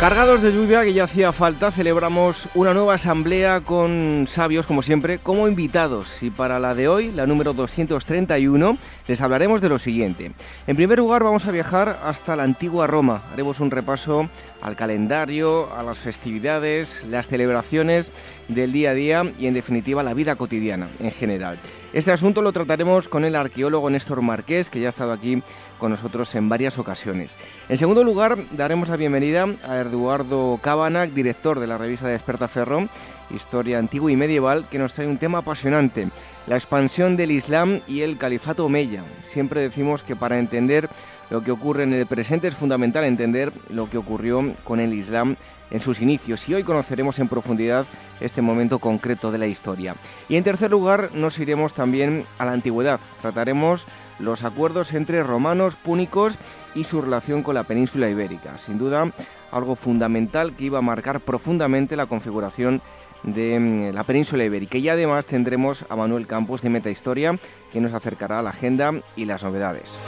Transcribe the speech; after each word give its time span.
Cargados 0.00 0.42
de 0.42 0.52
lluvia 0.52 0.84
que 0.84 0.92
ya 0.92 1.04
hacía 1.04 1.32
falta, 1.32 1.72
celebramos 1.72 2.48
una 2.54 2.72
nueva 2.72 2.94
asamblea 2.94 3.62
con 3.62 4.26
sabios, 4.28 4.64
como 4.64 4.80
siempre, 4.82 5.18
como 5.18 5.48
invitados. 5.48 6.22
Y 6.22 6.30
para 6.30 6.60
la 6.60 6.76
de 6.76 6.86
hoy, 6.86 7.10
la 7.10 7.26
número 7.26 7.52
231, 7.52 8.78
les 9.08 9.20
hablaremos 9.20 9.60
de 9.60 9.68
lo 9.68 9.80
siguiente. 9.80 10.30
En 10.68 10.76
primer 10.76 10.98
lugar, 10.98 11.24
vamos 11.24 11.46
a 11.46 11.50
viajar 11.50 11.98
hasta 12.04 12.36
la 12.36 12.44
antigua 12.44 12.86
Roma. 12.86 13.24
Haremos 13.32 13.58
un 13.58 13.72
repaso 13.72 14.30
al 14.62 14.76
calendario, 14.76 15.74
a 15.76 15.82
las 15.82 15.98
festividades, 15.98 17.04
las 17.10 17.26
celebraciones 17.26 18.12
del 18.46 18.70
día 18.70 18.90
a 18.90 18.94
día 18.94 19.32
y, 19.36 19.48
en 19.48 19.54
definitiva, 19.54 20.04
la 20.04 20.14
vida 20.14 20.36
cotidiana 20.36 20.88
en 21.00 21.10
general. 21.10 21.58
Este 21.92 22.12
asunto 22.12 22.40
lo 22.40 22.52
trataremos 22.52 23.08
con 23.08 23.24
el 23.24 23.34
arqueólogo 23.34 23.90
Néstor 23.90 24.22
Marqués, 24.22 24.70
que 24.70 24.78
ya 24.78 24.86
ha 24.86 24.90
estado 24.90 25.10
aquí 25.10 25.42
con 25.78 25.90
nosotros 25.92 26.34
en 26.34 26.48
varias 26.48 26.78
ocasiones. 26.78 27.36
En 27.68 27.78
segundo 27.78 28.04
lugar, 28.04 28.36
daremos 28.52 28.88
la 28.88 28.96
bienvenida 28.96 29.46
a 29.66 29.78
Eduardo 29.78 30.58
Cabanac, 30.62 31.10
director 31.10 31.60
de 31.60 31.66
la 31.66 31.78
revista 31.78 32.06
de 32.06 32.12
Desperta 32.12 32.48
Ferro, 32.48 32.88
Historia 33.30 33.78
Antigua 33.78 34.12
y 34.12 34.16
Medieval, 34.16 34.66
que 34.68 34.78
nos 34.78 34.92
trae 34.92 35.06
un 35.06 35.18
tema 35.18 35.38
apasionante, 35.38 36.08
la 36.46 36.56
expansión 36.56 37.16
del 37.16 37.30
Islam 37.30 37.80
y 37.86 38.00
el 38.00 38.18
Califato 38.18 38.66
Omeya. 38.66 39.02
Siempre 39.30 39.60
decimos 39.60 40.02
que 40.02 40.16
para 40.16 40.38
entender 40.38 40.88
lo 41.30 41.42
que 41.42 41.50
ocurre 41.50 41.84
en 41.84 41.92
el 41.92 42.06
presente 42.06 42.48
es 42.48 42.54
fundamental 42.54 43.04
entender 43.04 43.52
lo 43.70 43.88
que 43.88 43.98
ocurrió 43.98 44.52
con 44.64 44.80
el 44.80 44.92
Islam 44.94 45.36
en 45.70 45.80
sus 45.80 46.00
inicios 46.00 46.48
y 46.48 46.54
hoy 46.54 46.62
conoceremos 46.62 47.18
en 47.18 47.28
profundidad 47.28 47.86
este 48.20 48.42
momento 48.42 48.78
concreto 48.78 49.30
de 49.30 49.38
la 49.38 49.46
historia. 49.46 49.94
Y 50.28 50.36
en 50.36 50.44
tercer 50.44 50.70
lugar 50.70 51.10
nos 51.12 51.38
iremos 51.38 51.74
también 51.74 52.24
a 52.38 52.46
la 52.46 52.52
antigüedad. 52.52 53.00
Trataremos 53.20 53.86
los 54.18 54.44
acuerdos 54.44 54.92
entre 54.92 55.22
romanos, 55.22 55.74
púnicos 55.76 56.34
y 56.74 56.84
su 56.84 57.00
relación 57.00 57.42
con 57.42 57.54
la 57.54 57.64
península 57.64 58.08
ibérica. 58.08 58.58
Sin 58.58 58.78
duda, 58.78 59.12
algo 59.50 59.76
fundamental 59.76 60.54
que 60.54 60.64
iba 60.64 60.78
a 60.78 60.82
marcar 60.82 61.20
profundamente 61.20 61.96
la 61.96 62.06
configuración 62.06 62.82
de 63.22 63.58
mm, 63.58 63.94
la 63.94 64.04
península 64.04 64.44
ibérica. 64.44 64.78
Y 64.78 64.88
además 64.88 65.26
tendremos 65.26 65.84
a 65.88 65.96
Manuel 65.96 66.26
Campos 66.26 66.62
de 66.62 66.70
Metahistoria, 66.70 67.38
que 67.72 67.80
nos 67.80 67.92
acercará 67.92 68.38
a 68.38 68.42
la 68.42 68.50
agenda 68.50 68.92
y 69.16 69.24
las 69.24 69.42
novedades. 69.42 69.98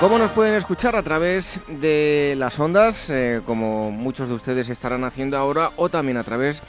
¿Cómo 0.00 0.18
nos 0.18 0.32
pueden 0.32 0.54
escuchar? 0.54 0.96
A 0.96 1.02
través 1.02 1.60
de 1.66 2.34
las 2.36 2.58
ondas, 2.60 3.08
eh, 3.08 3.40
como 3.46 3.90
muchos 3.90 4.28
de 4.28 4.34
ustedes 4.34 4.68
estarán 4.68 5.04
haciendo 5.04 5.38
ahora, 5.38 5.70
o 5.76 5.88
también 5.88 6.18
a 6.18 6.24
través 6.24 6.60
de 6.60 6.64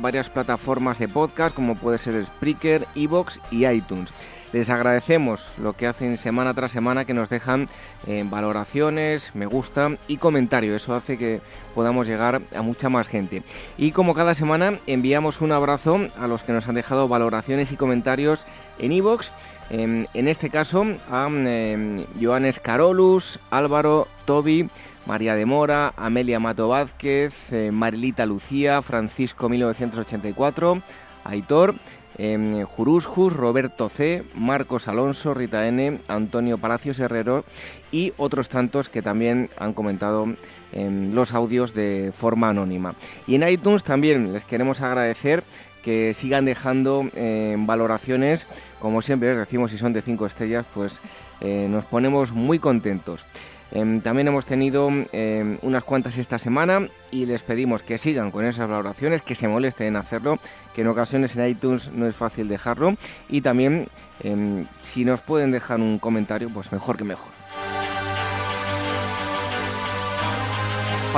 varias 0.00 0.28
plataformas 0.28 0.98
de 0.98 1.08
podcast, 1.08 1.54
como 1.54 1.76
puede 1.76 1.98
ser 1.98 2.24
Spreaker, 2.24 2.86
Evox 2.94 3.40
y 3.50 3.66
iTunes. 3.66 4.12
Les 4.52 4.70
agradecemos 4.70 5.50
lo 5.62 5.74
que 5.74 5.86
hacen 5.86 6.16
semana 6.16 6.54
tras 6.54 6.72
semana, 6.72 7.04
que 7.04 7.12
nos 7.12 7.28
dejan 7.28 7.68
eh, 8.06 8.24
valoraciones, 8.26 9.34
me 9.34 9.44
gusta 9.44 9.96
y 10.08 10.16
comentarios. 10.16 10.82
Eso 10.82 10.94
hace 10.94 11.18
que 11.18 11.40
podamos 11.74 12.06
llegar 12.06 12.40
a 12.54 12.62
mucha 12.62 12.88
más 12.88 13.08
gente. 13.08 13.42
Y 13.76 13.92
como 13.92 14.14
cada 14.14 14.34
semana, 14.34 14.78
enviamos 14.86 15.42
un 15.42 15.52
abrazo 15.52 16.08
a 16.18 16.26
los 16.26 16.44
que 16.44 16.52
nos 16.52 16.66
han 16.66 16.76
dejado 16.76 17.08
valoraciones 17.08 17.72
y 17.72 17.76
comentarios 17.76 18.46
en 18.78 18.92
Evox 18.92 19.30
Em, 19.70 20.06
en 20.14 20.28
este 20.28 20.48
caso 20.48 20.84
a 21.10 21.28
eh, 21.30 22.06
Joanes 22.20 22.58
Carolus, 22.58 23.38
Álvaro, 23.50 24.08
Toby, 24.24 24.70
María 25.08 25.34
de 25.34 25.46
Mora, 25.46 25.94
Amelia 25.96 26.38
Mato 26.38 26.68
Vázquez, 26.68 27.32
eh, 27.50 27.70
Marilita 27.72 28.26
Lucía, 28.26 28.82
Francisco 28.82 29.48
1984, 29.48 30.82
Aitor, 31.24 31.76
eh, 32.18 32.66
Jurusjus, 32.68 33.32
Roberto 33.32 33.88
C, 33.88 34.22
Marcos 34.34 34.86
Alonso, 34.86 35.32
Rita 35.32 35.66
N, 35.66 36.00
Antonio 36.08 36.58
Palacios 36.58 36.98
Herrero 36.98 37.46
y 37.90 38.12
otros 38.18 38.50
tantos 38.50 38.90
que 38.90 39.00
también 39.00 39.48
han 39.56 39.72
comentado 39.72 40.26
en 40.72 41.14
los 41.14 41.32
audios 41.32 41.72
de 41.72 42.12
forma 42.14 42.50
anónima. 42.50 42.94
Y 43.26 43.36
en 43.36 43.48
iTunes 43.48 43.84
también 43.84 44.34
les 44.34 44.44
queremos 44.44 44.82
agradecer 44.82 45.42
que 45.82 46.12
sigan 46.12 46.44
dejando 46.44 47.08
eh, 47.14 47.56
valoraciones. 47.58 48.46
Como 48.78 49.00
siempre 49.00 49.34
decimos, 49.34 49.70
si 49.70 49.78
son 49.78 49.94
de 49.94 50.02
5 50.02 50.26
estrellas, 50.26 50.66
pues 50.74 51.00
eh, 51.40 51.66
nos 51.70 51.86
ponemos 51.86 52.32
muy 52.32 52.58
contentos. 52.58 53.24
Em, 53.72 54.00
también 54.00 54.28
hemos 54.28 54.46
tenido 54.46 54.88
em, 55.12 55.58
unas 55.62 55.84
cuantas 55.84 56.16
esta 56.16 56.38
semana 56.38 56.88
y 57.10 57.26
les 57.26 57.42
pedimos 57.42 57.82
que 57.82 57.98
sigan 57.98 58.30
con 58.30 58.44
esas 58.44 58.68
valoraciones, 58.68 59.22
que 59.22 59.34
se 59.34 59.48
molesten 59.48 59.88
en 59.88 59.96
hacerlo, 59.96 60.38
que 60.74 60.80
en 60.82 60.88
ocasiones 60.88 61.36
en 61.36 61.48
iTunes 61.48 61.90
no 61.92 62.06
es 62.06 62.16
fácil 62.16 62.48
dejarlo. 62.48 62.94
Y 63.28 63.42
también, 63.42 63.88
em, 64.22 64.66
si 64.82 65.04
nos 65.04 65.20
pueden 65.20 65.50
dejar 65.50 65.80
un 65.80 65.98
comentario, 65.98 66.48
pues 66.50 66.72
mejor 66.72 66.96
que 66.96 67.04
mejor. 67.04 67.30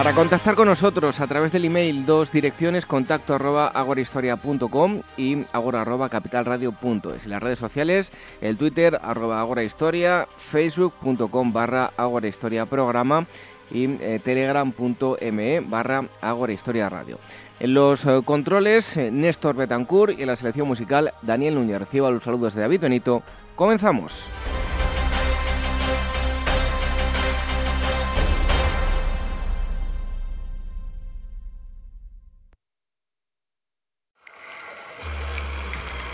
Para 0.01 0.15
contactar 0.15 0.55
con 0.55 0.67
nosotros 0.67 1.21
a 1.21 1.27
través 1.27 1.53
del 1.53 1.67
email, 1.67 2.07
dos 2.07 2.33
direcciones, 2.33 2.87
contacto 2.87 3.35
arroba 3.35 3.67
agorahistoria.com 3.67 5.03
y 5.19 5.45
agora 5.53 5.83
arroba 5.83 6.09
capitalradio.es. 6.09 7.27
Las 7.27 7.43
redes 7.43 7.59
sociales, 7.59 8.11
el 8.41 8.57
Twitter 8.57 8.99
arroba 9.03 9.43
agorahistoria, 9.43 10.27
facebook.com 10.39 11.53
barra 11.53 11.93
agorahistoria 11.99 12.65
programa 12.65 13.27
y 13.71 13.85
eh, 14.01 14.19
telegram.me 14.25 15.61
barra 15.61 16.07
agorahistoria 16.23 16.89
radio. 16.89 17.19
En 17.59 17.75
los 17.75 18.07
eh, 18.07 18.23
controles, 18.25 18.97
eh, 18.97 19.11
Néstor 19.11 19.55
Betancourt 19.55 20.19
y 20.19 20.23
en 20.23 20.29
la 20.29 20.37
selección 20.37 20.67
musical, 20.67 21.13
Daniel 21.21 21.57
Núñez. 21.57 21.79
Reciba 21.79 22.11
los 22.11 22.23
saludos 22.23 22.55
de 22.55 22.63
David 22.63 22.81
Benito. 22.81 23.23
Comenzamos. 23.55 24.25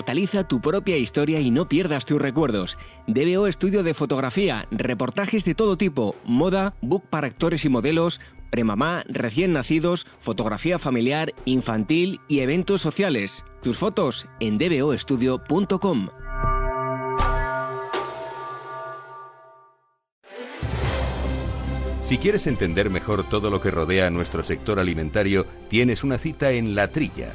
Inmortaliza 0.00 0.48
tu 0.48 0.62
propia 0.62 0.96
historia 0.96 1.40
y 1.40 1.50
no 1.50 1.68
pierdas 1.68 2.06
tus 2.06 2.18
recuerdos. 2.18 2.78
DBO 3.06 3.46
Estudio 3.46 3.82
de 3.82 3.92
Fotografía, 3.92 4.66
reportajes 4.70 5.44
de 5.44 5.54
todo 5.54 5.76
tipo, 5.76 6.16
moda, 6.24 6.74
book 6.80 7.04
para 7.10 7.26
actores 7.26 7.66
y 7.66 7.68
modelos, 7.68 8.18
premamá, 8.50 9.04
recién 9.08 9.52
nacidos, 9.52 10.06
fotografía 10.18 10.78
familiar, 10.78 11.34
infantil 11.44 12.18
y 12.28 12.40
eventos 12.40 12.80
sociales. 12.80 13.44
Tus 13.62 13.76
fotos 13.76 14.26
en 14.40 14.56
dboestudio.com. 14.56 16.08
Si 22.02 22.16
quieres 22.16 22.46
entender 22.46 22.88
mejor 22.88 23.28
todo 23.28 23.50
lo 23.50 23.60
que 23.60 23.70
rodea 23.70 24.06
a 24.06 24.10
nuestro 24.10 24.42
sector 24.42 24.78
alimentario, 24.78 25.44
tienes 25.68 26.02
una 26.04 26.16
cita 26.16 26.52
en 26.52 26.74
La 26.74 26.88
Trilla 26.88 27.34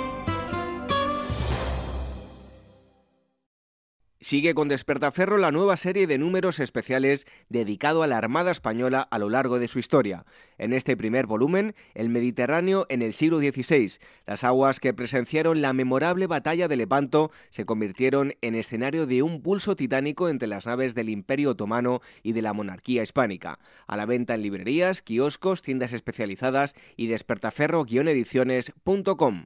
Sigue 4.23 4.53
con 4.53 4.67
Despertaferro 4.67 5.39
la 5.39 5.49
nueva 5.49 5.77
serie 5.77 6.05
de 6.05 6.19
números 6.19 6.59
especiales 6.59 7.25
dedicado 7.49 8.03
a 8.03 8.07
la 8.07 8.19
Armada 8.19 8.51
Española 8.51 9.07
a 9.09 9.17
lo 9.17 9.29
largo 9.29 9.57
de 9.57 9.67
su 9.67 9.79
historia. 9.79 10.27
En 10.59 10.73
este 10.73 10.95
primer 10.95 11.25
volumen, 11.25 11.73
el 11.95 12.09
Mediterráneo 12.09 12.85
en 12.89 13.01
el 13.01 13.15
siglo 13.15 13.39
XVI. 13.39 13.93
Las 14.27 14.43
aguas 14.43 14.79
que 14.79 14.93
presenciaron 14.93 15.63
la 15.63 15.73
memorable 15.73 16.27
batalla 16.27 16.67
de 16.67 16.75
Lepanto 16.75 17.31
se 17.49 17.65
convirtieron 17.65 18.35
en 18.41 18.53
escenario 18.53 19.07
de 19.07 19.23
un 19.23 19.41
pulso 19.41 19.75
titánico 19.75 20.29
entre 20.29 20.47
las 20.47 20.67
naves 20.67 20.93
del 20.93 21.09
Imperio 21.09 21.49
Otomano 21.49 22.01
y 22.21 22.33
de 22.33 22.43
la 22.43 22.53
monarquía 22.53 23.01
hispánica. 23.01 23.57
A 23.87 23.97
la 23.97 24.05
venta 24.05 24.35
en 24.35 24.43
librerías, 24.43 25.01
kioscos, 25.01 25.63
tiendas 25.63 25.93
especializadas 25.93 26.75
y 26.95 27.07
despertaferro-ediciones.com. 27.07 29.45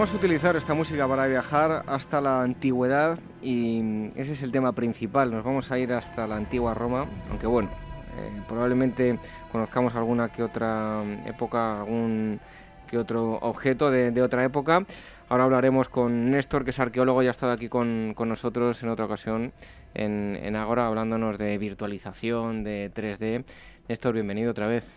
Solemos 0.00 0.16
utilizar 0.16 0.56
esta 0.56 0.72
música 0.72 1.06
para 1.06 1.26
viajar 1.26 1.84
hasta 1.86 2.22
la 2.22 2.40
antigüedad 2.40 3.18
y 3.42 4.08
ese 4.16 4.32
es 4.32 4.42
el 4.42 4.50
tema 4.50 4.72
principal. 4.72 5.30
Nos 5.30 5.44
vamos 5.44 5.70
a 5.70 5.78
ir 5.78 5.92
hasta 5.92 6.26
la 6.26 6.36
antigua 6.36 6.72
Roma, 6.72 7.04
aunque 7.28 7.46
bueno, 7.46 7.68
eh, 8.16 8.42
probablemente 8.48 9.18
conozcamos 9.52 9.94
alguna 9.94 10.30
que 10.30 10.42
otra 10.42 11.02
época, 11.26 11.80
algún 11.80 12.40
que 12.88 12.96
otro 12.96 13.40
objeto 13.42 13.90
de, 13.90 14.22
otra 14.22 14.42
época. 14.42 14.86
Ahora 15.28 15.44
hablaremos 15.44 15.90
con 15.90 16.30
Néstor, 16.30 16.64
que 16.64 16.70
es 16.70 16.80
arqueólogo 16.80 17.22
y 17.22 17.26
ha 17.26 17.32
estado 17.32 17.52
aquí 17.52 17.68
con, 17.68 18.14
nosotros 18.16 18.82
en 18.82 18.88
otra 18.88 19.04
ocasión 19.04 19.52
en, 19.92 20.38
en 20.42 20.56
Agora, 20.56 20.86
hablándonos 20.86 21.36
de 21.36 21.58
virtualización, 21.58 22.64
de 22.64 22.90
3D. 22.90 23.44
Néstor, 23.86 24.14
bienvenido 24.14 24.52
otra 24.52 24.66
vez. 24.66 24.90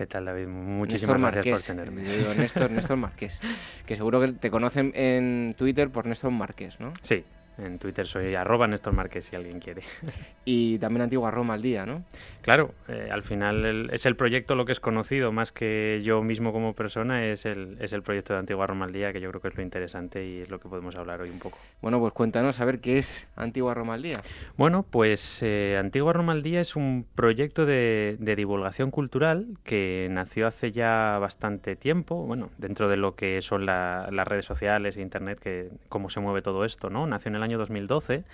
¿Qué 0.00 0.06
tal, 0.06 0.24
David? 0.24 0.46
Muchísimas 0.46 1.20
gracias 1.20 1.46
por 1.46 1.60
tenerme. 1.60 2.04
Néstor, 2.34 2.70
Néstor 2.70 2.96
Márquez, 2.96 3.38
que 3.84 3.96
seguro 3.96 4.18
que 4.18 4.28
te 4.28 4.50
conocen 4.50 4.92
en 4.94 5.54
Twitter 5.58 5.90
por 5.90 6.06
Néstor 6.06 6.30
Márquez, 6.30 6.80
¿no? 6.80 6.94
Sí, 7.02 7.22
en 7.62 7.78
Twitter 7.78 8.06
soy 8.06 8.34
arroba 8.34 8.66
Néstor 8.66 8.92
Márquez 8.92 9.26
si 9.26 9.36
alguien 9.36 9.60
quiere. 9.60 9.82
Y 10.44 10.78
también 10.78 11.02
Antigua 11.02 11.30
Roma 11.30 11.54
al 11.54 11.62
día, 11.62 11.86
¿no? 11.86 12.02
Claro, 12.42 12.74
eh, 12.88 13.08
al 13.12 13.22
final 13.22 13.90
es 13.92 14.06
el 14.06 14.16
proyecto 14.16 14.54
lo 14.54 14.64
que 14.64 14.72
es 14.72 14.80
conocido, 14.80 15.30
más 15.30 15.52
que 15.52 16.00
yo 16.02 16.22
mismo 16.22 16.52
como 16.52 16.74
persona, 16.74 17.26
es 17.26 17.44
el, 17.44 17.76
es 17.80 17.92
el 17.92 18.02
proyecto 18.02 18.32
de 18.32 18.40
Antigua 18.40 18.66
Roma 18.66 18.86
al 18.86 18.92
día, 18.92 19.12
que 19.12 19.20
yo 19.20 19.28
creo 19.30 19.40
que 19.40 19.48
es 19.48 19.56
lo 19.56 19.62
interesante 19.62 20.26
y 20.26 20.40
es 20.40 20.50
lo 20.50 20.58
que 20.58 20.68
podemos 20.68 20.96
hablar 20.96 21.20
hoy 21.20 21.30
un 21.30 21.38
poco. 21.38 21.58
Bueno, 21.82 22.00
pues 22.00 22.12
cuéntanos 22.14 22.58
a 22.58 22.64
ver 22.64 22.80
qué 22.80 22.98
es 22.98 23.28
Antigua 23.36 23.74
Roma 23.74 23.94
al 23.94 24.02
día. 24.02 24.22
Bueno, 24.56 24.84
pues 24.88 25.42
eh, 25.42 25.76
Antigua 25.78 26.12
Roma 26.12 26.32
al 26.32 26.42
día 26.42 26.60
es 26.60 26.74
un 26.74 27.06
proyecto 27.14 27.66
de, 27.66 28.16
divulgación 28.20 28.90
cultural 28.90 29.46
que 29.64 30.08
nació 30.10 30.46
hace 30.46 30.72
ya 30.72 31.18
bastante 31.20 31.76
tiempo, 31.76 32.26
bueno, 32.26 32.50
dentro 32.58 32.88
de 32.88 32.96
lo 32.96 33.14
que 33.14 33.42
son 33.42 33.66
las 33.66 34.26
redes 34.26 34.46
sociales 34.46 34.96
e 34.96 35.02
Internet, 35.02 35.38
que 35.40 35.68
cómo 35.88 36.08
se 36.08 36.20
mueve 36.20 36.42
todo 36.42 36.64
esto, 36.64 36.90
¿no? 36.90 37.06
Nació 37.06 37.28
en 37.28 37.36
el 37.36 37.42
año 37.42 37.49
2012, 37.58 38.24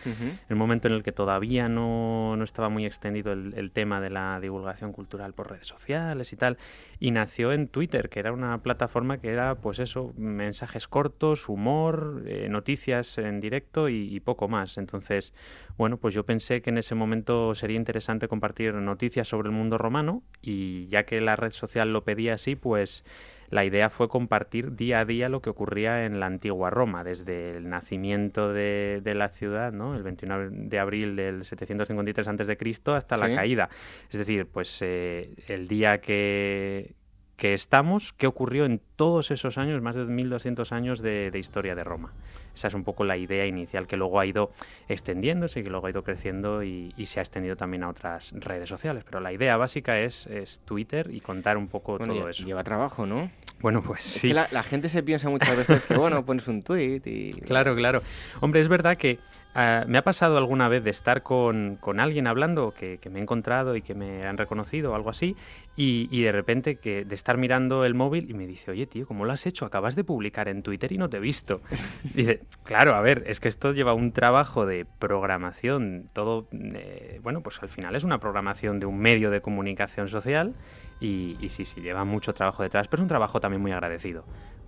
el 0.48 0.56
momento 0.56 0.88
en 0.88 0.94
el 0.94 1.02
que 1.02 1.12
todavía 1.12 1.68
no, 1.68 2.36
no 2.36 2.44
estaba 2.44 2.68
muy 2.68 2.86
extendido 2.86 3.32
el, 3.32 3.54
el 3.56 3.70
tema 3.70 4.00
de 4.00 4.10
la 4.10 4.38
divulgación 4.40 4.92
cultural 4.92 5.32
por 5.32 5.50
redes 5.50 5.66
sociales 5.66 6.32
y 6.32 6.36
tal, 6.36 6.58
y 6.98 7.10
nació 7.10 7.52
en 7.52 7.68
Twitter, 7.68 8.08
que 8.08 8.20
era 8.20 8.32
una 8.32 8.58
plataforma 8.62 9.18
que 9.18 9.28
era, 9.28 9.56
pues 9.56 9.78
eso, 9.78 10.12
mensajes 10.16 10.88
cortos, 10.88 11.48
humor, 11.48 12.22
eh, 12.26 12.48
noticias 12.48 13.18
en 13.18 13.40
directo 13.40 13.88
y, 13.88 14.20
poco 14.20 14.48
más. 14.48 14.78
Entonces, 14.78 15.34
bueno, 15.76 15.98
pues 15.98 16.14
yo 16.14 16.24
pensé 16.24 16.62
que 16.62 16.70
en 16.70 16.78
ese 16.78 16.94
momento 16.94 17.54
sería 17.54 17.76
interesante 17.76 18.28
compartir 18.28 18.74
noticias 18.74 19.28
sobre 19.28 19.48
el 19.48 19.54
mundo 19.54 19.78
romano 19.78 20.22
y 20.42 20.86
ya 20.88 21.04
que 21.04 21.20
la 21.20 21.36
red 21.36 21.52
social 21.52 21.92
lo 21.92 22.04
pedía 22.04 22.34
así, 22.34 22.56
pues 22.56 23.04
la 23.50 23.64
idea 23.64 23.90
fue 23.90 24.08
compartir 24.08 24.74
día 24.74 25.00
a 25.00 25.04
día 25.04 25.28
lo 25.28 25.40
que 25.40 25.50
ocurría 25.50 26.04
en 26.04 26.20
la 26.20 26.26
antigua 26.26 26.70
Roma, 26.70 27.04
desde 27.04 27.56
el 27.56 27.68
nacimiento 27.68 28.52
de, 28.52 29.00
la 29.16 29.28
ciudad, 29.28 29.72
¿no? 29.72 29.94
el 29.94 30.02
21 30.02 30.50
de 30.50 30.78
abril 30.78 31.16
del 31.16 31.44
753 31.44 32.28
a.C., 32.28 32.56
hasta 32.94 33.16
la 33.16 33.34
caída. 33.34 33.68
Es 34.10 34.18
decir, 34.18 34.46
pues 34.46 34.78
eh, 34.82 35.34
el 35.48 35.68
día 35.68 36.00
que, 36.00 36.94
que 37.36 37.54
estamos, 37.54 38.12
qué 38.14 38.26
ocurrió 38.26 38.64
en 38.64 38.80
todos 38.96 39.30
esos 39.30 39.58
años, 39.58 39.82
más 39.82 39.94
de 39.94 40.06
1200 40.06 40.72
años 40.72 41.02
de, 41.02 41.30
historia 41.34 41.74
de 41.74 41.84
Roma. 41.84 42.12
Esa 42.54 42.68
es 42.68 42.74
un 42.74 42.84
poco 42.84 43.04
la 43.04 43.18
idea 43.18 43.46
inicial 43.46 43.86
que 43.86 43.98
luego 43.98 44.18
ha 44.18 44.24
ido 44.24 44.50
extendiéndose 44.88 45.60
y 45.60 45.62
que 45.62 45.68
luego 45.68 45.86
ha 45.86 45.90
ido 45.90 46.02
creciendo 46.02 46.62
y, 46.62 46.92
se 47.04 47.20
ha 47.20 47.22
extendido 47.22 47.56
también 47.56 47.82
a 47.84 47.90
otras 47.90 48.32
redes 48.32 48.68
sociales. 48.68 49.04
Pero 49.04 49.20
la 49.20 49.32
idea 49.32 49.56
básica 49.58 50.00
es, 50.00 50.26
es 50.28 50.60
Twitter 50.60 51.10
y 51.12 51.20
contar 51.20 51.58
un 51.58 51.68
poco 51.68 51.98
todo 51.98 52.28
eso. 52.28 52.44
Lleva 52.44 52.64
trabajo, 52.64 53.04
¿no? 53.04 53.30
Bueno, 53.60 53.82
pues 53.82 54.02
sí. 54.02 54.32
la, 54.32 54.46
gente 54.62 54.88
se 54.88 55.02
piensa 55.02 55.28
muchas 55.28 55.56
veces 55.56 55.82
que, 55.84 55.96
bueno, 55.96 56.24
pones 56.24 56.46
un 56.48 56.62
tweet 56.62 57.02
y... 57.04 57.30
Claro, 57.46 57.74
claro. 57.76 58.02
Hombre, 58.40 58.60
es 58.60 58.68
verdad 58.68 58.96
que 58.96 59.18
ah, 59.56 59.84
me 59.86 59.98
ha 59.98 60.04
pasado 60.04 60.38
alguna 60.38 60.68
vez 60.68 60.84
de 60.84 60.90
estar 60.90 61.22
con, 61.22 61.78
alguien 61.98 62.26
hablando 62.26 62.72
que, 62.72 63.00
me 63.10 63.18
he 63.18 63.22
encontrado 63.22 63.76
y 63.76 63.82
que 63.82 63.94
me 63.94 64.24
han 64.24 64.38
reconocido 64.38 64.92
o 64.92 64.94
algo 64.94 65.10
así, 65.10 65.36
y, 65.74 66.22
de 66.22 66.32
repente 66.32 66.76
que 66.76 67.04
de 67.04 67.14
estar 67.14 67.36
mirando 67.36 67.84
el 67.84 67.94
móvil 67.94 68.30
y 68.30 68.34
me 68.34 68.46
dice, 68.46 68.70
oye, 68.70 68.86
tío, 68.86 69.06
¿cómo 69.06 69.24
lo 69.24 69.32
has 69.32 69.46
hecho? 69.46 69.66
Acabas 69.66 69.96
de 69.96 70.04
publicar 70.04 70.48
en 70.48 70.62
Twitter 70.62 70.92
y 70.92 70.98
no 70.98 71.08
te 71.08 71.16
he 71.16 71.20
visto. 71.20 71.60
dice, 72.14 72.42
claro, 72.64 72.94
a 72.94 73.00
ver, 73.00 73.24
es 73.26 73.40
que 73.40 73.48
esto 73.48 73.72
lleva 73.72 73.94
un 73.94 74.12
trabajo 74.12 74.66
de 74.66 74.86
programación, 74.98 76.08
todo, 76.12 76.48
eh, 76.52 77.20
bueno, 77.22 77.40
pues 77.42 77.62
al 77.62 77.68
final 77.68 77.96
es 77.96 78.04
una 78.04 78.18
programación 78.18 78.80
de 78.80 78.86
un 78.86 78.98
medio 78.98 79.30
de 79.30 79.40
comunicación 79.40 80.08
social 80.08 80.54
y, 81.00 81.36
sí, 81.48 81.64
sí, 81.64 81.80
lleva 81.80 82.04
mucho 82.04 82.32
trabajo 82.32 82.62
detrás, 82.62 82.88
pero 82.88 83.00
es 83.00 83.02
un 83.02 83.08
trabajo 83.08 83.40
también 83.40 83.60
muy 83.60 83.72
agradecido, 83.72 84.24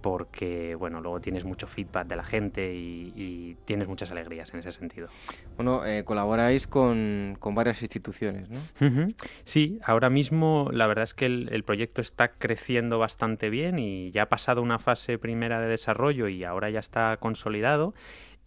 porque, 0.08 0.74
bueno, 0.74 1.02
luego 1.02 1.20
tienes 1.20 1.44
mucho 1.44 1.66
feedback 1.66 2.06
de 2.06 2.16
la 2.16 2.24
gente 2.24 2.72
y, 2.74 3.58
tienes 3.66 3.88
muchas 3.88 4.10
alegrías 4.10 4.54
en 4.54 4.60
ese 4.60 4.72
sentido. 4.72 5.08
Bueno, 5.56 5.84
eh, 5.84 6.02
colaboráis 6.04 6.66
con, 6.66 7.36
con, 7.38 7.54
varias 7.54 7.82
instituciones, 7.82 8.48
¿no? 8.48 8.58
Sí, 9.44 9.78
ahora 9.84 10.08
mismo 10.08 10.70
la 10.72 10.86
verdad 10.86 11.04
es 11.04 11.12
que 11.12 11.26
el, 11.26 11.50
el, 11.52 11.62
proyecto 11.62 12.00
está 12.00 12.28
creciendo 12.28 12.98
bastante 12.98 13.50
bien 13.50 13.78
y 13.78 14.10
ya 14.10 14.22
ha 14.22 14.28
pasado 14.30 14.62
una 14.62 14.78
fase 14.78 15.18
primera 15.18 15.60
de 15.60 15.68
desarrollo 15.68 16.28
y 16.28 16.42
ahora 16.42 16.70
ya 16.70 16.80
está 16.80 17.14
consolidado 17.18 17.92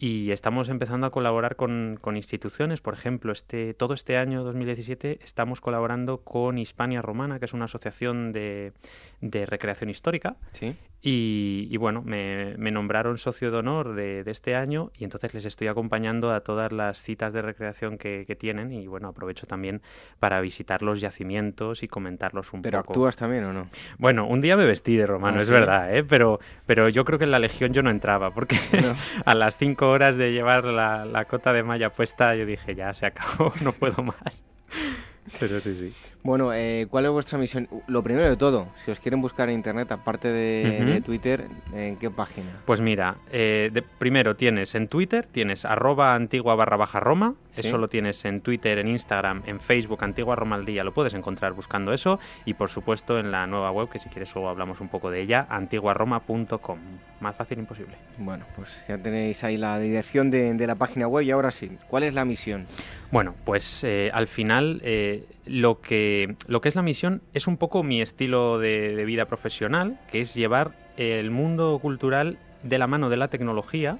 y 0.01 0.31
estamos 0.31 0.69
empezando 0.69 1.05
a 1.05 1.11
colaborar 1.11 1.55
con, 1.55 1.99
con, 2.01 2.17
instituciones. 2.17 2.81
Por 2.81 2.95
ejemplo, 2.95 3.31
este, 3.31 3.75
todo 3.75 3.93
este 3.93 4.17
año 4.17 4.43
2017 4.43 5.19
estamos 5.23 5.61
colaborando 5.61 6.23
con 6.23 6.57
Hispania 6.57 7.03
Romana, 7.03 7.37
que 7.37 7.45
es 7.45 7.53
una 7.53 7.65
asociación 7.65 8.31
de, 8.31 8.73
de 9.21 9.45
recreación 9.45 9.89
histórica. 9.89 10.35
¿Sí? 10.53 10.75
Y, 11.03 11.75
bueno, 11.77 12.03
me, 12.03 12.55
nombraron 12.71 13.17
socio 13.17 13.49
de 13.49 13.57
honor 13.57 13.95
de, 13.95 14.23
este 14.27 14.55
año 14.55 14.91
y 14.95 15.03
entonces 15.03 15.33
les 15.33 15.45
estoy 15.45 15.67
acompañando 15.67 16.31
a 16.31 16.41
todas 16.41 16.71
las 16.71 17.01
citas 17.01 17.33
de 17.33 17.41
recreación 17.41 17.97
que, 17.97 18.37
tienen 18.39 18.71
y 18.71 18.87
bueno, 18.87 19.09
aprovecho 19.09 19.45
también 19.45 19.81
para 20.19 20.39
visitar 20.41 20.83
los 20.83 21.01
yacimientos 21.01 21.83
y 21.83 21.87
comentarlos 21.87 22.53
un 22.53 22.61
poco. 22.61 22.63
¿Pero 22.63 22.79
actúas 22.79 23.15
también 23.17 23.43
o 23.45 23.53
no? 23.53 23.67
Bueno, 23.97 24.27
un 24.27 24.41
día 24.41 24.55
me 24.55 24.65
vestí 24.65 24.95
de 24.95 25.05
romano, 25.05 25.39
ah, 25.39 25.41
es 25.41 25.49
verdad, 25.49 25.95
¿eh? 25.95 26.03
pero, 26.03 26.39
pero 26.65 26.87
yo 26.87 27.03
creo 27.03 27.19
que 27.19 27.25
en 27.25 27.31
la 27.31 27.39
Legión 27.39 27.73
yo 27.73 27.81
no 27.81 27.89
entraba 27.89 28.33
porque 28.33 28.57
a 29.25 29.35
las 29.35 29.57
cinco 29.57 29.89
horas 29.89 30.17
de 30.17 30.31
llevar 30.31 30.65
la, 30.65 31.05
la 31.05 31.25
cota 31.25 31.51
de 31.51 31.63
malla 31.63 31.91
puesta 31.91 32.35
yo 32.35 32.45
dije, 32.45 32.75
ya 32.75 32.93
se 32.93 33.05
acabó, 33.05 33.53
no 33.61 33.73
puedo 33.73 34.03
más. 34.03 34.43
Pero 35.39 35.59
sí, 35.59 35.75
sí. 35.75 35.93
Bueno, 36.23 36.53
eh, 36.53 36.85
¿cuál 36.89 37.05
es 37.05 37.11
vuestra 37.11 37.39
misión? 37.39 37.67
Lo 37.87 38.03
primero 38.03 38.29
de 38.29 38.37
todo, 38.37 38.67
si 38.85 38.91
os 38.91 38.99
quieren 38.99 39.21
buscar 39.21 39.49
en 39.49 39.55
internet, 39.55 39.91
aparte 39.91 40.27
de, 40.27 41.01
Twitter, 41.03 41.47
¿en 41.73 41.97
qué 41.97 42.11
página? 42.11 42.61
Pues 42.65 42.79
mira, 42.79 43.15
eh, 43.31 43.71
primero 43.97 44.35
tienes 44.35 44.75
en 44.75 44.87
Twitter, 44.87 45.25
tienes 45.25 45.65
arroba 45.65 46.13
antigua 46.13 46.53
barra 46.53 46.77
baja 46.77 46.99
Roma, 46.99 47.33
eso 47.55 47.79
lo 47.79 47.87
tienes 47.87 48.23
en 48.25 48.41
Twitter, 48.41 48.77
en 48.77 48.87
Instagram, 48.87 49.41
en 49.47 49.59
Facebook, 49.59 50.03
Antigua 50.03 50.35
Roma 50.35 50.57
al 50.57 50.65
Día, 50.65 50.83
lo 50.83 50.93
puedes 50.93 51.15
encontrar 51.15 51.53
buscando 51.53 51.91
eso, 51.91 52.19
y 52.45 52.53
por 52.53 52.69
supuesto 52.69 53.17
en 53.17 53.31
la 53.31 53.47
nueva 53.47 53.71
web, 53.71 53.89
que 53.89 53.97
si 53.97 54.09
quieres 54.09 54.33
luego 54.35 54.49
hablamos 54.49 54.79
un 54.79 54.89
poco 54.89 55.09
de 55.09 55.21
ella, 55.21 55.47
antiguaroma.com. 55.49 56.79
Más 57.19 57.35
fácil 57.35 57.59
imposible. 57.59 57.95
Bueno, 58.17 58.45
pues 58.55 58.69
ya 58.87 58.97
tenéis 58.97 59.43
ahí 59.43 59.57
la 59.57 59.79
dirección 59.79 60.29
de, 60.29 60.61
la 60.67 60.75
página 60.75 61.07
web 61.07 61.25
y 61.25 61.31
ahora 61.31 61.49
sí, 61.49 61.71
¿cuál 61.87 62.03
es 62.03 62.13
la 62.13 62.25
misión? 62.25 62.67
Bueno, 63.11 63.35
pues 63.43 63.83
eh, 63.83 64.09
al 64.13 64.27
final 64.27 64.81
lo 65.45 65.81
que 65.81 66.10
lo 66.47 66.61
que 66.61 66.69
es 66.69 66.75
la 66.75 66.81
misión 66.81 67.21
es 67.33 67.47
un 67.47 67.57
poco 67.57 67.83
mi 67.83 68.01
estilo 68.01 68.59
de, 68.59 69.03
vida 69.05 69.25
profesional, 69.25 69.99
que 70.11 70.21
es 70.21 70.33
llevar 70.33 70.73
el 70.97 71.31
mundo 71.31 71.77
cultural 71.81 72.37
de 72.63 72.77
la 72.77 72.87
mano 72.87 73.09
de 73.09 73.17
la 73.17 73.29
tecnología 73.29 73.99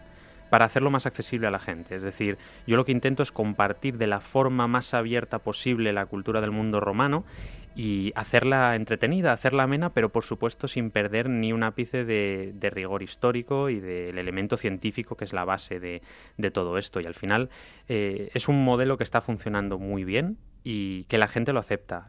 para 0.49 0.65
hacerlo 0.65 0.91
más 0.91 1.05
accesible 1.05 1.47
a 1.47 1.51
la 1.51 1.59
gente. 1.59 1.95
Es 1.95 2.03
decir, 2.03 2.37
yo 2.67 2.75
lo 2.75 2.83
que 2.83 2.91
intento 2.91 3.23
es 3.23 3.31
compartir 3.31 3.97
de 3.97 4.07
la 4.07 4.19
forma 4.19 4.67
más 4.67 4.93
abierta 4.93 5.39
posible 5.39 5.93
la 5.93 6.05
cultura 6.05 6.41
del 6.41 6.51
mundo 6.51 6.81
romano 6.81 7.23
y 7.73 8.11
hacerla 8.15 8.75
entretenida, 8.75 9.31
hacerla 9.31 9.63
amena, 9.63 9.93
pero 9.93 10.09
por 10.09 10.23
supuesto 10.23 10.67
sin 10.67 10.91
perder 10.91 11.29
ni 11.29 11.53
un 11.53 11.63
ápice 11.63 12.03
de, 12.03 12.69
rigor 12.73 13.01
histórico 13.01 13.69
y 13.69 13.79
del 13.79 14.17
elemento 14.17 14.57
científico 14.57 15.15
que 15.15 15.23
es 15.23 15.31
la 15.31 15.45
base 15.45 15.79
de, 15.79 16.01
todo 16.51 16.77
esto. 16.77 16.99
Y 16.99 17.05
al 17.05 17.15
final 17.15 17.49
eh, 17.87 18.29
es 18.33 18.49
un 18.49 18.63
modelo 18.63 18.97
que 18.97 19.05
está 19.05 19.21
funcionando 19.21 19.79
muy 19.79 20.03
bien 20.03 20.37
y 20.63 21.05
que 21.05 21.17
la 21.17 21.27
gente 21.27 21.53
lo 21.53 21.59
acepta. 21.59 22.07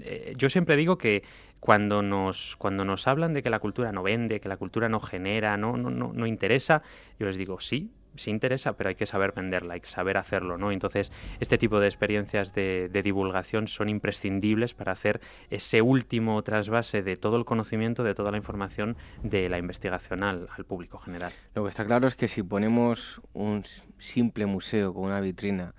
Eh, 0.00 0.34
yo 0.36 0.48
siempre 0.48 0.76
digo 0.76 0.98
que 0.98 1.22
cuando 1.58 2.02
nos, 2.02 2.56
cuando 2.56 2.84
nos 2.84 3.06
hablan 3.06 3.34
de 3.34 3.42
que 3.42 3.50
la 3.50 3.58
cultura 3.58 3.92
no 3.92 4.02
vende, 4.02 4.40
que 4.40 4.48
la 4.48 4.56
cultura 4.56 4.88
no 4.88 5.00
genera, 5.00 5.56
no, 5.56 5.76
no, 5.76 5.90
no, 5.90 6.12
no 6.12 6.26
interesa, 6.26 6.82
yo 7.18 7.26
les 7.26 7.36
digo, 7.36 7.60
sí, 7.60 7.90
sí 8.16 8.30
interesa, 8.30 8.76
pero 8.76 8.88
hay 8.88 8.94
que 8.94 9.06
saber 9.06 9.32
venderla, 9.32 9.74
hay 9.74 9.80
que 9.80 9.88
saber 9.88 10.16
hacerlo, 10.16 10.58
¿no? 10.58 10.72
Entonces, 10.72 11.12
este 11.40 11.58
tipo 11.58 11.80
de 11.80 11.86
experiencias 11.86 12.52
de, 12.52 12.88
divulgación 13.02 13.66
son 13.66 13.88
imprescindibles 13.88 14.74
para 14.74 14.92
hacer 14.92 15.20
ese 15.48 15.80
último 15.80 16.42
trasvase 16.42 17.02
de 17.02 17.16
todo 17.16 17.36
el 17.36 17.44
conocimiento, 17.44 18.04
de 18.04 18.14
toda 18.14 18.30
la 18.30 18.36
información 18.36 18.96
de 19.22 19.48
la 19.48 19.58
investigación 19.58 20.22
al, 20.22 20.48
público 20.68 20.98
general. 20.98 21.32
Lo 21.54 21.64
que 21.64 21.70
está 21.70 21.86
claro 21.86 22.06
es 22.06 22.14
que 22.14 22.28
si 22.28 22.42
ponemos 22.42 23.22
un 23.32 23.64
simple 23.98 24.44
museo 24.44 24.92
con 24.92 25.04
una 25.04 25.20
vitrina 25.20 25.74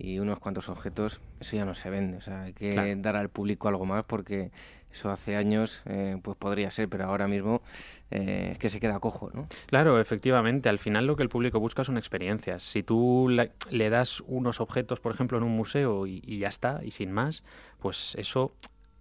y 0.00 0.18
unos 0.18 0.38
cuantos 0.38 0.68
objetos, 0.68 1.20
eso 1.40 1.56
ya 1.56 1.64
no 1.64 1.74
se 1.74 1.90
vende. 1.90 2.16
O 2.16 2.20
sea, 2.20 2.42
hay 2.42 2.52
que 2.54 2.96
dar 2.96 3.16
al 3.16 3.28
público 3.28 3.68
algo 3.68 3.84
más 3.84 4.04
porque 4.06 4.50
eso 4.92 5.10
hace 5.10 5.36
años 5.36 5.82
eh, 5.84 6.16
pues 6.22 6.36
podría 6.36 6.70
ser, 6.70 6.88
pero 6.88 7.04
ahora 7.04 7.28
mismo 7.28 7.62
eh, 8.10 8.50
es 8.52 8.58
que 8.58 8.70
se 8.70 8.80
queda 8.80 8.98
cojo, 8.98 9.30
¿no? 9.34 9.46
Claro, 9.66 10.00
efectivamente. 10.00 10.68
Al 10.68 10.78
final 10.78 11.06
lo 11.06 11.16
que 11.16 11.22
el 11.22 11.28
público 11.28 11.60
busca 11.60 11.84
son 11.84 11.98
experiencias. 11.98 12.62
Si 12.62 12.82
tú 12.82 13.28
le, 13.28 13.90
das 13.90 14.22
unos 14.26 14.60
objetos, 14.60 15.00
por 15.00 15.12
ejemplo, 15.12 15.38
en 15.38 15.44
un 15.44 15.56
museo 15.56 16.06
y, 16.06 16.22
y 16.24 16.38
ya 16.38 16.48
está, 16.48 16.80
y 16.82 16.92
sin 16.92 17.12
más, 17.12 17.44
pues 17.78 18.14
eso 18.18 18.54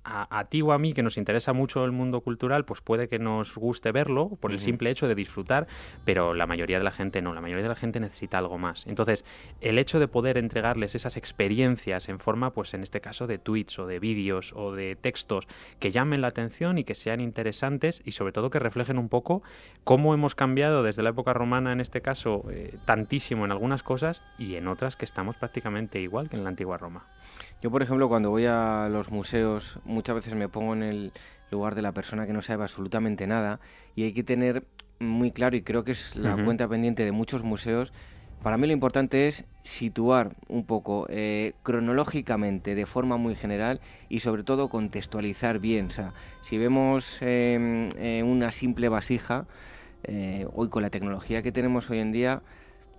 a, 0.09 0.43
ti 0.45 0.61
o 0.61 0.71
a 0.71 0.79
mí 0.79 0.93
que 0.93 1.03
nos 1.03 1.17
interesa 1.17 1.53
mucho 1.53 1.85
el 1.85 1.91
mundo 1.91 2.21
cultural, 2.21 2.65
pues 2.65 2.81
puede 2.81 3.07
que 3.07 3.19
nos 3.19 3.55
guste 3.55 3.91
verlo 3.91 4.29
por 4.39 4.51
el 4.51 4.59
simple 4.59 4.89
hecho 4.89 5.07
de 5.07 5.15
disfrutar, 5.15 5.67
pero 6.05 6.33
la 6.33 6.47
mayoría 6.47 6.79
de 6.79 6.83
la 6.83 6.91
gente 6.91 7.21
no, 7.21 7.33
la 7.33 7.41
mayoría 7.41 7.63
de 7.63 7.69
la 7.69 7.75
gente 7.75 7.99
necesita 7.99 8.37
algo 8.37 8.57
más. 8.57 8.87
Entonces, 8.87 9.23
el 9.61 9.77
hecho 9.77 9.99
de 9.99 10.07
poder 10.07 10.37
entregarles 10.37 10.95
esas 10.95 11.17
experiencias 11.17 12.09
en 12.09 12.19
forma, 12.19 12.51
pues 12.51 12.73
en 12.73 12.83
este 12.83 13.01
caso 13.01 13.27
de 13.27 13.37
tweets 13.37 13.79
o 13.79 13.87
de 13.87 13.99
vídeos 13.99 14.53
o 14.55 14.73
de 14.73 14.95
textos 14.95 15.47
que 15.79 15.91
llamen 15.91 16.21
la 16.21 16.27
atención 16.27 16.77
y 16.77 16.83
que 16.83 16.95
sean 16.95 17.21
interesantes 17.21 18.01
y 18.05 18.11
sobre 18.11 18.33
todo 18.33 18.49
que 18.49 18.59
reflejen 18.59 18.97
un 18.97 19.09
poco 19.09 19.43
cómo 19.83 20.13
hemos 20.13 20.35
cambiado 20.35 20.83
desde 20.83 21.03
la 21.03 21.11
época 21.11 21.33
romana, 21.33 21.71
en 21.71 21.81
este 21.81 22.01
caso, 22.01 22.45
eh, 22.51 22.77
tantísimo 22.85 23.45
en 23.45 23.51
algunas 23.51 23.83
cosas 23.83 24.21
y 24.37 24.55
en 24.55 24.67
otras 24.67 24.95
que 24.95 25.05
estamos 25.05 25.37
prácticamente 25.37 25.99
igual 25.99 26.29
que 26.29 26.35
en 26.35 26.43
la 26.43 26.49
antigua 26.49 26.77
Roma. 26.77 27.05
Yo, 27.61 27.71
por 27.71 27.83
ejemplo, 27.83 28.07
cuando 28.07 28.29
voy 28.29 28.45
a 28.45 28.87
los 28.89 29.11
museos, 29.11 29.79
muchas 29.83 30.15
veces 30.15 30.33
me 30.33 30.47
pongo 30.47 30.73
en 30.73 30.83
el 30.83 31.11
lugar 31.51 31.75
de 31.75 31.81
la 31.81 31.91
persona 31.91 32.25
que 32.25 32.31
no 32.31 32.41
sabe 32.41 32.63
absolutamente 32.63 33.27
nada 33.27 33.59
y 33.95 34.03
hay 34.03 34.13
que 34.13 34.23
tener 34.23 34.63
muy 34.99 35.31
claro, 35.31 35.55
y 35.55 35.61
creo 35.61 35.83
que 35.83 35.91
es 35.91 36.15
la 36.15 36.41
cuenta 36.43 36.67
pendiente 36.67 37.03
de 37.03 37.11
muchos 37.11 37.43
museos, 37.43 37.91
para 38.43 38.57
mí 38.57 38.67
lo 38.67 38.73
importante 38.73 39.27
es 39.27 39.43
situar 39.63 40.35
un 40.47 40.65
poco 40.65 41.05
eh, 41.09 41.53
cronológicamente, 41.63 42.75
de 42.75 42.85
forma 42.85 43.17
muy 43.17 43.35
general 43.35 43.81
y 44.07 44.21
sobre 44.21 44.43
todo 44.43 44.69
contextualizar 44.69 45.59
bien. 45.59 45.87
O 45.87 45.91
sea, 45.91 46.13
si 46.41 46.57
vemos 46.57 47.17
em, 47.21 47.89
eh, 47.97 48.23
una 48.23 48.53
simple 48.53 48.87
vasija, 48.87 49.45
eh, 50.03 50.47
hoy 50.53 50.69
con 50.69 50.83
la 50.83 50.89
tecnología 50.89 51.41
que 51.41 51.51
tenemos 51.51 51.89
hoy 51.89 51.99
en 51.99 52.13
día, 52.13 52.41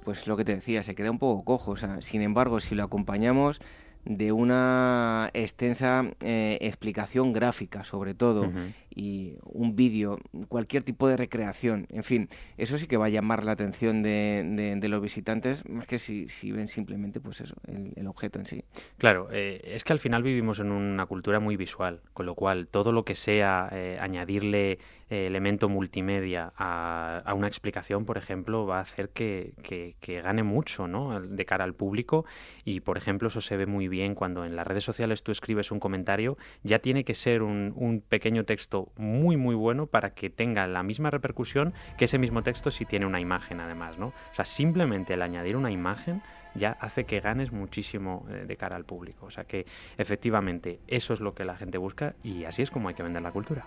pues 0.04 0.26
lo 0.26 0.36
que 0.36 0.44
te 0.44 0.54
decía, 0.54 0.82
se 0.82 0.94
queda 0.94 1.10
un 1.10 1.18
poco 1.18 1.42
cojo. 1.42 1.70
O 1.72 1.76
sea, 1.76 2.02
sin 2.02 2.20
embargo, 2.20 2.60
si 2.60 2.74
lo 2.74 2.84
acompañamos 2.84 3.60
de 4.04 4.32
una 4.32 5.30
extensa 5.34 6.04
eh, 6.20 6.58
explicación 6.60 7.32
gráfica, 7.32 7.84
sobre 7.84 8.14
todo, 8.14 8.50
y 8.94 9.34
un 9.44 9.76
vídeo, 9.76 10.18
cualquier 10.48 10.82
tipo 10.82 11.06
de 11.06 11.16
recreación, 11.16 11.86
en 11.90 12.02
fin, 12.02 12.28
eso 12.56 12.78
sí 12.78 12.86
que 12.86 12.96
va 12.96 13.06
a 13.06 13.10
llamar 13.10 13.44
la 13.44 13.52
atención 13.52 14.02
de, 14.02 14.78
de, 14.80 14.88
los 14.88 15.02
visitantes, 15.02 15.68
más 15.68 15.86
que 15.86 15.98
si, 15.98 16.28
si, 16.28 16.50
ven 16.50 16.68
simplemente 16.68 17.20
pues 17.20 17.40
eso, 17.40 17.54
el, 17.66 18.06
objeto 18.06 18.38
en 18.38 18.46
sí. 18.46 18.64
Claro, 18.98 19.28
eh, 19.30 19.60
es 19.64 19.84
que 19.84 19.92
al 19.92 19.98
final 19.98 20.22
vivimos 20.22 20.58
en 20.60 20.72
una 20.72 21.06
cultura 21.06 21.38
muy 21.38 21.56
visual, 21.56 22.00
con 22.12 22.26
lo 22.26 22.34
cual 22.34 22.66
todo 22.66 22.92
lo 22.92 23.04
que 23.04 23.14
sea 23.14 23.68
eh, 23.70 23.98
añadirle 24.00 24.78
elemento 25.10 25.68
multimedia 25.68 26.52
a, 26.56 27.32
una 27.34 27.48
explicación, 27.48 28.04
por 28.04 28.16
ejemplo, 28.16 28.66
va 28.66 28.78
a 28.78 28.82
hacer 28.82 29.10
que, 29.10 29.52
que, 29.62 29.96
que, 30.00 30.22
gane 30.22 30.42
mucho 30.42 30.86
¿no? 30.86 31.20
de 31.20 31.44
cara 31.44 31.64
al 31.64 31.74
público 31.74 32.24
y, 32.64 32.80
por 32.80 32.96
ejemplo, 32.96 33.28
eso 33.28 33.40
se 33.40 33.56
ve 33.56 33.66
muy 33.66 33.88
bien 33.88 34.14
cuando 34.14 34.44
en 34.44 34.56
las 34.56 34.66
redes 34.66 34.84
sociales 34.84 35.22
tú 35.22 35.32
escribes 35.32 35.70
un 35.70 35.80
comentario, 35.80 36.38
ya 36.62 36.78
tiene 36.78 37.04
que 37.04 37.14
ser 37.14 37.42
un, 37.42 37.72
un 37.76 38.00
pequeño 38.00 38.44
texto 38.44 38.92
muy 38.96 39.36
muy 39.36 39.54
bueno 39.54 39.86
para 39.86 40.14
que 40.14 40.30
tenga 40.30 40.66
la 40.66 40.82
misma 40.82 41.10
repercusión 41.10 41.74
que 41.98 42.04
ese 42.04 42.18
mismo 42.18 42.42
texto 42.42 42.70
si 42.70 42.84
tiene 42.84 43.06
una 43.06 43.20
imagen 43.20 43.60
además, 43.60 43.98
¿no? 43.98 44.08
O 44.08 44.34
sea, 44.34 44.44
simplemente 44.44 45.14
el 45.14 45.22
añadir 45.22 45.56
una 45.56 45.70
imagen 45.70 46.22
ya 46.54 46.76
hace 46.80 47.04
que 47.04 47.20
ganes 47.20 47.52
muchísimo 47.52 48.26
eh, 48.30 48.44
de 48.46 48.56
cara 48.56 48.76
al 48.76 48.84
público. 48.84 49.26
O 49.26 49.30
sea 49.30 49.44
que 49.44 49.66
efectivamente 49.98 50.80
eso 50.86 51.12
es 51.14 51.20
lo 51.20 51.34
que 51.34 51.44
la 51.44 51.56
gente 51.56 51.78
busca 51.78 52.14
y 52.22 52.44
así 52.44 52.62
es 52.62 52.70
como 52.70 52.88
hay 52.88 52.94
que 52.94 53.02
vender 53.02 53.22
la 53.22 53.32
cultura. 53.32 53.66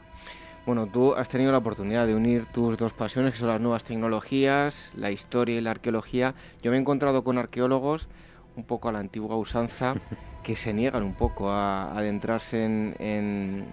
Bueno, 0.66 0.88
tú 0.88 1.14
has 1.14 1.28
tenido 1.28 1.52
la 1.52 1.58
oportunidad 1.58 2.08
de 2.08 2.16
unir 2.16 2.46
tus 2.46 2.78
dos 2.78 2.94
pasiones, 2.94 3.34
que 3.34 3.38
son 3.38 3.50
las 3.50 3.60
nuevas 3.60 3.84
tecnologías, 3.84 4.92
la 4.96 5.12
historia 5.12 5.58
y 5.58 5.62
la 5.62 5.72
arqueología. 5.72 6.36
Yo 6.62 6.72
me 6.72 6.78
he 6.78 6.80
encontrado 6.80 7.26
con 7.26 7.38
arqueólogos 7.38 8.08
un 8.56 8.64
poco 8.64 8.88
a 8.88 8.94
la 8.94 9.00
antigua 9.00 9.36
usanza 9.36 9.96
que 10.44 10.56
se 10.56 10.72
niegan 10.72 11.04
un 11.04 11.16
poco 11.16 11.50
a, 11.52 11.92
adentrarse 11.98 12.64
en, 12.64 13.66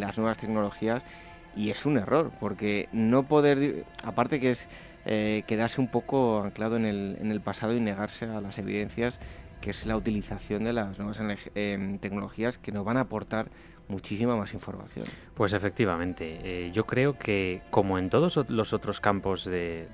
las 0.00 0.16
nuevas 0.16 0.38
tecnologías 0.38 1.02
y 1.54 1.68
es 1.68 1.84
un 1.84 1.98
error 1.98 2.32
porque 2.40 2.88
no 2.90 3.24
poder, 3.24 3.84
aparte 4.02 4.40
que 4.40 4.52
es 4.52 4.66
eh, 5.04 5.42
quedarse 5.46 5.78
un 5.78 5.88
poco 5.88 6.42
anclado 6.42 6.76
en 6.76 6.86
el, 6.86 7.18
en 7.20 7.32
el 7.32 7.42
pasado 7.42 7.76
y 7.76 7.80
negarse 7.80 8.24
a 8.24 8.40
las 8.40 8.56
evidencias 8.56 9.20
que 9.60 9.70
es 9.70 9.86
la 9.86 9.96
utilización 9.96 10.64
de 10.64 10.72
las 10.72 10.98
nuevas 10.98 11.20
em, 11.54 11.98
tecnologías 11.98 12.58
que 12.58 12.72
nos 12.72 12.84
van 12.84 12.96
a 12.96 13.00
aportar 13.00 13.50
muchísima 13.88 14.36
más 14.36 14.54
información. 14.54 15.04
Pues 15.34 15.52
efectivamente, 15.52 16.38
eh, 16.42 16.70
yo 16.72 16.86
creo 16.86 17.18
que 17.18 17.62
como 17.70 17.98
en 17.98 18.08
todos 18.08 18.38
los 18.48 18.72
otros 18.72 19.00
campos 19.00 19.44
de, 19.44 19.88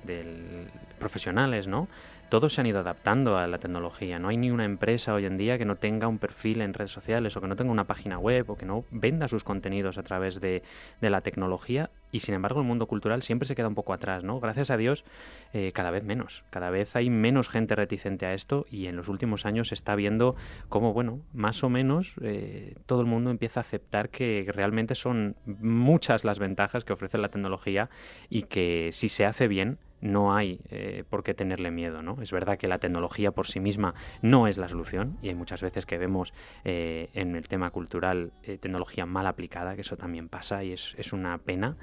profesionales, 0.99 1.67
¿no? 1.67 1.89
Todos 2.29 2.55
se 2.55 2.61
han 2.61 2.67
ido 2.67 2.81
adaptando 2.81 3.39
a 3.39 3.47
la 3.47 3.59
tecnología. 3.59 4.19
No 4.19 4.29
hay 4.29 4.37
ni 4.37 4.51
una 4.51 4.65
empresa 4.65 5.15
hoy 5.15 5.27
en 5.27 5.37
día 5.37 5.59
que 5.59 5.65
no 5.65 5.77
tenga 5.77 6.09
un 6.09 6.19
perfil 6.19 6.61
en 6.61 6.75
redes 6.75 6.91
sociales 6.91 7.37
o 7.37 7.41
que 7.41 7.47
no 7.47 7.57
tenga 7.57 7.71
una 7.71 7.87
página 7.87 8.19
web 8.19 8.51
o 8.51 8.57
que 8.57 8.67
no 8.67 8.85
venda 8.91 9.29
sus 9.29 9.45
contenidos 9.45 9.99
a 9.99 10.03
través 10.03 10.41
de, 10.41 10.63
la 11.01 11.21
tecnología 11.21 11.91
y 12.11 12.21
sin 12.21 12.35
embargo 12.35 12.61
el 12.61 12.67
mundo 12.67 12.87
cultural 12.87 13.23
siempre 13.23 13.47
se 13.47 13.55
queda 13.55 13.69
un 13.69 13.77
poco 13.77 13.93
atrás, 13.93 14.25
¿no? 14.25 14.41
Gracias 14.41 14.71
a 14.71 14.77
Dios 14.77 15.05
eh, 15.53 15.71
cada 15.73 15.91
vez 15.93 16.03
menos, 16.03 16.43
cada 16.51 16.71
vez 16.71 16.97
hay 16.97 17.11
menos 17.11 17.49
gente 17.49 17.77
reticente 17.77 18.27
a 18.27 18.35
esto 18.35 18.67
y 18.69 18.87
en 18.87 18.97
los 18.97 19.09
últimos 19.09 19.47
años 19.47 19.69
se 19.69 19.75
está 19.75 19.95
viendo 19.95 20.35
cómo, 20.69 20.93
bueno, 20.93 21.21
más 21.33 21.63
o 21.63 21.69
menos 21.69 22.15
eh, 22.23 22.75
todo 22.87 23.03
el 23.03 23.07
mundo 23.07 23.31
empieza 23.31 23.61
a 23.61 23.63
aceptar 23.63 24.09
que 24.09 24.51
realmente 24.53 24.97
son 24.97 25.37
muchas 25.45 26.25
las 26.25 26.41
ventajas 26.41 26.85
que 26.85 26.93
ofrece 26.93 27.19
la 27.19 27.29
tecnología 27.29 27.89
y 28.29 28.43
que 28.43 28.91
si 28.93 29.09
se 29.09 29.27
hace 29.27 29.47
bien 29.47 29.79
no 30.01 30.35
hay 30.35 30.61
eh, 30.71 31.05
por 31.09 31.23
qué 31.23 31.35
tenerle 31.35 31.71
miedo. 31.71 32.03
¿no? 32.03 32.21
Es 32.21 32.33
verdad 32.33 32.59
que 32.59 32.69
la 32.69 32.79
tecnología 32.79 33.33
por 33.33 33.47
sí 33.47 33.61
misma 33.61 33.95
no 34.23 34.47
es 34.47 34.59
la 34.59 34.69
solución 34.69 35.19
y 35.23 35.29
hay 35.29 35.35
muchas 35.35 35.63
veces 35.63 35.87
que 35.87 35.99
vemos 35.99 36.33
eh, 36.65 37.09
en 37.15 37.37
el 37.37 37.49
tema 37.49 37.71
cultural 37.71 38.33
eh, 38.43 38.59
tecnología 38.59 39.07
mal 39.07 39.27
aplicada, 39.27 39.75
que 39.75 39.81
eso 39.83 39.97
también 39.97 40.29
pasa 40.29 40.65
y 40.65 40.73
es, 40.73 40.95
es 40.99 41.13
una 41.13 41.39
pena. 41.39 41.77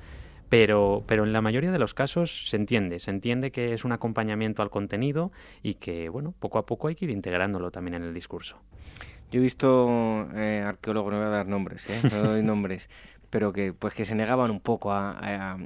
Pero, 0.50 1.03
pero, 1.08 1.24
en 1.24 1.34
la 1.34 1.41
mayoría 1.41 1.72
de 1.72 1.79
los 1.79 1.96
casos 1.96 2.50
se 2.50 2.58
entiende, 2.58 3.00
se 3.00 3.10
entiende 3.10 3.51
que 3.51 3.74
es 3.74 3.86
un 3.86 3.91
acompañamiento 3.91 4.62
al 4.62 4.70
contenido 4.70 5.32
y 5.63 5.75
que, 5.75 6.10
bueno, 6.10 6.36
poco 6.39 6.60
a 6.60 6.67
poco 6.67 6.89
hay 6.89 6.96
que 6.96 7.05
ir 7.05 7.12
integrándolo 7.12 7.72
también 7.72 7.96
en 7.96 8.03
el 8.03 8.13
discurso. 8.13 8.58
Yo 9.32 9.39
he 9.39 9.41
visto 9.41 9.89
arqueólogos, 10.29 11.12
no 11.12 11.17
voy 11.17 11.25
a 11.25 11.32
dar 11.32 11.48
nombres, 11.48 11.88
no 12.03 12.29
doy 12.29 12.43
nombres, 12.43 12.88
pero 13.33 13.51
que 13.51 13.73
pues 13.73 13.95
que 13.95 14.05
se 14.05 14.13
negaban 14.13 14.51
un 14.51 14.59
poco 14.59 14.91
a, 14.93 15.57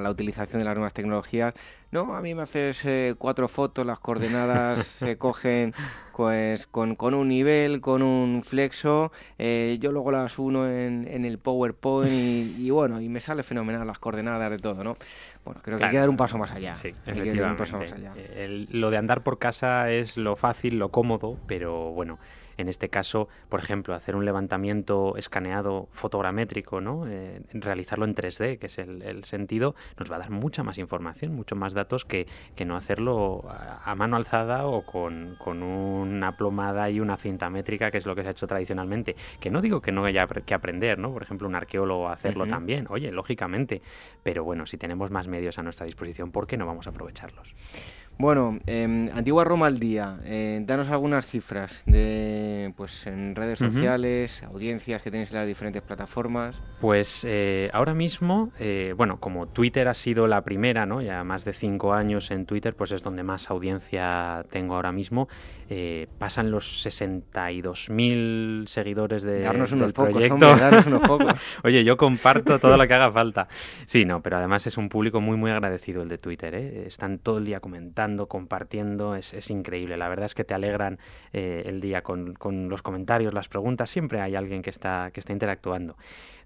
la 0.00 0.10
utilización 0.10 0.60
de 0.60 0.64
las 0.64 0.76
nuevas 0.76 0.92
tecnologías. 0.92 1.54
No, 1.90 2.14
a 2.14 2.20
mí 2.20 2.36
me 2.36 2.42
haces 2.42 2.84
eh, 2.84 3.16
cuatro 3.18 3.48
fotos, 3.48 3.84
las 3.84 3.98
coordenadas 3.98 4.86
se 5.00 5.18
cogen 5.18 5.74
pues 6.14 6.68
con, 6.68 6.94
un 7.00 7.28
nivel, 7.28 7.80
con 7.80 8.02
un 8.02 8.44
flexo, 8.44 9.10
eh, 9.38 9.78
yo 9.80 9.90
luego 9.90 10.12
las 10.12 10.38
uno 10.38 10.68
en, 10.68 11.24
el 11.24 11.38
PowerPoint 11.38 12.12
y, 12.12 12.70
bueno, 12.70 13.00
y 13.00 13.08
me 13.08 13.20
sale 13.20 13.42
fenomenal 13.42 13.84
las 13.88 13.98
coordenadas 13.98 14.48
de 14.50 14.58
todo, 14.58 14.84
¿no? 14.84 14.94
Bueno, 15.44 15.60
creo 15.64 15.78
que 15.78 15.84
hay 15.86 15.90
que 15.90 15.98
dar 15.98 16.10
un 16.10 16.16
paso 16.16 16.38
más 16.38 16.52
allá. 16.52 16.76
Sí, 16.76 16.94
efectivamente. 17.06 17.64
lo 18.70 18.90
de 18.90 18.96
andar 18.98 19.22
por 19.22 19.40
casa 19.40 19.90
es 19.90 20.16
lo 20.16 20.36
fácil, 20.36 20.78
lo 20.78 20.90
cómodo, 20.90 21.38
pero 21.48 21.90
bueno, 21.90 22.20
En 22.60 22.68
este 22.68 22.90
caso, 22.90 23.28
por 23.48 23.60
ejemplo, 23.60 23.94
hacer 23.94 24.14
un 24.14 24.26
levantamiento 24.26 25.16
escaneado 25.16 25.88
fotogramétrico, 25.92 26.82
¿no? 26.82 27.06
Eh, 27.08 27.40
realizarlo 27.54 28.04
en 28.04 28.14
3D, 28.14 28.58
que 28.58 28.66
es 28.66 28.78
el, 28.78 29.24
sentido, 29.24 29.74
nos 29.98 30.10
va 30.10 30.16
a 30.16 30.18
dar 30.18 30.30
mucha 30.30 30.62
más 30.62 30.76
información, 30.76 31.34
mucho 31.34 31.56
más 31.56 31.72
datos 31.72 32.04
que, 32.04 32.26
que 32.56 32.66
no 32.66 32.76
hacerlo 32.76 33.44
a, 33.48 33.94
mano 33.94 34.16
alzada 34.16 34.66
o 34.66 34.82
con, 34.84 35.36
con, 35.38 35.62
una 35.62 36.36
plomada 36.36 36.90
y 36.90 37.00
una 37.00 37.16
cinta 37.16 37.48
métrica, 37.48 37.90
que 37.90 37.98
es 37.98 38.06
lo 38.06 38.14
que 38.14 38.22
se 38.22 38.28
ha 38.28 38.32
hecho 38.32 38.46
tradicionalmente. 38.46 39.16
Que 39.40 39.50
no 39.50 39.62
digo 39.62 39.80
que 39.80 39.90
no 39.90 40.04
haya 40.04 40.26
que 40.26 40.54
aprender, 40.54 40.98
¿no? 40.98 41.12
Por 41.12 41.22
ejemplo, 41.22 41.48
un 41.48 41.54
arqueólogo 41.54 42.08
hacerlo 42.08 42.46
también, 42.46 42.86
oye, 42.90 43.10
lógicamente. 43.10 43.80
Pero 44.22 44.44
bueno, 44.44 44.66
si 44.66 44.76
tenemos 44.76 45.10
más 45.10 45.28
medios 45.28 45.58
a 45.58 45.62
nuestra 45.62 45.86
disposición, 45.86 46.30
¿por 46.30 46.46
qué 46.46 46.58
no 46.58 46.66
vamos 46.66 46.86
a 46.86 46.90
aprovecharlos? 46.90 47.54
Bueno, 48.20 48.58
eh, 48.66 49.10
Antigua 49.14 49.44
Roma 49.44 49.66
al 49.66 49.80
día, 49.80 50.18
eh, 50.26 50.62
danos 50.66 50.88
algunas 50.90 51.24
cifras 51.24 51.82
de 51.86 52.70
pues 52.76 53.06
en 53.06 53.34
redes 53.34 53.58
sociales, 53.58 54.42
audiencias 54.42 55.00
que 55.00 55.10
tenéis 55.10 55.30
en 55.30 55.38
las 55.38 55.46
diferentes 55.46 55.80
plataformas. 55.80 56.54
Pues 56.82 57.24
eh, 57.26 57.70
ahora 57.72 57.94
mismo, 57.94 58.52
eh, 58.58 58.92
bueno, 58.94 59.18
como 59.20 59.46
Twitter 59.46 59.88
ha 59.88 59.94
sido 59.94 60.26
la 60.26 60.42
primera, 60.42 60.84
¿no? 60.84 61.00
Ya 61.00 61.24
más 61.24 61.46
de 61.46 61.54
cinco 61.54 61.94
años 61.94 62.30
en 62.30 62.44
Twitter, 62.44 62.74
pues 62.76 62.92
es 62.92 63.02
donde 63.02 63.22
más 63.22 63.48
audiencia 63.48 64.44
tengo 64.50 64.74
ahora 64.74 64.92
mismo. 64.92 65.26
Eh, 65.72 66.08
pasan 66.18 66.50
los 66.50 66.84
62.000 66.84 68.66
seguidores 68.66 69.22
de, 69.22 69.42
darnos 69.42 69.70
unos 69.70 69.86
del 69.86 69.92
pocos, 69.92 70.14
proyecto. 70.14 70.34
Hombre, 70.34 70.60
darnos 70.60 70.86
unos 70.86 71.00
pocos. 71.08 71.32
Oye, 71.62 71.84
yo 71.84 71.96
comparto 71.96 72.58
todo 72.58 72.76
lo 72.76 72.88
que 72.88 72.94
haga 72.94 73.12
falta. 73.20 73.46
Sí, 73.86 74.04
no, 74.04 74.20
pero 74.20 74.38
además 74.38 74.66
es 74.66 74.76
un 74.76 74.88
público 74.88 75.20
muy, 75.20 75.36
muy 75.36 75.52
agradecido 75.52 76.02
el 76.02 76.08
de 76.08 76.18
Twitter. 76.18 76.56
¿eh? 76.56 76.88
Están 76.88 77.18
todo 77.20 77.38
el 77.38 77.44
día 77.44 77.60
comentando, 77.60 78.26
compartiendo, 78.26 79.14
es, 79.14 79.32
es 79.32 79.48
increíble. 79.48 79.96
La 79.96 80.08
verdad 80.08 80.26
es 80.26 80.34
que 80.34 80.42
te 80.42 80.54
alegran 80.54 80.98
eh, 81.32 81.62
el 81.66 81.80
día 81.80 82.02
con, 82.02 82.34
con, 82.34 82.68
los 82.68 82.82
comentarios, 82.82 83.32
las 83.32 83.48
preguntas. 83.48 83.90
Siempre 83.90 84.20
hay 84.20 84.34
alguien 84.34 84.62
que 84.62 84.70
está, 84.70 85.12
que 85.12 85.20
está 85.20 85.32
interactuando. 85.32 85.96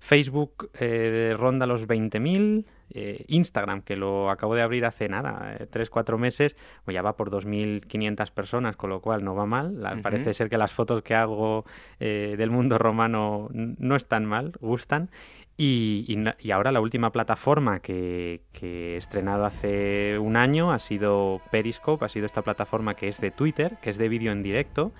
Facebook 0.04 0.70
eh, 0.78 1.34
ronda 1.38 1.66
los 1.66 1.88
20.000. 1.88 2.66
Eh, 2.90 3.24
Instagram, 3.28 3.80
que 3.80 3.96
lo 3.96 4.30
acabo 4.30 4.54
de 4.54 4.60
abrir 4.60 4.84
hace 4.84 5.08
nada, 5.08 5.56
eh, 5.58 5.66
tres, 5.68 5.88
cuatro 5.88 6.18
meses, 6.18 6.54
pues 6.84 6.94
ya 6.94 7.00
va 7.00 7.16
por 7.16 7.30
2.500 7.30 8.30
personas, 8.30 8.76
con 8.76 8.90
lo 8.90 9.00
cual 9.00 9.24
no 9.24 9.34
va 9.34 9.46
mal. 9.46 9.80
La, 9.80 9.94
uh 9.94 9.96
-huh. 9.96 10.02
Parece 10.02 10.34
ser 10.34 10.50
que 10.50 10.58
las 10.58 10.72
fotos 10.72 11.02
que 11.02 11.14
hago 11.14 11.64
eh, 11.98 12.34
del 12.36 12.50
mundo 12.50 12.76
romano 12.76 13.48
no 13.52 13.96
están 13.96 14.26
mal, 14.26 14.52
gustan. 14.60 15.10
Y, 15.56 16.04
y, 16.08 16.46
y, 16.46 16.50
ahora 16.50 16.70
la 16.70 16.80
última 16.80 17.10
plataforma 17.10 17.80
que, 17.80 18.42
que, 18.52 18.94
he 18.94 18.96
estrenado 18.96 19.44
hace 19.44 20.18
un 20.18 20.36
año 20.36 20.72
ha 20.72 20.78
sido 20.78 21.40
Periscope, 21.50 22.04
ha 22.04 22.08
sido 22.08 22.26
esta 22.26 22.42
plataforma 22.42 22.94
que 22.94 23.08
es 23.08 23.20
de 23.20 23.30
Twitter, 23.30 23.78
que 23.80 23.90
es 23.90 23.96
de 23.96 24.08
vídeo 24.08 24.32
en 24.32 24.42
directo. 24.42 24.92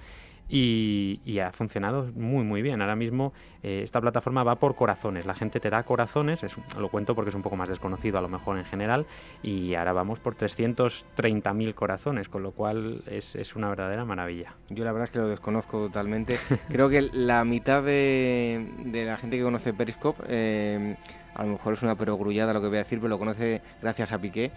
Y, 0.48 1.38
ha 1.38 1.52
funcionado 1.52 2.10
muy 2.14 2.44
muy 2.44 2.62
bien. 2.62 2.80
Ahora 2.80 2.96
mismo 2.96 3.32
eh, 3.62 3.80
esta 3.82 4.00
plataforma 4.00 4.44
va 4.44 4.56
por 4.56 4.76
corazones. 4.76 5.26
La 5.26 5.34
gente 5.34 5.58
te 5.60 5.68
da 5.68 5.82
corazones, 5.82 6.42
es, 6.42 6.56
lo 6.78 6.88
cuento 6.88 7.14
porque 7.14 7.30
es 7.30 7.34
un 7.34 7.42
poco 7.42 7.56
más 7.56 7.68
desconocido 7.68 8.18
a 8.18 8.22
lo 8.22 8.28
mejor 8.28 8.58
en 8.58 8.64
general, 8.64 9.06
y 9.42 9.74
ahora 9.74 9.92
vamos 9.92 10.20
por 10.20 10.36
330.000 10.36 11.74
corazones, 11.74 12.28
con 12.28 12.42
lo 12.42 12.52
cual 12.52 13.02
es, 13.06 13.34
es, 13.34 13.56
una 13.56 13.68
verdadera 13.68 14.04
maravilla. 14.04 14.54
Yo 14.68 14.84
la 14.84 14.92
verdad 14.92 15.06
es 15.06 15.10
que 15.10 15.18
lo 15.18 15.28
desconozco 15.28 15.86
totalmente. 15.86 16.38
Creo 16.68 16.88
que 16.88 17.02
la 17.12 17.44
mitad 17.44 17.82
de, 17.82 18.70
de 18.84 19.04
la 19.04 19.16
gente 19.16 19.36
que 19.36 19.42
conoce 19.42 19.72
Periscope... 19.72 20.22
Eh, 20.28 20.96
a 21.34 21.42
lo 21.44 21.52
mejor 21.52 21.74
es 21.74 21.82
una 21.82 21.96
perogrullada 21.96 22.52
lo 22.52 22.60
que 22.60 22.68
voy 22.68 22.76
a 22.76 22.84
decir, 22.84 22.98
pero 22.98 23.08
lo 23.08 23.18
conoce 23.18 23.60
gracias 23.82 24.12
a 24.12 24.18
Piqué 24.18 24.52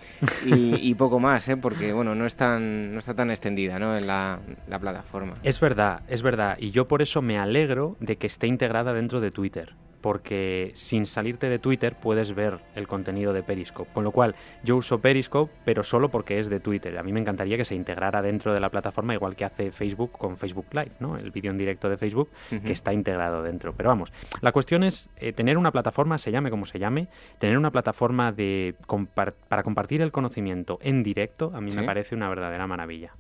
y, 0.46 0.94
poco 0.96 1.20
más, 1.20 1.48
¿eh? 1.50 1.58
porque 1.58 1.94
bueno, 1.94 2.16
no, 2.16 2.26
es 2.26 2.36
tan, 2.36 2.94
no 2.94 3.00
está 3.00 3.14
tan 3.14 3.30
extendida 3.32 3.80
¿no? 3.80 3.98
en 3.98 4.08
la, 4.08 4.40
plataforma. 4.80 5.36
Es 5.44 5.60
verdad, 5.60 6.02
es 6.08 6.22
verdad, 6.22 6.58
y 6.60 6.72
yo 6.72 6.88
por 6.88 7.02
eso 7.02 7.22
me 7.22 7.38
alegro 7.38 7.96
de 8.00 8.18
que 8.18 8.28
esté 8.28 8.48
integrada 8.48 8.94
dentro 8.94 9.20
de 9.20 9.32
Twitter 9.32 9.74
porque 10.08 10.72
sin 10.74 11.06
salirte 11.06 11.50
de 11.50 11.60
Twitter 11.60 11.94
puedes 11.94 12.34
ver 12.34 12.62
el 12.76 12.88
contenido 12.88 13.34
de 13.34 13.44
Periscope. 13.44 13.92
Con 13.94 14.06
lo 14.06 14.14
cual, 14.14 14.36
yo 14.64 14.78
uso 14.78 15.02
Periscope, 15.02 15.52
pero 15.66 15.84
solo 15.84 16.08
porque 16.08 16.40
es 16.40 16.50
de 16.50 16.62
Twitter. 16.62 16.98
A 16.98 17.04
mí 17.04 17.12
me 17.12 17.20
encantaría 17.20 17.58
que 17.58 17.66
se 17.66 17.76
integrara 17.76 18.22
dentro 18.22 18.54
de 18.54 18.62
la 18.62 18.70
plataforma, 18.70 19.14
igual 19.14 19.36
que 19.36 19.44
hace 19.44 19.70
Facebook 19.74 20.14
con 20.14 20.38
Facebook 20.38 20.68
Live, 20.72 20.92
¿no? 21.02 21.18
El 21.18 21.32
vídeo 21.32 21.52
en 21.52 21.58
directo 21.58 21.90
de 21.90 21.98
Facebook, 21.98 22.30
uh 22.54 22.56
-huh. 22.56 22.64
que 22.64 22.72
está 22.72 22.94
integrado 22.94 23.44
dentro. 23.44 23.74
Pero 23.74 23.90
vamos, 23.90 24.14
la 24.40 24.54
cuestión 24.54 24.86
es 24.86 25.10
eh, 25.18 25.34
tener 25.34 25.58
una 25.58 25.74
plataforma, 25.74 26.18
se 26.18 26.32
llame 26.32 26.52
como 26.52 26.66
se 26.66 26.80
llame, 26.80 27.10
tener 27.38 27.58
una 27.58 27.72
plataforma 27.72 28.32
de 28.32 28.76
compar 28.86 29.34
para 29.50 29.62
compartir 29.62 30.02
el 30.02 30.14
conocimiento 30.14 30.80
en 30.82 31.04
directo, 31.04 31.52
a 31.54 31.60
mí 31.60 31.72
¿Sí? 31.72 31.76
me 31.76 31.84
parece 31.84 32.16
una 32.16 32.30
verdadera 32.30 32.66
maravilla. 32.66 33.12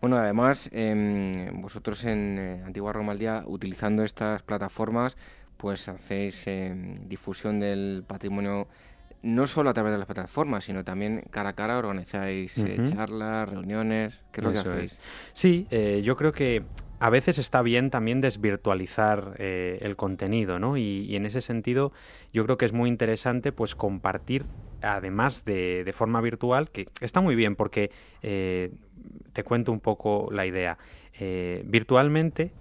Bueno, 0.00 0.16
además, 0.16 0.70
eh, 0.72 1.50
vosotros 1.52 2.04
en 2.04 2.38
eh, 2.38 2.62
Antigua 2.64 2.92
Roma 2.92 3.12
al 3.12 3.18
Día, 3.18 3.42
utilizando 3.46 4.02
estas 4.02 4.42
plataformas, 4.42 5.16
pues 5.60 5.88
hacéis 5.88 6.46
eh, 6.46 6.74
difusión 7.06 7.60
del 7.60 8.04
patrimonio 8.06 8.66
no 9.22 9.46
solo 9.46 9.70
a 9.70 9.74
través 9.74 9.92
de 9.92 9.98
las 9.98 10.06
plataformas, 10.06 10.64
sino 10.64 10.84
también 10.84 11.22
cara 11.30 11.50
a 11.50 11.52
cara 11.52 11.78
organizáis 11.78 12.56
uh 12.56 12.64
-huh. 12.64 12.86
eh, 12.86 12.90
charlas, 12.90 13.48
reuniones, 13.48 14.22
¿qué 14.32 14.40
es 14.40 14.44
lo 14.44 14.52
que 14.52 14.58
hacéis? 14.58 14.92
Es. 14.92 14.98
Sí, 15.32 15.66
eh, 15.70 16.00
yo 16.02 16.16
creo 16.16 16.32
que 16.32 16.62
a 17.00 17.10
veces 17.10 17.38
está 17.38 17.62
bien 17.62 17.90
también 17.90 18.20
desvirtualizar 18.20 19.34
eh, 19.38 19.78
el 19.82 19.96
contenido, 19.96 20.58
¿no? 20.58 20.76
Y, 20.76 21.06
y, 21.08 21.16
en 21.16 21.26
ese 21.26 21.40
sentido 21.40 21.92
yo 22.32 22.44
creo 22.44 22.56
que 22.58 22.66
es 22.66 22.72
muy 22.72 22.88
interesante 22.88 23.52
pues 23.52 23.74
compartir, 23.74 24.44
además 24.82 25.44
de, 25.44 25.84
de 25.84 25.92
forma 25.92 26.20
virtual, 26.20 26.70
que 26.70 26.88
está 27.00 27.20
muy 27.20 27.34
bien 27.36 27.56
porque 27.56 27.90
te 29.32 29.44
cuento 29.44 29.72
un 29.72 29.80
poco 29.80 30.28
la 30.30 30.46
idea. 30.46 30.78
Virtualmente 31.64 32.52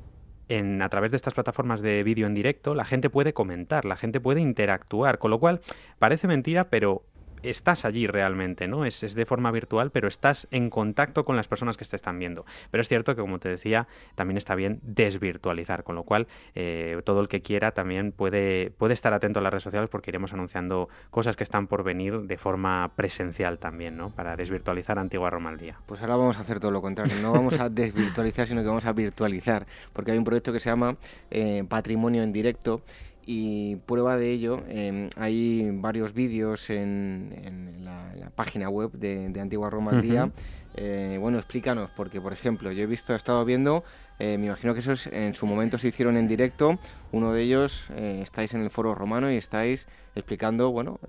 en, 0.50 0.82
a 0.82 0.90
través 0.90 1.12
de 1.12 1.18
estas 1.18 1.34
plataformas 1.34 1.82
de 1.82 2.04
vídeo 2.04 2.28
en 2.28 2.34
directo, 2.34 2.76
la 2.76 2.84
gente 2.84 3.10
puede 3.10 3.34
comentar, 3.34 3.86
la 3.86 3.96
gente 3.96 4.20
puede 4.20 4.42
interactuar, 4.42 5.20
con 5.20 5.32
lo 5.32 5.40
cual 5.40 5.62
parece 6.00 6.28
mentira, 6.28 6.70
pero 6.70 7.04
estás 7.44 7.86
allí 7.86 8.08
realmente, 8.08 8.68
¿no? 8.68 8.86
Es, 8.86 9.04
es, 9.04 9.16
de 9.16 9.26
forma 9.26 9.52
virtual, 9.52 9.92
pero 9.92 10.08
estás 10.08 10.48
en 10.52 10.70
contacto 10.70 11.26
con 11.26 11.36
las 11.36 11.48
personas 11.48 11.78
que 11.78 11.86
te 11.86 11.96
están 11.96 12.20
viendo. 12.20 12.46
Pero 12.72 12.82
es 12.82 12.88
cierto 12.88 13.16
que, 13.16 13.22
como 13.22 13.40
te 13.40 13.50
decía, 13.50 13.88
también 14.16 14.38
está 14.38 14.56
bien 14.56 14.80
desvirtualizar, 14.84 15.84
con 15.84 15.96
lo 15.96 16.04
cual 16.04 16.28
eh, 16.56 17.02
todo 17.04 17.22
el 17.22 17.28
que 17.28 17.42
quiera 17.42 17.72
también 17.72 18.12
puede, 18.12 18.72
puede 18.72 18.94
estar 18.94 19.14
atento 19.14 19.40
a 19.40 19.42
las 19.42 19.52
redes 19.52 19.64
sociales 19.64 19.90
porque 19.90 20.12
iremos 20.12 20.34
anunciando 20.34 20.90
cosas 21.10 21.36
que 21.36 21.44
están 21.44 21.68
por 21.68 21.84
venir 21.84 22.22
de 22.22 22.38
forma 22.38 22.92
presencial 22.96 23.60
también, 23.60 23.98
¿no? 23.98 24.10
Para 24.12 24.36
desvirtualizar 24.36 25.00
Antigua 25.00 25.30
Roma 25.30 25.50
al 25.50 25.58
día. 25.58 25.80
Pues 25.86 26.02
ahora 26.02 26.16
vamos 26.16 26.38
a 26.38 26.42
hacer 26.42 26.60
todo 26.60 26.72
lo 26.72 26.82
contrario, 26.82 27.16
no 27.22 27.32
vamos 27.32 27.60
a 27.60 27.70
desvirtualizar, 27.70 28.48
sino 28.48 28.62
que 28.62 28.68
vamos 28.68 28.86
a 28.86 28.94
virtualizar, 28.94 29.66
porque 29.94 30.12
hay 30.12 30.18
un 30.18 30.24
proyecto 30.24 30.54
que 30.54 30.60
se 30.60 30.70
llama 30.70 30.98
eh, 31.32 31.64
Patrimonio 31.68 32.24
en 32.24 32.32
Directo 32.32 32.82
y 33.32 33.76
prueba 33.86 34.18
de 34.18 34.32
ello, 34.32 34.64
eh, 34.70 35.08
hay 35.16 35.70
varios 35.72 36.16
vídeos 36.16 36.72
en, 36.72 37.32
en, 37.44 37.86
la, 37.86 38.12
en, 38.12 38.22
la, 38.22 38.32
página 38.32 38.70
web 38.70 38.92
de, 38.94 39.30
de 39.30 39.40
Antigua 39.40 39.70
Roma 39.70 39.92
al 39.92 39.98
uh 39.98 40.00
-huh. 40.00 40.04
Día. 40.04 40.32
Eh, 40.76 41.18
bueno, 41.20 41.38
explícanos, 41.38 41.90
porque 41.96 42.22
por 42.22 42.34
ejemplo, 42.34 42.72
yo 42.72 42.84
he 42.84 42.86
visto, 42.88 43.14
he 43.14 43.16
estado 43.16 43.44
viendo, 43.46 43.84
eh, 44.18 44.38
me 44.38 44.48
imagino 44.48 44.74
que 44.74 44.80
esos 44.80 45.08
en 45.08 45.34
su 45.34 45.46
momento 45.46 45.78
se 45.78 45.90
hicieron 45.90 46.18
en 46.18 46.28
directo. 46.28 46.80
Uno 47.12 47.34
de 47.34 47.42
ellos 47.44 47.84
eh, 47.96 48.22
estáis 48.24 48.54
en 48.54 48.62
el 48.62 48.70
foro 48.70 48.96
romano 48.96 49.32
y 49.32 49.36
estáis 49.36 49.88
explicando, 50.16 50.72
bueno, 50.72 51.00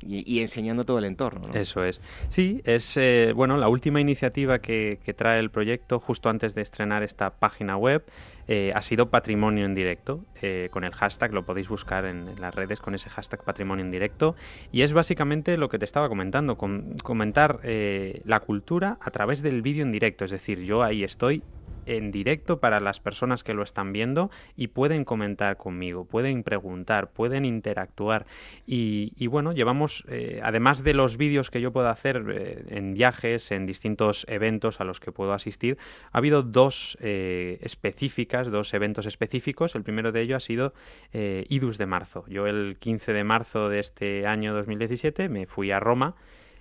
y, 0.00 0.30
y, 0.30 0.40
enseñando 0.40 0.84
todo 0.84 0.98
el 0.98 1.04
entorno. 1.04 1.40
¿no? 1.48 1.54
Eso 1.54 1.84
es. 1.84 2.00
Sí, 2.28 2.60
es 2.64 2.98
bueno 3.34 3.56
la 3.56 3.68
última 3.68 4.00
iniciativa 4.00 4.58
que, 4.60 4.98
que, 5.04 5.14
trae 5.14 5.40
el 5.40 5.50
proyecto 5.50 5.98
justo 5.98 6.28
antes 6.28 6.54
de 6.54 6.62
estrenar 6.62 7.02
esta 7.02 7.30
página 7.30 7.76
web. 7.76 8.04
Eh, 8.52 8.72
ha 8.74 8.82
sido 8.82 9.10
patrimonio 9.10 9.64
en 9.64 9.76
directo. 9.76 10.24
Eh, 10.42 10.70
con 10.72 10.82
el 10.82 10.92
hashtag, 10.92 11.32
lo 11.32 11.46
podéis 11.46 11.68
buscar 11.68 12.04
en, 12.04 12.34
las 12.40 12.52
redes 12.52 12.80
con 12.80 12.96
ese 12.96 13.08
hashtag 13.08 13.44
patrimonio 13.44 13.84
en 13.84 13.92
directo. 13.92 14.34
Y 14.72 14.82
es 14.82 14.92
básicamente 14.92 15.56
lo 15.56 15.68
que 15.68 15.78
te 15.78 15.84
estaba 15.84 16.08
comentando, 16.08 16.58
comentar 16.58 17.60
eh, 17.62 18.22
la 18.24 18.40
cultura 18.40 18.98
a 19.00 19.12
través 19.12 19.42
del 19.42 19.62
vídeo 19.62 19.84
en 19.84 19.92
directo, 19.92 20.24
es 20.24 20.32
decir, 20.32 20.64
yo 20.64 20.82
ahí 20.82 21.04
estoy 21.04 21.44
en 21.86 22.10
directo 22.10 22.60
para 22.60 22.80
las 22.80 23.00
personas 23.00 23.44
que 23.44 23.54
lo 23.54 23.62
están 23.62 23.92
viendo 23.92 24.30
y 24.56 24.68
pueden 24.68 25.04
comentar 25.04 25.56
conmigo, 25.56 26.04
pueden 26.04 26.42
preguntar, 26.42 27.10
pueden 27.10 27.44
interactuar. 27.44 28.26
Y, 28.66 29.26
bueno, 29.26 29.52
llevamos, 29.52 30.04
eh, 30.08 30.40
además 30.42 30.82
de 30.84 30.94
los 30.94 31.16
vídeos 31.16 31.50
que 31.50 31.60
yo 31.60 31.72
puedo 31.72 31.88
hacer 31.88 32.24
eh, 32.30 32.64
en 32.68 32.94
viajes, 32.94 33.50
en 33.50 33.66
distintos 33.66 34.26
eventos 34.28 34.80
a 34.80 34.84
los 34.84 35.00
que 35.00 35.12
puedo 35.12 35.32
asistir, 35.32 35.78
ha 36.12 36.18
habido 36.18 36.42
dos 36.42 36.96
eh, 37.00 37.58
específicas, 37.62 38.50
dos 38.50 38.74
eventos 38.74 39.06
específicos. 39.06 39.74
El 39.74 39.82
primero 39.82 40.12
de 40.12 40.22
ellos 40.22 40.36
ha 40.42 40.46
sido 40.46 40.74
IDUS 41.12 41.78
de 41.78 41.86
marzo. 41.86 42.24
Yo 42.28 42.46
el 42.46 42.76
15 42.78 43.12
de 43.12 43.24
marzo 43.24 43.68
de 43.68 43.80
este 43.80 44.26
año 44.26 44.54
2017 44.54 45.28
me 45.28 45.46
fui 45.46 45.70
a 45.70 45.80
Roma 45.80 46.14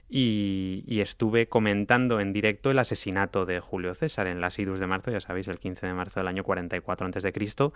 y, 0.09 0.99
estuve 0.99 1.47
comentando 1.47 2.19
en 2.19 2.33
directo 2.33 2.71
el 2.71 2.79
asesinato 2.79 3.45
de 3.45 3.61
Julio 3.61 3.93
César 3.93 4.27
en 4.27 4.41
las 4.41 4.59
Idus 4.59 4.79
de 4.79 4.87
marzo, 4.87 5.11
ya 5.11 5.21
sabéis, 5.21 5.47
el 5.47 5.59
15 5.59 5.87
de 5.87 5.93
marzo 5.93 6.19
del 6.19 6.27
año 6.27 6.43
44 6.43 7.07
a.C. 7.07 7.31
Cristo, 7.31 7.73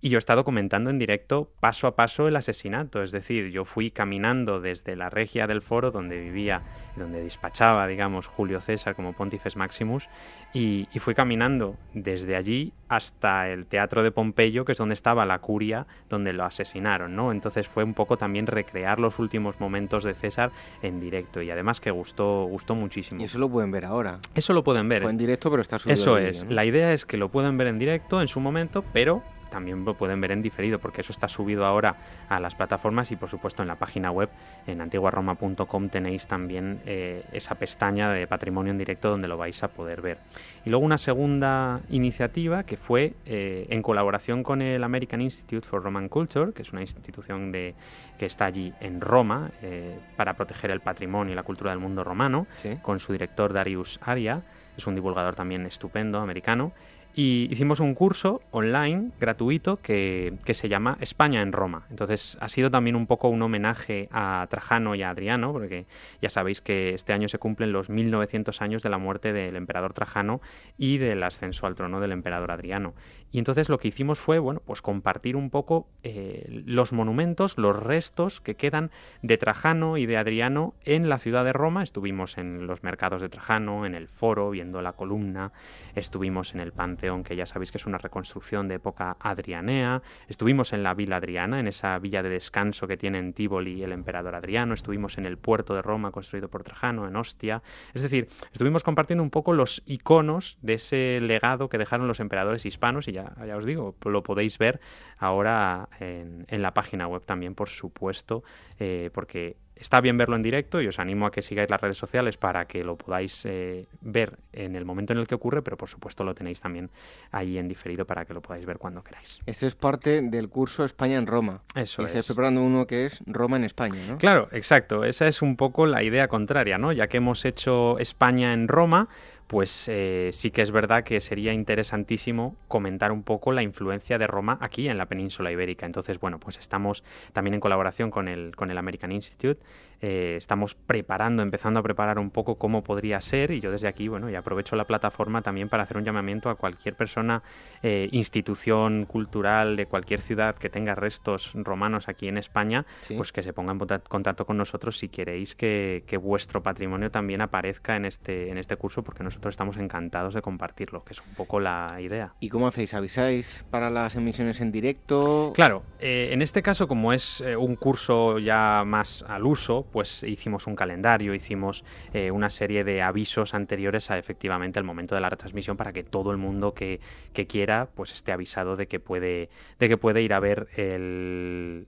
y 0.00 0.10
yo 0.10 0.18
he 0.18 0.20
estado 0.20 0.44
comentando 0.44 0.90
en 0.90 0.98
directo 0.98 1.50
paso 1.60 1.86
a 1.86 1.96
paso 1.96 2.28
el 2.28 2.36
asesinato, 2.36 3.02
es 3.02 3.12
decir, 3.12 3.50
yo 3.50 3.64
fui 3.64 3.90
caminando 3.90 4.60
desde 4.60 4.94
la 4.96 5.08
regia 5.08 5.46
del 5.46 5.62
foro 5.62 5.90
donde 5.90 6.20
vivía, 6.20 6.62
donde 6.96 7.22
despachaba, 7.22 7.86
digamos, 7.86 8.26
Julio 8.26 8.60
César 8.60 8.94
como 8.94 9.12
Pontifex 9.12 9.56
Maximus, 9.56 10.08
y, 10.52 10.88
fui 10.98 11.14
caminando 11.14 11.76
desde 11.92 12.34
allí 12.34 12.72
hasta 12.88 13.48
el 13.50 13.66
Teatro 13.66 14.02
de 14.02 14.10
Pompeyo, 14.10 14.64
que 14.64 14.72
es 14.72 14.78
donde 14.78 14.94
estaba 14.94 15.24
la 15.26 15.38
curia, 15.38 15.86
donde 16.08 16.32
lo 16.32 16.44
asesinaron, 16.44 17.14
¿no? 17.14 17.30
Entonces 17.30 17.68
fue 17.68 17.84
un 17.84 17.94
poco 17.94 18.16
también 18.16 18.46
recrear 18.46 18.98
los 18.98 19.18
últimos 19.18 19.60
momentos 19.60 20.02
de 20.02 20.14
César 20.14 20.50
en 20.82 20.98
directo, 20.98 21.42
y 21.42 21.50
además 21.50 21.75
que 21.80 21.90
gustó, 21.90 22.44
gustó 22.44 22.74
muchísimo. 22.74 23.20
Y 23.20 23.24
eso 23.24 23.38
lo 23.38 23.48
pueden 23.48 23.70
ver 23.70 23.84
ahora. 23.84 24.18
Eso 24.34 24.52
lo 24.52 24.64
pueden 24.64 24.88
ver. 24.88 25.02
Fue 25.02 25.10
en 25.10 25.16
directo, 25.16 25.50
pero 25.50 25.62
está 25.62 25.78
subido. 25.78 25.94
Eso 25.94 26.18
es. 26.18 26.48
La 26.48 26.64
idea 26.64 26.92
es 26.92 27.04
que 27.04 27.16
lo 27.16 27.30
pueden 27.30 27.56
ver 27.56 27.68
en 27.68 27.78
directo 27.78 28.20
en 28.20 28.28
su 28.28 28.40
momento, 28.40 28.84
pero 28.92 29.22
también 29.50 29.84
lo 29.84 29.94
pueden 29.94 30.20
ver 30.20 30.32
en 30.32 30.42
diferido, 30.42 30.78
porque 30.78 31.00
eso 31.00 31.12
está 31.12 31.28
subido 31.28 31.64
ahora 31.64 31.96
a 32.28 32.40
las 32.40 32.54
plataformas 32.54 33.10
y 33.12 33.16
por 33.16 33.28
supuesto 33.28 33.62
en 33.62 33.68
la 33.68 33.76
página 33.76 34.10
web, 34.10 34.28
en 34.66 34.80
antiguaroma.com 34.80 35.88
tenéis 35.88 36.26
también 36.26 36.80
eh, 36.86 37.24
esa 37.32 37.54
pestaña 37.54 38.10
de 38.10 38.26
patrimonio 38.26 38.72
en 38.72 38.78
directo 38.78 39.10
donde 39.10 39.28
lo 39.28 39.36
vais 39.36 39.62
a 39.62 39.68
poder 39.68 40.00
ver. 40.00 40.18
Y 40.64 40.70
luego 40.70 40.84
una 40.84 40.98
segunda 40.98 41.80
iniciativa 41.90 42.64
que 42.64 42.76
fue 42.76 43.14
eh, 43.24 43.66
en 43.70 43.82
colaboración 43.82 44.42
con 44.42 44.62
el 44.62 44.82
American 44.82 45.20
Institute 45.20 45.66
for 45.66 45.82
Roman 45.82 46.08
Culture, 46.08 46.52
que 46.52 46.62
es 46.62 46.72
una 46.72 46.80
institución 46.80 47.52
de, 47.52 47.74
que 48.18 48.26
está 48.26 48.46
allí 48.46 48.72
en 48.80 49.00
Roma 49.00 49.50
eh, 49.62 49.98
para 50.16 50.34
proteger 50.34 50.70
el 50.70 50.80
patrimonio 50.80 51.32
y 51.32 51.36
la 51.36 51.42
cultura 51.42 51.70
del 51.70 51.80
mundo 51.80 52.04
romano, 52.04 52.46
con 52.82 52.98
su 52.98 53.12
director 53.12 53.52
Darius 53.52 53.98
Aria, 54.02 54.42
es 54.76 54.86
un 54.86 54.94
divulgador 54.94 55.34
también 55.34 55.64
estupendo, 55.66 56.20
americano, 56.20 56.72
y 57.18 57.48
hicimos 57.50 57.80
un 57.80 57.94
curso 57.94 58.42
online 58.50 59.10
gratuito 59.18 59.76
que, 59.78 60.34
se 60.52 60.68
llama 60.68 60.98
España 61.00 61.40
en 61.40 61.50
Roma. 61.50 61.86
Entonces 61.88 62.36
ha 62.42 62.50
sido 62.50 62.70
también 62.70 62.94
un 62.94 63.06
poco 63.06 63.30
un 63.30 63.40
homenaje 63.40 64.10
a 64.12 64.46
Trajano 64.50 64.94
y 64.94 65.02
a 65.02 65.08
Adriano, 65.08 65.50
porque 65.50 65.86
ya 66.20 66.28
sabéis 66.28 66.60
que 66.60 66.90
este 66.90 67.14
año 67.14 67.28
se 67.28 67.38
cumplen 67.38 67.72
los 67.72 67.88
1900 67.88 68.60
años 68.60 68.82
de 68.82 68.90
la 68.90 68.98
muerte 68.98 69.32
del 69.32 69.56
emperador 69.56 69.94
Trajano 69.94 70.42
y 70.76 70.98
del 70.98 71.22
ascenso 71.22 71.66
al 71.66 71.74
trono 71.74 72.00
del 72.00 72.12
emperador 72.12 72.50
Adriano. 72.50 72.92
Y 73.32 73.38
entonces 73.38 73.68
lo 73.68 73.78
que 73.78 73.88
hicimos 73.88 74.18
fue, 74.18 74.38
bueno, 74.38 74.62
pues 74.64 74.82
compartir 74.82 75.36
un 75.36 75.50
poco 75.50 75.88
eh, 76.02 76.62
los 76.64 76.92
monumentos, 76.92 77.58
los 77.58 77.76
restos 77.76 78.40
que 78.40 78.54
quedan 78.54 78.90
de 79.22 79.36
Trajano 79.36 79.96
y 79.96 80.06
de 80.06 80.16
Adriano 80.16 80.74
en 80.84 81.08
la 81.08 81.18
ciudad 81.18 81.44
de 81.44 81.52
Roma. 81.52 81.82
Estuvimos 81.82 82.38
en 82.38 82.66
los 82.66 82.82
mercados 82.82 83.20
de 83.20 83.28
Trajano, 83.28 83.84
en 83.84 83.94
el 83.94 84.08
foro, 84.08 84.50
viendo 84.50 84.80
la 84.80 84.92
columna, 84.92 85.52
estuvimos 85.94 86.54
en 86.54 86.60
el 86.60 86.72
Panteón 86.72 87.24
que 87.24 87.36
ya 87.36 87.46
sabéis 87.46 87.72
que 87.72 87.78
es 87.78 87.86
una 87.86 87.98
reconstrucción 87.98 88.68
de 88.68 88.76
época 88.76 89.16
adrianea. 89.20 90.02
Estuvimos 90.28 90.72
en 90.72 90.82
la 90.82 90.94
Villa 90.94 91.16
Adriana, 91.16 91.60
en 91.60 91.68
esa 91.68 91.98
villa 91.98 92.22
de 92.22 92.28
descanso 92.28 92.86
que 92.86 92.96
tiene 92.96 93.18
en 93.18 93.32
Tívoli 93.32 93.82
el 93.82 93.92
emperador 93.92 94.34
Adriano. 94.34 94.74
Estuvimos 94.74 95.18
en 95.18 95.26
el 95.26 95.38
puerto 95.38 95.74
de 95.74 95.82
Roma 95.82 96.10
construido 96.10 96.48
por 96.48 96.62
Trajano, 96.62 97.06
en 97.06 97.16
Ostia. 97.16 97.62
Es 97.94 98.02
decir, 98.02 98.28
estuvimos 98.52 98.82
compartiendo 98.82 99.22
un 99.22 99.30
poco 99.30 99.52
los 99.52 99.82
iconos 99.86 100.58
de 100.62 100.74
ese 100.74 101.20
legado 101.20 101.68
que 101.68 101.78
dejaron 101.78 102.08
los 102.08 102.20
emperadores 102.20 102.66
hispanos 102.66 103.08
ya, 103.16 103.46
ya 103.46 103.56
os 103.56 103.64
digo, 103.64 103.94
lo 104.04 104.22
podéis 104.22 104.58
ver 104.58 104.80
ahora 105.18 105.88
en, 105.98 106.44
la 106.48 106.72
página 106.72 107.08
web 107.08 107.22
también, 107.24 107.54
por 107.54 107.68
supuesto, 107.68 108.44
eh, 108.78 109.10
porque 109.12 109.56
Está 109.76 110.00
bien 110.00 110.16
verlo 110.16 110.36
en 110.36 110.42
directo 110.42 110.80
y 110.80 110.88
os 110.88 110.98
animo 110.98 111.26
a 111.26 111.30
que 111.30 111.42
sigáis 111.42 111.68
las 111.68 111.80
redes 111.80 111.98
sociales 111.98 112.38
para 112.38 112.64
que 112.64 112.82
lo 112.82 112.96
podáis 112.96 113.44
eh, 113.44 113.86
ver 114.00 114.38
en 114.54 114.74
el 114.74 114.86
momento 114.86 115.12
en 115.12 115.18
el 115.18 115.26
que 115.26 115.34
ocurre, 115.34 115.60
pero 115.60 115.76
por 115.76 115.90
supuesto 115.90 116.24
lo 116.24 116.34
tenéis 116.34 116.60
también 116.62 116.90
ahí 117.30 117.58
en 117.58 117.68
diferido 117.68 118.06
para 118.06 118.24
que 118.24 118.32
lo 118.32 118.40
podáis 118.40 118.64
ver 118.64 118.78
cuando 118.78 119.04
queráis. 119.04 119.40
Esto 119.44 119.66
es 119.66 119.74
parte 119.74 120.22
del 120.22 120.48
curso 120.48 120.82
España 120.84 121.18
en 121.18 121.26
Roma. 121.26 121.60
Eso 121.74 122.00
y 122.00 122.06
es. 122.06 122.08
Estáis 122.08 122.26
preparando 122.26 122.62
uno 122.62 122.86
que 122.86 123.04
es 123.04 123.22
Roma 123.26 123.58
en 123.58 123.64
España, 123.64 124.00
¿no? 124.08 124.16
Claro, 124.16 124.48
exacto. 124.52 125.04
Esa 125.04 125.28
es 125.28 125.42
un 125.42 125.56
poco 125.56 125.84
la 125.84 126.02
idea 126.02 126.26
contraria, 126.28 126.78
¿no? 126.78 126.92
Ya 126.92 127.08
que 127.08 127.18
hemos 127.18 127.44
hecho 127.44 127.98
España 127.98 128.54
en 128.54 128.68
Roma, 128.68 129.08
pues 129.46 129.86
eh, 129.88 130.30
sí 130.32 130.50
que 130.50 130.62
es 130.62 130.70
verdad 130.70 131.04
que 131.04 131.20
sería 131.20 131.52
interesantísimo 131.52 132.56
comentar 132.66 133.12
un 133.12 133.22
poco 133.22 133.52
la 133.52 133.62
influencia 133.62 134.18
de 134.18 134.26
Roma 134.26 134.58
aquí 134.60 134.88
en 134.88 134.98
la 134.98 135.06
península 135.06 135.52
ibérica. 135.52 135.86
Entonces, 135.86 136.18
bueno, 136.18 136.40
pues 136.40 136.58
estamos 136.58 137.04
también 137.32 137.54
en 137.54 137.60
colaboración 137.60 138.10
con 138.10 138.28
el, 138.28 138.56
con 138.56 138.70
el 138.70 138.78
American 138.78 139.12
Institute 139.12 139.64
eh, 140.02 140.34
estamos 140.36 140.74
preparando, 140.74 141.42
empezando 141.42 141.80
a 141.80 141.82
preparar 141.82 142.18
un 142.18 142.30
poco 142.30 142.56
cómo 142.56 142.84
podría 142.84 143.20
ser 143.20 143.50
y 143.50 143.60
yo 143.60 143.70
desde 143.70 143.88
aquí, 143.88 144.08
bueno, 144.08 144.28
y 144.28 144.34
aprovecho 144.34 144.76
la 144.76 144.84
plataforma 144.84 145.40
también 145.40 145.68
para 145.68 145.84
hacer 145.84 145.96
un 145.96 146.04
llamamiento 146.04 146.50
a 146.50 146.56
cualquier 146.56 146.94
persona, 146.94 147.42
eh, 147.82 148.08
institución 148.12 149.06
cultural 149.06 149.76
de 149.76 149.86
cualquier 149.86 150.20
ciudad 150.20 150.56
que 150.56 150.68
tenga 150.68 150.94
restos 150.94 151.52
romanos 151.54 152.08
aquí 152.08 152.28
en 152.28 152.36
España, 152.36 152.84
pues 153.16 153.32
que 153.32 153.42
se 153.42 153.52
ponga 153.52 153.72
en 153.72 153.78
contacto 153.78 154.44
con 154.44 154.58
nosotros 154.58 154.98
si 154.98 155.08
queréis 155.08 155.54
que, 155.54 156.04
vuestro 156.20 156.62
patrimonio 156.62 157.10
también 157.10 157.42
aparezca 157.42 157.94
en 157.94 158.06
este, 158.06 158.50
en 158.50 158.58
este 158.58 158.76
curso, 158.76 159.04
porque 159.04 159.22
nosotros 159.22 159.52
estamos 159.52 159.76
encantados 159.76 160.34
de 160.34 160.40
compartirlo, 160.40 161.04
que 161.04 161.12
es 161.12 161.20
un 161.20 161.34
poco 161.34 161.60
la 161.60 161.86
idea. 162.00 162.32
¿Y 162.40 162.48
cómo 162.48 162.66
hacéis? 162.66 162.94
¿Avisáis 162.94 163.64
para 163.70 163.90
las 163.90 164.16
emisiones 164.16 164.60
en 164.60 164.72
directo? 164.72 165.52
Claro, 165.54 165.84
eh, 166.00 166.30
en 166.32 166.40
este 166.40 166.62
caso, 166.62 166.88
como 166.88 167.12
es 167.12 167.42
un 167.58 167.76
curso 167.76 168.38
ya 168.38 168.82
más 168.86 169.24
al 169.28 169.44
uso, 169.44 169.85
pues 169.86 170.22
hicimos 170.22 170.66
un 170.66 170.76
calendario, 170.76 171.34
hicimos 171.34 171.84
eh, 172.12 172.30
una 172.30 172.50
serie 172.50 172.84
de 172.84 173.02
avisos 173.02 173.54
anteriores 173.54 174.10
a 174.10 174.18
efectivamente 174.18 174.78
el 174.78 174.84
momento 174.84 175.14
de 175.14 175.20
la 175.20 175.30
retransmisión 175.30 175.76
para 175.76 175.92
que 175.92 176.02
todo 176.02 176.30
el 176.30 176.36
mundo 176.36 176.74
que, 176.74 177.00
quiera 177.48 177.88
pues 177.94 178.12
esté 178.12 178.32
avisado 178.32 178.76
de 178.76 178.86
que 178.86 178.98
puede, 178.98 179.50
de 179.78 179.88
que 179.88 179.96
puede 179.96 180.22
ir 180.22 180.32
a 180.32 180.40
ver 180.40 180.68
el, 180.76 181.86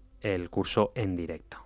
curso 0.51 0.93
en 0.95 1.17
directo. 1.17 1.59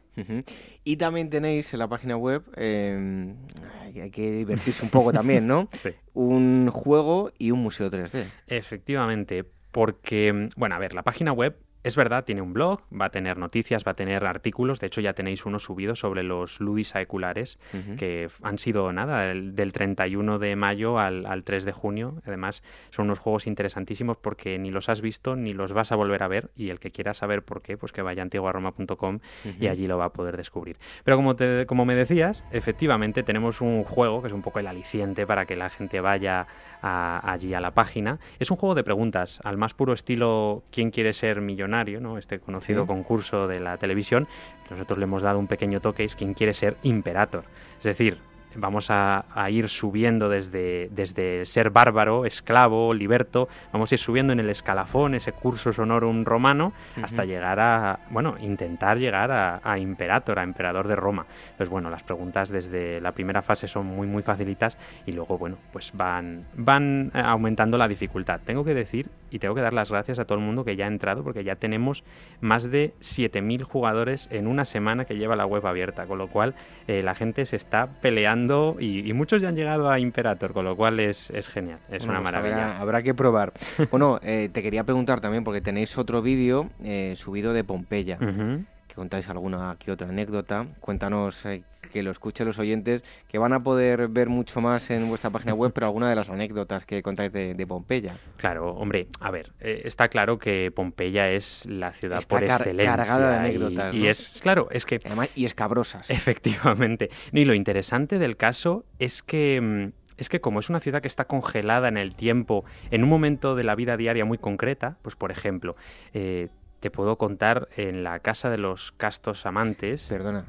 Y 0.85 0.97
también 0.97 1.31
tenéis 1.31 1.73
en 1.73 1.79
la 1.79 1.88
página 1.88 2.16
web, 2.16 2.42
em, 2.57 3.35
hay 3.81 4.11
que 4.11 4.31
divertirse 4.31 4.85
un 4.85 4.90
poco 4.90 5.12
también, 5.12 5.47
¿no? 5.47 5.68
sí. 5.73 5.90
Un 6.12 6.68
juego 6.71 7.33
y 7.38 7.51
un 7.51 7.62
museo 7.62 7.90
3D. 7.90 8.27
Efectivamente, 8.47 9.45
porque, 9.71 10.51
bueno, 10.57 10.75
a 10.75 10.79
ver, 10.79 10.95
la 10.95 11.03
página 11.03 11.33
web 11.33 11.57
es 11.85 11.97
verdad, 11.97 12.25
tiene 12.25 12.42
un 12.42 12.53
blog, 12.53 12.81
va 12.92 13.07
a 13.07 13.11
tener 13.11 13.38
noticias, 13.38 13.85
va 13.87 13.92
a 13.92 13.95
tener 13.95 14.25
artículos. 14.25 14.81
De 14.81 14.87
hecho, 14.87 15.01
ya 15.01 15.14
tenéis 15.14 15.45
uno 15.47 15.59
subido 15.59 15.95
sobre 15.95 16.23
los 16.23 16.61
ludis 16.61 16.95
aeculares, 16.95 17.59
que 17.99 18.29
han 18.42 18.59
sido 18.59 18.92
nada, 18.92 19.35
del 19.35 19.73
31 19.73 20.38
de 20.38 20.57
mayo 20.57 20.99
al, 20.99 21.42
3 21.45 21.64
de 21.64 21.73
junio. 21.73 22.23
Además, 22.25 22.62
son 22.90 23.07
unos 23.07 23.18
juegos 23.18 23.47
interesantísimos 23.47 24.16
porque 24.16 24.59
ni 24.59 24.71
los 24.71 24.88
has 24.88 25.01
visto 25.01 25.35
ni 25.35 25.55
los 25.55 25.73
vas 25.73 25.92
a 25.92 25.97
volver 25.97 26.23
a 26.23 26.29
ver. 26.29 26.51
Y 26.55 26.71
el 26.71 26.79
que 26.79 26.90
quiera 26.90 27.14
saber 27.14 27.42
por 27.42 27.62
qué, 27.62 27.77
pues 27.77 27.90
que 27.90 28.03
vaya 28.03 28.23
a 28.23 28.25
antiguaroma.com 28.25 29.18
y 29.59 29.66
allí 29.66 29.87
lo 29.87 29.99
va 29.99 30.07
a 30.07 30.12
poder 30.12 30.37
descubrir. 30.37 30.79
Pero 31.05 31.16
como, 31.16 31.35
te, 31.35 31.66
como 31.66 31.85
me 31.85 31.95
decías, 31.95 32.45
efectivamente 32.53 33.23
tenemos 33.23 33.61
un 33.61 33.83
juego 33.83 34.23
que 34.23 34.29
es 34.29 34.35
un 34.35 34.42
poco 34.42 34.61
el 34.61 34.66
aliciente 34.66 35.27
para 35.27 35.47
que 35.47 35.57
la 35.57 35.68
gente 35.71 36.01
vaya 36.01 36.47
allí 36.81 37.55
a 37.55 37.61
la 37.61 37.73
página. 37.73 38.21
Es 38.38 38.51
un 38.51 38.57
juego 38.57 38.75
de 38.75 38.85
preguntas, 38.85 39.40
al 39.45 39.57
más 39.57 39.75
puro 39.75 39.92
estilo 39.92 40.62
¿Quién 40.71 40.90
quiere 40.90 41.12
ser 41.12 41.40
millonario? 41.40 41.71
¿No? 42.00 42.18
este 42.18 42.38
conocido 42.38 42.87
concurso 42.87 43.46
de 43.48 43.61
la 43.61 43.78
televisión, 43.78 44.28
nosotros 44.70 44.98
le 44.98 45.04
hemos 45.04 45.22
dado 45.22 45.38
un 45.38 45.46
pequeño 45.46 45.80
toque, 45.80 46.04
es 46.04 46.14
quien 46.14 46.35
quiere 46.35 46.54
ser 46.54 46.76
imperator. 46.82 47.44
Es 47.78 47.85
decir, 47.85 48.18
vamos 48.56 48.88
a, 48.90 49.24
ir 49.50 49.68
subiendo 49.68 50.28
desde, 50.28 50.88
desde 50.92 51.46
ser 51.46 51.70
bárbaro, 51.70 52.26
esclavo, 52.26 52.94
liberto, 52.94 53.48
vamos 53.72 53.90
a 53.90 53.94
ir 53.94 53.98
subiendo 53.98 54.32
en 54.32 54.40
el 54.40 54.50
escalafón, 54.50 55.14
ese 55.14 55.32
curso 55.32 55.72
sonorum 55.72 56.24
romano, 56.24 56.72
hasta 57.02 57.24
llegar 57.24 57.61
a, 57.61 58.00
bueno, 58.11 58.37
intentar 58.40 58.98
llegar 58.98 59.30
a, 59.32 59.78
imperator, 59.78 60.38
a 60.38 60.42
emperador 60.42 60.88
de 60.88 60.96
Roma. 60.96 61.26
Entonces, 61.44 61.68
bueno, 61.68 61.90
las 61.90 62.02
preguntas 62.02 62.50
desde 62.50 63.00
la 63.00 63.12
primera 63.12 63.42
fase 63.42 63.68
son 63.68 63.87
muy, 63.87 64.06
muy 64.06 64.22
facilitas 64.22 64.76
y 65.06 65.12
luego, 65.12 65.38
bueno, 65.38 65.56
pues 65.72 65.92
van, 65.94 66.46
van 66.54 67.11
aumentando 67.14 67.78
la 67.78 67.88
dificultad. 67.88 68.40
Tengo 68.44 68.64
que 68.64 68.74
decir 68.74 69.08
y 69.33 69.38
tengo 69.38 69.55
que 69.55 69.62
dar 69.62 69.73
las 69.73 69.90
gracias 69.90 70.18
a 70.18 70.27
todo 70.27 70.38
el 70.38 70.45
mundo 70.45 70.64
que 70.64 70.77
ya 70.77 70.85
ha 70.85 70.88
entrado 70.88 71.25
porque 71.25 71.42
ya 71.42 71.57
tenemos 71.57 72.05
más 72.40 72.71
de 72.71 72.92
7.000 73.01 73.62
jugadores 73.62 74.29
en 74.31 74.47
una 74.47 74.66
semana 74.66 75.07
que 75.07 75.16
lleva 75.16 75.37
la 75.37 75.47
web 75.47 75.66
abierta, 75.66 76.07
con 76.07 76.18
lo 76.18 76.29
cual 76.29 76.55
eh, 76.87 77.03
la 77.03 77.14
gente 77.14 77.47
se 77.47 77.57
está 77.57 77.88
peleando 78.01 78.77
y, 78.79 79.11
muchos 79.12 79.42
ya 79.42 79.49
han 79.49 79.57
llegado 79.57 79.90
a 79.90 79.99
Imperator, 79.99 80.53
con 80.53 80.64
lo 80.64 80.77
cual 80.77 81.01
es, 81.01 81.31
genial, 81.49 81.79
es 81.90 82.05
una 82.05 82.14
pues 82.14 82.25
maravilla. 82.25 82.79
Habrá, 82.79 83.03
que 83.03 83.14
probar. 83.14 83.53
bueno, 83.90 84.21
eh, 84.23 84.51
te 84.53 84.62
quería 84.62 84.85
preguntar 84.85 85.21
también, 85.21 85.45
porque 85.45 85.61
tenéis 85.61 85.97
otro 85.97 86.23
vídeo 86.23 86.71
eh, 86.85 87.14
subido 87.16 87.53
de 87.53 87.64
Pompeya. 87.64 88.18
que 88.18 88.95
contáis 88.95 89.29
alguna 89.29 89.77
que 89.79 89.92
otra 89.92 90.09
anécdota. 90.09 90.66
Cuéntanos 90.81 91.45
que 91.92 92.02
lo 92.02 92.11
escuchen 92.11 92.46
los 92.46 92.59
oyentes, 92.59 93.02
que 93.28 93.38
van 93.38 93.52
a 93.52 93.62
poder 93.62 94.09
ver 94.09 94.28
mucho 94.28 94.61
más 94.61 94.90
en 94.90 95.09
vuestra 95.09 95.31
página 95.31 95.55
web, 95.55 95.72
pero 95.72 95.87
alguna 95.87 96.09
de 96.09 96.16
las 96.16 96.28
anécdotas 96.28 96.85
que 96.85 97.02
contáis 97.02 97.33
de, 97.33 97.66
Pompeya. 97.66 98.16
Claro, 98.37 98.70
hombre, 98.70 99.07
a 99.20 99.31
ver, 99.31 99.52
eh, 99.61 99.83
está 99.85 100.09
claro 100.09 100.38
que 100.38 100.72
Pompeya 100.74 101.31
es 101.31 101.64
la 101.66 101.92
ciudad 101.92 102.22
por 102.26 102.42
excelencia. 102.42 102.96
cargada 102.96 103.31
de 103.31 103.38
anécdotas. 103.38 103.94
Y, 103.94 104.09
es, 104.09 104.40
claro, 104.42 104.68
es 104.70 104.85
que... 104.85 105.00
y 105.35 105.44
escabrosas. 105.44 106.11
Efectivamente. 106.11 107.11
Y 107.33 107.44
lo 107.44 107.55
interesante 107.55 108.18
del 108.18 108.37
caso 108.37 108.85
es 108.98 109.22
que 109.22 109.61
mm, 109.61 110.02
es 110.22 110.28
que 110.28 110.40
como 110.40 110.61
es 110.61 110.70
una 110.70 110.81
ciudad 110.81 111.02
que 111.02 111.09
está 111.09 111.26
congelada 111.26 111.88
en 111.88 111.96
el 111.96 112.14
tiempo, 112.14 112.64
en 112.90 113.02
un 113.02 113.09
momento 113.09 113.55
de 113.55 113.64
la 113.64 113.74
vida 113.74 113.96
diaria 113.96 114.24
muy 114.24 114.38
concreta, 114.38 114.96
pues 115.02 115.16
por 115.16 115.31
ejemplo, 115.31 115.76
eh, 116.14 116.48
te 116.83 116.90
puedo 116.90 117.16
contar 117.16 117.68
en 117.77 118.03
la 118.03 118.18
casa 118.18 118.51
de 118.51 118.59
los 118.59 118.90
castos 118.90 119.47
amantes. 119.47 120.09
Perdona, 120.09 120.47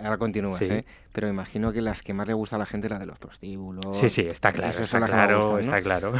ahora 0.00 0.18
continúas, 0.18 0.60
¿eh? 0.62 0.84
Pero 1.16 1.28
imagino 1.28 1.72
que 1.72 1.80
las 1.80 2.02
que 2.02 2.12
más 2.12 2.28
le 2.28 2.34
gusta 2.34 2.56
a 2.56 2.58
la 2.58 2.66
gente 2.66 2.88
es 2.88 2.90
la 2.90 2.98
de 2.98 3.06
los 3.06 3.18
prostíbulos. 3.18 3.96
Sí, 3.96 4.10
sí, 4.10 4.26
está 4.30 4.52
claro, 4.52 4.82
está 4.82 5.00
claro, 5.00 5.58
está 5.58 5.80
claro. 5.80 6.12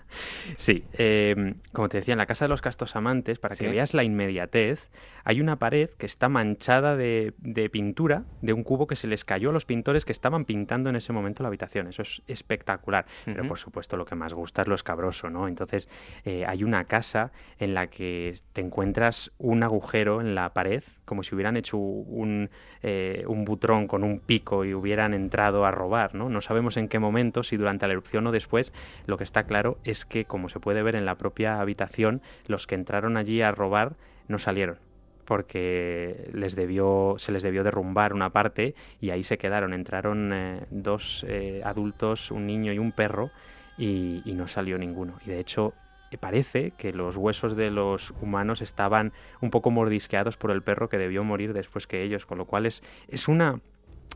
sí, 0.56 0.84
em, 0.92 1.54
como 1.72 1.88
te 1.88 1.96
decía, 1.96 2.12
en 2.12 2.18
la 2.18 2.26
casa 2.26 2.44
de 2.44 2.50
los 2.50 2.60
castos 2.60 2.94
amantes, 2.94 3.38
para 3.38 3.56
que 3.56 3.66
veas 3.70 3.94
la 3.94 4.04
inmediatez, 4.04 4.90
hay 5.24 5.40
una 5.40 5.56
pared 5.56 5.88
que 5.88 6.04
está 6.04 6.28
manchada 6.28 6.94
de, 6.94 7.32
pintura 7.72 8.24
de 8.42 8.52
un 8.52 8.64
cubo 8.64 8.86
que 8.86 8.96
se 8.96 9.06
les 9.06 9.24
cayó 9.24 9.48
a 9.48 9.52
los 9.54 9.64
pintores 9.64 10.04
que 10.04 10.12
estaban 10.12 10.44
pintando 10.44 10.90
en 10.90 10.96
ese 10.96 11.14
momento 11.14 11.42
la 11.42 11.48
habitación. 11.48 11.86
Eso 11.86 12.02
es 12.02 12.20
espectacular. 12.26 13.06
Pero 13.24 13.48
por 13.48 13.58
supuesto 13.58 13.96
lo 13.96 14.04
que 14.04 14.14
más 14.14 14.34
gusta 14.34 14.60
es 14.60 14.68
lo 14.68 14.74
escabroso, 14.74 15.30
¿no? 15.30 15.48
Entonces 15.48 15.88
eh, 16.26 16.44
hay 16.46 16.64
una 16.64 16.84
casa 16.84 17.32
en 17.58 17.72
la 17.72 17.86
que 17.86 18.34
te 18.52 18.60
encuentras 18.60 19.32
un 19.38 19.62
agujero 19.62 20.20
en 20.20 20.34
la 20.34 20.52
pared, 20.52 20.84
como 21.04 21.22
si 21.22 21.34
hubieran 21.34 21.56
hecho 21.56 21.76
un, 21.76 22.50
eh, 22.82 23.24
un 23.26 23.44
butrón 23.44 23.86
con 23.86 24.04
un 24.04 24.20
pico 24.20 24.64
y 24.64 24.74
hubieran 24.74 25.14
entrado 25.14 25.64
a 25.64 25.70
robar, 25.70 26.14
¿no? 26.14 26.28
No 26.28 26.40
sabemos 26.40 26.76
en 26.76 26.88
qué 26.88 26.98
momento, 26.98 27.42
si 27.42 27.56
durante 27.56 27.86
la 27.86 27.92
erupción 27.92 28.26
o 28.26 28.32
después, 28.32 28.72
lo 29.06 29.16
que 29.16 29.24
está 29.24 29.44
claro 29.44 29.78
es 29.84 30.04
que, 30.04 30.24
como 30.24 30.48
se 30.48 30.60
puede 30.60 30.82
ver 30.82 30.96
en 30.96 31.04
la 31.04 31.16
propia 31.16 31.60
habitación, 31.60 32.22
los 32.46 32.66
que 32.66 32.74
entraron 32.74 33.16
allí 33.16 33.42
a 33.42 33.52
robar 33.52 33.96
no 34.28 34.38
salieron 34.38 34.78
porque 35.24 36.28
les 36.32 36.54
debió, 36.54 37.14
se 37.18 37.32
les 37.32 37.42
debió 37.42 37.64
derrumbar 37.64 38.12
una 38.12 38.30
parte 38.30 38.74
y 39.00 39.10
ahí 39.10 39.22
se 39.22 39.38
quedaron. 39.38 39.72
Entraron 39.72 40.32
eh, 40.32 40.66
dos 40.70 41.24
eh, 41.28 41.62
adultos, 41.64 42.30
un 42.30 42.46
niño 42.46 42.72
y 42.72 42.78
un 42.78 42.92
perro, 42.92 43.30
y, 43.76 44.22
y, 44.24 44.34
no 44.34 44.46
salió 44.46 44.78
ninguno. 44.78 45.18
Y 45.24 45.30
de 45.30 45.40
hecho, 45.40 45.72
parece 46.18 46.72
que 46.72 46.92
los 46.92 47.16
huesos 47.16 47.56
de 47.56 47.70
los 47.70 48.12
humanos 48.20 48.62
estaban 48.62 49.12
un 49.40 49.50
poco 49.50 49.70
mordisqueados 49.70 50.36
por 50.36 50.50
el 50.50 50.62
perro 50.62 50.88
que 50.88 50.98
debió 50.98 51.24
morir 51.24 51.52
después 51.52 51.86
que 51.86 52.02
ellos, 52.02 52.26
con 52.26 52.38
lo 52.38 52.46
cual 52.46 52.66
es, 52.66 52.82
es 53.08 53.28
una 53.28 53.60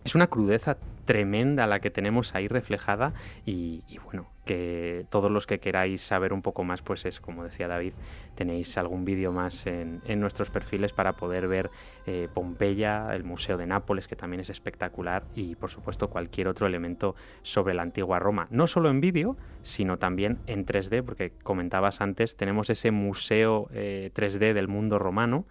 es 0.05 0.15
una 0.15 0.27
crudeza 0.27 0.77
tremenda 1.09 1.67
la 1.67 1.81
que 1.81 1.91
tenemos 1.91 2.35
ahí 2.35 2.49
reflejada 2.49 3.15
y, 3.47 3.83
bueno, 4.05 4.27
que 4.45 5.07
todos 5.09 5.31
los 5.31 5.47
que 5.47 5.59
queráis 5.59 6.03
saber 6.03 6.35
un 6.35 6.43
poco 6.43 6.65
más, 6.65 6.83
pues 6.83 7.07
es 7.07 7.19
como 7.19 7.45
decía 7.45 7.67
David, 7.67 7.95
tenéis 8.35 8.77
algún 8.77 9.07
vídeo 9.07 9.33
más 9.33 9.67
en, 9.67 10.03
nuestros 10.21 10.51
perfiles 10.51 10.93
para 10.93 11.15
poder 11.15 11.49
ver 11.49 11.71
eh, 12.07 12.29
Pompeya, 12.35 13.15
el 13.15 13.25
Museo 13.25 13.57
de 13.57 13.65
Nápoles, 13.65 14.07
que 14.07 14.17
también 14.17 14.41
es 14.41 14.51
espectacular, 14.51 15.25
y 15.35 15.55
por 15.55 15.71
supuesto 15.71 16.11
cualquier 16.11 16.47
otro 16.47 16.67
elemento 16.67 17.15
sobre 17.41 17.73
la 17.73 17.81
antigua 17.81 18.19
Roma, 18.19 18.47
no 18.51 18.67
solo 18.67 18.91
en 18.91 19.01
vídeo, 19.01 19.39
sino 19.63 19.99
también 19.99 20.39
en 20.47 20.67
3D, 20.67 21.03
porque 21.03 21.33
comentabas 21.43 22.03
antes, 22.03 22.37
tenemos 22.37 22.69
ese 22.69 22.91
museo 22.91 23.69
3D 23.71 24.43
eh, 24.43 24.53
del 24.53 24.69
mundo 24.69 24.99
romano, 24.99 25.47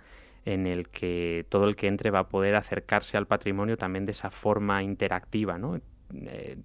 en 0.48 0.66
el 0.66 0.88
que 0.88 1.46
todo 1.50 1.66
el 1.66 1.76
que 1.76 1.88
entre 1.88 2.10
va 2.10 2.20
a 2.20 2.30
poder 2.30 2.56
acercarse 2.56 3.18
al 3.18 3.28
patrimonio 3.28 3.78
también 3.78 4.06
de 4.06 4.14
esa 4.14 4.32
forma 4.32 4.82
interactiva, 4.82 5.58
¿no? 5.58 5.82
Eh, 6.14 6.58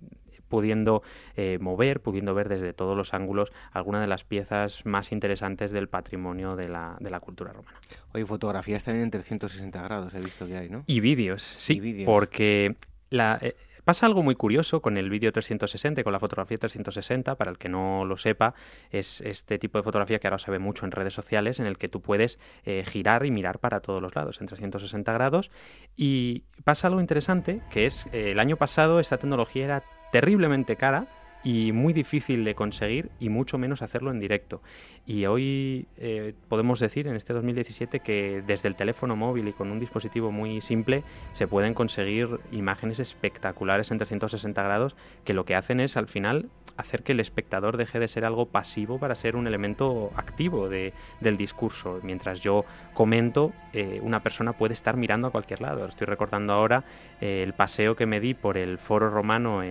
pudiendo 0.48 1.02
eh, 1.34 1.58
mover, 1.60 2.00
pudiendo 2.00 2.32
ver 2.32 2.48
desde 2.48 2.74
todos 2.74 2.96
los 2.96 3.12
ángulos 3.12 3.50
alguna 3.72 4.00
de 4.00 4.06
las 4.06 4.22
piezas 4.22 4.86
más 4.86 5.10
interesantes 5.10 5.72
del 5.72 5.88
patrimonio 5.88 6.54
de 6.54 6.68
la, 6.68 6.96
de 7.00 7.10
la 7.10 7.18
cultura 7.18 7.52
romana. 7.52 7.76
Oye, 8.14 8.24
fotografías 8.24 8.84
también 8.84 9.04
en 9.04 9.10
360 9.10 9.82
grados 9.82 10.14
he 10.14 10.20
visto 10.20 10.46
que 10.46 10.56
hay, 10.56 10.68
¿no? 10.68 10.84
Y 10.86 11.00
vídeos, 11.00 11.42
sí, 11.42 12.04
porque 12.04 12.76
la, 13.10 13.38
eh, 13.42 13.56
Pasa 13.84 14.06
algo 14.06 14.22
muy 14.22 14.36
curioso 14.36 14.80
con 14.80 14.96
el 14.96 15.10
vídeo 15.10 15.32
360 15.32 16.04
con 16.04 16.12
la 16.12 16.20
fotografía 16.20 16.56
360, 16.56 17.34
para 17.34 17.50
el 17.50 17.58
que 17.58 17.68
no 17.68 18.04
lo 18.04 18.16
sepa, 18.16 18.54
es 18.90 19.20
este 19.20 19.58
tipo 19.58 19.78
de 19.78 19.82
fotografía 19.82 20.20
que 20.20 20.28
ahora 20.28 20.38
se 20.38 20.50
ve 20.52 20.60
mucho 20.60 20.84
en 20.84 20.92
redes 20.92 21.14
sociales, 21.14 21.58
en 21.58 21.66
el 21.66 21.78
que 21.78 21.88
tú 21.88 22.00
puedes 22.00 22.38
eh, 22.64 22.84
girar 22.86 23.26
y 23.26 23.32
mirar 23.32 23.58
para 23.58 23.80
todos 23.80 24.00
los 24.00 24.14
lados 24.14 24.40
en 24.40 24.46
360 24.46 25.12
grados. 25.12 25.50
Y 25.96 26.44
pasa 26.62 26.86
algo 26.86 27.00
interesante, 27.00 27.60
que 27.70 27.86
es 27.86 28.06
eh, 28.12 28.30
el 28.30 28.38
año 28.38 28.56
pasado 28.56 29.00
esta 29.00 29.18
tecnología 29.18 29.64
era 29.64 29.84
terriblemente 30.12 30.76
cara, 30.76 31.08
y 31.44 31.72
muy 31.72 31.92
difícil 31.92 32.44
de 32.44 32.54
conseguir 32.54 33.10
y 33.18 33.28
mucho 33.28 33.58
menos 33.58 33.82
hacerlo 33.82 34.10
en 34.10 34.20
directo. 34.20 34.62
Y 35.06 35.26
hoy 35.26 35.86
eh, 35.96 36.34
podemos 36.48 36.78
decir 36.78 37.08
en 37.08 37.16
este 37.16 37.32
2017 37.32 38.00
que 38.00 38.42
desde 38.46 38.68
el 38.68 38.76
teléfono 38.76 39.16
móvil 39.16 39.48
y 39.48 39.52
con 39.52 39.70
un 39.70 39.80
dispositivo 39.80 40.30
muy 40.30 40.60
simple 40.60 41.02
se 41.32 41.48
pueden 41.48 41.74
conseguir 41.74 42.38
imágenes 42.52 43.00
espectaculares 43.00 43.90
en 43.90 43.98
360 43.98 44.62
grados 44.62 44.96
que 45.24 45.34
lo 45.34 45.44
que 45.44 45.56
hacen 45.56 45.80
es 45.80 45.96
al 45.96 46.06
final 46.06 46.48
hacer 46.76 47.02
que 47.02 47.12
el 47.12 47.20
espectador 47.20 47.76
deje 47.76 47.98
de 47.98 48.08
ser 48.08 48.24
algo 48.24 48.46
pasivo 48.46 48.98
para 48.98 49.16
ser 49.16 49.36
un 49.36 49.46
elemento 49.46 50.10
activo 50.14 50.68
de, 50.68 50.92
del 51.20 51.36
discurso. 51.36 52.00
Mientras 52.02 52.40
yo 52.40 52.64
comento, 52.94 53.52
eh, 53.72 54.00
una 54.02 54.22
persona 54.22 54.52
puede 54.52 54.74
estar 54.74 54.96
mirando 54.96 55.26
a 55.26 55.30
cualquier 55.30 55.60
lado. 55.60 55.86
Estoy 55.86 56.06
recordando 56.06 56.52
ahora 56.52 56.84
eh, 57.20 57.42
el 57.42 57.52
paseo 57.52 57.96
que 57.96 58.06
me 58.06 58.20
di 58.20 58.34
por 58.34 58.56
el 58.56 58.78
foro 58.78 59.10
romano 59.10 59.62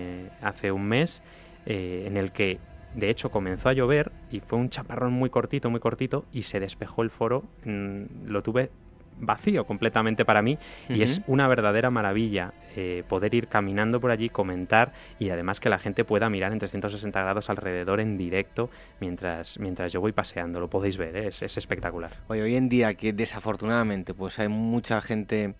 hace 0.41 0.71
un 0.71 0.87
mes 0.87 1.21
eh, 1.65 2.03
en 2.07 2.17
el 2.17 2.31
que 2.31 2.59
de 2.95 3.09
hecho 3.09 3.31
comenzó 3.31 3.69
a 3.69 3.73
llover 3.73 4.11
y 4.31 4.39
fue 4.39 4.59
un 4.59 4.69
chaparrón 4.69 5.13
muy 5.13 5.29
cortito, 5.29 5.69
muy 5.69 5.79
cortito 5.79 6.25
y 6.31 6.43
se 6.43 6.59
despejó 6.59 7.03
el 7.03 7.09
foro. 7.09 7.43
Mm, 7.65 8.27
lo 8.27 8.43
tuve 8.43 8.69
vacío 9.21 9.65
completamente 9.65 10.25
para 10.25 10.41
mí 10.41 10.57
y 10.89 11.03
es 11.03 11.21
una 11.27 11.47
verdadera 11.47 11.91
maravilla 11.91 12.53
eh, 12.75 13.03
poder 13.07 13.33
ir 13.35 13.47
caminando 13.47 14.01
por 14.01 14.11
allí, 14.11 14.29
comentar 14.29 14.93
y 15.19 15.29
además 15.29 15.59
que 15.59 15.69
la 15.69 15.77
gente 15.77 16.03
pueda 16.03 16.29
mirar 16.29 16.51
en 16.51 16.59
360 16.59 17.21
grados 17.21 17.49
alrededor 17.49 17.99
en 17.99 18.17
directo 18.17 18.69
mientras, 18.99 19.59
mientras 19.59 19.93
yo 19.93 20.01
voy 20.01 20.11
paseando, 20.11 20.59
lo 20.59 20.69
podéis 20.69 20.97
ver, 20.97 21.15
¿eh? 21.15 21.27
es, 21.27 21.41
es, 21.43 21.57
espectacular. 21.57 22.11
Hoy, 22.27 22.41
hoy 22.41 22.55
en 22.55 22.67
día 22.67 22.95
que 22.95 23.13
desafortunadamente 23.13 24.13
pues 24.13 24.39
hay 24.39 24.47
mucha 24.47 25.01
gente 25.01 25.53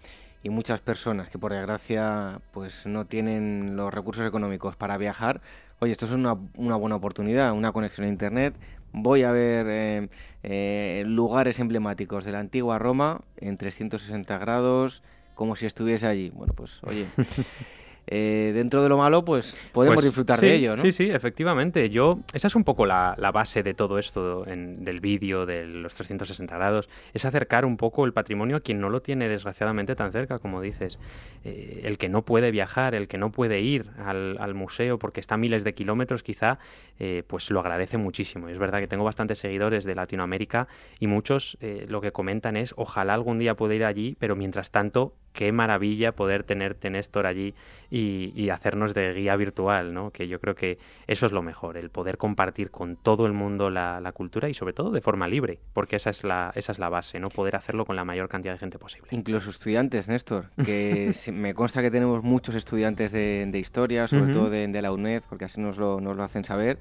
y 0.44 0.50
muchas 0.50 0.82
personas 0.82 1.30
que 1.30 1.38
por 1.38 1.54
desgracia 1.54 2.42
pues 2.52 2.88
no 2.88 3.06
tienen 3.06 3.76
los 3.76 3.94
recursos 3.94 4.28
económicos 4.28 4.76
para 4.76 4.98
viajar, 4.98 5.42
oye, 5.82 5.94
esto 5.94 6.06
es 6.06 6.12
una, 6.12 6.38
una 6.56 6.76
buena 6.76 6.96
oportunidad, 6.96 7.54
una 7.54 7.72
conexión 7.72 8.06
a 8.06 8.10
Internet, 8.10 8.54
voy 8.94 9.24
a 9.24 9.32
ver 9.32 9.66
eh, 9.68 10.10
eh, 10.44 11.04
lugares 11.08 11.60
emblemáticos 11.60 12.24
de 12.24 12.32
la 12.32 12.40
antigua 12.40 12.78
Roma 12.78 13.22
en 13.38 13.58
360 13.58 14.38
grados, 14.38 15.02
como 15.34 15.56
si 15.56 15.66
estuviese 15.66 16.06
allí. 16.06 16.30
Bueno, 16.30 16.54
pues 16.54 16.80
oye, 16.84 17.08
Eh, 18.08 18.52
dentro 18.54 18.82
de 18.84 18.90
lo 18.90 18.98
malo, 18.98 19.24
pues 19.24 19.58
podemos 19.72 19.96
pues 19.96 20.06
disfrutar 20.06 20.40
de 20.40 20.56
ello, 20.56 20.76
¿no? 20.76 20.82
Sí, 20.82 20.92
sí, 20.92 21.10
efectivamente. 21.10 21.90
Yo, 21.90 22.20
esa 22.34 22.48
es 22.48 22.56
un 22.56 22.64
poco 22.64 22.86
la, 22.86 23.16
base 23.34 23.64
de 23.64 23.74
todo 23.74 24.00
esto 24.00 24.44
del 24.44 25.00
vídeo, 25.00 25.46
de 25.46 25.66
los 25.66 25.94
360 25.96 26.56
grados, 26.58 26.90
es 27.14 27.24
acercar 27.26 27.64
un 27.64 27.78
poco 27.78 28.06
el 28.06 28.14
patrimonio 28.14 28.58
a 28.58 28.60
quien 28.60 28.82
no 28.82 28.90
lo 28.90 29.02
tiene 29.02 29.30
desgraciadamente 29.30 29.96
tan 29.96 30.12
cerca, 30.12 30.40
como 30.40 30.62
dices. 30.62 31.00
Eh, 31.46 31.82
el 31.86 31.98
que 31.98 32.10
no 32.10 32.24
puede 32.24 32.52
viajar, 32.52 32.96
el 32.96 33.08
que 33.08 33.18
no 33.18 33.32
puede 33.32 33.62
ir 33.62 33.90
al, 33.98 34.54
museo 34.54 35.00
porque 35.00 35.22
está 35.22 35.36
a 35.36 35.38
miles 35.38 35.64
de 35.64 35.74
kilómetros, 35.74 36.24
quizá, 36.24 36.60
eh, 37.00 37.24
pues 37.26 37.50
lo 37.52 37.62
agradece 37.62 37.98
muchísimo. 37.98 38.50
es 38.50 38.58
verdad 38.58 38.80
que 38.80 38.88
tengo 38.88 39.06
bastantes 39.06 39.40
seguidores 39.40 39.86
de 39.86 39.96
Latinoamérica 39.96 40.68
y 41.00 41.08
muchos 41.08 41.58
lo 41.88 42.02
que 42.02 42.12
comentan 42.12 42.58
es, 42.58 42.74
ojalá 42.76 43.14
algún 43.14 43.40
día 43.40 43.56
pueda 43.56 43.76
ir 43.76 43.86
allí, 43.86 44.18
pero 44.20 44.36
mientras 44.36 44.72
tanto 44.72 45.14
qué 45.34 45.52
maravilla 45.52 46.14
poder 46.14 46.44
tenerte 46.44 46.90
Néstor 46.90 47.26
allí 47.26 47.54
y, 47.90 48.50
hacernos 48.50 48.94
de 48.94 49.14
guía 49.14 49.36
virtual, 49.36 49.94
¿no? 49.94 50.12
Que 50.12 50.28
yo 50.28 50.40
creo 50.40 50.56
que 50.56 50.78
eso 51.08 51.26
es 51.26 51.32
lo 51.32 51.42
mejor, 51.42 51.78
el 51.78 51.90
poder 51.90 52.18
compartir 52.18 52.72
con 52.72 52.96
todo 52.96 53.26
el 53.26 53.34
mundo 53.34 53.70
la, 53.70 54.12
cultura 54.14 54.50
y 54.50 54.54
sobre 54.54 54.74
todo 54.74 54.92
de 54.92 55.02
forma 55.02 55.28
libre, 55.28 55.60
porque 55.74 55.96
esa 55.96 56.10
es 56.10 56.24
la, 56.24 56.52
esa 56.56 56.74
es 56.74 56.80
la 56.80 56.90
base, 56.90 57.20
¿no? 57.20 57.30
Poder 57.30 57.56
hacerlo 57.56 57.86
con 57.86 57.96
la 57.96 58.04
mayor 58.04 58.28
cantidad 58.30 58.54
de 58.54 58.60
gente 58.60 58.78
posible. 58.78 59.08
Incluso 59.12 59.50
estudiantes, 59.50 60.08
Néstor, 60.08 60.50
que 60.66 61.14
me 61.34 61.54
consta 61.54 61.82
que 61.82 61.92
tenemos 61.92 62.24
muchos 62.24 62.56
estudiantes 62.56 63.12
de, 63.12 63.50
historia, 63.54 64.08
sobre 64.08 64.34
todo 64.34 64.50
de, 64.50 64.82
la 64.82 64.92
UNED, 64.92 65.24
porque 65.30 65.46
así 65.46 65.62
nos 65.62 65.78
lo, 65.78 66.02
nos 66.02 66.18
lo 66.18 66.24
hacen 66.24 66.44
saber. 66.44 66.78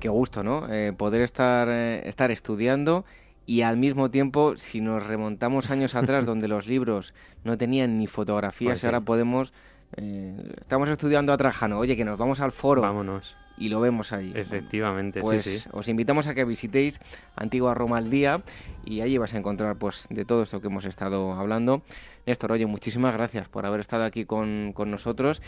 Qué 0.00 0.08
gusto, 0.08 0.42
¿no? 0.42 0.72
Eh, 0.72 0.92
poder 0.92 1.22
estar, 1.22 1.68
eh, 1.68 2.08
estar 2.08 2.30
estudiando 2.30 3.04
y 3.46 3.62
al 3.62 3.76
mismo 3.76 4.10
tiempo, 4.10 4.56
si 4.56 4.80
nos 4.80 5.04
remontamos 5.06 5.70
años 5.70 5.94
atrás 5.94 6.24
donde 6.26 6.48
los 6.48 6.66
libros 6.66 7.14
no 7.44 7.58
tenían 7.58 7.98
ni 7.98 8.06
fotografías, 8.06 8.80
pues 8.80 8.84
ahora 8.84 9.00
podemos... 9.00 9.52
Eh, 9.96 10.54
estamos 10.60 10.88
estudiando 10.88 11.32
a 11.32 11.36
Trajano, 11.36 11.78
oye, 11.78 11.96
que 11.96 12.04
nos 12.04 12.18
vamos 12.18 12.40
al 12.40 12.52
foro. 12.52 12.82
Vámonos. 12.82 13.36
Y 13.56 13.68
lo 13.68 13.80
vemos 13.80 14.12
ahí. 14.12 14.32
Efectivamente, 14.34 15.20
pues 15.20 15.42
sí, 15.42 15.58
sí. 15.58 15.68
Os 15.72 15.88
invitamos 15.88 16.26
a 16.26 16.34
que 16.34 16.44
visitéis 16.44 17.00
Antigua 17.36 17.74
Roma 17.74 17.98
al 17.98 18.10
día 18.10 18.42
y 18.84 19.00
allí 19.00 19.18
vas 19.18 19.34
a 19.34 19.38
encontrar 19.38 19.76
pues 19.76 20.06
de 20.10 20.24
todo 20.24 20.42
esto 20.42 20.60
que 20.60 20.66
hemos 20.66 20.84
estado 20.84 21.32
hablando. 21.32 21.82
Néstor, 22.26 22.52
oye, 22.52 22.66
muchísimas 22.66 23.14
gracias 23.14 23.48
por 23.48 23.66
haber 23.66 23.80
estado 23.80 24.04
aquí 24.04 24.24
con, 24.24 24.72
con 24.74 24.90
nosotros. 24.90 25.42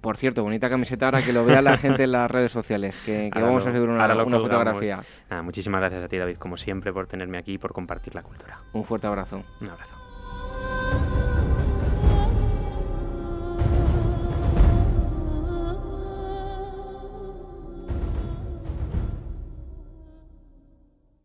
Por 0.00 0.16
cierto, 0.16 0.42
bonita 0.42 0.68
camiseta 0.68 1.06
ahora 1.06 1.22
que 1.22 1.32
lo 1.32 1.44
vea 1.44 1.62
la 1.62 1.76
gente 1.76 2.04
en 2.04 2.12
las 2.12 2.30
redes 2.30 2.52
sociales, 2.52 2.98
que, 3.04 3.30
vamos 3.34 3.66
a 3.66 3.74
subir 3.74 3.88
una, 3.88 4.24
una 4.24 4.38
fotografía. 4.38 5.02
muchísimas 5.42 5.80
gracias 5.80 6.04
a 6.04 6.08
ti, 6.08 6.16
David, 6.16 6.36
como 6.36 6.56
siempre, 6.56 6.92
por 6.92 7.06
tenerme 7.06 7.38
aquí 7.38 7.54
y 7.54 7.58
por 7.58 7.72
compartir 7.72 8.14
la 8.14 8.22
cultura. 8.22 8.60
Un 8.72 8.84
fuerte 8.84 9.08
abrazo. 9.08 9.42
Un 9.60 9.70
abrazo. 9.70 11.09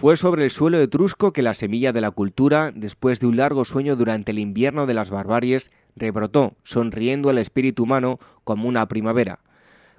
Fue 0.00 0.16
sobre 0.16 0.44
el 0.44 0.50
suelo 0.50 0.80
etrusco 0.80 1.34
que 1.34 1.42
la 1.42 1.52
semilla 1.52 1.92
de 1.92 2.00
la 2.00 2.10
cultura, 2.10 2.72
después 2.74 3.20
de 3.20 3.26
un 3.26 3.36
largo 3.36 3.66
sueño 3.66 3.96
durante 3.96 4.30
el 4.30 4.38
invierno 4.38 4.86
de 4.86 4.94
las 4.94 5.10
barbaries, 5.10 5.70
rebrotó, 5.94 6.54
sonriendo 6.64 7.28
al 7.28 7.36
espíritu 7.36 7.82
humano 7.82 8.18
como 8.44 8.66
una 8.66 8.88
primavera. 8.88 9.40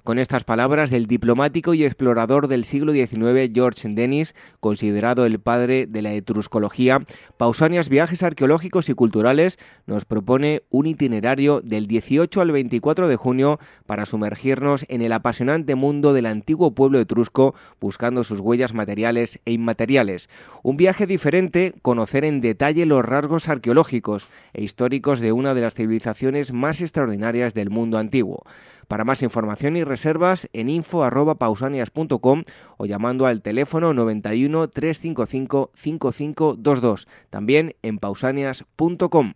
Con 0.04 0.18
estas 0.18 0.42
palabras 0.42 0.90
del 0.90 1.06
diplomático 1.06 1.74
y 1.74 1.84
explorador 1.84 2.48
del 2.48 2.64
siglo 2.64 2.90
XIX 2.90 3.52
George 3.54 3.88
Dennis, 3.88 4.34
considerado 4.58 5.26
el 5.26 5.38
padre 5.38 5.86
de 5.86 6.02
la 6.02 6.12
etruscología, 6.12 7.06
Pausanias 7.36 7.88
Viajes 7.88 8.24
Arqueológicos 8.24 8.88
y 8.88 8.94
Culturales 8.94 9.60
nos 9.86 10.04
propone 10.04 10.64
un 10.70 10.86
itinerario 10.86 11.60
del 11.60 11.86
18 11.86 12.40
al 12.40 12.50
24 12.50 13.06
de 13.06 13.14
junio 13.14 13.60
para 13.86 14.04
sumergirnos 14.04 14.86
en 14.88 15.02
el 15.02 15.12
apasionante 15.12 15.76
mundo 15.76 16.12
del 16.12 16.26
antiguo 16.26 16.74
pueblo 16.74 16.98
etrusco, 16.98 17.54
buscando 17.80 18.24
sus 18.24 18.40
huellas 18.40 18.74
materiales 18.74 19.40
e 19.44 19.52
inmateriales. 19.52 20.28
Un 20.64 20.76
viaje 20.76 21.06
diferente, 21.06 21.74
conocer 21.80 22.24
en 22.24 22.40
detalle 22.40 22.86
los 22.86 23.04
rasgos 23.04 23.48
arqueológicos 23.48 24.26
e 24.52 24.64
históricos 24.64 25.20
de 25.20 25.30
una 25.30 25.54
de 25.54 25.60
las 25.60 25.74
civilizaciones 25.74 26.52
más 26.52 26.80
extraordinarias 26.80 27.54
del 27.54 27.70
mundo 27.70 27.98
antiguo. 27.98 28.42
Para 28.88 29.04
más 29.04 29.22
información 29.22 29.76
y 29.76 29.84
reservas 29.84 30.48
en 30.52 30.68
info.pausanias.com 30.68 32.42
o 32.76 32.86
llamando 32.86 33.26
al 33.26 33.42
teléfono 33.42 33.94
91 33.94 34.68
355 34.68 35.70
5522. 35.74 37.08
También 37.30 37.74
en 37.82 37.98
pausanias.com. 37.98 39.34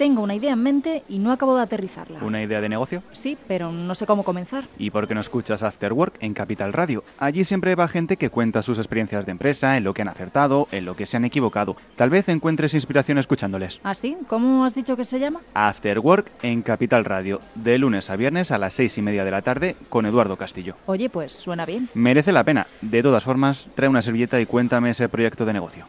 Tengo 0.00 0.22
una 0.22 0.34
idea 0.34 0.54
en 0.54 0.62
mente 0.62 1.02
y 1.10 1.18
no 1.18 1.30
acabo 1.30 1.54
de 1.54 1.60
aterrizarla. 1.60 2.24
¿Una 2.24 2.42
idea 2.42 2.62
de 2.62 2.70
negocio? 2.70 3.02
Sí, 3.12 3.36
pero 3.46 3.70
no 3.70 3.94
sé 3.94 4.06
cómo 4.06 4.22
comenzar. 4.22 4.64
¿Y 4.78 4.88
por 4.88 5.06
qué 5.06 5.14
no 5.14 5.20
escuchas 5.20 5.62
After 5.62 5.92
Work 5.92 6.14
en 6.20 6.32
Capital 6.32 6.72
Radio? 6.72 7.04
Allí 7.18 7.44
siempre 7.44 7.74
va 7.74 7.86
gente 7.86 8.16
que 8.16 8.30
cuenta 8.30 8.62
sus 8.62 8.78
experiencias 8.78 9.26
de 9.26 9.32
empresa, 9.32 9.76
en 9.76 9.84
lo 9.84 9.92
que 9.92 10.00
han 10.00 10.08
acertado, 10.08 10.68
en 10.72 10.86
lo 10.86 10.96
que 10.96 11.04
se 11.04 11.18
han 11.18 11.26
equivocado. 11.26 11.76
Tal 11.96 12.08
vez 12.08 12.30
encuentres 12.30 12.72
inspiración 12.72 13.18
escuchándoles. 13.18 13.78
¿Ah, 13.84 13.94
sí? 13.94 14.16
¿Cómo 14.26 14.64
has 14.64 14.74
dicho 14.74 14.96
que 14.96 15.04
se 15.04 15.18
llama? 15.18 15.42
After 15.52 15.98
Work 15.98 16.30
en 16.40 16.62
Capital 16.62 17.04
Radio, 17.04 17.42
de 17.54 17.76
lunes 17.76 18.08
a 18.08 18.16
viernes 18.16 18.52
a 18.52 18.56
las 18.56 18.72
seis 18.72 18.96
y 18.96 19.02
media 19.02 19.26
de 19.26 19.32
la 19.32 19.42
tarde 19.42 19.76
con 19.90 20.06
Eduardo 20.06 20.36
Castillo. 20.38 20.76
Oye, 20.86 21.10
pues 21.10 21.32
suena 21.32 21.66
bien. 21.66 21.90
Merece 21.92 22.32
la 22.32 22.44
pena. 22.44 22.66
De 22.80 23.02
todas 23.02 23.22
formas, 23.22 23.68
trae 23.74 23.90
una 23.90 24.00
servilleta 24.00 24.40
y 24.40 24.46
cuéntame 24.46 24.88
ese 24.88 25.10
proyecto 25.10 25.44
de 25.44 25.52
negocio. 25.52 25.84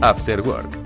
After 0.00 0.40
Work 0.42 0.85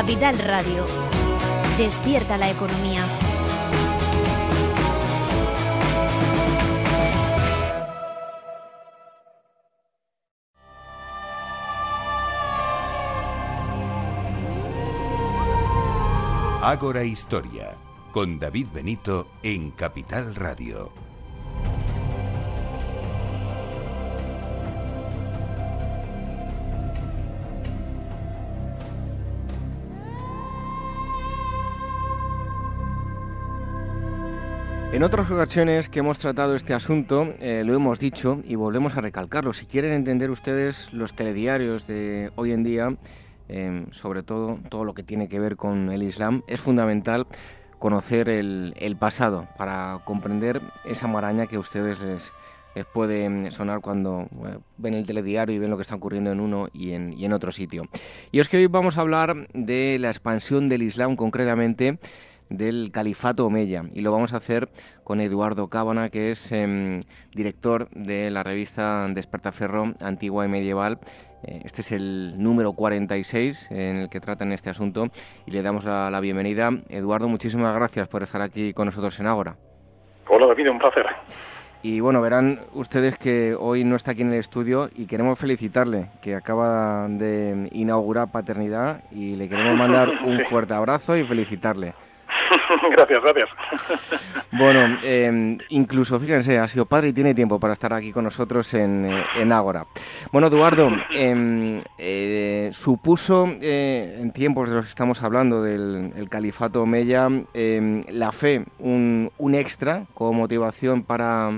Capital 0.00 0.38
Radio. 0.38 0.86
Despierta 1.76 2.38
la 2.38 2.48
economía. 2.48 3.04
Ágora 16.62 17.02
Historia, 17.02 17.74
con 18.12 18.38
David 18.38 18.68
Benito 18.72 19.26
en 19.42 19.72
Capital 19.72 20.36
Radio. 20.36 21.07
En 34.98 35.04
otras 35.04 35.30
ocasiones 35.30 35.88
que 35.88 36.00
hemos 36.00 36.18
tratado 36.18 36.56
este 36.56 36.74
asunto, 36.74 37.32
eh, 37.38 37.62
lo 37.64 37.72
hemos 37.72 38.00
dicho 38.00 38.42
y 38.44 38.56
volvemos 38.56 38.96
a 38.96 39.00
recalcarlo. 39.00 39.52
Si 39.52 39.64
quieren 39.64 39.92
entender 39.92 40.28
ustedes 40.28 40.92
los 40.92 41.14
telediarios 41.14 41.86
de 41.86 42.32
hoy 42.34 42.50
en 42.50 42.64
día, 42.64 42.96
em, 43.48 43.92
sobre 43.92 44.24
todo 44.24 44.58
todo 44.68 44.82
lo 44.82 44.94
que 44.94 45.04
tiene 45.04 45.28
que 45.28 45.38
ver 45.38 45.54
con 45.54 45.92
el 45.92 46.02
Islam, 46.02 46.42
es 46.48 46.60
fundamental 46.60 47.28
conocer 47.78 48.28
el, 48.28 48.96
pasado 48.98 49.46
para 49.56 50.00
comprender 50.04 50.60
esa 50.84 51.06
maraña 51.06 51.46
que 51.46 51.54
a 51.54 51.60
ustedes 51.60 52.00
les, 52.00 52.32
puede 52.92 53.24
em, 53.24 53.52
sonar 53.52 53.80
cuando 53.80 54.26
ven 54.78 54.94
el 54.94 55.06
telediario 55.06 55.54
y 55.54 55.60
ven 55.60 55.70
lo 55.70 55.76
que 55.76 55.82
está 55.82 55.94
ocurriendo 55.94 56.32
en 56.32 56.40
uno 56.40 56.70
y 56.72 56.90
en, 56.90 57.12
y 57.16 57.24
en 57.24 57.32
otro 57.32 57.52
sitio. 57.52 57.86
Y 58.32 58.40
es 58.40 58.48
que 58.48 58.56
hoy 58.56 58.66
vamos 58.66 58.98
a 58.98 59.02
hablar 59.02 59.46
de 59.54 59.96
la 60.00 60.08
expansión 60.08 60.68
del 60.68 60.82
Islam 60.82 61.14
concretamente 61.14 62.00
del 62.50 62.90
Califato 62.92 63.46
Omeya 63.46 63.84
y 63.92 64.00
lo 64.00 64.12
vamos 64.12 64.32
a 64.32 64.38
hacer 64.38 64.68
con 65.04 65.20
Eduardo 65.20 65.68
Cábana, 65.68 66.10
que 66.10 66.30
es 66.30 66.52
em, 66.52 67.00
director 67.34 67.88
de 67.90 68.30
la 68.30 68.42
revista 68.42 69.06
Despertaferro 69.08 69.94
Antigua 70.00 70.44
y 70.44 70.48
Medieval. 70.48 70.98
Eh, 71.44 71.62
este 71.64 71.82
es 71.82 71.92
el 71.92 72.34
número 72.36 72.72
46 72.72 73.68
en 73.70 73.96
el 73.96 74.08
que 74.08 74.20
tratan 74.20 74.52
este 74.52 74.70
asunto 74.70 75.06
y 75.46 75.52
le 75.52 75.62
damos 75.62 75.84
la, 75.84 76.10
la, 76.10 76.20
bienvenida. 76.20 76.70
Eduardo, 76.88 77.28
muchísimas 77.28 77.74
gracias 77.74 78.08
por 78.08 78.22
estar 78.22 78.42
aquí 78.42 78.72
con 78.72 78.86
nosotros 78.86 79.18
en 79.20 79.26
Ágora. 79.26 79.56
Hola 80.28 80.46
David, 80.46 80.70
un 80.70 80.78
placer. 80.78 81.06
Y 81.80 82.00
bueno, 82.00 82.20
verán 82.20 82.60
ustedes 82.72 83.16
que 83.18 83.54
hoy 83.54 83.84
no 83.84 83.94
está 83.94 84.10
aquí 84.10 84.22
en 84.22 84.32
el 84.32 84.40
estudio 84.40 84.90
y 84.96 85.06
queremos 85.06 85.38
felicitarle, 85.38 86.10
que 86.20 86.34
acaba 86.34 87.06
de 87.08 87.68
inaugurar 87.70 88.32
paternidad 88.32 89.04
y 89.12 89.36
le 89.36 89.48
queremos 89.48 89.76
mandar 89.76 90.08
un 90.24 90.40
fuerte 90.40 90.74
abrazo 90.74 91.16
y 91.16 91.22
felicitarle. 91.22 91.94
gracias, 92.90 93.22
gracias. 93.22 93.48
Bueno, 94.52 94.98
em, 95.02 95.58
incluso, 95.68 96.18
fíjense, 96.18 96.58
ha 96.58 96.68
sido 96.68 96.86
padre 96.86 97.08
y 97.08 97.12
tiene 97.12 97.34
tiempo 97.34 97.58
para 97.58 97.72
estar 97.72 97.92
aquí 97.92 98.12
con 98.12 98.24
nosotros 98.24 98.72
en, 98.74 99.06
eh, 99.06 99.24
en 99.36 99.52
Ágora. 99.52 99.86
Bueno, 100.32 100.48
Eduardo, 100.48 100.90
em, 101.14 101.80
eh, 101.98 102.70
supuso 102.72 103.48
eh, 103.60 104.18
en 104.20 104.32
tiempos 104.32 104.68
de 104.68 104.76
los 104.76 104.84
que 104.86 104.90
estamos 104.90 105.22
hablando 105.22 105.62
del 105.62 106.28
califato 106.30 106.82
Omeya 106.82 107.28
em, 107.54 108.02
la 108.10 108.32
fe 108.32 108.64
un, 108.78 109.30
un 109.38 109.54
extra 109.54 110.04
como 110.14 110.32
motivación 110.32 111.02
para 111.02 111.50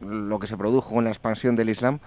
lo 0.00 0.38
que 0.38 0.46
se 0.46 0.56
produjo 0.56 0.94
con 0.94 1.04
la 1.04 1.10
expansión 1.10 1.56
del 1.56 1.70
Islam. 1.70 2.00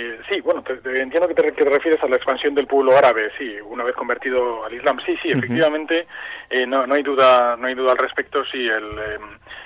Eh, 0.00 0.20
sí, 0.28 0.40
bueno, 0.42 0.62
entiendo 0.84 1.26
que 1.26 1.34
te, 1.34 1.42
refieres 1.42 2.00
a 2.04 2.06
la 2.06 2.14
expansión 2.14 2.54
del 2.54 2.68
pueblo 2.68 2.96
árabe, 2.96 3.32
sí, 3.36 3.56
una 3.66 3.82
vez 3.82 3.96
convertido 3.96 4.64
al 4.64 4.72
Islam. 4.72 5.00
Sí, 5.04 5.18
sí, 5.20 5.32
efectivamente, 5.32 6.06
eh, 6.48 6.64
no, 6.66 6.86
no, 6.86 6.94
hay 6.94 7.02
duda, 7.02 7.56
no 7.56 7.66
hay 7.66 7.74
duda 7.74 7.90
al 7.90 7.98
respecto. 7.98 8.44
Sí, 8.44 8.64
el, 8.68 8.96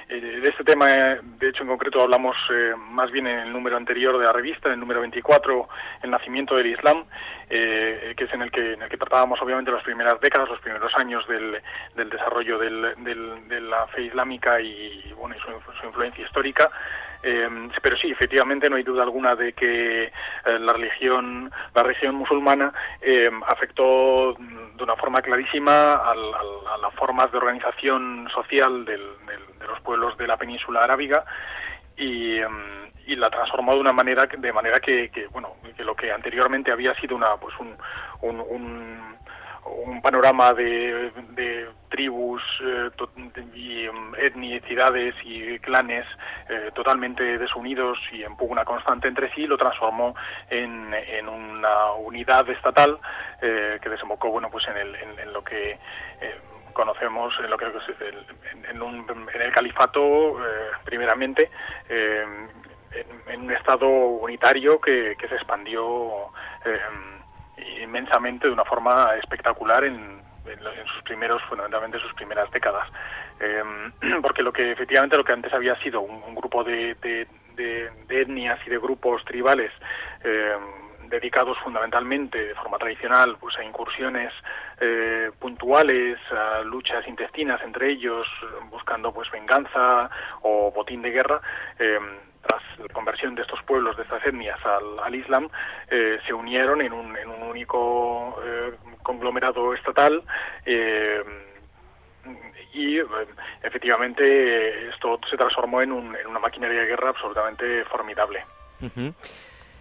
eh, 0.08 0.40
de 0.40 0.48
este 0.48 0.64
tema, 0.64 0.88
de 0.88 1.48
hecho, 1.50 1.64
en 1.64 1.68
concreto 1.68 2.00
hablamos 2.00 2.34
más 2.78 3.10
bien 3.10 3.26
en 3.26 3.40
el 3.40 3.52
número 3.52 3.76
anterior 3.76 4.16
de 4.16 4.24
la 4.24 4.32
revista, 4.32 4.68
en 4.68 4.74
el 4.74 4.80
número 4.80 5.00
24, 5.00 5.68
el 6.02 6.10
nacimiento 6.10 6.56
del 6.56 6.68
Islam, 6.68 7.04
que 7.50 8.14
es 8.16 8.32
en 8.32 8.40
el 8.40 8.50
que 8.50 8.72
en 8.72 8.82
el 8.82 8.88
que 8.88 8.96
tratábamos 8.96 9.40
obviamente 9.42 9.70
las 9.70 9.84
primeras 9.84 10.18
décadas, 10.22 10.48
los 10.48 10.60
primeros 10.60 10.94
años 10.96 11.28
del, 11.28 11.60
del 11.94 12.08
desarrollo 12.08 12.58
del, 12.58 12.94
de 13.04 13.60
la 13.60 13.86
fe 13.88 14.04
islámica 14.04 14.58
y 14.62 15.12
bueno, 15.14 15.36
y 15.36 15.40
su 15.40 15.86
influencia 15.86 16.24
histórica. 16.24 16.70
Eh, 17.22 17.48
pero 17.80 17.96
sí, 17.96 18.10
efectivamente, 18.10 18.68
no 18.68 18.76
hay 18.76 18.82
duda 18.82 19.04
alguna 19.04 19.36
de 19.36 19.52
que 19.52 20.04
eh, 20.04 20.10
la 20.58 20.72
religión, 20.72 21.52
la 21.74 21.82
religión 21.82 22.16
musulmana 22.16 22.72
eh, 23.00 23.30
afectó 23.46 24.34
de 24.34 24.82
una 24.82 24.96
forma 24.96 25.22
clarísima 25.22 25.96
a 25.96 26.14
las 26.80 26.94
formas 26.94 27.30
de 27.30 27.38
organización 27.38 28.28
social 28.34 28.84
de 28.84 28.98
los 28.98 29.80
pueblos 29.82 30.16
de 30.18 30.26
la 30.26 30.36
península 30.36 30.82
arábiga 30.82 31.24
y, 31.96 32.38
y 33.06 33.16
la 33.16 33.30
transformó 33.30 33.74
de 33.74 33.80
una 33.80 33.92
manera 33.92 34.26
de 34.26 34.52
manera 34.52 34.80
que, 34.80 35.10
bueno 35.30 35.56
que 35.76 35.84
lo 35.84 35.94
que 35.94 36.10
anteriormente 36.10 36.72
había 36.72 36.94
sido 36.94 37.16
una 37.16 37.36
pues 37.36 37.54
un, 37.58 37.76
un 38.22 38.40
un 38.40 39.16
panorama 40.02 40.52
de, 40.54 41.68
tribus 41.88 42.42
eh, 42.64 42.90
y 43.54 43.84
em, 43.84 44.14
etnicidades 44.16 45.14
y 45.24 45.58
clanes 45.60 46.06
eh, 46.48 46.70
totalmente 46.74 47.38
desunidos 47.38 47.98
y 48.12 48.24
en 48.24 48.36
pugna 48.36 48.64
constante 48.64 49.08
entre 49.08 49.32
sí, 49.34 49.46
lo 49.46 49.56
transformó 49.56 50.14
en, 50.50 50.92
en 50.94 51.28
una 51.28 51.92
unidad 51.92 52.48
estatal 52.48 52.98
eh, 53.40 53.78
que 53.80 53.88
desembocó 53.88 54.30
bueno 54.30 54.50
pues 54.50 54.66
en, 54.68 54.76
el, 54.76 54.94
en, 54.96 55.32
lo 55.32 55.44
que 55.44 55.78
conocemos 56.72 57.34
en 57.38 57.50
lo 57.50 57.58
que 57.58 57.66
en, 58.70 58.82
un, 58.82 59.28
en 59.34 59.42
el 59.42 59.52
califato 59.52 60.38
primeramente 60.84 61.50
en, 61.88 63.42
un 63.42 63.50
estado 63.52 63.86
unitario 63.86 64.80
que, 64.80 65.14
que 65.18 65.28
se 65.28 65.34
expandió 65.34 66.32
inmensamente 67.82 68.46
de 68.46 68.52
una 68.52 68.64
forma 68.64 69.14
espectacular 69.16 69.84
en, 69.84 70.20
sus 70.94 71.02
primeros, 71.04 71.40
fundamentalmente 71.44 72.00
sus 72.00 72.12
primeras 72.14 72.50
décadas. 72.50 72.88
Em, 73.40 74.20
porque 74.22 74.42
lo 74.42 74.52
que 74.52 74.72
efectivamente 74.72 75.16
lo 75.16 75.24
que 75.24 75.32
antes 75.32 75.52
había 75.52 75.76
sido 75.76 76.00
un, 76.00 76.34
grupo 76.34 76.64
de, 76.64 76.94
de, 77.00 77.90
etnias 78.08 78.58
y 78.66 78.70
de 78.70 78.78
grupos 78.78 79.24
tribales 79.24 79.70
em, 80.24 81.08
dedicados 81.08 81.58
fundamentalmente 81.58 82.38
de 82.38 82.54
forma 82.54 82.78
tradicional 82.78 83.36
pues 83.38 83.56
a 83.58 83.64
incursiones 83.64 84.32
eh, 84.80 85.30
puntuales, 85.38 86.18
a 86.30 86.62
luchas 86.62 87.06
intestinas 87.06 87.60
entre 87.62 87.90
ellos, 87.90 88.26
buscando 88.70 89.12
pues 89.12 89.30
venganza 89.30 90.10
o 90.40 90.72
botín 90.72 91.02
de 91.02 91.10
guerra, 91.10 91.40
em, 91.78 92.31
tras 92.42 92.62
la 92.78 92.92
conversión 92.92 93.34
de 93.34 93.42
estos 93.42 93.62
pueblos, 93.62 93.96
de 93.96 94.02
estas 94.02 94.24
etnias 94.26 94.58
al, 94.64 95.14
Islam, 95.14 95.48
eh, 95.90 96.18
se 96.26 96.34
unieron 96.34 96.80
en 96.80 96.92
un, 96.92 97.16
en 97.16 97.28
un 97.28 97.42
único 97.42 98.36
eh, 98.44 98.72
conglomerado 99.02 99.74
estatal 99.74 100.22
eh, 100.66 101.22
y 102.72 102.98
efectivamente 103.62 104.88
esto 104.88 105.20
se 105.30 105.36
transformó 105.36 105.82
en, 105.82 105.92
un, 105.92 106.16
en, 106.16 106.26
una 106.26 106.38
maquinaria 106.38 106.80
de 106.80 106.86
guerra 106.86 107.10
absolutamente 107.10 107.84
formidable. 107.84 108.44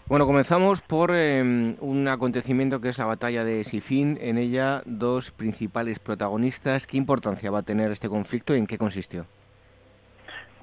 Bueno, 0.08 0.26
comenzamos 0.26 0.82
por 0.82 1.12
un 1.12 2.08
acontecimiento 2.10 2.82
que 2.82 2.90
es 2.90 2.98
la 2.98 3.06
batalla 3.06 3.46
de 3.46 3.64
Sifin. 3.64 4.18
En 4.20 4.38
ella, 4.38 4.82
dos 4.86 5.32
principales 5.32 6.00
protagonistas. 6.00 6.86
¿Qué 6.86 6.98
importancia 6.98 7.50
va 7.50 7.60
a 7.60 7.64
tener 7.64 7.92
este 7.92 8.10
conflicto 8.10 8.54
y 8.54 8.60
en 8.60 8.68
qué 8.68 8.78
consistió? 8.78 9.26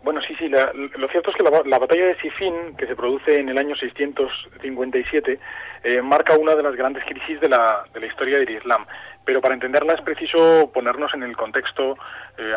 Bueno, 0.03 0.21
sí, 0.23 0.35
sí, 0.39 0.49
lo 0.49 1.09
cierto 1.09 1.31
es 1.31 1.37
que 1.37 1.43
la, 1.43 1.79
batalla 1.79 2.07
de 2.07 2.17
Sifin, 2.21 2.77
que 2.77 2.87
se 2.87 2.95
produce 2.97 3.41
en 3.41 3.49
el 3.49 3.59
año 3.59 3.75
657, 3.75 5.39
eh, 5.85 6.03
marca 6.03 6.39
una 6.39 6.55
de 6.55 6.63
las 6.63 6.77
grandes 6.77 7.05
crisis 7.05 7.41
de 7.41 7.49
la, 7.49 7.85
de 7.93 8.01
la 8.01 8.07
historia 8.07 8.39
del 8.39 8.51
Islam. 8.51 8.87
Pero 9.25 9.41
para 9.41 9.55
entenderla 9.55 9.95
es 9.95 10.01
preciso 10.03 10.71
ponernos 10.73 11.13
en 11.15 11.25
el 11.25 11.37
contexto, 11.37 11.99
eh, 12.39 12.55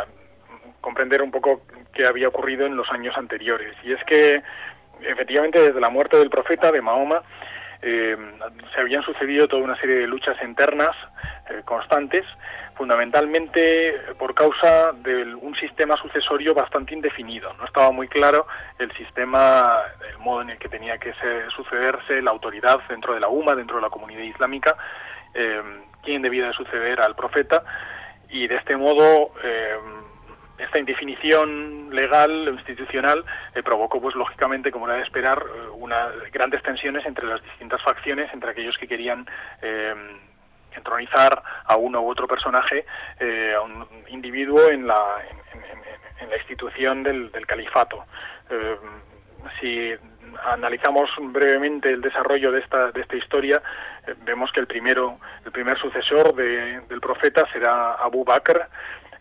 comprender 0.82 1.22
un 1.22 1.32
poco 1.32 1.64
qué 1.94 2.06
había 2.06 2.28
ocurrido 2.28 2.66
en 2.66 2.78
los 2.78 2.90
años 2.92 3.18
anteriores. 3.18 3.76
Y 3.84 3.92
es 3.92 4.04
que, 4.06 4.42
efectivamente, 5.02 5.60
desde 5.60 5.82
la 5.82 5.90
muerte 5.90 6.18
del 6.18 6.30
profeta, 6.30 6.72
de 6.72 6.82
Mahoma, 6.82 7.24
eh, 7.82 8.18
se 8.74 8.82
habían 8.82 9.04
sucedido 9.04 9.48
toda 9.48 9.64
una 9.64 9.78
serie 9.78 9.96
de 9.96 10.08
luchas 10.08 10.38
internas 10.44 10.96
constantes 11.66 12.26
fundamentalmente 12.82 13.94
por 14.18 14.34
causa 14.34 14.92
de 15.04 15.36
un 15.36 15.56
sistema 15.56 15.96
sucesorio 15.98 16.56
bastante 16.56 16.96
indefinido. 16.96 17.54
No 17.60 17.66
estaba 17.66 17.92
muy 17.92 18.08
claro 18.08 18.48
el 18.80 18.92
sistema, 18.94 19.82
el 20.10 20.18
modo 20.18 20.42
en 20.42 20.50
el 20.50 20.58
que 20.58 20.68
tenía 20.68 20.98
que 20.98 21.14
sucederse 21.56 22.24
la 22.24 22.32
autoridad 22.32 22.80
dentro 22.90 23.14
de 23.14 23.20
la 23.20 23.28
UMA, 23.28 23.56
dentro 23.56 23.76
de 23.76 23.84
la 23.84 23.92
comunidad 23.92 24.24
islámica, 24.24 24.76
eh, 25.36 25.62
quién 26.02 26.24
debía 26.24 26.48
de 26.48 26.54
suceder 26.54 27.00
al 27.02 27.16
profeta 27.16 27.64
y 28.30 28.48
de 28.48 28.56
este 28.56 28.76
modo 28.76 29.32
eh, 29.44 29.76
esta 30.64 30.80
indefinición 30.80 31.90
legal 31.92 32.48
o 32.48 32.54
institucional 32.54 33.26
eh, 33.56 33.64
provocó 33.64 34.02
pues 34.02 34.16
lógicamente 34.16 34.72
como 34.72 34.88
era 34.88 34.98
de 34.98 35.04
esperar 35.04 35.44
unas 35.74 36.14
grandes 36.32 36.62
tensiones 36.64 37.06
entre 37.06 37.26
las 37.26 37.44
distintas 37.44 37.82
facciones 37.82 38.30
entre 38.34 38.52
aquellos 38.52 38.78
que 38.78 38.88
querían 38.88 39.26
entronizar 40.76 41.42
a 41.66 41.76
uno 41.76 42.02
u 42.02 42.10
otro 42.10 42.28
personaje, 42.28 42.86
eh, 43.20 43.54
a 43.56 43.62
un 43.62 43.86
individuo 44.10 44.70
en 44.70 44.88
la, 44.88 45.04
en, 46.20 46.30
la 46.30 46.38
institución 46.38 47.04
del, 47.04 47.32
califato. 47.46 48.06
Eh, 48.50 48.78
si 49.60 49.92
analizamos 50.46 51.10
brevemente 51.20 51.92
el 51.92 52.02
desarrollo 52.02 52.52
de 52.52 52.60
esta, 52.60 52.92
de 52.92 53.02
esta 53.02 53.16
historia, 53.16 53.62
eh, 54.08 54.16
vemos 54.24 54.52
que 54.52 54.60
el 54.60 54.68
primero, 54.68 55.18
el 55.46 55.52
primer 55.52 55.78
sucesor 55.78 56.34
del 56.36 57.02
profeta 57.02 57.46
será 57.52 57.94
Abu 57.96 58.24
Bakr, 58.24 58.68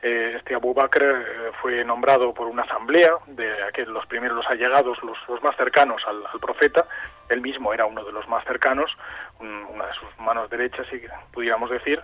eh, 0.03 0.37
este 0.39 0.55
Abu 0.55 0.73
Bakr 0.73 1.03
eh, 1.03 1.51
fue 1.61 1.85
nombrado 1.85 2.33
por 2.33 2.47
una 2.47 2.63
asamblea 2.63 3.13
de 3.27 3.63
aquellos, 3.65 3.93
los 3.93 4.07
primeros 4.07 4.37
los 4.37 4.47
allegados, 4.47 4.99
los, 5.03 5.43
más 5.43 5.55
cercanos 5.57 6.03
al, 6.07 6.23
profeta. 6.41 6.87
Él 7.29 7.43
mismo 7.43 7.75
era 7.75 7.85
uno 7.85 8.03
de 8.05 8.13
los 8.13 8.27
más 8.27 8.43
cercanos, 8.45 8.91
una 9.39 9.87
de 9.87 9.93
sus 9.95 10.19
manos 10.19 10.49
derechas, 10.49 10.87
si 10.91 11.03
pudiéramos 11.33 11.71
decir, 11.71 12.01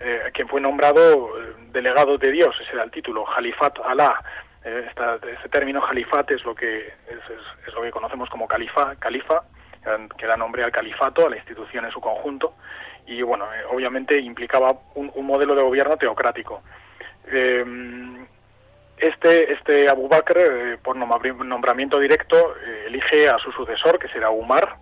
eh, 0.00 0.30
quien 0.32 0.48
fue 0.48 0.60
nombrado 0.60 1.30
delegado 1.70 2.16
de 2.16 2.30
Dios, 2.30 2.56
ese 2.60 2.72
era 2.72 2.84
el 2.84 2.90
título, 2.90 3.24
Jalifat 3.26 3.78
Alá. 3.84 4.22
este 4.64 5.48
término 5.50 5.82
Jalifat 5.82 6.30
es 6.30 6.44
lo 6.44 6.54
que 6.54 6.86
es, 6.86 7.66
es, 7.66 7.74
lo 7.74 7.82
que 7.82 7.90
conocemos 7.90 8.30
como 8.30 8.48
califa, 8.48 8.96
califa, 8.96 9.42
que 10.16 10.26
da 10.26 10.36
nombre 10.36 10.64
al 10.64 10.72
califato, 10.72 11.26
a 11.26 11.30
la 11.30 11.36
institución 11.36 11.84
en 11.84 11.90
su 11.90 12.00
conjunto, 12.00 12.54
y 13.06 13.22
bueno, 13.22 13.46
obviamente 13.70 14.18
implicaba 14.18 14.74
un 14.94 15.26
modelo 15.26 15.54
de 15.54 15.62
gobierno 15.62 15.96
teocrático. 15.96 16.62
Eh, 17.30 17.64
este, 18.98 19.52
este 19.52 19.88
Abu 19.88 20.08
Bakr, 20.08 20.38
eh, 20.38 20.78
por 20.82 20.96
nombramiento 20.96 22.00
directo, 22.00 22.56
eh, 22.56 22.84
elige 22.86 23.28
a 23.28 23.38
su 23.38 23.52
sucesor, 23.52 23.98
que 23.98 24.08
será 24.08 24.30
Umar. 24.30 24.76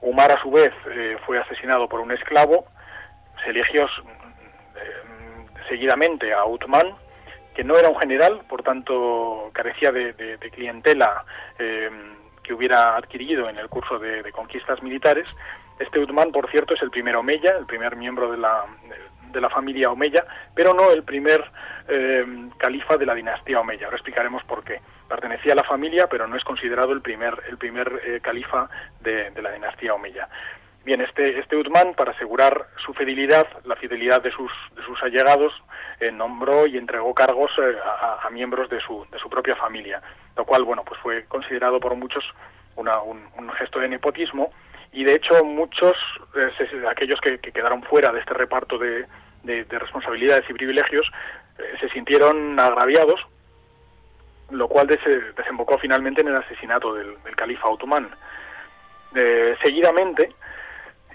Umar, 0.00 0.32
a 0.32 0.42
su 0.42 0.50
vez, 0.50 0.72
fue 1.24 1.38
asesinado 1.38 1.88
por 1.88 2.00
un 2.00 2.10
esclavo. 2.10 2.66
Se 3.44 3.50
eligió 3.50 3.86
seguidamente 5.68 6.34
a 6.34 6.44
Uthman, 6.44 6.96
que 7.54 7.62
no 7.62 7.78
era 7.78 7.88
un 7.88 7.96
general, 8.00 8.42
por 8.48 8.64
tanto 8.64 9.50
carecía 9.52 9.92
de, 9.92 10.38
clientela 10.50 11.24
que 11.56 12.52
hubiera 12.52 12.96
adquirido 12.96 13.48
en 13.48 13.58
el 13.58 13.68
curso 13.68 14.00
de, 14.00 14.28
conquistas 14.32 14.82
militares. 14.82 15.28
Este 15.78 16.00
Uthman, 16.00 16.32
por 16.32 16.50
cierto, 16.50 16.74
es 16.74 16.82
el 16.82 16.90
primer 16.90 17.14
Omeya, 17.14 17.56
el 17.56 17.66
primer 17.66 17.94
miembro 17.94 18.28
de 18.32 18.38
la, 18.38 18.64
de 19.32 19.40
la 19.40 19.50
familia 19.50 19.90
Omeya, 19.90 20.24
pero 20.54 20.74
no 20.74 20.90
el 20.90 21.02
primer 21.02 21.44
eh, 21.88 22.24
califa 22.58 22.96
de 22.96 23.06
la 23.06 23.14
dinastía 23.14 23.60
Omeya. 23.60 23.86
Ahora 23.86 23.96
explicaremos 23.96 24.44
por 24.44 24.62
qué. 24.62 24.80
Pertenecía 25.08 25.52
a 25.52 25.56
la 25.56 25.64
familia, 25.64 26.06
pero 26.06 26.26
no 26.26 26.36
es 26.36 26.44
considerado 26.44 26.92
el 26.92 27.02
primer, 27.02 27.34
el 27.48 27.58
primer 27.58 28.00
eh, 28.04 28.20
califa 28.22 28.68
de, 29.00 29.32
la 29.40 29.52
dinastía 29.52 29.94
Omeya. 29.94 30.28
Bien, 30.84 31.00
este, 31.00 31.38
este 31.38 31.56
Uthman, 31.56 31.94
para 31.94 32.12
asegurar 32.12 32.66
su 32.84 32.92
fidelidad, 32.92 33.46
la 33.64 33.76
fidelidad 33.76 34.20
de 34.20 34.32
sus, 34.32 34.50
de 34.74 34.82
sus 34.82 35.00
allegados, 35.02 35.52
eh, 36.00 36.10
nombró 36.10 36.66
y 36.66 36.76
entregó 36.76 37.14
cargos 37.14 37.52
a, 37.58 38.28
miembros 38.30 38.68
de 38.70 38.80
su, 38.80 39.06
de 39.12 39.18
su 39.18 39.28
propia 39.28 39.54
familia, 39.54 40.02
lo 40.36 40.44
cual, 40.44 40.64
bueno, 40.64 40.82
pues 40.84 40.98
fue 41.00 41.24
considerado 41.26 41.78
por 41.78 41.94
muchos 41.94 42.24
una, 42.76 43.00
un, 43.02 43.22
gesto 43.58 43.78
de 43.78 43.88
nepotismo 43.88 44.50
y 44.92 45.04
de 45.04 45.14
hecho 45.14 45.44
muchos, 45.44 45.96
aquellos 46.88 47.20
que, 47.20 47.38
quedaron 47.38 47.82
fuera 47.82 48.12
de 48.12 48.20
este 48.20 48.34
reparto 48.34 48.78
de, 48.78 49.06
de, 49.42 49.78
responsabilidades 49.78 50.48
y 50.48 50.54
privilegios, 50.54 51.10
eh, 51.58 51.76
se 51.80 51.88
sintieron 51.90 52.58
agraviados, 52.58 53.20
lo 54.50 54.68
cual 54.68 54.86
desembocó 54.86 55.78
finalmente 55.78 56.20
en 56.20 56.28
el 56.28 56.36
asesinato 56.36 56.94
del, 56.94 57.16
califa 57.36 57.68
otomán. 57.68 58.10
seguidamente 59.62 60.30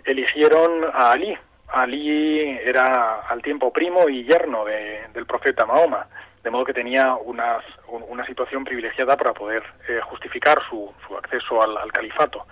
eligieron 0.05 0.85
a 0.93 1.11
Ali. 1.11 1.37
Ali 1.67 2.57
era 2.63 3.21
al 3.27 3.41
tiempo 3.41 3.71
primo 3.71 4.07
y 4.09 4.23
yerno 4.23 4.65
del 4.65 5.25
profeta 5.25 5.65
Mahoma, 5.65 6.07
de 6.43 6.49
modo 6.49 6.65
que 6.65 6.73
tenía 6.73 7.15
una 7.15 8.25
situación 8.25 8.63
privilegiada 8.63 9.17
para 9.17 9.33
poder 9.33 9.63
eh, 9.89 9.99
justificar 10.03 10.61
su, 10.69 10.89
acceso 11.17 11.61
al, 11.61 11.91
califato. 11.91 12.45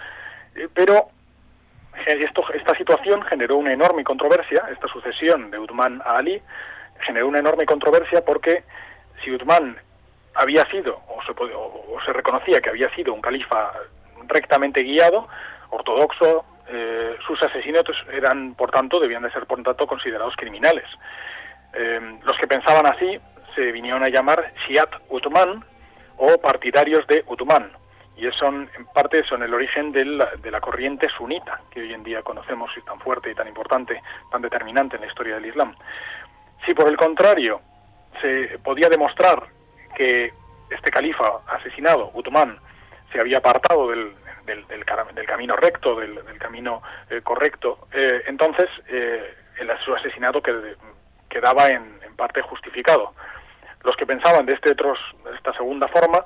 Eh, 0.55 0.67
pero 0.73 1.09
esto, 2.05 2.43
esta 2.53 2.75
situación 2.75 3.21
generó 3.23 3.57
una 3.57 3.73
enorme 3.73 4.03
controversia, 4.03 4.63
esta 4.71 4.87
sucesión 4.87 5.51
de 5.51 5.59
Uthman 5.59 6.01
a 6.05 6.17
Ali 6.17 6.41
generó 6.99 7.27
una 7.27 7.39
enorme 7.39 7.65
controversia 7.65 8.23
porque 8.23 8.63
si 9.23 9.31
Uthman 9.31 9.77
había 10.33 10.65
sido, 10.69 11.01
o 11.07 11.21
se, 11.23 11.31
o 11.31 11.97
se 12.05 12.13
reconocía 12.13 12.61
que 12.61 12.69
había 12.69 12.93
sido 12.93 13.13
un 13.13 13.21
califa 13.21 13.71
rectamente 14.27 14.81
guiado, 14.81 15.27
ortodoxo, 15.69 16.45
eh, 16.67 17.15
sus 17.25 17.41
asesinatos 17.43 17.95
eran, 18.11 18.55
por 18.55 18.71
tanto, 18.71 18.99
debían 18.99 19.23
de 19.23 19.31
ser, 19.31 19.45
por 19.45 19.61
tanto, 19.61 19.87
considerados 19.87 20.35
criminales. 20.35 20.85
Eh, 21.73 22.19
los 22.23 22.37
que 22.37 22.47
pensaban 22.47 22.85
así 22.85 23.19
se 23.53 23.71
vinieron 23.71 24.03
a 24.03 24.09
llamar 24.09 24.51
Shiat 24.67 24.89
Uthman 25.09 25.63
o 26.17 26.37
partidarios 26.37 27.05
de 27.07 27.23
Uthman, 27.27 27.71
y 28.17 28.29
son, 28.31 28.69
en 28.77 28.85
parte, 28.87 29.23
son 29.23 29.43
el 29.43 29.53
origen 29.53 29.91
de 29.91 30.05
la, 30.05 30.61
corriente 30.61 31.09
sunita, 31.09 31.61
que 31.69 31.81
hoy 31.81 31.93
en 31.93 32.03
día 32.03 32.21
conocemos 32.23 32.71
y 32.77 32.81
tan 32.81 32.99
fuerte 32.99 33.29
y 33.29 33.35
tan 33.35 33.47
importante, 33.47 34.01
tan 34.31 34.41
determinante 34.41 34.95
en 34.95 35.01
la 35.01 35.07
historia 35.07 35.35
del 35.35 35.47
Islam. 35.47 35.75
Si, 36.65 36.73
por 36.73 36.87
el 36.87 36.95
contrario, 36.95 37.61
se 38.21 38.57
podía 38.59 38.89
demostrar 38.89 39.43
que 39.95 40.33
este 40.69 40.91
califa 40.91 41.39
asesinado, 41.47 42.11
Uthman, 42.13 42.57
se 43.11 43.19
había 43.19 43.39
apartado 43.39 43.89
del, 43.89 44.13
del, 44.45 44.65
del, 44.67 44.85
camino 44.85 45.55
recto, 45.55 45.95
del, 45.95 46.21
camino 46.39 46.81
eh, 47.09 47.21
correcto, 47.21 47.87
eh, 47.91 48.23
entonces 48.27 48.69
eh, 48.87 49.35
el, 49.59 49.69
su 49.83 49.93
asesinato 49.93 50.41
quedaba 51.29 51.71
en, 51.71 51.95
parte 52.15 52.41
justificado. 52.41 53.13
Los 53.83 53.97
que 53.97 54.05
pensaban 54.05 54.45
de, 54.45 54.53
este 54.53 54.71
otros, 54.71 54.97
de 55.25 55.35
esta 55.35 55.51
segunda 55.51 55.89
forma 55.89 56.25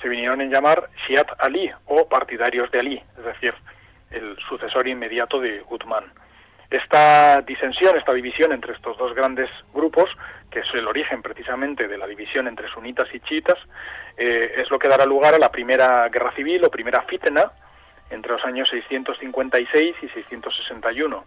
se 0.00 0.08
vinieron 0.08 0.40
a 0.40 0.44
llamar 0.44 0.88
Shiat 1.06 1.28
Ali 1.38 1.70
o 1.86 2.08
partidarios 2.08 2.70
de 2.70 2.80
Ali, 2.80 3.02
es 3.18 3.24
decir, 3.24 3.54
el 4.10 4.36
sucesor 4.48 4.86
inmediato 4.88 5.40
de 5.40 5.62
Uthman. 5.68 6.04
Esta 6.70 7.40
disensión, 7.42 7.96
esta 7.96 8.12
división 8.12 8.52
entre 8.52 8.74
estos 8.74 8.98
dos 8.98 9.14
grandes 9.14 9.48
grupos, 9.72 10.10
que 10.50 10.60
es 10.60 10.66
el 10.74 10.86
origen 10.86 11.22
precisamente 11.22 11.88
de 11.88 11.96
la 11.96 12.06
división 12.06 12.46
entre 12.46 12.68
sunitas 12.68 13.08
y 13.14 13.20
chiitas, 13.20 13.58
eh, 14.18 14.54
es 14.58 14.70
lo 14.70 14.78
que 14.78 14.88
dará 14.88 15.06
lugar 15.06 15.34
a 15.34 15.38
la 15.38 15.50
primera 15.50 16.08
guerra 16.10 16.32
civil 16.32 16.64
o 16.64 16.70
primera 16.70 17.02
fitna 17.02 17.50
entre 18.10 18.32
los 18.32 18.44
años 18.44 18.68
656 18.70 19.96
y 20.02 20.08
661. 20.08 21.24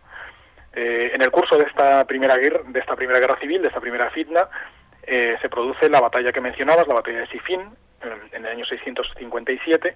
Eh, 0.73 1.11
en 1.13 1.21
el 1.21 1.31
curso 1.31 1.57
de 1.57 1.65
esta 1.65 2.05
primera 2.05 2.37
guerra, 2.37 2.61
de 2.65 2.79
esta 2.79 2.95
primera 2.95 3.19
guerra 3.19 3.39
civil, 3.39 3.61
de 3.61 3.67
esta 3.67 3.81
primera 3.81 4.09
fitna, 4.11 4.47
eh, 5.03 5.37
se 5.41 5.49
produce 5.49 5.89
la 5.89 5.99
batalla 5.99 6.31
que 6.31 6.41
mencionabas, 6.41 6.87
la 6.87 6.93
batalla 6.93 7.21
de 7.21 7.27
Sifin, 7.27 7.61
en, 8.03 8.45
el 8.45 8.51
año 8.51 8.65
657, 8.65 9.95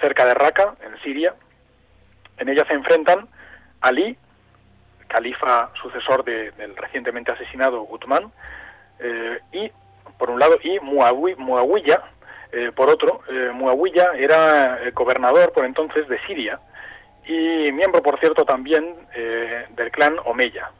cerca 0.00 0.26
de 0.26 0.34
Raqqa, 0.34 0.74
en 0.84 1.00
Siria. 1.02 1.34
En 2.38 2.48
ella 2.48 2.64
se 2.66 2.74
enfrentan 2.74 3.28
Ali, 3.80 4.16
califa 5.08 5.70
sucesor 5.80 6.24
del 6.24 6.76
recientemente 6.76 7.30
asesinado 7.30 7.82
Uthman, 7.82 8.32
eh, 8.98 9.38
y 9.52 9.70
por 10.18 10.30
un 10.30 10.38
lado, 10.38 10.58
y 10.62 10.80
Muawiyah, 10.80 12.02
eh, 12.52 12.72
por 12.74 12.88
otro, 12.88 13.20
eh, 13.28 13.50
Muawiyah 13.52 14.14
era 14.16 14.78
gobernador 14.92 15.52
por 15.52 15.64
entonces 15.64 16.08
de 16.08 16.18
Siria 16.26 16.58
y 17.26 17.70
miembro, 17.72 18.02
por 18.02 18.18
cierto, 18.20 18.44
también 18.44 18.96
del 19.70 19.90
clan 19.90 20.16
Omeya, 20.24 20.70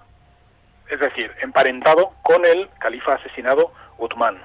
es 0.91 1.01
decir, 1.01 1.31
emparentado 1.41 2.13
con 2.23 2.45
el 2.45 2.69
califa 2.81 3.15
asesinado 3.15 3.73
Uthman. 3.99 4.37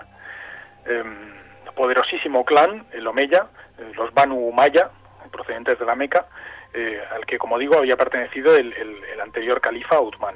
Em, 0.86 1.39
poderosísimo 1.76 2.46
clan, 2.46 2.86
el 2.94 3.08
Omeya, 3.08 3.48
los 3.96 4.14
Banu 4.14 4.36
Umayya, 4.36 4.90
procedentes 5.32 5.80
de 5.80 5.86
la 5.86 5.96
Meca, 5.96 6.26
eh, 6.74 7.02
al 7.12 7.26
que, 7.26 7.38
como 7.38 7.58
digo, 7.58 7.78
había 7.78 7.98
pertenecido 7.98 8.56
el, 8.56 8.74
anterior 9.22 9.62
califa 9.62 10.00
Uthman. 10.00 10.36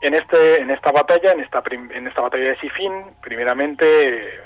En, 0.00 0.14
este, 0.14 0.60
en 0.60 0.70
esta 0.70 0.92
batalla, 0.92 1.32
en 1.32 1.40
esta, 1.40 1.62
en 1.70 2.06
esta 2.06 2.20
batalla 2.20 2.44
de 2.44 2.56
Sifin, 2.58 3.16
primeramente 3.22 3.84
eh, 3.86 4.40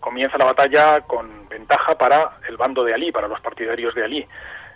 comienza 0.00 0.38
la 0.38 0.46
batalla 0.46 1.00
con 1.02 1.48
ventaja 1.48 1.96
para 1.96 2.38
el 2.48 2.56
bando 2.56 2.84
de 2.84 2.94
Ali, 2.94 3.12
para 3.12 3.28
los 3.28 3.40
partidarios 3.40 3.94
de 3.94 4.04
Ali. 4.04 4.28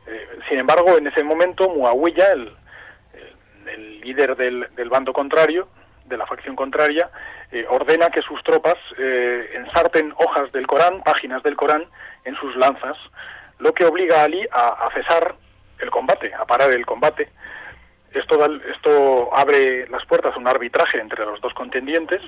Eh, 0.06 0.28
sin 0.48 0.58
embargo, 0.58 0.98
en 0.98 1.06
ese 1.06 1.22
momento, 1.22 1.68
Muawiyah, 1.68 2.32
el, 2.32 2.56
el, 3.72 4.00
líder 4.00 4.36
del, 4.36 4.66
del, 4.74 4.88
bando 4.88 5.12
contrario, 5.12 5.68
de 6.10 6.18
la 6.18 6.26
facción 6.26 6.54
contraria, 6.54 7.08
ordena 7.70 8.10
que 8.10 8.20
sus 8.20 8.42
tropas 8.42 8.76
ensarten 8.98 10.12
hojas 10.18 10.52
del 10.52 10.66
Corán, 10.66 11.02
páginas 11.02 11.42
del 11.42 11.56
Corán, 11.56 11.86
en 12.24 12.36
sus 12.36 12.54
lanzas, 12.56 12.98
lo 13.58 13.72
que 13.72 13.86
obliga 13.86 14.20
a 14.20 14.24
Ali 14.24 14.46
a 14.52 14.88
cesar 14.92 15.34
el 15.80 15.90
combate, 15.90 16.32
a 16.34 16.44
parar 16.44 16.72
el 16.72 16.86
combate. 16.86 17.28
Esto, 18.12 18.44
esto 18.72 19.34
abre 19.34 19.88
las 19.88 20.04
puertas 20.06 20.34
a 20.34 20.38
un 20.38 20.48
arbitraje 20.48 21.00
entre 21.00 21.24
los 21.24 21.40
dos 21.40 21.54
contendientes, 21.54 22.20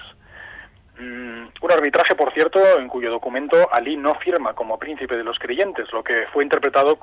mm, 0.98 1.46
un 1.60 1.72
arbitraje, 1.72 2.14
por 2.14 2.32
cierto, 2.32 2.60
en 2.78 2.88
cuyo 2.88 3.10
documento 3.10 3.68
Ali 3.72 3.96
no 3.96 4.14
firma 4.16 4.54
como 4.54 4.78
príncipe 4.78 5.16
de 5.16 5.24
los 5.24 5.38
creyentes, 5.38 5.92
lo 5.92 6.04
que 6.04 6.26
fue 6.32 6.44
interpretado 6.44 6.98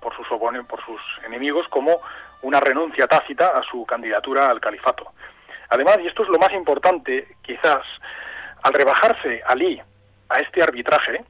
por 0.00 0.14
sus, 0.16 0.26
por 0.26 0.84
sus 0.84 1.00
enemigos 1.24 1.66
como 1.68 2.00
una 2.42 2.58
renuncia 2.58 3.06
tácita 3.06 3.56
a 3.56 3.62
su 3.62 3.86
candidatura 3.86 4.50
al 4.50 4.60
califato. 4.60 5.12
Además, 5.70 5.98
y 6.02 6.08
esto 6.08 6.24
es 6.24 6.28
lo 6.28 6.38
más 6.38 6.52
importante, 6.52 7.28
quizás, 7.42 7.84
al 8.62 8.74
rebajarse 8.74 9.42
Ali 9.46 9.80
a 10.28 10.40
este 10.40 10.62
arbitraje, 10.62 11.24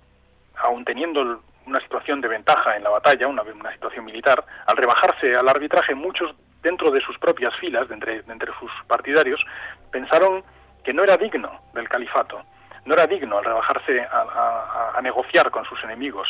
aun 0.57 0.85
teniendo 0.85 1.43
una 1.67 1.81
situación 1.81 2.21
de 2.21 2.29
ventaja 2.29 2.77
en 2.77 2.83
la 2.83 2.91
batalla, 2.91 3.29
una, 3.29 3.43
una 3.43 3.73
situación 3.73 4.05
militar, 4.05 4.45
al 4.67 4.77
rebajarse 4.77 5.37
al 5.37 5.49
arbitraje, 5.49 5.95
muchos 5.95 6.35
dentro 6.63 6.91
de 6.91 7.01
sus 7.01 7.19
propias 7.19 7.55
filas, 7.57 7.89
de 7.89 7.95
entre, 7.95 8.17
entre 8.29 8.53
sus 8.59 8.71
partidarios, 8.87 9.41
pensaron 9.91 10.43
que 10.85 10.93
no 10.93 11.05
era 11.05 11.17
digno 11.17 11.61
del 11.75 11.89
califato, 11.89 12.43
no 12.85 12.95
era 12.95 13.07
digno 13.07 13.39
al 13.39 13.45
rebajarse 13.45 14.01
a, 14.01 14.99
negociar 15.03 15.51
con 15.51 15.65
sus 15.65 15.83
enemigos. 15.85 16.29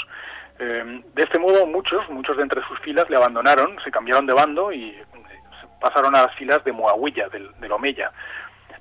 Eh, 0.59 1.03
de 1.15 1.23
este 1.23 1.39
modo, 1.39 1.67
muchos, 1.67 2.09
muchos 2.09 2.37
de 2.37 2.43
entre 2.43 2.63
sus 2.67 2.79
filas 2.81 3.09
le 3.11 3.17
abandonaron, 3.17 3.79
se 3.83 3.91
cambiaron 3.91 4.27
de 4.27 4.33
bando 4.33 4.73
y 4.73 4.97
pasaron 5.81 6.15
a 6.15 6.23
las 6.23 6.35
filas 6.35 6.63
de 6.65 6.73
Muawiyah, 6.73 7.29
del, 7.29 7.51
del 7.59 7.73
Omeya. 7.73 8.13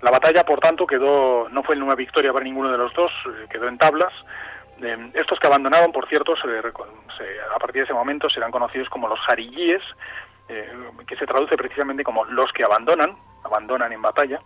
La 0.02 0.12
batalla, 0.12 0.46
por 0.46 0.60
tanto, 0.60 0.88
quedó, 0.88 1.50
no 1.50 1.64
fue 1.64 1.76
una 1.76 1.96
victoria 1.96 2.32
para 2.32 2.46
ninguno 2.46 2.72
de 2.72 2.78
los 2.78 2.94
dos, 2.94 3.12
eh, 3.26 3.48
quedó 3.50 3.68
en 3.68 3.78
tablas, 3.78 4.14
estos 5.14 5.38
que 5.40 5.48
abandonaron, 5.48 5.92
por 5.92 6.08
cierto, 6.08 6.36
a 6.36 7.60
partir 7.60 7.82
de 7.82 7.84
ese 7.84 7.94
momento 7.94 8.30
serán 8.30 8.50
conocidos 8.50 8.88
como 8.88 9.10
los 9.10 9.20
jarillíes, 9.20 9.82
eh, 10.48 10.72
que 11.06 11.18
se 11.18 11.26
traduce 11.26 11.58
precisamente 11.58 12.02
como 12.02 12.24
los 12.24 12.50
que 12.54 12.64
abandonan, 12.64 13.18
abandonan 13.44 13.92
en 13.92 14.02
batalla. 14.02 14.40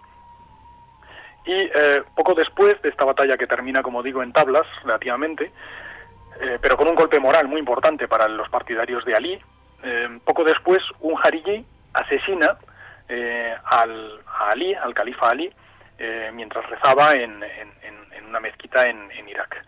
Y 1.45 1.54
eh, 1.54 2.01
poco 2.16 2.34
después 2.34 2.82
de 2.82 2.89
esta 2.89 3.06
batalla 3.06 3.38
que 3.38 3.45
termina, 3.45 3.84
como 3.84 4.01
digo, 4.01 4.24
en 4.24 4.34
tablas, 4.34 4.66
relativamente, 4.84 5.51
pero 6.62 6.78
con 6.78 6.88
un 6.88 6.95
golpe 6.95 7.20
moral 7.20 7.47
muy 7.47 7.60
importante 7.60 8.08
para 8.08 8.28
los 8.28 8.49
partidarios 8.49 9.06
de 9.06 9.16
Ali, 9.16 9.39
poco 10.26 10.43
después 10.43 10.82
un 10.99 11.14
jarillí 11.14 11.64
asesina 11.94 12.58
al, 13.66 14.20
a 14.26 14.50
Ali, 14.52 14.74
al 14.74 14.94
califa 14.94 15.30
Ali, 15.30 15.54
mientras 16.34 16.68
rezaba 16.70 17.16
en, 17.16 17.44
una 18.28 18.39
mezquita 18.39 18.88
en 18.88 19.30
Irak 19.30 19.64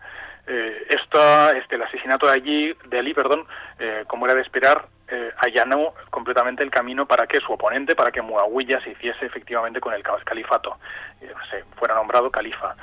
eh, 0.46 0.86
este, 0.88 1.74
el 1.74 1.82
asesinato 1.82 2.26
de 2.26 2.32
allí, 2.32 2.74
de 2.86 2.98
Ali, 2.98 3.14
perdón, 3.14 3.46
eh, 3.78 4.04
como 4.06 4.26
era 4.26 4.34
de 4.34 4.42
esperar, 4.42 4.86
eh, 5.08 5.32
allanó 5.38 5.94
completamente 6.10 6.62
el 6.62 6.70
camino 6.70 7.06
para 7.06 7.26
que 7.26 7.40
su 7.40 7.52
oponente, 7.52 7.94
para 7.94 8.12
que 8.12 8.22
Muawiyah 8.22 8.80
se 8.80 8.90
hiciese 8.90 9.26
efectivamente 9.26 9.80
con 9.80 9.94
el 9.94 10.02
califato, 10.02 10.76
eh, 11.20 11.32
se 11.50 11.64
fuera 11.76 11.94
nombrado 11.94 12.30
califa. 12.30 12.76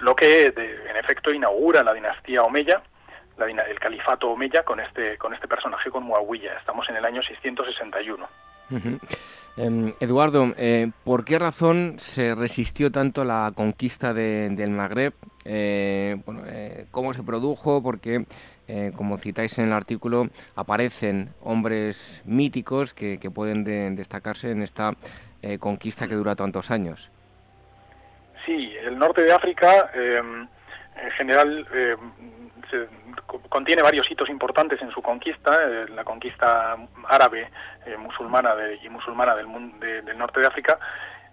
Lo 0.00 0.14
que, 0.16 0.46
en 0.46 0.96
efecto, 0.96 1.32
inaugura 1.32 1.82
la 1.82 1.94
dinastía 1.94 2.42
Omeya, 2.42 2.82
la, 3.36 3.46
el 3.46 3.78
califato 3.78 4.28
Omeya 4.30 4.64
con 4.64 4.80
este, 4.80 5.16
con 5.18 5.34
este 5.34 5.48
personaje, 5.48 5.90
con 5.90 6.02
Muawiyah. 6.04 6.58
Estamos 6.58 6.88
en 6.88 6.96
el 6.96 7.04
año 7.04 7.22
661. 7.22 8.28
Em, 9.56 9.92
Eduardo, 10.00 10.52
eh, 10.56 10.90
¿por 11.04 11.24
qué 11.24 11.38
razón 11.38 11.94
se 11.98 12.34
resistió 12.34 12.90
tanto 12.90 13.24
la 13.24 13.52
conquista 13.54 14.12
del 14.12 14.70
Magreb? 14.70 15.12
Eh, 15.44 16.16
eh, 16.46 16.86
¿Cómo 16.90 17.14
se 17.14 17.22
produjo? 17.22 17.80
Porque, 17.80 18.24
como 18.96 19.18
citáis 19.18 19.58
en 19.58 19.66
el 19.66 19.72
artículo, 19.72 20.28
aparecen 20.56 21.28
hombres 21.42 22.22
míticos 22.24 22.94
que, 22.94 23.18
pueden 23.32 23.94
destacarse 23.94 24.50
en 24.50 24.62
esta 24.62 24.94
conquista 25.60 26.08
que 26.08 26.14
dura 26.14 26.34
tantos 26.34 26.70
años. 26.70 27.10
Sí, 28.46 28.72
el 28.84 28.98
norte 28.98 29.22
de 29.22 29.32
África 29.32 29.90
em, 29.94 30.48
en 30.96 31.10
general 31.16 31.66
contiene 33.48 33.82
varios 33.82 34.10
hitos 34.10 34.28
importantes 34.28 34.80
en 34.82 34.90
su 34.90 35.02
conquista, 35.02 35.56
la 35.94 36.04
conquista 36.04 36.76
árabe, 37.08 37.50
musulmana 37.98 38.54
y 38.82 38.88
musulmana 38.88 39.34
del, 39.34 39.46
del 40.04 40.18
norte 40.18 40.40
de 40.40 40.46
África, 40.46 40.78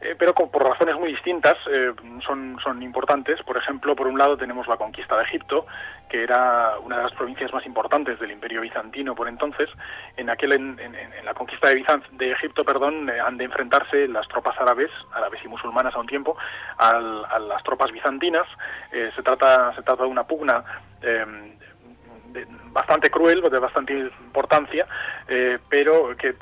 eh, 0.01 0.15
pero 0.17 0.33
por 0.33 0.63
razones 0.63 0.95
muy 0.95 1.11
distintas 1.11 1.57
eh, 1.69 1.93
son, 2.25 2.57
son 2.63 2.81
importantes. 2.81 3.41
Por 3.43 3.55
ejemplo, 3.55 3.95
por 3.95 4.07
un 4.07 4.17
lado 4.17 4.35
tenemos 4.35 4.67
la 4.67 4.77
conquista 4.77 5.15
de 5.15 5.23
Egipto, 5.23 5.67
que 6.09 6.23
era 6.23 6.79
una 6.79 6.97
de 6.97 7.03
las 7.03 7.13
provincias 7.13 7.53
más 7.53 7.63
importantes 7.67 8.19
del 8.19 8.31
Imperio 8.31 8.61
bizantino 8.61 9.13
por 9.13 9.27
entonces. 9.27 9.69
En 10.17 10.31
aquel 10.31 10.53
en, 10.53 10.75
la 11.23 11.35
conquista 11.35 11.67
de, 11.67 12.31
Egipto, 12.31 12.65
perdón, 12.65 13.09
eh, 13.09 13.19
han 13.19 13.37
de 13.37 13.45
enfrentarse 13.45 14.07
las 14.07 14.27
tropas 14.27 14.59
árabes, 14.59 14.89
árabes 15.13 15.39
y 15.45 15.47
musulmanas 15.47 15.93
a 15.93 15.99
un 15.99 16.07
tiempo, 16.07 16.35
a 16.77 16.99
las 16.99 17.63
tropas 17.63 17.91
bizantinas. 17.91 18.47
se 18.91 19.21
trata 19.21 19.73
se 19.75 19.83
trata 19.83 20.03
de 20.03 20.09
una 20.09 20.23
pugna 20.23 20.63
bastante 22.71 23.11
cruel, 23.11 23.41
de 23.41 23.59
bastante 23.59 23.93
importancia, 23.93 24.87
pero 25.69 26.15
que 26.17 26.35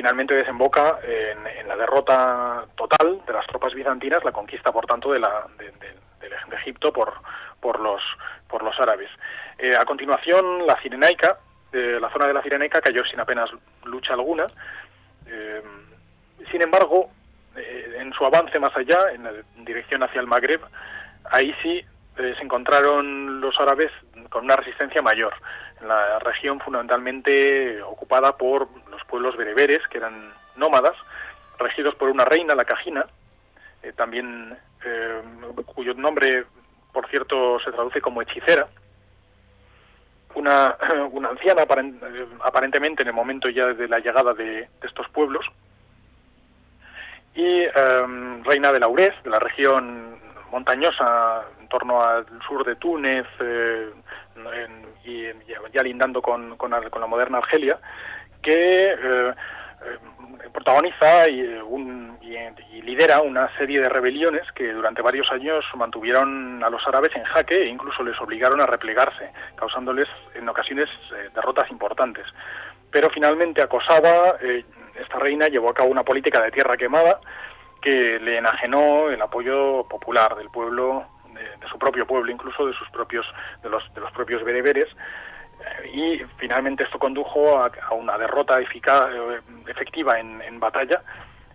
finalmente 0.00 0.32
desemboca 0.32 0.98
en, 1.02 1.68
la 1.68 1.76
derrota 1.76 2.64
total 2.74 3.20
de 3.26 3.32
las 3.34 3.46
tropas 3.46 3.74
bizantinas, 3.74 4.24
la 4.24 4.32
conquista, 4.32 4.72
por 4.72 4.86
tanto, 4.86 5.12
de, 5.12 5.18
la, 5.18 5.44
de, 5.58 6.56
Egipto 6.56 6.90
por, 6.90 7.12
por, 7.60 7.78
los, 7.80 8.00
por 8.48 8.62
los 8.62 8.80
árabes. 8.80 9.10
Eh, 9.58 9.76
a 9.76 9.84
continuación, 9.84 10.66
la 10.66 10.80
Cirenaica, 10.80 11.36
eh, 11.70 11.98
la 12.00 12.08
zona 12.08 12.26
de 12.28 12.32
la 12.32 12.40
Cirenaica 12.40 12.80
cayó 12.80 13.04
sin 13.04 13.20
apenas 13.20 13.50
lucha 13.84 14.14
alguna. 14.14 14.46
Eh, 15.26 15.60
sin 16.50 16.62
embargo, 16.62 17.10
en 17.54 18.10
su 18.14 18.24
avance 18.24 18.58
más 18.58 18.74
allá, 18.74 19.12
en, 19.12 19.24
la, 19.24 19.32
dirección 19.66 20.02
hacia 20.02 20.22
el 20.22 20.26
Magreb, 20.26 20.62
ahí 21.30 21.54
sí 21.62 21.84
se 22.20 22.42
encontraron 22.42 23.40
los 23.40 23.58
árabes 23.58 23.90
con 24.28 24.44
una 24.44 24.56
resistencia 24.56 25.02
mayor. 25.02 25.34
En 25.80 25.88
la 25.88 26.18
región 26.18 26.60
fundamentalmente 26.60 27.80
ocupada 27.82 28.36
por 28.36 28.68
pueblos 29.10 29.36
bereberes, 29.36 29.86
que 29.88 29.98
eran 29.98 30.32
nómadas, 30.56 30.96
regidos 31.58 31.94
por 31.96 32.08
una 32.08 32.24
reina, 32.24 32.54
la 32.54 32.64
Cajina, 32.64 33.06
eh, 33.82 33.92
también 33.92 34.56
eh, 34.84 35.22
cuyo 35.66 35.92
nombre, 35.94 36.44
por 36.92 37.08
cierto, 37.08 37.58
se 37.60 37.72
traduce 37.72 38.00
como 38.00 38.22
hechicera, 38.22 38.68
una, 40.34 40.70
anciana 41.28 41.62
eh, 41.62 42.26
aparentemente 42.42 43.02
en 43.02 43.08
el 43.08 43.14
momento 43.14 43.48
ya 43.48 43.66
de 43.66 43.88
la 43.88 43.98
llegada 43.98 44.32
de, 44.32 44.68
estos 44.82 45.08
pueblos, 45.10 45.44
y 47.34 47.64
reina 48.42 48.72
de 48.72 48.80
Laurés, 48.80 49.14
de 49.22 49.30
la 49.30 49.38
región 49.38 50.18
montañosa 50.50 51.44
torno 51.70 52.02
al 52.02 52.26
sur 52.46 52.64
de 52.64 52.76
Túnez 52.76 53.26
y 55.04 55.26
ya 55.72 55.82
lindando 55.82 56.20
con, 56.20 56.56
la 56.58 57.06
moderna 57.06 57.38
Argelia, 57.38 57.78
que 58.42 58.92
eh, 58.92 59.34
eh, 59.82 60.48
protagoniza 60.52 61.28
y, 61.28 61.70
lidera 62.82 63.20
una 63.20 63.54
serie 63.56 63.80
de 63.80 63.88
rebeliones 63.88 64.50
que 64.52 64.72
durante 64.72 65.02
varios 65.02 65.30
años 65.30 65.64
mantuvieron 65.76 66.62
a 66.64 66.70
los 66.70 66.84
árabes 66.88 67.14
en 67.14 67.22
jaque 67.24 67.62
e 67.62 67.68
incluso 67.68 68.02
les 68.02 68.18
obligaron 68.20 68.60
a 68.60 68.66
replegarse, 68.66 69.30
causándoles 69.54 70.08
en 70.34 70.48
ocasiones 70.48 70.88
eh, 71.14 71.28
derrotas 71.34 71.70
importantes. 71.70 72.26
Pero 72.90 73.10
finalmente 73.10 73.62
acosada, 73.62 74.38
esta 74.98 75.18
reina 75.18 75.48
llevó 75.48 75.70
a 75.70 75.74
cabo 75.74 75.90
una 75.90 76.02
política 76.02 76.40
de 76.40 76.50
tierra 76.50 76.76
quemada 76.76 77.20
que 77.80 78.18
le 78.18 78.38
enajenó 78.38 79.10
el 79.10 79.22
apoyo 79.22 79.86
popular 79.88 80.34
del 80.34 80.50
pueblo, 80.50 81.06
de, 81.60 81.68
su 81.68 81.78
propio 81.78 82.06
pueblo, 82.06 82.30
incluso 82.30 82.66
de 82.66 82.74
sus 82.74 82.88
propios, 82.90 83.26
de 83.62 83.68
los, 83.68 83.82
de 83.94 84.00
los 84.00 84.10
propios 84.12 84.42
bereberes, 84.44 84.88
y 85.92 86.18
finalmente 86.38 86.84
esto 86.84 86.98
condujo 86.98 87.58
a, 87.58 87.70
una 87.92 88.16
derrota 88.18 88.60
eficaz, 88.60 89.10
eh, 89.12 89.40
efectiva 89.66 90.18
en, 90.18 90.60
batalla 90.60 91.02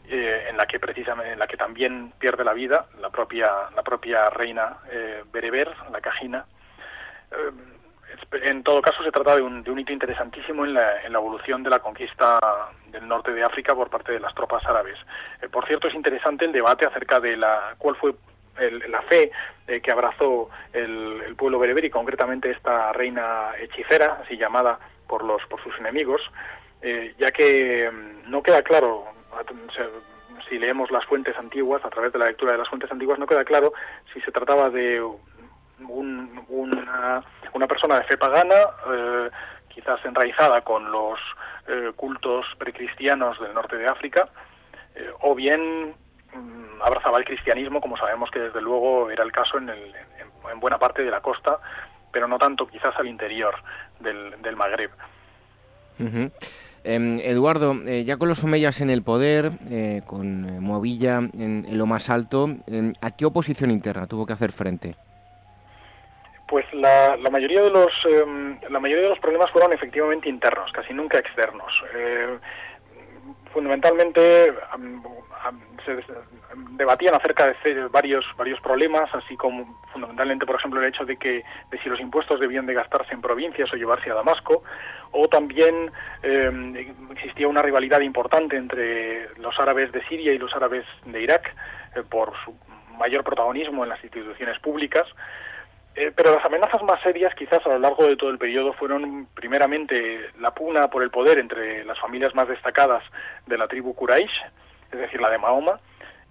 eh, 0.08 0.48
en 0.50 0.58
la 0.58 0.66
que 0.66 0.80
precisamente 0.80 1.34
en 1.34 1.40
la 1.40 1.48
que 1.48 1.58
también 1.58 2.14
pierde 2.20 2.44
la 2.44 2.54
vida 2.54 2.88
la 3.00 3.10
propia 3.10 3.50
la 3.76 3.84
propia 3.84 4.30
reina 4.30 4.78
eh, 4.92 5.24
bereber 5.32 5.72
la 5.92 6.02
cajina 6.02 6.46
en 8.32 8.64
todo 8.64 8.82
caso 8.82 9.04
se 9.04 9.12
trata 9.12 9.36
de 9.36 9.42
un, 9.42 9.64
de 9.64 9.72
un 9.72 9.80
hito 9.80 9.92
interesantísimo 9.92 10.66
en 10.66 10.74
la, 10.74 11.02
en 11.04 11.12
la, 11.12 11.20
evolución 11.20 11.64
de 11.64 11.70
la 11.70 11.80
conquista 11.80 12.40
del 12.88 13.08
norte 13.08 13.32
de 13.32 13.44
África 13.44 13.76
por 13.76 13.90
parte 13.90 14.14
de 14.14 14.20
las 14.20 14.34
tropas 14.34 14.66
árabes. 14.66 14.98
por 15.52 15.66
cierto, 15.68 15.88
es 15.88 15.94
interesante 15.94 16.46
el 16.46 16.52
debate 16.52 16.86
acerca 16.86 17.20
de 17.20 17.36
la 17.36 17.76
cuál 17.78 17.96
fue 17.96 18.14
la 18.88 19.02
fe 19.04 19.32
eh, 19.68 19.82
que 19.82 19.92
abrazó 19.92 20.50
el, 20.74 21.36
pueblo 21.38 21.60
bereber 21.60 21.86
y 21.86 21.90
concretamente 21.90 22.52
esta 22.52 22.94
reina 22.94 23.52
hechicera, 23.60 24.20
así 24.24 24.38
llamada 24.38 24.80
por, 25.08 25.24
los, 25.24 25.42
por 25.48 25.62
sus 25.64 25.78
enemigos, 25.80 26.22
eh, 26.82 27.14
ya 27.18 27.32
que 27.32 27.90
mm, 27.92 28.30
no 28.30 28.42
queda 28.42 28.62
claro, 28.64 29.06
si 30.48 30.58
leemos 30.58 30.92
las 30.92 31.04
fuentes 31.06 31.36
antiguas, 31.38 31.84
a 31.84 31.90
través 31.90 32.14
de 32.14 32.20
la 32.20 32.28
lectura 32.28 32.54
de 32.54 32.60
las 32.60 32.70
fuentes 32.70 32.92
antiguas, 32.92 33.20
no 33.20 33.28
queda 33.28 33.44
claro 33.44 33.74
si 34.14 34.22
se 34.22 34.32
trataba 34.32 34.70
de 34.70 35.02
una, 35.88 37.24
una, 37.52 37.68
persona 37.68 37.98
de 37.98 38.06
fe 38.06 38.18
pagana, 38.18 38.56
eh, 38.88 39.30
quizás 39.70 40.04
enraizada 40.06 40.62
con 40.62 40.92
los 40.92 41.20
cultos 41.96 42.46
precristianos 42.60 43.40
del 43.40 43.56
norte 43.56 43.76
de 43.76 43.88
África, 43.88 44.30
o 45.22 45.34
bien 45.34 45.96
abrazaba 46.82 47.20
el 47.20 47.26
cristianismo, 47.26 47.82
como 47.82 47.98
sabemos 47.98 48.30
que 48.32 48.40
desde 48.40 48.62
luego 48.62 49.10
era 49.10 49.24
el 49.24 49.32
caso 49.32 49.58
en, 49.58 49.70
en, 49.70 50.60
buena 50.60 50.78
parte 50.78 51.04
de 51.04 51.12
la 51.12 51.22
costa, 51.22 51.60
pero 52.12 52.28
no 52.28 52.38
tanto 52.38 52.68
quizás 52.68 52.96
al 52.98 53.08
interior 53.08 53.56
del, 54.00 54.42
del 54.42 54.56
Magreb. 54.56 54.92
Em, 56.84 57.20
Eduardo, 57.20 57.74
eh, 57.88 58.04
ya 58.04 58.18
con 58.18 58.30
los 58.30 58.44
omeyas 58.44 58.80
en 58.80 58.90
el 58.90 59.02
poder, 59.02 59.52
eh, 59.72 60.02
con 60.06 60.48
eh, 60.48 60.60
Moavilla 60.60 61.18
en, 61.18 61.66
lo 61.72 61.86
más 61.88 62.10
alto, 62.10 62.48
em, 62.68 62.94
¿a 63.02 63.12
qué 63.16 63.26
oposición 63.26 63.72
interna 63.72 64.06
tuvo 64.06 64.26
que 64.26 64.34
hacer 64.34 64.52
frente? 64.52 64.96
Pues 66.48 66.66
la, 66.74 67.18
la 67.18 67.30
mayoría 67.32 67.64
de 67.64 67.72
los 67.72 67.92
em, 68.06 68.60
la 68.70 68.80
mayoría 68.80 69.04
de 69.04 69.10
los 69.10 69.20
problemas 69.20 69.50
fueron 69.50 69.74
efectivamente 69.74 70.30
internos, 70.30 70.72
casi 70.72 70.94
nunca 70.94 71.18
externos 71.18 71.74
fundamentalmente 73.56 74.54
se 75.86 75.98
debatían 76.72 77.16
acerca 77.16 77.48
de 77.48 77.88
varios 77.88 78.26
varios 78.38 78.60
problemas, 78.62 79.14
así 79.14 79.38
como 79.38 79.80
fundamentalmente, 79.94 80.46
por 80.46 80.56
ejemplo, 80.56 80.82
el 80.82 80.88
hecho 80.88 81.06
de 81.06 81.18
que 81.18 81.44
de 81.72 81.78
si 81.82 81.90
los 81.90 82.00
impuestos 82.00 82.40
debían 82.40 82.66
de 82.66 82.74
gastarse 82.74 83.14
en 83.14 83.22
provincias 83.22 83.72
o 83.72 83.78
llevarse 83.78 84.10
a 84.12 84.16
Damasco, 84.16 84.64
o 85.12 85.28
también 85.28 85.92
eh, 86.24 86.94
existía 87.12 87.48
una 87.48 87.62
rivalidad 87.62 88.02
importante 88.02 88.58
entre 88.58 89.30
los 89.38 89.58
árabes 89.60 89.92
de 89.92 90.04
Siria 90.08 90.34
y 90.34 90.38
los 90.38 90.54
árabes 90.56 90.86
de 91.06 91.22
Irak 91.22 91.56
eh, 91.96 92.04
por 92.10 92.34
su 92.44 92.54
mayor 92.98 93.24
protagonismo 93.24 93.84
en 93.84 93.90
las 93.90 94.04
instituciones 94.04 94.60
públicas. 94.60 95.08
Eh, 95.96 96.12
pero 96.14 96.36
las 96.36 96.44
amenazas 96.44 96.84
más 96.84 97.02
serias 97.02 97.34
quizás 97.36 97.66
a 97.66 97.70
lo 97.70 97.80
largo 97.80 98.06
de 98.06 98.18
todo 98.18 98.30
el 98.30 98.38
periodo 98.38 98.74
fueron 98.74 99.28
primeramente 99.34 100.30
la 100.40 100.52
pugna 100.52 100.90
por 100.90 101.04
el 101.04 101.10
poder 101.10 101.40
entre 101.40 101.86
las 101.86 101.98
familias 102.00 102.36
más 102.36 102.50
destacadas 102.50 103.02
de 103.46 103.58
la 103.58 103.70
tribu 103.70 103.96
Quraysh, 103.96 104.42
es 104.92 105.00
decir, 105.00 105.22
la 105.22 105.30
de 105.30 105.38
Mahoma, 105.38 105.80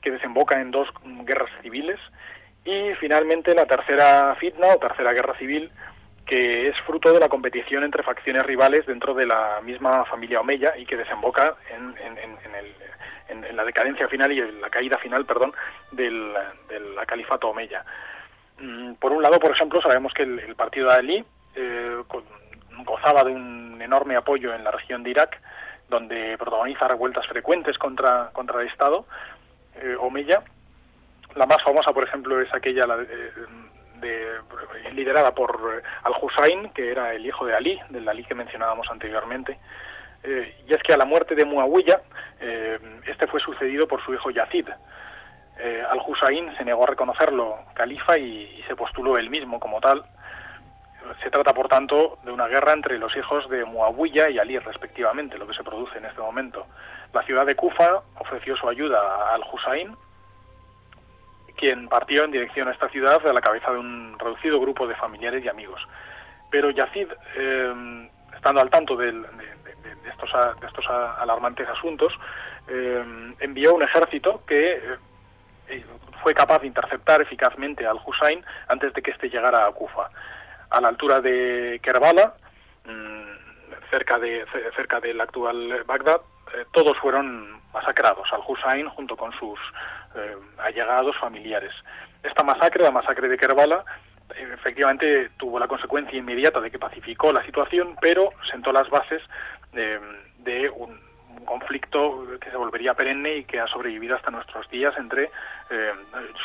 que 0.03 0.11
desemboca 0.11 0.61
en 0.61 0.71
dos 0.71 0.89
guerras 1.25 1.51
civiles, 1.63 1.99
y 2.65 2.95
finalmente 3.01 3.55
la 3.55 3.67
tercera 3.67 4.35
fitna 4.37 4.69
o 4.75 4.79
tercera 4.79 5.13
guerra 5.13 5.37
civil, 5.37 5.71
que 6.27 6.69
es 6.69 6.77
fruto 6.87 7.13
de 7.13 7.21
la 7.21 7.29
competición 7.29 7.85
entre 7.85 8.03
facciones 8.03 8.47
rivales 8.47 8.87
dentro 8.87 9.13
de 9.15 9.27
la 9.27 9.61
misma 9.63 10.05
familia 10.07 10.41
Omeya 10.41 10.77
y 10.77 10.87
que 10.87 10.97
desemboca 10.97 11.55
en, 11.71 11.95
la 13.55 13.65
decadencia 13.65 14.09
final 14.09 14.33
y 14.33 14.41
en 14.41 14.61
la 14.61 14.69
caída 14.69 14.99
final, 14.99 15.25
perdón, 15.27 15.53
del, 15.93 16.33
del 16.69 16.97
califato 17.07 17.51
Omeya. 17.51 17.85
Mm, 18.59 18.95
por 18.95 19.13
un 19.13 19.23
lado, 19.23 19.39
por 19.39 19.51
ejemplo, 19.51 19.81
sabemos 19.81 20.13
que 20.13 20.23
el, 20.23 20.55
partido 20.57 20.89
de 20.89 20.95
Ali 20.95 21.25
eh, 21.55 22.03
gozaba 22.85 23.25
de 23.25 23.33
un 23.33 23.81
enorme 23.81 24.17
apoyo 24.17 24.55
en 24.55 24.65
la 24.65 24.71
región 24.71 25.03
de 25.03 25.11
Irak, 25.11 25.41
donde 25.89 26.37
protagoniza 26.39 26.89
revueltas 26.89 27.27
frecuentes 27.27 27.79
contra, 27.79 28.31
contra 28.33 28.61
el 28.61 28.69
Estado 28.69 29.07
eh, 29.77 29.97
Omeya. 29.99 30.43
La 31.35 31.47
más 31.47 31.63
famosa, 31.63 31.93
por 31.93 32.05
ejemplo, 32.05 32.41
es 32.41 32.53
aquella 32.55 32.87
de, 32.87 33.31
liderada 34.93 35.33
por 35.33 35.83
Al-Hussein, 36.05 36.71
que 36.71 36.91
era 36.91 37.15
el 37.15 37.27
hijo 37.27 37.47
de 37.47 37.55
Ali, 37.55 37.81
del 37.91 38.09
Ali 38.09 38.25
que 38.25 38.35
mencionábamos 38.35 38.89
anteriormente. 38.91 39.59
Eh, 40.23 40.55
y 40.67 40.75
es 40.75 40.83
que 40.83 40.93
a 40.93 40.97
la 40.97 41.05
muerte 41.05 41.35
de 41.35 41.45
Muawiyah, 41.45 42.01
este 43.07 43.27
fue 43.27 43.41
sucedido 43.41 43.89
por 43.89 44.05
su 44.05 44.15
hijo 44.15 44.31
Yazid, 44.31 44.69
eh, 45.59 45.83
Al-Hussein 45.89 46.57
se 46.57 46.65
negó 46.65 46.85
a 46.85 46.89
reconocerlo 46.89 47.59
califa 47.75 48.19
y, 48.19 48.63
se 48.67 48.75
postuló 48.75 49.19
él 49.19 49.31
mismo 49.31 49.61
como 49.61 49.81
tal. 49.81 50.05
Se 51.23 51.31
trata, 51.31 51.53
por 51.53 51.69
tanto, 51.69 52.19
de 52.25 52.33
una 52.33 52.47
guerra 52.47 52.73
entre 52.73 52.99
los 52.99 53.15
hijos 53.17 53.49
de 53.49 53.65
Muawiyah 53.65 54.31
y 54.31 54.39
Ali, 54.39 54.59
respectivamente, 54.59 55.39
lo 55.39 55.47
que 55.47 55.55
se 55.55 55.65
produce 55.65 55.99
en 55.99 56.07
este 56.07 56.21
momento. 56.21 56.67
La 57.13 57.23
ciudad 57.23 57.47
de 57.47 57.55
Kufa 57.55 58.03
ofreció 58.19 58.57
su 58.57 58.69
ayuda 58.69 58.99
a 58.99 59.35
Al-Hussein, 59.35 59.97
quien 61.57 61.89
partió 61.89 62.25
en 62.25 62.33
dirección 62.33 62.69
a 62.69 62.73
esta 62.73 62.89
ciudad 62.89 63.25
a 63.27 63.33
la 63.33 63.41
cabeza 63.41 63.73
de 63.73 63.79
un 63.79 64.19
reducido 64.19 64.61
grupo 64.61 64.87
de 64.87 64.95
familiares 64.97 65.45
y 65.45 65.49
amigos. 65.49 65.81
Pero 66.51 66.71
Yazid, 66.71 67.09
eh, 67.37 68.09
estando 68.35 68.61
al 68.61 68.71
tanto 68.71 68.97
de, 68.97 69.15
estos, 70.11 70.31
alarmantes 71.19 71.69
asuntos, 71.69 72.13
envió 73.41 73.75
un 73.75 73.83
ejército 73.83 74.43
que 74.47 74.81
fue 76.23 76.35
capaz 76.35 76.61
de 76.61 76.67
interceptar 76.67 77.21
eficazmente 77.21 77.87
al 77.87 78.01
Hussein 78.05 78.45
antes 78.69 78.93
de 78.95 79.03
que 79.03 79.11
éste 79.11 79.29
llegara 79.29 79.67
a 79.67 79.73
Kufa. 79.73 80.11
A 80.71 80.81
la 80.81 80.89
altura 80.89 81.21
de 81.21 81.81
Kerbala, 81.83 82.35
mm, 82.85 83.91
cerca, 83.91 84.19
de, 84.19 84.45
cerca 84.77 85.01
del 85.01 85.21
actual 85.21 85.85
Bagdad, 85.85 86.21
eh, 86.55 86.65
todos 86.73 86.97
fueron 86.99 87.61
masacrados, 87.73 88.33
al 88.33 88.41
Hussein 88.47 88.89
junto 88.89 89.17
con 89.17 89.33
sus 89.33 89.59
eh, 90.15 90.37
allegados 90.59 91.17
familiares. 91.19 91.73
Esta 92.23 92.43
masacre, 92.43 92.85
la 92.85 92.91
masacre 92.91 93.29
de 93.29 93.37
Kerbala, 93.37 93.85
efectivamente 94.37 95.31
tuvo 95.37 95.59
la 95.59 95.69
consecuencia 95.69 96.19
inmediata 96.19 96.61
de 96.61 96.71
que 96.71 96.79
pacificó 96.79 97.33
la 97.33 97.45
situación, 97.45 97.97
pero 98.01 98.31
sentó 98.51 98.73
las 98.73 98.89
bases 98.89 99.23
de 99.73 100.71
un, 100.71 100.99
un 101.39 101.45
conflicto 101.45 102.27
que 102.41 102.51
se 102.51 102.57
volvería 102.57 102.95
perenne 102.95 103.37
y 103.39 103.45
que 103.45 103.61
ha 103.61 103.67
sobrevivido 103.67 104.17
hasta 104.17 104.31
nuestros 104.31 104.69
días 104.71 104.95
entre 104.99 105.31
eh, 105.71 105.93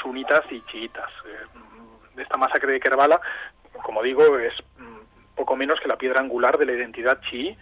sunitas 0.02 0.44
y 0.52 0.62
chiitas. 0.64 1.10
Eh, 1.26 2.22
esta 2.22 2.38
masacre 2.38 2.74
de 2.74 2.80
Kerbala, 2.80 3.22
como 3.84 4.04
digo, 4.04 4.38
es 4.40 4.54
mm, 4.78 5.36
poco 5.36 5.56
menos 5.56 5.80
que 5.80 5.88
la 5.88 5.98
piedra 5.98 6.20
angular 6.20 6.58
de 6.58 6.66
la 6.66 6.74
identidad 6.74 7.20
chií 7.30 7.58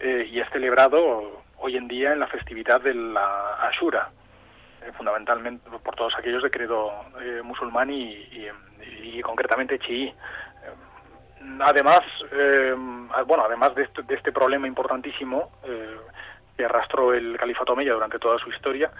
eh, 0.00 0.28
y 0.30 0.40
es 0.40 0.48
celebrado 0.50 1.42
hoy 1.58 1.76
en 1.76 1.88
día 1.88 2.12
en 2.12 2.20
la 2.20 2.26
festividad 2.26 2.80
de 2.80 2.94
la 2.94 3.54
Ashura, 3.68 4.10
fundamentalmente 4.98 5.70
por 5.82 5.94
todos 5.96 6.12
aquellos 6.18 6.42
de 6.42 6.50
credo 6.50 6.92
musulmán 7.42 7.90
y, 7.90 8.50
concretamente 9.22 9.78
chií 9.78 10.12
además, 11.60 12.04
bueno, 13.26 13.44
además 13.46 13.74
de 13.76 13.84
este, 13.84 14.02
de 14.02 14.14
este, 14.14 14.30
problema 14.30 14.66
importantísimo, 14.66 15.50
que 16.54 16.64
arrastró 16.66 17.14
el 17.14 17.38
califato 17.38 17.72
Omeya 17.72 17.94
durante 17.94 18.18
toda 18.18 18.38
su 18.38 18.50
historia. 18.50 18.90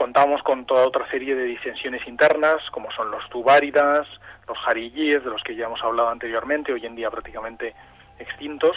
Eh, 0.00 0.02
contamos 0.02 0.42
con 0.42 0.64
toda 0.64 0.86
otra 0.86 1.08
serie 1.10 1.34
de 1.34 1.44
disensiones 1.44 2.06
internas, 2.06 2.60
como 2.72 2.90
son 2.92 3.10
los 3.10 3.28
tubáridas, 3.28 4.06
los 4.48 4.58
jariyíes, 4.58 5.22
de 5.22 5.30
los 5.30 5.42
que 5.42 5.54
ya 5.54 5.66
hemos 5.66 5.82
hablado 5.82 6.08
anteriormente, 6.08 6.72
hoy 6.72 6.84
en 6.86 6.96
día 6.96 7.10
prácticamente 7.10 7.74
extintos, 8.18 8.76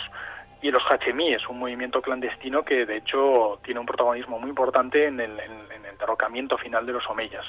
y 0.62 0.72
los 0.72 0.84
hachemíes, 0.84 1.48
un 1.50 1.60
movimiento 1.60 2.02
clandestino 2.02 2.64
que 2.64 2.86
de 2.86 2.98
hecho 2.98 3.60
tiene 3.64 3.80
un 3.80 3.86
protagonismo 3.86 4.40
muy 4.40 4.50
importante 4.50 5.08
en 5.08 5.20
el, 5.20 5.38
derrocamiento 6.00 6.58
final 6.58 6.86
de 6.86 6.94
los 6.94 7.08
omeyas 7.10 7.46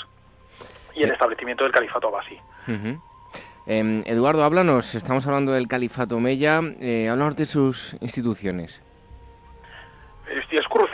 y 0.95 1.03
el 1.03 1.11
eh. 1.11 1.13
establecimiento 1.15 1.65
del 1.65 1.73
califato 1.73 2.09
abasí. 2.09 2.39
Em, 3.67 4.03
Eduardo, 4.05 4.45
háblanos, 4.45 4.95
estamos 4.95 5.27
hablando 5.27 5.53
del 5.53 5.67
califato 5.67 6.17
omeya, 6.17 6.61
eh, 6.81 7.09
háblanos 7.09 7.37
de 7.37 7.47
sus 7.47 7.97
instituciones. 8.01 8.83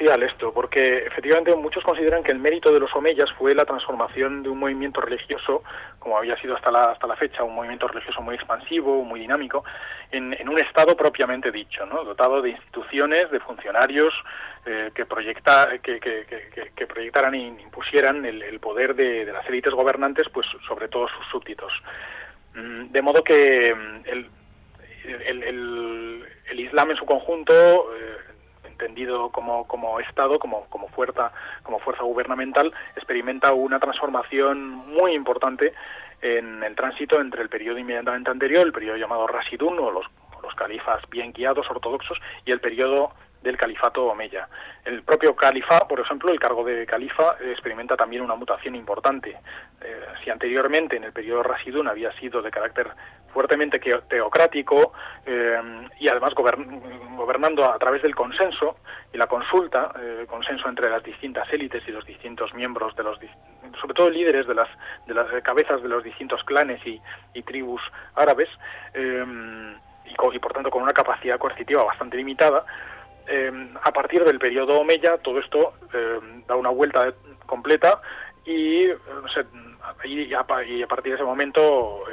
Esto, 0.00 0.50
porque 0.50 1.04
efectivamente 1.06 1.54
muchos 1.54 1.84
consideran 1.84 2.22
que 2.22 2.32
el 2.32 2.38
mérito 2.38 2.72
de 2.72 2.80
los 2.80 2.94
omeyas 2.96 3.30
fue 3.32 3.54
la 3.54 3.66
transformación 3.66 4.42
de 4.42 4.48
un 4.48 4.58
movimiento 4.58 5.02
religioso, 5.02 5.62
como 5.98 6.16
había 6.16 6.40
sido 6.40 6.56
hasta 6.56 6.70
la, 6.70 6.92
hasta 6.92 7.06
la 7.06 7.16
fecha, 7.16 7.44
un 7.44 7.54
movimiento 7.54 7.86
religioso 7.86 8.22
muy 8.22 8.34
expansivo, 8.34 9.04
muy 9.04 9.20
dinámico, 9.20 9.62
en, 10.10 10.48
un 10.48 10.58
Estado 10.58 10.96
propiamente 10.96 11.52
dicho, 11.52 11.84
¿no? 11.84 12.02
dotado 12.02 12.40
de 12.40 12.48
instituciones, 12.48 13.30
de 13.30 13.40
funcionarios 13.40 14.14
eh, 14.64 14.90
que, 14.94 15.04
proyecta, 15.04 15.68
que, 15.82 16.86
proyectaran 16.86 17.34
e 17.34 17.48
impusieran 17.62 18.24
el, 18.24 18.58
poder 18.58 18.94
de, 18.94 19.26
las 19.26 19.46
élites 19.50 19.74
gobernantes 19.74 20.28
pues 20.30 20.46
sobre 20.66 20.88
todo 20.88 21.08
sus 21.08 21.26
súbditos. 21.26 21.72
Mm, 22.54 22.90
de 22.90 23.02
modo 23.02 23.22
que 23.22 23.74
mm, 23.74 24.08
el, 24.08 24.30
el, 25.04 25.42
el, 25.42 26.26
el 26.50 26.60
Islam 26.60 26.90
en 26.92 26.96
su 26.96 27.04
conjunto 27.04 27.52
eh, 27.94 28.29
entendido 28.80 29.30
como, 29.30 29.66
como 29.66 30.00
Estado, 30.00 30.38
como, 30.38 30.64
como, 30.66 30.88
fuerza, 30.88 31.32
como 31.62 31.78
fuerza 31.80 32.02
gubernamental, 32.02 32.72
experimenta 32.96 33.52
una 33.52 33.78
transformación 33.78 34.70
muy 34.70 35.12
importante 35.12 35.72
en 36.22 36.62
el 36.62 36.74
tránsito 36.74 37.20
entre 37.20 37.42
el 37.42 37.48
periodo 37.48 37.78
inmediatamente 37.78 38.30
anterior, 38.30 38.66
el 38.66 38.72
periodo 38.72 38.96
llamado 38.96 39.26
Rasidun, 39.26 39.78
o 39.78 39.90
los, 39.90 40.06
los 40.42 40.54
califas 40.54 41.02
bien 41.10 41.32
guiados 41.32 41.70
ortodoxos, 41.70 42.18
y 42.44 42.52
el 42.52 42.60
periodo 42.60 43.12
del 43.42 43.56
califato 43.56 44.06
omeya. 44.06 44.48
El 44.84 45.02
propio 45.02 45.34
califa, 45.34 45.86
por 45.88 46.00
ejemplo, 46.00 46.30
el 46.30 46.38
cargo 46.38 46.64
de 46.64 46.86
califa 46.86 47.36
experimenta 47.40 47.96
también 47.96 48.22
una 48.22 48.34
mutación 48.34 48.74
importante. 48.74 49.36
Eh, 49.80 50.04
si 50.22 50.30
anteriormente 50.30 50.96
en 50.96 51.04
el 51.04 51.12
periodo 51.12 51.42
Rasidun 51.42 51.88
había 51.88 52.12
sido 52.12 52.42
de 52.42 52.50
carácter 52.50 52.90
fuertemente 53.32 53.80
teocrático 54.08 54.92
eh, 55.24 55.88
y 55.98 56.08
además 56.08 56.34
gobernando 56.34 57.64
a 57.64 57.78
través 57.78 58.02
del 58.02 58.14
consenso 58.14 58.76
y 59.12 59.16
la 59.16 59.26
consulta, 59.26 59.92
eh, 59.98 60.26
consenso 60.28 60.68
entre 60.68 60.90
las 60.90 61.02
distintas 61.02 61.50
élites 61.52 61.82
y 61.86 61.92
los 61.92 62.04
distintos 62.04 62.52
miembros 62.54 62.94
de 62.96 63.04
los, 63.04 63.18
sobre 63.80 63.94
todo 63.94 64.10
líderes 64.10 64.46
de 64.46 64.54
las, 64.54 64.68
de 65.06 65.14
las 65.14 65.28
cabezas 65.42 65.82
de 65.82 65.88
los 65.88 66.02
distintos 66.04 66.42
clanes 66.44 66.80
y, 66.86 67.00
tribus 67.42 67.80
árabes, 68.14 68.48
eh, 68.94 69.24
y, 70.04 70.38
por 70.38 70.52
tanto 70.52 70.70
con 70.70 70.82
una 70.82 70.92
capacidad 70.92 71.38
coercitiva 71.38 71.82
bastante 71.82 72.16
limitada, 72.16 72.64
a 73.82 73.92
partir 73.92 74.24
del 74.24 74.38
periodo 74.38 74.80
Omeya 74.80 75.18
todo 75.18 75.38
esto 75.38 75.74
da 76.46 76.56
una 76.56 76.70
vuelta 76.70 77.12
completa 77.46 78.00
y, 78.44 78.86
y, 80.04 80.34
a, 80.34 80.44
partir 80.44 81.12
de 81.12 81.14
ese 81.14 81.24
momento 81.24 82.04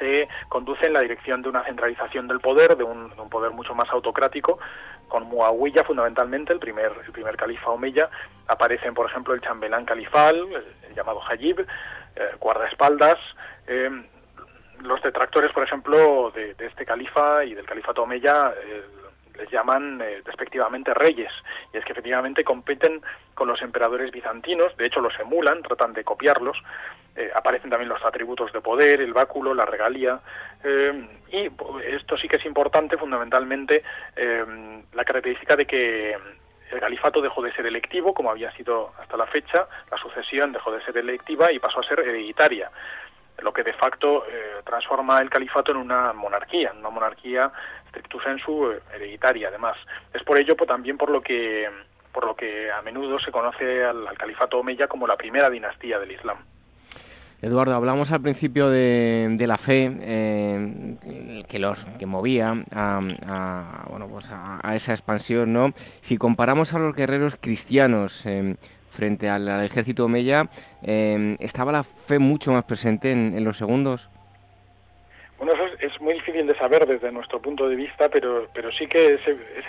se 0.00 0.28
conduce 0.48 0.86
en 0.86 0.94
la 0.94 1.00
dirección 1.00 1.42
de 1.42 1.48
una 1.48 1.62
centralización 1.62 2.26
del 2.26 2.40
poder, 2.40 2.76
de 2.76 2.84
un, 2.84 3.10
poder 3.30 3.52
mucho 3.52 3.74
más 3.74 3.88
autocrático, 3.90 4.58
con 5.08 5.24
Muawiyah 5.24 5.84
fundamentalmente, 5.84 6.52
el 6.52 6.58
primer, 6.58 6.92
el 7.04 7.12
primer 7.12 7.36
califa 7.36 7.70
omeya, 7.70 8.08
aparecen 8.48 8.94
por 8.94 9.08
ejemplo 9.08 9.34
el 9.34 9.40
chambelán 9.40 9.84
califal, 9.84 10.36
el, 10.88 10.94
llamado 10.94 11.20
Hajib, 11.22 11.60
eh, 11.60 12.30
guardaespaldas, 12.40 13.18
eh, 13.66 13.90
los 14.80 15.02
detractores, 15.02 15.52
por 15.52 15.62
ejemplo, 15.62 16.30
de, 16.30 16.56
este 16.58 16.86
califa 16.86 17.44
y 17.44 17.54
del 17.54 17.66
califato 17.66 18.02
omeya, 18.02 18.52
eh, 18.64 18.82
les 19.40 19.50
llaman 19.50 20.00
eh, 20.02 20.22
despectivamente 20.24 20.92
reyes, 20.94 21.32
y 21.72 21.78
es 21.78 21.84
que 21.84 21.92
efectivamente 21.92 22.44
compiten 22.44 23.02
con 23.34 23.48
los 23.48 23.60
emperadores 23.62 24.10
bizantinos, 24.10 24.76
de 24.76 24.86
hecho 24.86 25.00
los 25.00 25.18
emulan, 25.18 25.62
tratan 25.62 25.92
de 25.92 26.04
copiarlos, 26.04 26.58
eh, 27.16 27.30
aparecen 27.34 27.70
también 27.70 27.88
los 27.88 28.04
atributos 28.04 28.52
de 28.52 28.60
poder, 28.60 29.00
el 29.00 29.12
báculo, 29.12 29.54
la 29.54 29.64
regalía, 29.64 30.20
eh, 30.62 31.08
y 31.32 31.50
esto 31.86 32.16
sí 32.18 32.28
que 32.28 32.36
es 32.36 32.44
importante 32.44 32.96
fundamentalmente 32.96 33.82
la 34.92 35.04
característica 35.04 35.56
de 35.56 35.66
que 35.66 36.16
el 36.70 36.80
califato 36.80 37.20
dejó 37.20 37.42
de 37.42 37.52
ser 37.52 37.66
electivo, 37.66 38.14
como 38.14 38.30
había 38.30 38.52
sido 38.52 38.92
hasta 39.00 39.16
la 39.16 39.26
fecha, 39.26 39.66
la 39.90 39.96
sucesión 39.96 40.52
dejó 40.52 40.70
de 40.72 40.84
ser 40.84 40.96
electiva 40.98 41.50
y 41.52 41.58
pasó 41.58 41.80
a 41.80 41.84
ser 41.84 42.00
hereditaria 42.00 42.70
lo 43.42 43.52
que 43.52 43.62
de 43.62 43.72
facto 43.72 44.24
transforma 44.64 45.20
el 45.20 45.30
califato 45.30 45.72
en 45.72 45.78
una 45.78 46.12
monarquía, 46.12 46.72
una 46.78 46.90
monarquía 46.90 47.50
stricto 47.90 48.20
sensu 48.20 48.70
eh, 48.70 48.80
hereditaria 48.94 49.48
además. 49.48 49.76
Es 50.14 50.22
por 50.22 50.38
ello 50.38 50.56
pues, 50.56 50.68
también 50.68 50.96
por 50.96 51.10
lo 51.10 51.20
que 51.20 51.68
por 52.12 52.26
lo 52.26 52.34
que 52.34 52.70
a 52.72 52.82
menudo 52.82 53.20
se 53.20 53.30
conoce 53.30 53.84
al, 53.84 54.16
califato 54.18 54.58
omeya 54.58 54.88
como 54.88 55.06
la 55.06 55.16
primera 55.16 55.48
dinastía 55.48 55.98
del 56.00 56.10
Islam. 56.10 56.38
Eduardo, 57.40 57.74
hablamos 57.74 58.10
al 58.10 58.20
principio 58.20 58.68
de, 58.68 59.36
la 59.46 59.56
fe 59.56 59.90
eh, 60.00 61.44
que 61.48 61.58
los 61.58 61.84
que 61.98 62.04
movía 62.06 62.52
a, 62.74 63.86
bueno, 63.88 64.08
pues 64.08 64.26
a, 64.28 64.74
esa 64.74 64.92
expansión, 64.92 65.52
¿no? 65.52 65.72
Si 66.00 66.18
comparamos 66.18 66.74
a 66.74 66.80
los 66.80 66.94
guerreros 66.94 67.36
cristianos 67.40 68.26
eh, 68.26 68.56
frente 68.90 69.28
al, 69.28 69.48
ejército 69.64 70.04
omeya, 70.04 70.48
¿estaba 70.82 71.72
la 71.72 71.82
fe 71.82 72.18
mucho 72.18 72.52
más 72.52 72.64
presente 72.64 73.10
en 73.12 73.44
los 73.44 73.56
segundos? 73.56 74.10
Bueno, 75.40 75.54
eso 75.54 75.74
es, 75.80 75.98
muy 76.02 76.12
difícil 76.12 76.46
de 76.46 76.54
saber 76.56 76.86
desde 76.86 77.10
nuestro 77.10 77.40
punto 77.40 77.66
de 77.66 77.74
vista, 77.74 78.10
pero, 78.10 78.48
pero 78.52 78.70
sí 78.72 78.86
que 78.86 79.14
es, 79.14 79.20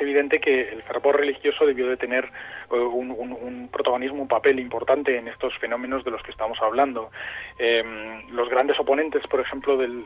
evidente 0.02 0.42
que 0.42 0.68
el 0.68 0.84
fervor 0.84 1.18
religioso 1.18 1.66
debió 1.66 1.88
de 1.88 1.96
tener 1.96 2.26
eh, 2.26 2.76
un, 2.76 3.70
protagonismo, 3.72 4.22
un 4.22 4.28
papel 4.28 4.60
importante 4.60 5.18
en 5.18 5.30
estos 5.30 5.58
fenómenos 5.60 6.04
de 6.04 6.12
los 6.12 6.22
que 6.24 6.32
estamos 6.32 6.62
hablando. 6.62 7.10
Em, 7.58 8.30
los 8.32 8.50
grandes 8.50 8.78
oponentes, 8.82 9.26
por 9.28 9.40
ejemplo, 9.40 9.78
del, 9.78 10.04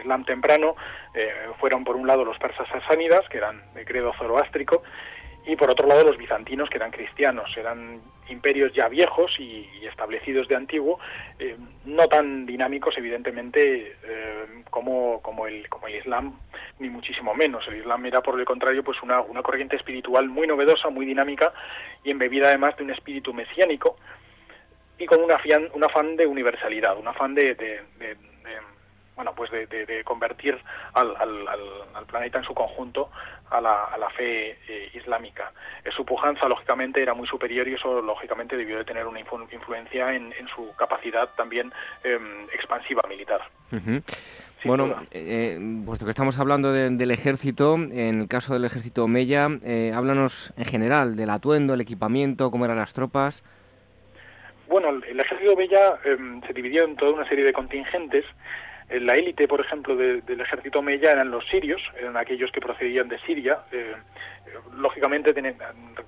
Islam 0.00 0.26
temprano 0.26 0.76
eh, 1.14 1.32
fueron, 1.58 1.82
por 1.82 1.96
un 1.96 2.06
lado, 2.06 2.22
los 2.26 2.36
persas 2.36 2.68
sasánidas, 2.68 3.26
que 3.30 3.38
eran 3.38 3.62
de 3.72 3.86
credo 3.86 4.12
zoroástrico, 4.18 4.82
y 5.46 5.56
por 5.56 5.70
otro 5.70 5.86
lado 5.86 6.04
los 6.04 6.16
bizantinos 6.16 6.70
que 6.70 6.76
eran 6.76 6.90
cristianos, 6.90 7.54
eran 7.56 8.00
imperios 8.28 8.72
ya 8.72 8.88
viejos 8.88 9.38
y, 9.38 9.68
establecidos 9.86 10.48
de 10.48 10.56
antiguo, 10.56 10.98
eh, 11.38 11.56
no 11.84 12.08
tan 12.08 12.46
dinámicos 12.46 12.96
evidentemente 12.96 13.96
eh, 14.02 14.46
como, 14.70 15.20
como, 15.22 15.46
el, 15.46 15.68
como 15.68 15.86
el 15.86 15.96
Islam, 15.96 16.38
ni 16.78 16.88
muchísimo 16.88 17.34
menos. 17.34 17.68
El 17.68 17.76
Islam 17.76 18.06
era 18.06 18.22
por 18.22 18.38
el 18.40 18.46
contrario 18.46 18.82
pues 18.82 19.00
una, 19.02 19.20
una 19.20 19.42
corriente 19.42 19.76
espiritual 19.76 20.28
muy 20.28 20.46
novedosa, 20.46 20.88
muy 20.88 21.06
dinámica 21.06 21.52
y 22.02 22.10
embebida 22.10 22.48
además 22.48 22.76
de 22.76 22.84
un 22.84 22.90
espíritu 22.90 23.32
mesiánico 23.32 23.96
y 24.98 25.06
con 25.06 25.22
un 25.22 25.30
afán, 25.30 25.68
un 25.72 25.84
afán 25.84 26.16
de 26.16 26.26
universalidad, 26.26 26.96
un 26.98 27.08
afán 27.08 27.34
de, 27.34 27.82
bueno, 29.16 29.32
pues 29.34 29.50
de, 29.50 30.02
convertir 30.04 30.58
al, 30.92 31.14
al, 31.16 31.48
al, 31.94 32.06
planeta 32.06 32.38
en 32.38 32.44
su 32.44 32.54
conjunto 32.54 33.10
a 33.50 33.60
la, 33.60 33.84
a 33.84 33.98
la 33.98 34.10
fe 34.10 34.58
eh, 34.68 34.90
islámica. 34.94 35.52
Eh, 35.84 35.90
su 35.96 36.04
pujanza, 36.04 36.48
lógicamente, 36.48 37.00
era 37.00 37.14
muy 37.14 37.26
superior 37.26 37.68
y 37.68 37.74
eso, 37.74 38.02
lógicamente, 38.02 38.56
debió 38.56 38.78
de 38.78 38.84
tener 38.84 39.06
una 39.06 39.20
influencia 39.20 40.14
en, 40.14 40.32
en 40.32 40.48
su 40.48 40.74
capacidad 40.76 41.28
también 41.36 41.72
em, 42.02 42.44
expansiva 42.52 43.02
militar. 43.08 43.40
Bueno, 44.64 44.96
eh, 45.10 45.58
puesto 45.84 46.06
que 46.06 46.10
estamos 46.10 46.38
hablando 46.38 46.72
del 46.72 47.10
ejército, 47.10 47.74
en 47.74 48.22
el 48.22 48.28
caso 48.28 48.54
del 48.54 48.64
ejército 48.64 49.04
Omeya, 49.04 49.44
háblanos 49.94 50.52
en 50.56 50.64
general 50.64 51.16
del 51.16 51.30
atuendo, 51.30 51.74
el 51.74 51.82
equipamiento, 51.82 52.50
cómo 52.50 52.64
eran 52.64 52.78
las 52.78 52.94
tropas. 52.94 53.42
Bueno, 54.68 54.88
el, 54.88 55.20
ejército 55.20 55.52
Omeya 55.52 55.98
em, 56.04 56.40
se 56.46 56.52
dividió 56.52 56.84
en 56.84 56.96
toda 56.96 57.12
una 57.12 57.28
serie 57.28 57.44
de 57.44 57.52
contingentes 57.52 58.24
la 59.00 59.16
élite, 59.16 59.48
por 59.48 59.60
ejemplo, 59.60 59.96
del 59.96 60.40
ejército 60.40 60.78
Omeya 60.80 61.12
eran 61.12 61.30
los 61.30 61.46
sirios, 61.48 61.80
eran 61.98 62.16
aquellos 62.16 62.50
que 62.52 62.60
procedían 62.60 63.08
de 63.08 63.18
Siria. 63.20 63.58
Eh, 63.72 63.94
lógicamente, 64.76 65.34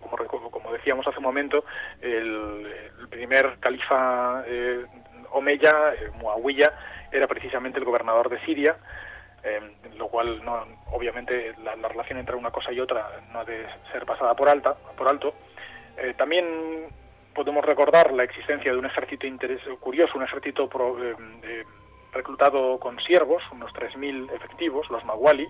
como, 0.01 0.51
como, 0.51 0.73
decíamos 0.73 1.07
hace 1.07 1.19
un 1.19 1.25
momento, 1.25 1.65
el, 2.01 2.67
primer 3.11 3.59
califa 3.61 4.45
eh, 4.47 4.85
Omeya, 5.31 5.95
eh, 5.95 6.11
Muawiyah, 6.19 6.73
era 7.13 7.27
precisamente 7.27 7.79
el 7.79 7.85
gobernador 7.85 8.29
de 8.29 8.41
Siria, 8.41 8.77
eh, 9.43 9.61
lo 9.97 10.09
cual, 10.09 10.45
no, 10.45 10.67
obviamente, 10.93 11.55
la, 11.63 11.75
relación 11.89 12.19
entre 12.19 12.37
una 12.37 12.51
cosa 12.51 12.73
y 12.73 12.81
otra 12.81 13.09
no 13.33 13.41
ha 13.41 13.45
de 13.45 13.67
ser 13.93 14.05
pasada 14.05 14.35
por, 14.35 14.49
alta, 14.49 14.75
por 14.97 15.09
alto. 15.09 15.35
también 16.17 16.89
podemos 17.35 17.65
recordar 17.65 18.13
la 18.13 18.25
existencia 18.25 18.73
de 18.73 18.79
un 18.79 18.87
ejército 18.87 19.27
interés, 19.27 19.61
curioso, 19.81 20.17
un 20.17 20.25
ejército 20.25 20.69
pro, 20.69 20.97
reclutado 22.17 22.79
con 22.79 22.99
siervos, 23.01 23.43
unos 23.53 23.73
3.000 23.73 24.33
efectivos, 24.33 24.89
los 24.91 25.05
Mawali. 25.05 25.49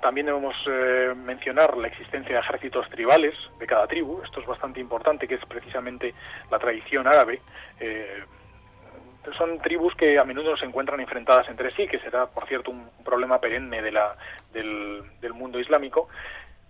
también 0.00 0.26
debemos 0.26 0.54
eh, 0.66 1.12
mencionar 1.14 1.76
la 1.76 1.88
existencia 1.88 2.34
de 2.34 2.40
ejércitos 2.40 2.88
tribales 2.90 3.34
de 3.58 3.66
cada 3.66 3.86
tribu. 3.86 4.22
Esto 4.24 4.40
es 4.40 4.46
bastante 4.46 4.80
importante, 4.80 5.28
que 5.28 5.34
es 5.34 5.44
precisamente 5.46 6.14
la 6.50 6.58
tradición 6.58 7.06
árabe. 7.06 7.42
Eh, 7.78 8.24
son 9.36 9.58
tribus 9.60 9.94
que 9.94 10.18
a 10.18 10.24
menudo 10.24 10.56
se 10.56 10.64
encuentran 10.64 11.00
enfrentadas 11.00 11.48
entre 11.48 11.70
sí, 11.72 11.86
que 11.86 11.98
será, 11.98 12.26
por 12.26 12.46
cierto, 12.46 12.70
un 12.70 12.88
problema 13.04 13.38
perenne 13.38 13.82
de 13.82 13.92
la, 13.92 14.16
del, 14.52 15.34
mundo 15.34 15.60
islámico, 15.60 16.08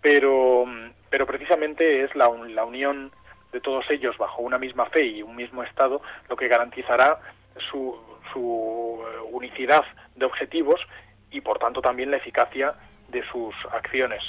pero, 0.00 0.64
pero 1.08 1.26
precisamente 1.26 2.04
es 2.04 2.14
la, 2.14 2.28
la 2.28 2.64
unión 2.64 3.10
de 3.52 3.60
todos 3.60 3.88
ellos 3.90 4.16
bajo 4.18 4.42
una 4.42 4.58
misma 4.58 4.86
fe 4.86 5.04
y 5.04 5.22
un 5.22 5.36
mismo 5.36 5.62
Estado 5.62 6.02
lo 6.28 6.36
que 6.36 6.48
garantizará 6.48 7.18
su, 7.70 7.96
su 8.32 9.02
eh, 9.02 9.20
unicidad 9.30 9.84
de 10.16 10.24
objetivos 10.24 10.80
y 11.30 11.40
por 11.40 11.58
tanto 11.58 11.80
también 11.80 12.10
la 12.10 12.16
eficacia 12.16 12.74
de 13.08 13.22
sus 13.30 13.54
acciones. 13.72 14.22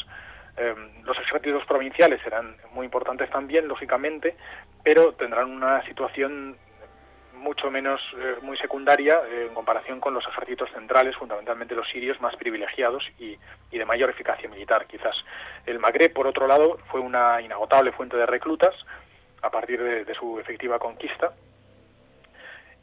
Em, 0.57 1.03
los 1.03 1.17
ejércitos 1.17 1.65
provinciales 1.65 2.21
serán 2.21 2.55
muy 2.73 2.85
importantes 2.85 3.29
también, 3.29 3.67
lógicamente, 3.67 4.35
pero 4.83 5.13
tendrán 5.13 5.49
una 5.49 5.83
situación 5.85 6.57
mucho 7.33 7.71
menos 7.71 7.99
eh, 8.17 8.35
muy 8.41 8.57
secundaria 8.57 9.19
eh, 9.27 9.47
en 9.47 9.53
comparación 9.53 9.99
con 9.99 10.13
los 10.13 10.27
ejércitos 10.27 10.69
centrales, 10.71 11.15
fundamentalmente 11.15 11.73
los 11.73 11.89
sirios, 11.89 12.21
más 12.21 12.35
privilegiados 12.35 13.03
y, 13.17 13.37
de 13.71 13.85
mayor 13.85 14.09
eficacia 14.11 14.49
militar, 14.49 14.85
quizás. 14.85 15.15
El 15.65 15.79
Magreb, 15.79 16.13
por 16.13 16.27
otro 16.27 16.45
lado, 16.45 16.77
fue 16.91 16.99
una 16.99 17.41
inagotable 17.41 17.91
fuente 17.93 18.17
de 18.17 18.27
reclutas 18.27 18.75
a 19.41 19.49
partir 19.49 19.81
de 19.81 20.13
su 20.13 20.39
efectiva 20.39 20.77
conquista 20.77 21.33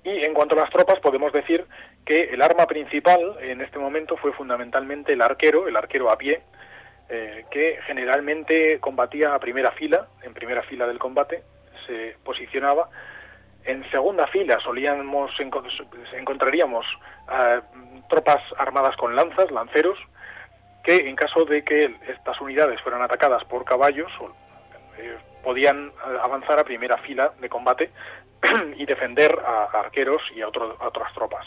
y 0.09 0.25
en 0.25 0.35
cuanto 0.35 0.55
a 0.55 0.59
las 0.63 0.71
tropas, 0.71 1.01
podemos 1.01 1.33
decir 1.33 1.65
que 2.07 2.25
el 2.25 2.41
arma 2.41 2.67
principal 2.67 3.37
en 3.41 3.61
este 3.61 3.79
momento 3.79 4.17
fue 4.17 4.33
fundamentalmente 4.33 5.13
el 5.13 5.23
arquero, 5.23 5.69
el 5.69 5.77
arquero 5.77 6.11
a 6.11 6.17
pie, 6.17 6.41
eh, 7.09 7.45
que 7.51 7.79
generalmente 7.87 8.81
combatía 8.81 9.35
a 9.35 9.39
primera 9.39 9.73
fila, 9.73 10.09
en 10.23 10.35
primera 10.35 10.63
fila 10.63 10.87
del 10.87 10.99
combate, 10.99 11.43
se 11.87 12.17
posicionaba. 12.25 12.89
En 13.65 13.89
segunda 13.91 14.27
fila 14.29 14.59
solíamos 14.61 15.31
encontraríamos 16.13 16.87
eh, 17.31 17.61
tropas 18.09 18.43
armadas 18.57 18.97
con 18.97 19.15
lanzas, 19.15 19.51
lanceros, 19.51 19.99
que 20.85 21.09
en 21.09 21.17
caso 21.17 21.45
de 21.45 21.65
que 21.65 21.95
estas 22.09 22.41
unidades 22.41 22.81
fueran 22.81 23.03
atacadas 23.03 23.45
por 23.45 23.65
caballos, 23.65 24.11
eh, 24.99 25.17
podían 25.43 25.93
avanzar 26.23 26.59
a 26.59 26.65
primera 26.65 26.99
fila 26.99 27.33
de 27.41 27.49
combate 27.49 27.91
y 28.77 28.87
defender 28.87 29.39
a, 29.45 29.65
arqueros 29.81 30.23
y 30.35 30.43
a, 30.43 30.49
otras 30.49 31.13
tropas. 31.15 31.47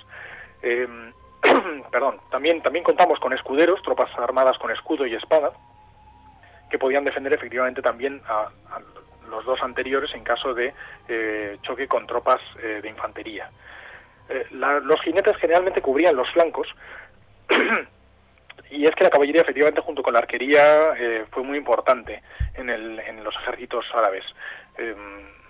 Em, 0.62 1.14
perdón, 1.92 2.20
también, 2.30 2.62
también 2.62 2.84
contamos 2.84 3.20
con 3.20 3.34
escuderos, 3.34 3.82
tropas 3.82 4.10
armadas 4.18 4.58
con 4.58 4.72
escudo 4.72 5.06
y 5.06 5.16
espada, 5.16 5.52
que 6.70 6.80
podían 6.80 7.04
defender 7.04 7.34
efectivamente 7.34 7.82
también 7.82 8.22
a, 8.28 8.50
los 9.30 9.46
dos 9.46 9.62
anteriores 9.62 10.14
en 10.14 10.26
caso 10.26 10.54
de 10.54 10.74
eh, 11.08 11.58
choque 11.62 11.88
con 11.88 12.06
tropas 12.06 12.42
eh, 12.62 12.80
de 12.82 12.90
infantería. 12.90 13.50
Eh, 14.28 14.46
los 14.52 15.02
jinetes 15.02 15.38
generalmente 15.38 15.82
cubrían 15.82 16.18
los 16.18 16.30
flancos 16.32 16.68
y 18.72 18.86
es 18.86 18.96
que 18.96 19.06
la 19.06 19.10
caballería 19.10 19.42
efectivamente 19.42 19.80
junto 19.80 20.04
con 20.04 20.14
la 20.14 20.20
arquería 20.20 20.94
fue 21.32 21.44
muy 21.44 21.58
importante 21.58 22.22
en, 22.56 22.70
el, 22.70 23.00
en 23.00 23.24
los 23.24 23.34
ejércitos 23.36 23.86
árabes. 23.94 24.26
Em, 24.78 25.41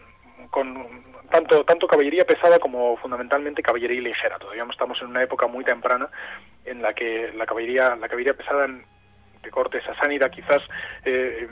con 0.49 1.03
tanto, 1.29 1.63
tanto 1.63 1.87
caballería 1.87 2.25
pesada 2.25 2.59
como 2.59 2.97
fundamentalmente 2.97 3.63
caballería 3.63 4.01
ligera. 4.01 4.37
Todavía 4.37 4.65
estamos 4.69 5.01
en 5.01 5.07
una 5.07 5.23
época 5.23 5.47
muy 5.47 5.63
temprana 5.63 6.09
en 6.65 6.81
la 6.81 6.93
que 6.93 7.31
la 7.35 7.45
caballería, 7.45 7.95
la 7.95 8.07
caballería 8.07 8.33
pesada 8.33 8.67
de 8.67 9.51
corte 9.51 9.81
sasánida 9.81 10.29
quizás 10.29 10.61
eh, 11.03 11.47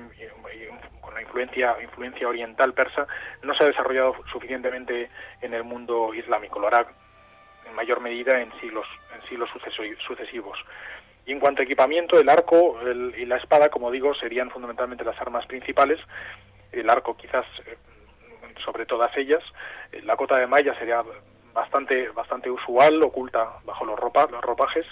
con 1.01 1.13
la 1.13 1.21
influencia, 1.21 1.75
influencia 1.81 2.27
oriental 2.27 2.73
persa 2.73 3.07
no 3.41 3.55
se 3.55 3.63
ha 3.63 3.67
desarrollado 3.67 4.15
suficientemente 4.31 5.09
en 5.41 5.53
el 5.53 5.63
mundo 5.63 6.13
islámico. 6.13 6.59
Lo 6.59 6.67
hará 6.67 6.85
en 7.67 7.75
mayor 7.75 7.99
medida 7.99 8.41
en 8.41 8.51
siglos, 8.59 8.87
en 9.15 9.27
siglos 9.27 9.49
sucesivos. 10.05 10.59
Y 11.25 11.31
en 11.31 11.39
cuanto 11.39 11.61
a 11.61 11.65
equipamiento, 11.65 12.19
el 12.19 12.29
arco 12.29 12.79
y 13.15 13.25
la 13.25 13.37
espada, 13.37 13.69
como 13.69 13.91
digo, 13.91 14.15
serían 14.15 14.49
fundamentalmente 14.49 15.03
las 15.03 15.19
armas 15.21 15.45
principales. 15.45 15.99
El 16.71 16.89
arco 16.89 17.15
quizás 17.17 17.45
eh, 17.65 17.77
sobre 18.60 18.86
todas 18.86 19.16
ellas. 19.18 19.43
Eh, 19.91 20.01
la 20.03 20.16
cota 20.16 20.38
de 20.38 20.47
malla 20.47 20.78
sería 20.78 21.03
bastante, 21.53 22.10
bastante 22.10 22.49
usual, 22.49 23.01
oculta 23.03 23.47
bajo 23.66 23.86
los, 23.86 23.99
ropa, 23.99 24.28
los 24.32 24.41
ropajes, 24.41 24.86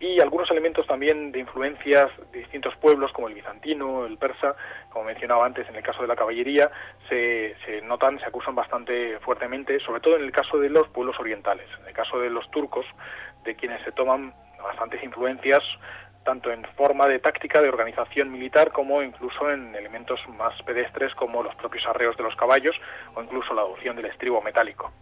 y 0.00 0.20
algunos 0.20 0.48
elementos 0.50 0.86
también 0.86 1.32
de 1.32 1.40
influencias 1.40 2.10
de 2.30 2.38
distintos 2.38 2.76
pueblos, 2.76 3.12
como 3.12 3.26
el 3.28 3.34
bizantino, 3.34 4.06
el 4.06 4.16
persa, 4.16 4.54
como 4.90 5.06
mencionaba 5.06 5.44
antes 5.44 5.68
en 5.68 5.74
el 5.74 5.82
caso 5.82 6.02
de 6.02 6.08
la 6.08 6.14
caballería, 6.14 6.70
se, 7.08 7.56
se 7.64 7.82
notan, 7.82 8.20
se 8.20 8.26
acusan 8.26 8.54
bastante 8.54 9.18
fuertemente, 9.18 9.80
sobre 9.80 10.00
todo 10.00 10.16
en 10.16 10.22
el 10.22 10.30
caso 10.30 10.58
de 10.58 10.70
los 10.70 10.88
pueblos 10.88 11.18
orientales. 11.18 11.66
En 11.80 11.88
el 11.88 11.94
caso 11.94 12.20
de 12.20 12.30
los 12.30 12.48
turcos, 12.52 12.86
de 13.44 13.56
quienes 13.56 13.82
se 13.82 13.90
toman 13.90 14.32
bastantes 14.62 15.02
influencias 15.02 15.64
tanto 16.28 16.52
en 16.52 16.62
forma 16.76 17.08
de 17.08 17.20
táctica 17.20 17.62
de 17.62 17.70
organización 17.70 18.30
militar 18.30 18.70
como 18.70 19.02
incluso 19.02 19.50
en 19.50 19.74
elementos 19.74 20.20
más 20.36 20.52
pedestres 20.62 21.14
como 21.14 21.42
los 21.42 21.54
propios 21.54 21.86
arreos 21.86 22.18
de 22.18 22.22
los 22.22 22.36
caballos 22.36 22.76
o 23.14 23.22
incluso 23.22 23.54
la 23.54 23.62
adopción 23.62 23.96
del 23.96 24.04
estribo 24.04 24.42
metálico. 24.42 24.92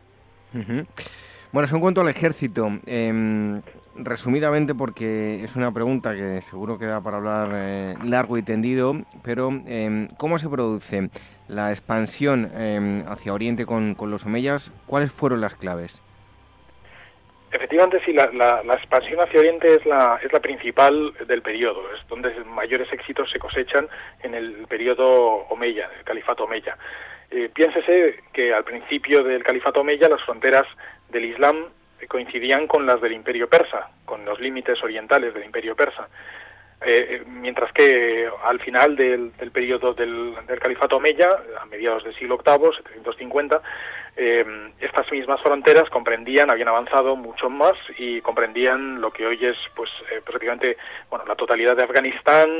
Bueno, 1.51 1.69
en 1.69 1.81
cuanto 1.81 2.01
al 2.01 2.09
ejército, 2.09 2.69
em, 2.87 3.61
resumidamente 3.97 4.73
porque 4.73 5.43
es 5.43 5.57
una 5.57 5.73
pregunta 5.73 6.15
que 6.15 6.41
seguro 6.43 6.79
queda 6.79 7.01
para 7.01 7.17
hablar 7.17 7.51
eh, 7.55 7.97
largo 8.05 8.39
y 8.39 8.45
tendido, 8.45 8.95
pero 9.25 9.49
em, 9.67 10.07
¿cómo 10.19 10.39
se 10.39 10.49
produce 10.49 11.11
la 11.49 11.73
expansión 11.73 12.53
em, 12.55 13.05
hacia 13.09 13.35
Oriente 13.35 13.67
con, 13.67 13.97
con 13.97 14.13
los 14.13 14.25
omeyas? 14.27 14.71
¿Cuáles 14.87 15.11
fueron 15.11 15.41
las 15.41 15.57
claves? 15.57 16.01
Efectivamente, 17.53 18.01
sí, 18.05 18.13
la, 18.13 18.31
la, 18.33 18.75
expansión 18.75 19.21
hacia 19.21 19.39
Oriente 19.39 19.77
es 19.77 19.87
la, 19.87 20.19
es 20.23 20.33
la 20.33 20.41
principal 20.41 21.13
del 21.27 21.43
periodo, 21.43 21.83
es 21.95 22.07
donde 22.09 22.33
mayores 22.45 22.93
éxitos 22.93 23.31
se 23.31 23.39
cosechan 23.39 23.89
en 24.23 24.35
el 24.35 24.67
periodo 24.69 25.47
Omeya, 25.49 25.89
el 25.97 26.05
califato 26.05 26.45
Omeya. 26.45 26.77
Eh, 27.31 27.49
piénsese 27.53 28.21
que 28.33 28.53
al 28.53 28.65
principio 28.65 29.23
del 29.23 29.45
califato 29.45 29.81
Omeya 29.81 30.09
las 30.09 30.23
fronteras 30.23 30.67
del 31.09 31.25
Islam 31.25 31.67
coincidían 32.09 32.67
con 32.67 32.85
las 32.85 33.01
del 33.01 33.13
imperio 33.13 33.49
persa, 33.49 33.91
con 34.05 34.25
los 34.25 34.41
límites 34.41 34.83
orientales 34.83 35.33
del 35.33 35.45
imperio 35.45 35.75
persa. 35.75 36.09
Eh, 36.83 37.23
mientras 37.27 37.73
que 37.73 38.29
al 38.45 38.61
final 38.61 38.97
del, 38.97 39.33
periodo 39.51 39.95
del, 39.95 40.35
califato 40.61 40.97
Omeya, 40.97 41.31
a 41.61 41.65
mediados 41.67 42.05
del 42.05 42.15
siglo 42.17 42.39
VIII, 42.45 42.71
750, 42.77 43.63
eh, 44.19 44.73
estas 44.81 45.11
mismas 45.11 45.41
fronteras 45.41 45.89
comprendían, 45.89 46.51
habían 46.51 46.69
avanzado 46.69 47.17
mucho 47.17 47.49
más 47.49 47.77
y 47.99 48.21
comprendían 48.21 49.01
lo 49.01 49.11
que 49.11 49.27
hoy 49.27 49.45
es 49.45 49.57
pues 49.75 49.91
eh, 50.11 50.21
prácticamente 50.25 50.77
bueno, 51.11 51.25
la 51.27 51.35
totalidad 51.35 51.77
de 51.77 51.83
Afganistán, 51.83 52.51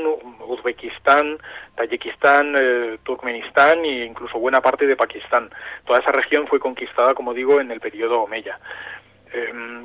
Uzbekistán, 0.47 1.37
Tayikistán, 1.75 2.99
Turkmenistán 3.03 3.85
e 3.85 4.05
incluso 4.05 4.39
buena 4.39 4.61
parte 4.61 4.87
de 4.87 4.95
Pakistán. 4.95 5.49
Toda 5.85 5.99
esa 5.99 6.11
región 6.11 6.47
fue 6.47 6.59
conquistada, 6.59 7.13
como 7.13 7.35
digo, 7.35 7.61
en 7.61 7.71
el 7.71 7.79
periodo 7.79 8.21
Omeya. 8.21 8.59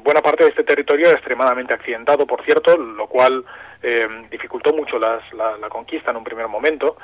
Buena 0.03 0.23
parte 0.23 0.45
de 0.45 0.51
este 0.51 0.65
territorio 0.65 1.07
era 1.07 1.17
extremadamente 1.17 1.75
accidentado, 1.75 2.27
por 2.27 2.45
cierto, 2.45 2.77
lo 2.77 3.07
cual 3.07 3.45
eh, 3.83 4.09
dificultó 4.31 4.73
mucho 4.73 4.99
la, 4.99 5.21
conquista 5.69 6.11
en 6.11 6.17
un 6.17 6.25
primer 6.25 6.49
momento. 6.49 6.97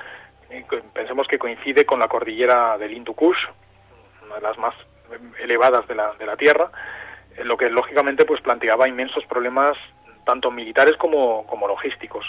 Pensemos 0.93 1.27
que 1.27 1.39
coincide 1.39 1.85
con 1.85 2.01
la 2.01 2.09
cordillera 2.09 2.79
del 2.79 2.93
Hindu 2.93 3.15
Kush, 3.15 3.39
una 4.25 4.37
de 4.37 4.41
las 4.41 4.59
más 4.59 4.75
elevadas 5.41 5.87
de 5.89 5.95
la, 5.95 6.13
de 6.15 6.27
la 6.27 6.37
Tierra, 6.37 6.71
lo 7.45 7.57
que 7.57 7.71
lógicamente 7.71 8.25
pues 8.25 8.41
planteaba 8.41 8.89
inmensos 8.89 9.25
problemas 9.27 9.77
tanto 10.29 10.51
militares 10.51 10.95
como, 10.99 11.47
logísticos, 11.67 12.27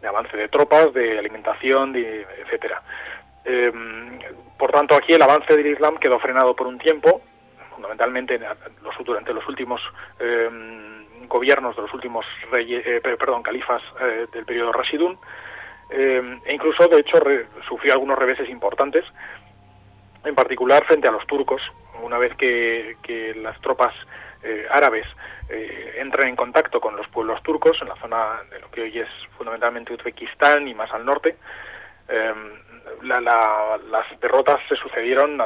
de 0.00 0.08
avance 0.08 0.36
de 0.36 0.48
tropas, 0.48 0.92
de 0.92 1.16
alimentación, 1.16 1.92
de, 1.92 2.26
etcétera. 2.42 2.82
Eh, 3.44 3.72
por 4.58 4.72
tanto, 4.72 4.96
aquí 4.96 5.12
el 5.12 5.22
avance 5.22 5.54
del 5.54 5.68
Islam 5.68 5.98
quedó 5.98 6.18
frenado 6.18 6.56
por 6.56 6.66
un 6.66 6.78
tiempo, 6.78 7.20
fundamentalmente 7.76 8.40
los, 8.82 8.94
durante 9.04 9.32
los 9.32 9.46
últimos 9.46 9.80
eh, 10.18 10.48
gobiernos 11.28 11.76
de 11.76 11.82
los 11.82 11.94
últimos 11.94 12.24
reyes, 12.50 12.84
eh, 12.86 13.00
perdón, 13.02 13.42
califas 13.42 13.82
eh, 14.00 14.26
del 14.32 14.44
periodo 14.44 14.72
Rashidun, 14.72 15.18
eh, 15.90 16.40
e 16.44 16.54
incluso, 16.54 16.88
de 16.88 17.00
hecho, 17.00 17.18
sufrió 17.68 17.92
algunos 17.92 18.18
reveses 18.18 18.48
importantes, 18.48 19.04
en 20.24 20.34
particular 20.34 20.84
frente 20.84 21.06
a 21.06 21.12
los 21.12 21.26
turcos, 21.26 21.62
una 22.02 22.18
vez 22.18 22.34
que, 22.36 22.96
las 23.36 23.60
tropas 23.60 23.94
árabes 24.70 25.06
entran 25.48 26.28
en 26.28 26.36
contacto 26.36 26.80
con 26.80 26.96
los 26.96 27.08
pueblos 27.08 27.42
turcos 27.42 27.76
en 27.80 27.88
la 27.88 27.96
zona 27.96 28.42
de 28.50 28.60
lo 28.60 28.70
que 28.70 28.82
hoy 28.82 28.98
es 28.98 29.08
fundamentalmente 29.36 29.92
Uzbekistán 29.92 30.68
y 30.68 30.74
más 30.74 30.92
al 30.92 31.04
norte, 31.04 31.36
las 33.02 34.20
derrotas 34.20 34.60
se 34.68 34.76
sucedieron 34.76 35.36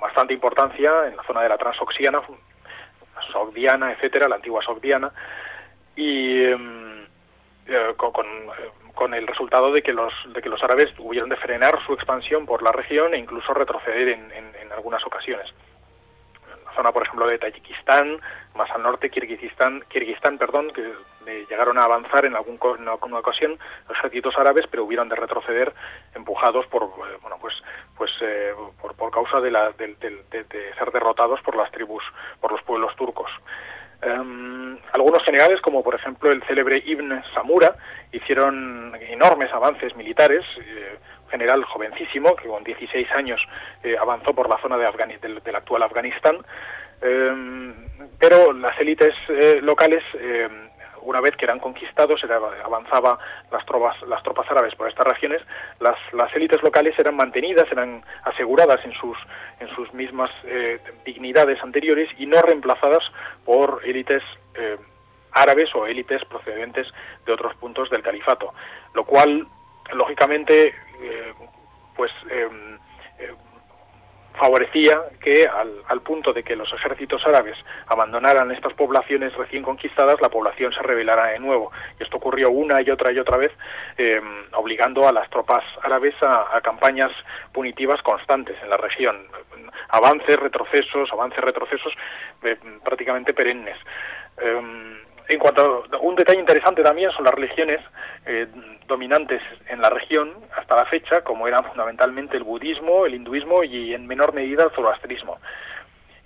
bastante 0.00 0.34
importancia 0.34 1.06
en 1.06 1.16
la 1.16 1.22
zona 1.24 1.42
de 1.42 1.48
la 1.48 1.58
Transoxiana, 1.58 2.22
Sogdiana, 3.32 3.92
etcétera, 3.92 4.28
la 4.28 4.36
antigua 4.36 4.62
Sogdiana, 4.62 5.12
y 5.94 6.44
em, 6.44 7.04
eh, 7.66 7.94
con, 7.96 8.12
con, 8.94 9.14
el 9.14 9.26
resultado 9.26 9.72
de 9.72 9.82
que 9.82 9.92
los 9.92 10.12
de 10.32 10.40
que 10.40 10.48
los 10.48 10.62
árabes 10.62 10.94
tuvieron 10.94 11.28
de 11.28 11.36
frenar 11.36 11.78
su 11.84 11.92
expansión 11.92 12.46
por 12.46 12.62
la 12.62 12.72
región 12.72 13.14
e 13.14 13.18
incluso 13.18 13.52
retroceder 13.52 14.08
en, 14.08 14.32
en 14.32 14.72
algunas 14.72 15.04
ocasiones 15.06 15.52
zona, 16.74 16.92
por 16.92 17.02
ejemplo, 17.02 17.26
de 17.26 17.38
Tayikistán, 17.38 18.20
más 18.54 18.70
al 18.70 18.82
norte, 18.82 19.10
Kirguistán, 19.10 19.82
Kirguistán 19.88 20.38
perdón, 20.38 20.70
que 20.74 20.92
llegaron 21.48 21.78
a 21.78 21.84
avanzar 21.84 22.24
en, 22.24 22.34
algún, 22.34 22.58
en 22.78 22.88
alguna 22.88 23.18
ocasión 23.18 23.58
ejércitos 23.90 24.36
árabes, 24.36 24.66
pero 24.70 24.84
hubieron 24.84 25.08
de 25.08 25.16
retroceder 25.16 25.72
empujados 26.14 26.66
por, 26.66 26.84
eh, 26.84 27.18
bueno, 27.22 27.36
pues, 27.40 27.54
pues 27.96 28.10
eh, 28.22 28.52
por, 28.80 28.94
por, 28.96 29.10
causa 29.10 29.40
de, 29.40 29.50
la, 29.50 29.70
de, 29.72 29.96
ser 30.78 30.90
derrotados 30.92 31.40
por 31.42 31.56
las 31.56 31.70
tribus, 31.70 32.02
por 32.40 32.52
los 32.52 32.62
pueblos 32.62 32.94
turcos. 32.96 33.30
Em, 34.02 34.78
algunos 34.92 35.22
generales, 35.24 35.60
como 35.60 35.82
por 35.82 35.94
ejemplo 35.94 36.32
el 36.32 36.42
célebre 36.44 36.82
Ibn 36.86 37.22
Samura, 37.34 37.76
hicieron 38.12 38.96
enormes 39.00 39.52
avances 39.52 39.94
militares. 39.94 40.44
Eh, 41.30 41.40
general 41.40 41.64
jovencísimo, 41.64 42.36
que 42.36 42.48
con 42.48 42.64
16 42.64 43.10
años 43.12 43.40
eh, 43.82 43.96
avanzó 43.98 44.34
por 44.34 44.48
la 44.48 44.58
zona 44.58 44.76
de 44.76 44.90
del, 45.22 45.56
actual 45.56 45.82
Afganistán, 45.82 46.38
eh, 47.02 47.72
pero 48.18 48.52
las 48.52 48.78
élites 48.78 49.14
eh, 49.28 49.60
locales, 49.62 50.02
una 51.02 51.20
vez 51.20 51.34
que 51.36 51.46
eran 51.46 51.60
conquistados, 51.60 52.20
avanzaba 52.62 53.18
las 53.50 53.64
tropas, 53.64 53.96
las 54.02 54.22
tropas 54.22 54.50
árabes 54.50 54.74
por 54.74 54.88
estas 54.88 55.06
regiones, 55.06 55.40
las, 55.80 55.96
las 56.12 56.34
élites 56.36 56.62
locales 56.62 56.98
eran 56.98 57.16
mantenidas, 57.16 57.72
eran 57.72 58.04
aseguradas 58.24 58.84
en 58.84 58.92
sus, 58.92 59.16
en 59.60 59.68
sus 59.74 59.92
mismas 59.94 60.30
dignidades 61.06 61.62
anteriores 61.62 62.10
y 62.18 62.26
no 62.26 62.42
reemplazadas 62.42 63.02
por 63.46 63.80
élites 63.86 64.22
árabes 65.32 65.74
o 65.74 65.86
élites 65.86 66.22
procedentes 66.26 66.86
de 67.24 67.32
otros 67.32 67.54
puntos 67.54 67.88
del 67.88 68.02
califato, 68.02 68.52
lo 68.92 69.04
cual 69.04 69.46
lógicamente 69.92 70.68
eh, 70.68 71.32
pues 71.96 72.10
em, 72.30 72.78
eh, 73.18 73.34
favorecía 74.34 75.00
que 75.20 75.46
al, 75.46 76.00
punto 76.00 76.32
de 76.32 76.42
que 76.42 76.56
los 76.56 76.72
ejércitos 76.72 77.24
árabes 77.26 77.56
abandonaran 77.86 78.50
estas 78.50 78.72
poblaciones 78.72 79.34
recién 79.34 79.62
conquistadas, 79.62 80.20
la 80.20 80.30
población 80.30 80.72
se 80.72 80.82
rebelara 80.82 81.26
de 81.26 81.38
nuevo. 81.38 81.70
Y 81.98 82.02
esto 82.02 82.16
ocurrió 82.16 82.50
una 82.50 82.80
y 82.80 82.90
otra 82.90 83.12
y 83.12 83.18
otra 83.18 83.36
vez, 83.36 83.52
em, 83.98 84.44
obligando 84.52 85.06
a 85.06 85.12
las 85.12 85.28
tropas 85.30 85.62
árabes 85.82 86.14
a, 86.22 86.60
campañas 86.62 87.12
punitivas 87.52 88.00
constantes 88.02 88.56
en 88.62 88.70
la 88.70 88.76
región. 88.76 89.26
Avances, 89.90 90.38
retrocesos, 90.38 91.12
avances, 91.12 91.40
retrocesos 91.40 91.92
prácticamente 92.82 93.34
perennes. 93.34 93.76
Em, 94.38 94.98
en 95.30 95.38
cuanto 95.38 95.84
a 95.92 95.96
un 95.98 96.16
detalle 96.16 96.40
interesante 96.40 96.82
también 96.82 97.12
son 97.12 97.24
las 97.24 97.34
religiones 97.34 97.80
eh, 98.26 98.48
dominantes 98.88 99.40
en 99.68 99.80
la 99.80 99.88
región 99.88 100.34
hasta 100.56 100.74
la 100.74 100.86
fecha, 100.86 101.22
como 101.22 101.46
eran 101.46 101.64
fundamentalmente 101.64 102.36
el 102.36 102.42
budismo, 102.42 103.06
el 103.06 103.14
hinduismo 103.14 103.62
y 103.62 103.94
en 103.94 104.08
menor 104.08 104.34
medida 104.34 104.64
el 104.64 104.70
zoroastrismo. 104.72 105.38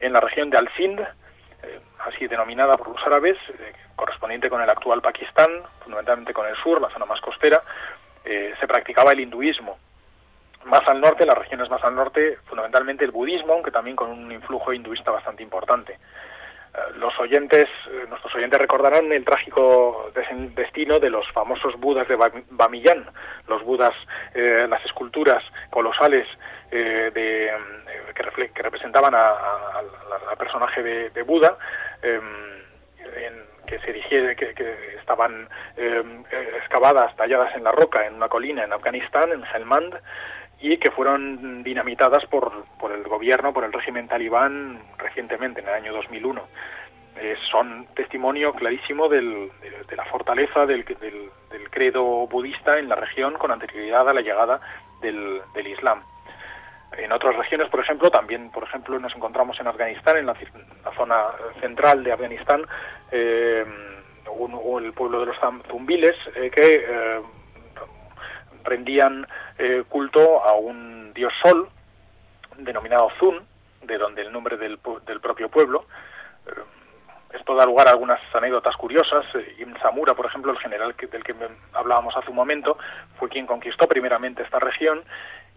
En 0.01 0.15
la 0.15 0.21
región 0.21 0.49
de 0.49 0.57
Al-Sind, 0.57 1.01
eh, 1.01 1.81
así 2.07 2.27
denominada 2.27 2.79
por 2.79 2.89
los 2.89 3.07
árabes, 3.07 3.37
eh, 3.51 3.73
correspondiente 3.95 4.49
con 4.49 4.63
el 4.63 4.71
actual 4.71 5.03
Pakistán, 5.03 5.51
fundamentalmente 5.81 6.33
con 6.33 6.47
el 6.47 6.57
sur, 6.57 6.81
la 6.81 6.89
zona 6.89 7.05
más 7.05 7.21
costera, 7.21 7.63
se 8.25 8.67
practicaba 8.67 9.13
el 9.13 9.21
hinduismo. 9.21 9.77
Más 10.65 10.89
al 10.89 10.99
norte, 10.99 11.27
las 11.27 11.37
regiones 11.37 11.69
más 11.69 11.85
al 11.85 11.95
norte, 11.95 12.39
fundamentalmente 12.47 13.05
el 13.05 13.11
budismo, 13.11 13.53
aunque 13.53 13.71
también 13.71 13.97
con 13.97 14.09
un 14.09 14.33
influjo 14.33 14.73
hinduista 14.73 15.11
bastante 15.11 15.43
importante 15.43 15.99
los 16.97 17.18
oyentes, 17.20 17.68
eh, 17.89 18.07
nuestros 18.09 18.35
oyentes 18.35 18.61
recordarán 18.61 19.12
el 19.12 19.25
trágico 19.25 20.11
destino 20.55 20.99
de 20.99 21.11
los 21.11 21.27
famosos 21.33 21.79
budas 21.79 22.09
de 22.09 22.16
Bamiyan, 22.51 23.07
los 23.49 23.62
budas, 23.62 23.95
eh, 24.35 24.66
las 24.68 24.85
esculturas 24.85 25.43
colosales 25.70 26.27
eh, 26.70 27.11
de, 27.14 27.53
que, 28.14 28.62
representaban 28.62 29.14
al 29.14 30.37
personaje 30.37 30.83
de, 30.83 31.22
Buda, 31.22 31.57
em, 32.03 32.64
que 33.66 33.79
se 33.79 33.93
que, 34.37 34.55
que 34.55 34.97
estaban 34.99 35.49
em, 35.77 36.25
excavadas, 36.59 37.14
talladas 37.16 37.55
en 37.57 37.64
la 37.64 37.72
roca 37.72 38.05
en 38.07 38.14
una 38.14 38.29
colina 38.29 38.64
en 38.64 38.72
Afganistán, 38.72 39.33
en 39.33 39.45
Helmand, 39.45 39.95
y 40.65 40.79
que 40.79 40.91
fueron 40.91 41.62
dinamitadas 41.62 42.25
por, 42.25 42.65
por 42.81 42.91
el 42.91 43.03
gobierno, 43.03 43.53
por 43.53 43.65
el 43.65 43.73
régimen 43.73 44.09
talibán 44.09 44.81
recientemente, 44.97 45.61
en 45.61 45.69
el 45.69 45.75
año 45.75 45.93
2001. 45.93 46.43
Eh, 47.21 47.37
son 47.51 47.87
testimonio 47.95 48.55
clarísimo 48.55 49.11
del, 49.11 49.51
de, 49.61 49.97
la 49.97 50.07
fortaleza 50.07 50.65
del, 50.65 50.83
del, 50.87 51.29
del, 51.51 51.71
credo 51.71 52.27
budista 52.29 52.79
en 52.79 52.89
la 52.89 52.95
región 52.95 53.35
con 53.35 53.53
anterioridad 53.53 54.09
a 54.09 54.15
la 54.15 54.23
llegada 54.23 54.59
del, 55.03 55.43
Islam. 55.67 56.03
En 56.97 57.12
otras 57.12 57.37
regiones, 57.37 57.69
por 57.69 57.81
ejemplo, 57.81 58.11
también, 58.11 58.51
por 58.51 58.62
ejemplo, 58.62 58.99
nos 58.99 59.15
encontramos 59.15 59.61
en 59.61 59.67
Afganistán, 59.67 60.17
en 60.17 60.27
la, 60.27 60.35
zona 60.97 61.25
central 61.61 62.03
de 62.05 62.12
Afganistán, 62.12 62.62
eh, 63.12 63.67
el 64.27 64.93
pueblo 64.95 65.21
de 65.21 65.27
los 65.27 65.37
zumbiles, 65.69 66.17
eh, 66.37 66.51
que 66.51 66.77
eh, 66.89 67.21
rendían 68.65 69.27
eh, 69.59 69.85
culto 69.89 70.43
a 70.43 70.55
un 70.55 71.12
dios 71.15 71.33
sol 71.41 71.69
denominado 72.57 73.11
Zun, 73.19 73.43
de 73.83 73.99
donde 73.99 74.23
el 74.23 74.33
nombre 74.33 74.57
del, 74.57 74.79
del 75.07 75.21
propio 75.21 75.49
pueblo. 75.49 75.87
Eh, 76.47 76.51
esto 77.35 77.55
da 77.57 77.67
lugar 77.67 77.89
a 77.89 77.91
algunas 77.91 78.21
anécdotas 78.33 78.77
curiosas. 78.77 79.25
Eh, 79.35 79.57
Ibn 79.59 79.79
Samura, 79.81 80.15
por 80.15 80.27
ejemplo, 80.27 80.53
el 80.53 80.59
general 80.59 80.95
del 80.97 81.25
que 81.25 81.35
hablábamos 81.73 82.17
hace 82.17 82.31
un 82.31 82.37
momento, 82.37 82.79
fue 83.19 83.29
quien 83.29 83.47
conquistó 83.47 83.87
primeramente 83.87 84.43
esta 84.43 84.59
región 84.59 85.03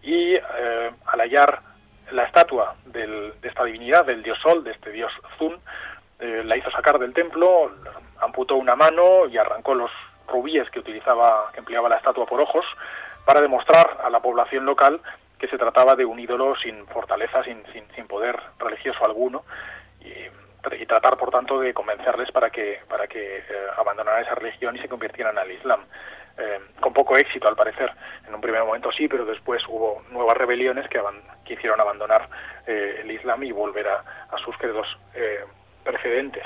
y 0.02 0.36
al 0.36 1.20
hallar 1.20 1.60
la 2.12 2.24
estatua 2.24 2.76
de 2.86 3.32
esta 3.42 3.64
divinidad, 3.64 4.06
del 4.06 4.22
dios 4.22 4.38
Sol, 4.40 4.62
de 4.62 4.70
este 4.72 4.90
dios 4.90 5.12
Zun, 5.38 5.58
la 6.20 6.56
hizo 6.56 6.70
sacar 6.70 6.98
del 6.98 7.12
templo, 7.12 7.72
amputó 8.20 8.56
una 8.56 8.76
mano 8.76 9.26
y 9.26 9.36
arrancó 9.36 9.74
los 9.74 9.90
rubíes 10.28 10.68
que 10.70 10.80
utilizaba, 10.80 11.50
que 11.52 11.60
empleaba 11.60 11.88
la 11.88 11.96
estatua 11.96 12.26
por 12.26 12.40
ojos, 12.40 12.64
para 13.24 13.40
demostrar 13.40 13.98
a 14.02 14.10
la 14.10 14.20
población 14.20 14.64
local 14.64 15.00
que 15.38 15.48
se 15.48 15.58
trataba 15.58 15.96
de 15.96 16.04
un 16.04 16.18
ídolo 16.18 16.56
sin 16.56 16.86
fortaleza, 16.88 17.44
sin, 17.44 17.62
sin, 17.72 18.06
poder 18.06 18.38
religioso 18.58 19.04
alguno, 19.04 19.44
y, 20.00 20.14
tratar, 20.86 21.16
por 21.18 21.30
tanto, 21.30 21.60
de 21.60 21.74
convencerles 21.74 22.30
para 22.32 22.50
que, 22.50 22.80
para 22.88 23.06
que 23.06 23.38
eh, 23.38 23.42
abandonaran 23.76 24.22
esa 24.22 24.34
religión 24.34 24.74
y 24.76 24.80
se 24.80 24.88
convirtieran 24.88 25.36
al 25.38 25.50
Islam. 25.50 25.80
eh, 26.38 26.60
con 26.80 26.92
poco 26.92 27.16
éxito 27.16 27.48
al 27.48 27.56
parecer. 27.56 27.90
En 28.26 28.34
un 28.34 28.40
primer 28.40 28.62
momento 28.62 28.92
sí, 28.92 29.08
pero 29.08 29.24
después 29.24 29.60
hubo 29.68 30.02
nuevas 30.10 30.36
rebeliones 30.36 30.88
que, 30.88 31.02
que 31.44 31.54
hicieron 31.54 31.80
abandonar 31.80 32.28
eh, 32.66 33.00
el 33.02 33.10
Islam 33.10 33.42
y 33.42 33.50
volver 33.50 33.88
a, 33.88 34.04
sus 34.44 34.56
credos 34.56 34.86
eh, 35.14 35.44
precedentes. 35.82 36.44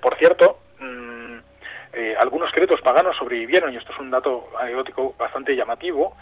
por 0.00 0.16
cierto, 0.16 0.58
mm, 1.96 2.18
algunos 2.18 2.50
credos 2.52 2.80
paganos 2.80 3.16
sobrevivieron, 3.16 3.72
y 3.72 3.76
esto 3.76 3.92
es 3.92 3.98
un 3.98 4.10
dato 4.10 4.48
anecdótico 4.58 5.14
bastante 5.18 5.54
llamativo, 5.54 6.16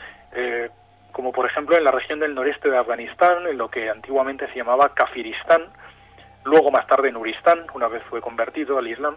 como 1.12 1.30
por 1.30 1.46
ejemplo 1.46 1.76
en 1.76 1.84
la 1.84 1.90
región 1.90 2.20
del 2.20 2.34
noreste 2.34 2.70
de 2.70 2.78
Afganistán, 2.78 3.46
en 3.46 3.58
lo 3.58 3.68
que 3.68 3.90
antiguamente 3.90 4.48
se 4.48 4.56
llamaba 4.56 4.94
Kafiristán, 4.94 5.66
luego 6.44 6.70
más 6.70 6.86
tarde 6.86 7.12
Nuristán, 7.12 7.66
una 7.74 7.88
vez 7.88 8.02
fue 8.04 8.20
convertido 8.20 8.78
al 8.78 8.88
Islam, 8.88 9.16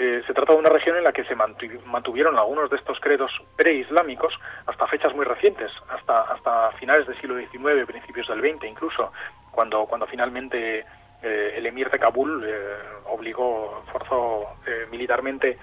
eh, 0.00 0.22
se 0.26 0.32
trata 0.32 0.52
de 0.52 0.60
una 0.60 0.68
región 0.68 0.96
en 0.96 1.02
la 1.02 1.12
que 1.12 1.24
se 1.24 1.34
mantuvieron 1.34 2.38
algunos 2.38 2.70
de 2.70 2.76
estos 2.76 3.00
credos 3.00 3.32
preislámicos 3.56 4.32
hasta 4.66 4.86
fechas 4.86 5.12
muy 5.12 5.24
recientes, 5.24 5.72
hasta, 5.88 6.20
hasta 6.20 6.70
finales 6.78 7.06
del 7.08 7.20
siglo 7.20 7.36
XIX, 7.36 7.84
principios 7.84 8.28
del 8.28 8.40
XX 8.40 8.64
incluso, 8.64 9.12
cuando, 9.50 9.86
cuando 9.86 10.06
finalmente 10.06 10.84
eh, 11.22 11.54
el 11.56 11.66
emir 11.66 11.90
de 11.90 11.98
Kabul 11.98 12.44
eh, 12.46 12.76
obligó, 13.06 13.82
forzó 13.92 14.56
militarmente, 14.90 15.58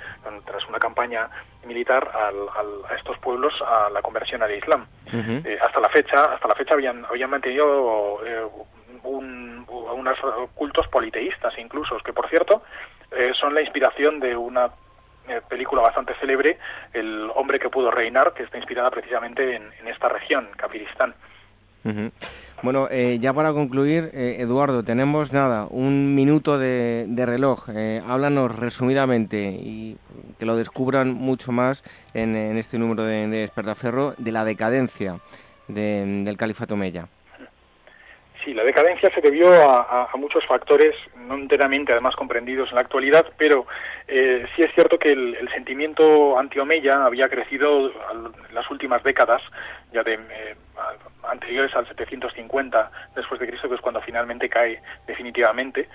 tras 0.46 0.68
una 0.68 0.80
campaña 0.80 1.30
militar, 1.66 2.10
a 2.14 2.96
estos 2.96 3.18
pueblos 3.20 3.54
a 3.62 3.90
la 3.90 4.02
conversión 4.02 4.42
al 4.42 4.56
Islam. 4.56 4.88
hasta 5.62 5.80
la 5.80 5.90
fecha, 5.90 6.34
hasta 6.34 6.48
la 6.48 6.56
fecha 6.56 6.74
habían, 6.74 7.06
habían 7.06 7.30
mantenido 7.30 8.20
un, 9.04 9.66
unos 9.68 10.18
cultos 10.56 10.88
politeístas 10.88 11.54
incluso, 11.58 11.98
que 12.00 12.14
por 12.14 12.30
cierto 12.30 12.64
eh, 13.12 13.32
son 13.40 13.54
la 13.54 13.62
inspiración 13.62 14.20
de 14.20 14.36
una 14.36 14.72
eh, 15.28 15.42
película 15.48 15.82
bastante 15.82 16.14
célebre, 16.16 16.58
El 16.94 17.32
hombre 17.36 17.60
que 17.60 17.70
pudo 17.70 17.92
reinar, 17.92 18.34
que 18.34 18.44
está 18.44 18.58
inspirada 18.58 18.92
precisamente 18.92 19.56
en, 19.56 19.88
esta 19.88 20.10
región, 20.10 20.50
Capiristán. 21.86 22.12
Bueno, 22.64 22.88
eh, 22.90 23.20
ya 23.22 23.34
para 23.34 23.54
concluir, 23.54 24.10
Eduardo, 24.14 24.84
tenemos 24.84 25.32
nada, 25.32 25.68
un 25.70 26.16
minuto 26.16 26.58
de, 26.58 27.06
reloj. 27.16 27.70
háblanos 28.08 28.58
resumidamente 28.58 29.52
y 29.52 29.98
que 30.40 30.46
lo 30.46 30.56
descubran 30.56 31.14
mucho 31.14 31.52
más 31.52 31.84
en, 32.14 32.36
este 32.58 32.80
número 32.80 33.04
de, 33.04 33.28
de 33.28 33.38
Despertaferro 33.38 34.16
de 34.18 34.32
la 34.32 34.46
decadencia 34.46 35.20
del 35.68 36.38
Califato 36.38 36.76
Mella. 36.76 37.08
Sí, 38.46 38.54
la 38.54 38.64
decadencia 38.64 39.10
se 39.10 39.22
debió 39.22 39.52
a, 39.60 40.08
muchos 40.18 40.46
factores, 40.46 40.96
no 41.18 41.34
enteramente 41.34 41.92
además 41.92 42.16
comprendidos 42.16 42.70
en 42.70 42.76
la 42.76 42.82
actualidad, 42.82 43.26
pero 43.40 43.66
eh, 44.08 44.46
sí 44.56 44.62
es 44.62 44.72
cierto 44.76 45.00
que 45.00 45.14
el, 45.14 45.50
sentimiento 45.52 46.38
anti-Omeya 46.38 47.06
había 47.06 47.28
crecido 47.28 47.88
en 47.90 48.54
las 48.54 48.70
últimas 48.70 49.02
décadas, 49.02 49.42
ya 49.92 50.04
de 50.04 50.14
eh, 50.14 50.56
anteriores 51.28 51.76
al 51.76 51.88
750 51.88 52.92
después 53.16 53.40
de 53.40 53.48
Cristo, 53.48 53.68
que 53.68 53.76
es 53.76 53.82
cuando 53.82 54.00
finalmente 54.02 54.48
cae 54.48 54.80
definitivamente. 55.08 55.90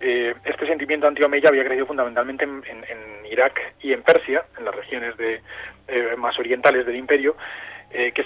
Eh, 0.00 0.34
este 0.44 0.66
sentimiento 0.66 1.06
anti-Omeya 1.06 1.50
había 1.50 1.64
crecido 1.64 1.86
fundamentalmente 1.86 2.42
en, 2.44 2.62
Irak 3.30 3.58
y 3.80 3.92
en 3.92 4.02
Persia, 4.02 4.42
en 4.58 4.64
las 4.64 4.74
regiones 4.74 5.16
de, 5.16 5.40
más 6.18 6.38
orientales 6.38 6.84
del 6.84 6.96
imperio, 6.96 7.36
eh, 7.94 8.12
que 8.12 8.24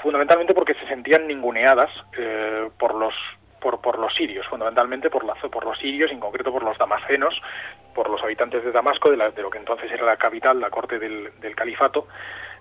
fundamentalmente 0.00 0.54
porque 0.54 0.74
se 0.74 0.86
sentían 0.86 1.26
ninguneadas 1.26 1.90
eh, 2.16 2.68
por 2.78 2.94
los 2.94 3.14
por, 3.60 3.80
por 3.80 3.98
los 3.98 4.14
sirios, 4.14 4.46
fundamentalmente 4.46 5.10
por, 5.10 5.24
la, 5.24 5.34
por 5.34 5.64
los 5.64 5.76
sirios, 5.78 6.12
en 6.12 6.20
concreto 6.20 6.52
por 6.52 6.62
los 6.62 6.78
damascenos, 6.78 7.34
por 7.92 8.08
los 8.08 8.22
habitantes 8.22 8.62
de 8.62 8.70
Damasco, 8.70 9.10
de, 9.10 9.16
de 9.16 9.42
lo 9.42 9.50
que 9.50 9.58
entonces 9.58 9.90
era 9.90 10.06
la 10.06 10.16
capital, 10.16 10.60
la 10.60 10.70
corte 10.70 11.00
del, 11.00 11.32
del 11.40 11.56
califato. 11.56 12.06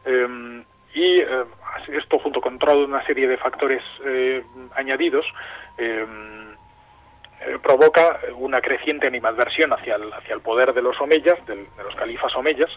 Em, 0.03 0.64
y 0.95 1.20
eh, 1.20 1.45
esto, 1.89 2.18
junto 2.18 2.41
con 2.41 2.58
toda 2.58 2.74
una 2.74 3.05
serie 3.05 3.28
de 3.28 3.38
factores 3.38 3.84
añadidos, 4.74 5.28
em, 5.78 6.55
provoca 7.62 8.20
una 8.36 8.60
creciente 8.62 9.05
animadversión 9.05 9.72
hacia 9.74 9.97
el, 9.97 10.12
hacia 10.12 10.34
el 10.34 10.41
poder 10.41 10.74
de 10.74 10.82
los 10.82 10.99
omeyas, 10.99 11.45
de 11.45 11.68
los 11.84 11.95
califas 11.95 12.36
omeyas, 12.36 12.72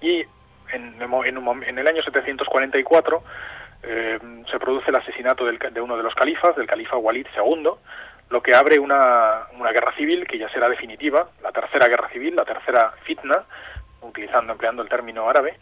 y 0.00 0.24
en, 0.74 1.78
el 1.78 1.86
año 1.86 2.02
744 2.02 3.24
eh, 3.82 4.18
se 4.50 4.58
produce 4.58 4.90
el 4.90 4.96
asesinato 4.96 5.44
de 5.44 5.80
uno 5.80 5.96
de 5.96 6.02
los 6.02 6.14
califas, 6.14 6.56
del 6.56 6.66
califa 6.66 6.96
Walid 6.96 7.26
II, 7.36 7.70
lo 8.30 8.42
que 8.42 8.54
abre 8.54 8.78
una, 8.78 9.46
guerra 9.72 9.92
civil 9.96 10.26
que 10.26 10.38
ya 10.38 10.48
será 10.48 10.68
definitiva, 10.68 11.28
la 11.42 11.52
tercera 11.52 11.88
guerra 11.88 12.08
civil, 12.08 12.34
la 12.34 12.44
tercera 12.44 12.92
fitna, 13.02 13.44
utilizando, 14.02 14.52
empleando 14.52 14.82
el 14.82 14.88
término 14.88 15.28
árabe. 15.28 15.58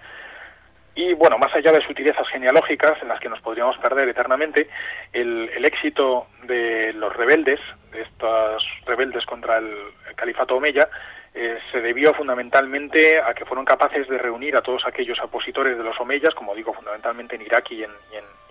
Y 0.95 1.15
bueno, 1.15 1.39
más 1.39 1.55
allá 1.55 1.73
de 1.73 1.83
sutilezas 1.83 2.29
genealógicas 2.29 3.01
en 3.03 3.09
las 3.09 3.19
que 3.19 3.31
nos 3.31 3.41
podríamos 3.41 3.79
perder 3.79 4.09
eternamente, 4.09 4.69
el, 5.13 5.65
éxito 5.65 6.27
de 6.45 6.93
los 6.93 7.15
rebeldes, 7.17 7.61
de 7.93 8.03
estos 8.03 8.63
rebeldes 8.85 9.25
contra 9.25 9.59
el, 9.59 9.73
el 10.09 10.15
califato 10.15 10.57
omeya, 10.57 10.89
eh, 11.35 11.59
se 11.71 11.81
debió 11.81 12.13
fundamentalmente 12.13 13.19
a 13.19 13.33
que 13.33 13.47
fueron 13.47 13.65
capaces 13.65 14.07
de 14.07 14.19
reunir 14.19 14.55
a 14.55 14.61
todos 14.61 14.85
aquellos 14.87 15.19
opositores 15.21 15.79
de 15.79 15.85
los 15.85 15.99
omeyas, 15.99 16.35
como 16.35 16.55
digo, 16.55 16.75
fundamentalmente 16.75 17.37
en 17.37 17.43
Irak 17.43 17.71
y 17.71 17.85
en, 17.85 17.91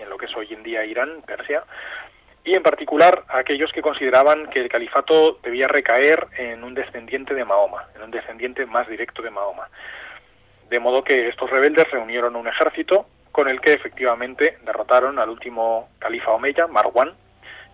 lo 0.10 0.18
que 0.18 0.26
es 0.26 0.36
hoy 0.36 0.48
en 0.52 0.64
día 0.64 0.84
Irán, 0.84 1.22
Persia, 1.26 1.64
y 2.44 2.56
en 2.56 2.64
particular 2.64 3.24
a 3.28 3.38
aquellos 3.38 3.72
que 3.72 3.84
consideraban 3.84 4.50
que 4.50 4.62
el 4.62 4.70
califato 4.70 5.38
debía 5.44 5.68
recaer 5.68 6.26
en 6.38 6.64
un 6.64 6.74
descendiente 6.74 7.36
de 7.36 7.46
Mahoma, 7.46 7.86
en 7.96 8.02
un 8.02 8.12
descendiente 8.12 8.66
más 8.66 8.88
directo 8.88 9.22
de 9.22 9.30
Mahoma. 9.30 9.70
De 10.70 10.80
modo 10.80 11.04
que 11.04 11.30
estos 11.30 11.52
rebeldes 11.52 11.90
reunieron 11.92 12.36
un 12.36 12.48
ejército 12.48 13.06
con 13.32 13.48
el 13.48 13.62
que 13.62 13.74
efectivamente 13.74 14.58
derrotaron 14.66 15.20
al 15.20 15.30
último 15.30 15.90
califa 16.00 16.32
omeya, 16.32 16.66
Marwan, 16.66 17.14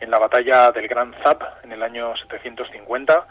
en 0.01 0.11
la 0.11 0.17
batalla 0.17 0.71
del 0.73 0.87
Gran 0.87 1.13
Zab 1.23 1.39
en 1.63 1.71
el 1.71 1.81
año 1.81 2.15
750 2.17 3.25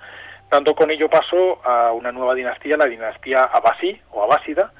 Dando 0.51 0.75
con 0.75 0.91
ello 0.91 1.09
paso 1.09 1.61
a 1.65 1.93
una 1.93 2.13
nueva 2.13 2.35
dinastía, 2.35 2.77
la 2.77 2.87
dinastía 2.87 3.45
Abasí 3.45 4.01
o 4.13 4.23
Abásida, 4.23 4.73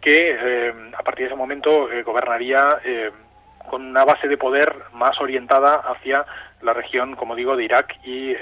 que 0.00 0.36
eh, 0.38 0.74
a 0.96 1.02
partir 1.02 1.24
de 1.24 1.28
ese 1.28 1.36
momento 1.36 1.90
eh, 1.90 2.02
gobernaría 2.02 2.78
eh, 2.84 3.10
con 3.70 3.82
una 3.82 4.04
base 4.04 4.28
de 4.28 4.36
poder 4.36 4.72
más 4.92 5.18
orientada 5.20 5.76
hacia 5.76 6.24
la 6.60 6.74
región, 6.74 7.16
como 7.16 7.34
digo, 7.34 7.56
de 7.56 7.64
Irak 7.64 7.96
y 8.04 8.34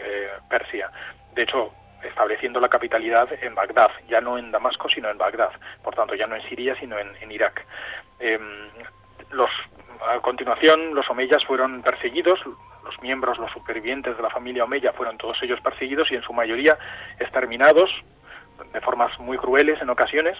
Persia. 0.48 0.90
De 1.34 1.44
hecho, 1.44 1.72
estableciendo 2.02 2.60
la 2.60 2.68
capitalidad 2.68 3.28
en 3.40 3.54
Bagdad, 3.54 3.90
ya 4.08 4.20
no 4.20 4.36
en 4.36 4.50
Damasco, 4.50 4.88
sino 4.88 5.08
en 5.08 5.18
Bagdad. 5.18 5.50
Por 5.82 5.94
tanto, 5.94 6.16
ya 6.16 6.26
no 6.26 6.34
en 6.34 6.42
Siria, 6.48 6.74
sino 6.78 6.98
en, 6.98 7.08
en 7.20 7.30
Irak. 7.30 7.64
Los, 9.30 9.50
a 10.06 10.20
continuación, 10.20 10.94
los 10.94 11.08
omeyas 11.10 11.44
fueron 11.44 11.82
perseguidos, 11.82 12.40
los 12.84 13.00
miembros, 13.02 13.38
los 13.38 13.50
supervivientes 13.52 14.16
de 14.16 14.22
la 14.22 14.30
familia 14.30 14.64
Omeya 14.64 14.92
fueron 14.92 15.16
todos 15.18 15.40
ellos 15.42 15.60
perseguidos 15.60 16.10
y 16.10 16.16
en 16.16 16.22
su 16.22 16.32
mayoría 16.32 16.78
exterminados 17.18 17.90
de 18.72 18.80
formas 18.80 19.18
muy 19.18 19.38
crueles 19.38 19.80
en 19.80 19.90
ocasiones, 19.90 20.36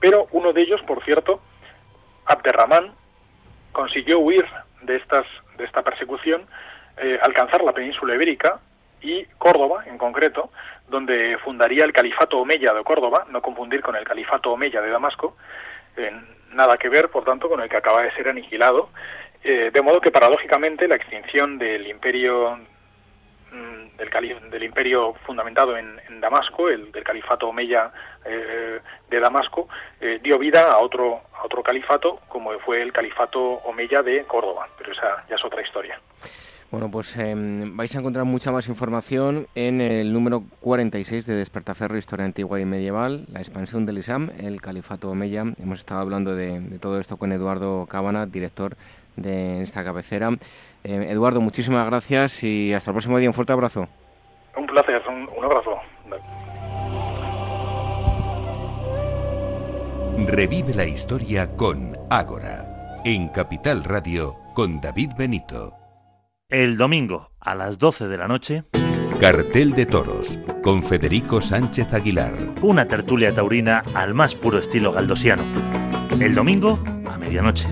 pero 0.00 0.26
uno 0.32 0.52
de 0.52 0.62
ellos, 0.62 0.82
por 0.82 1.02
cierto, 1.04 1.40
Abderramán, 2.26 2.92
consiguió 3.72 4.18
huir 4.20 4.46
de, 4.82 4.96
estas, 4.96 5.26
de 5.56 5.64
esta 5.64 5.82
persecución, 5.82 6.46
eh, 6.98 7.18
alcanzar 7.22 7.62
la 7.62 7.72
península 7.72 8.14
ibérica 8.14 8.60
y 9.00 9.24
Córdoba 9.38 9.84
en 9.86 9.98
concreto, 9.98 10.50
donde 10.88 11.38
fundaría 11.38 11.84
el 11.84 11.92
califato 11.92 12.38
Omeya 12.38 12.72
de 12.72 12.84
Córdoba, 12.84 13.26
no 13.30 13.42
confundir 13.42 13.82
con 13.82 13.96
el 13.96 14.04
califato 14.04 14.52
Omeya 14.52 14.80
de 14.80 14.90
Damasco, 14.90 15.36
nada 16.54 16.78
que 16.78 16.88
ver, 16.88 17.10
por 17.10 17.24
tanto, 17.24 17.48
con 17.48 17.60
el 17.60 17.68
que 17.68 17.76
acaba 17.76 18.02
de 18.02 18.12
ser 18.12 18.28
aniquilado 18.28 18.88
eh, 19.46 19.70
de 19.70 19.82
modo 19.82 20.00
que 20.00 20.10
paradójicamente 20.10 20.88
la 20.88 20.96
extinción 20.96 21.58
del 21.58 21.86
imperio 21.86 22.56
mm, 23.52 23.96
del, 23.98 24.50
del, 24.50 24.62
imperio 24.62 25.12
fundamentado 25.26 25.76
en, 25.76 26.00
Damasco, 26.18 26.70
el 26.70 26.90
del 26.90 27.04
califato 27.04 27.48
omeya 27.48 27.92
eh, 28.24 28.80
de 29.10 29.20
Damasco, 29.20 29.68
eh, 30.00 30.18
dio 30.22 30.38
vida 30.38 30.72
a 30.72 30.78
otro, 30.78 31.20
a 31.34 31.44
otro 31.44 31.62
califato, 31.62 32.20
como 32.28 32.58
fue 32.60 32.80
el 32.80 32.94
califato 32.94 33.38
omeya 33.38 34.02
de 34.02 34.24
Córdoba, 34.24 34.66
pero 34.78 34.92
esa 34.92 35.22
ya 35.28 35.36
es 35.36 35.44
otra 35.44 35.60
historia. 35.60 36.00
Bueno, 36.74 36.90
pues 36.90 37.16
em, 37.18 37.76
vais 37.76 37.94
a 37.94 38.00
encontrar 38.00 38.24
mucha 38.24 38.50
más 38.50 38.66
información 38.66 39.46
en 39.54 39.80
el 39.80 40.12
número 40.12 40.42
46 40.58 41.24
de 41.24 41.36
Despertaferro, 41.36 41.96
Historia 41.96 42.24
Antigua 42.24 42.58
y 42.58 42.64
Medieval, 42.64 43.26
la 43.32 43.38
expansión 43.38 43.86
del 43.86 43.98
Islam, 43.98 44.32
el 44.40 44.60
Califato 44.60 45.08
Omeya. 45.08 45.44
Hemos 45.62 45.78
estado 45.78 46.00
hablando 46.00 46.34
de, 46.34 46.58
de 46.58 46.78
todo 46.80 46.98
esto 46.98 47.16
con 47.16 47.30
Eduardo 47.30 47.86
Cábana, 47.86 48.26
director 48.26 48.76
de 49.14 49.62
esta 49.62 49.84
cabecera. 49.84 50.30
Eh, 50.82 51.06
Eduardo, 51.10 51.40
muchísimas 51.40 51.86
gracias 51.86 52.42
y 52.42 52.74
hasta 52.74 52.90
el 52.90 52.94
próximo 52.94 53.20
día. 53.20 53.28
Un 53.28 53.34
fuerte 53.34 53.52
abrazo. 53.52 53.86
Un 54.56 54.66
placer, 54.66 55.00
un, 55.08 55.28
un 55.28 55.44
abrazo. 55.44 55.78
Revive 60.26 60.74
la 60.74 60.86
historia 60.86 61.54
con 61.54 61.96
Ágora, 62.10 63.00
en 63.04 63.28
Capital 63.28 63.84
Radio, 63.84 64.34
con 64.56 64.80
David 64.80 65.10
Benito. 65.16 65.83
El 66.54 66.76
domingo, 66.76 67.32
a 67.40 67.56
las 67.56 67.80
12 67.80 68.06
de 68.06 68.16
la 68.16 68.28
noche. 68.28 68.62
Cartel 69.18 69.72
de 69.72 69.86
Toros, 69.86 70.38
con 70.62 70.84
Federico 70.84 71.40
Sánchez 71.40 71.92
Aguilar. 71.92 72.32
Una 72.62 72.86
tertulia 72.86 73.34
taurina 73.34 73.82
al 73.92 74.14
más 74.14 74.36
puro 74.36 74.60
estilo 74.60 74.92
galdosiano. 74.92 75.42
El 76.20 76.32
domingo 76.32 76.78
a 77.10 77.18
medianoche. 77.18 77.66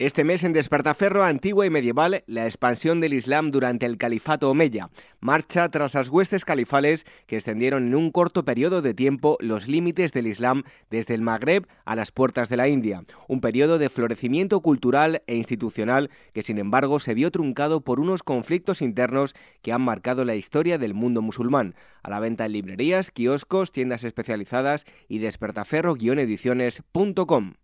Este 0.00 0.24
mes 0.24 0.42
en 0.42 0.52
Despertaferro, 0.52 1.22
antigua 1.22 1.66
y 1.66 1.70
medieval, 1.70 2.24
la 2.26 2.46
expansión 2.46 3.00
del 3.00 3.14
Islam 3.14 3.52
durante 3.52 3.86
el 3.86 3.96
califato 3.96 4.50
omeya. 4.50 4.90
Marcha 5.20 5.68
tras 5.68 5.94
las 5.94 6.08
huestes 6.08 6.44
califales 6.44 7.06
que 7.28 7.36
extendieron 7.36 7.86
en 7.86 7.94
un 7.94 8.10
corto 8.10 8.44
periodo 8.44 8.82
de 8.82 8.92
tiempo 8.92 9.36
los 9.38 9.68
límites 9.68 10.10
del 10.10 10.26
Islam 10.26 10.64
desde 10.90 11.14
el 11.14 11.22
Magreb 11.22 11.68
a 11.84 11.94
las 11.94 12.10
puertas 12.10 12.48
de 12.48 12.56
la 12.56 12.66
India. 12.66 13.04
Un 13.28 13.40
periodo 13.40 13.78
de 13.78 13.88
florecimiento 13.88 14.60
cultural 14.62 15.22
e 15.28 15.36
institucional 15.36 16.10
que, 16.32 16.42
sin 16.42 16.58
embargo, 16.58 16.98
se 16.98 17.14
vio 17.14 17.30
truncado 17.30 17.82
por 17.82 18.00
unos 18.00 18.24
conflictos 18.24 18.82
internos 18.82 19.36
que 19.62 19.72
han 19.72 19.82
marcado 19.82 20.24
la 20.24 20.34
historia 20.34 20.76
del 20.76 20.94
mundo 20.94 21.22
musulmán. 21.22 21.76
A 22.02 22.10
la 22.10 22.18
venta 22.18 22.46
en 22.46 22.52
librerías, 22.52 23.12
kioscos, 23.12 23.70
tiendas 23.70 24.02
especializadas 24.02 24.86
y 25.06 25.20
despertaferro-ediciones.com. 25.20 27.54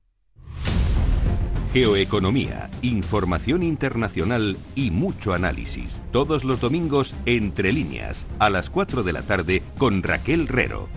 Geoeconomía, 1.73 2.69
información 2.83 3.63
internacional 3.63 4.57
y 4.75 4.91
mucho 4.91 5.35
análisis. 5.35 6.01
Todos 6.11 6.43
los 6.43 6.61
domingos 6.61 7.15
entre 7.27 7.73
líneas, 7.73 8.27
a 8.41 8.51
las 8.51 8.71
4 8.71 9.05
de 9.05 9.13
la 9.13 9.23
tarde 9.23 9.63
con 9.79 10.03
Raquel 10.03 10.49
Rero. 10.49 10.89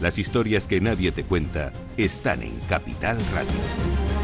Las 0.00 0.18
historias 0.18 0.68
que 0.68 0.80
nadie 0.80 1.10
te 1.10 1.24
cuenta 1.24 1.72
están 1.96 2.44
en 2.44 2.52
Capital 2.68 3.18
Radio. 3.34 4.23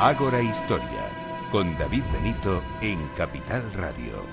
Ágora 0.00 0.42
Historia, 0.42 1.08
con 1.50 1.74
David 1.78 2.02
Benito 2.12 2.62
en 2.82 3.08
Capital 3.16 3.62
Radio. 3.72 4.26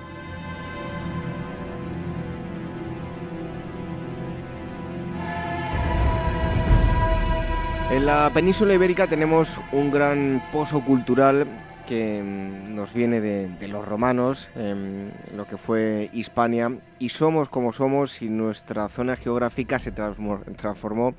En 7.92 8.06
la 8.06 8.30
península 8.34 8.74
ibérica 8.74 9.08
tenemos 9.08 9.58
un 9.72 9.90
gran 9.90 10.44
pozo 10.52 10.82
cultural 10.82 11.48
que 11.88 12.22
mm, 12.22 12.76
nos 12.76 12.94
viene 12.94 13.22
de, 13.22 13.68
los 13.70 13.88
romanos, 13.88 14.50
em, 14.58 15.12
lo 15.34 15.48
que 15.48 15.56
fue 15.56 16.10
Hispania, 16.12 16.78
y 17.00 17.08
somos 17.08 17.48
como 17.48 17.72
somos 17.72 18.22
y 18.22 18.28
nuestra 18.28 18.90
zona 18.90 19.16
geográfica 19.16 19.80
se 19.80 19.94
transformó 19.94 21.16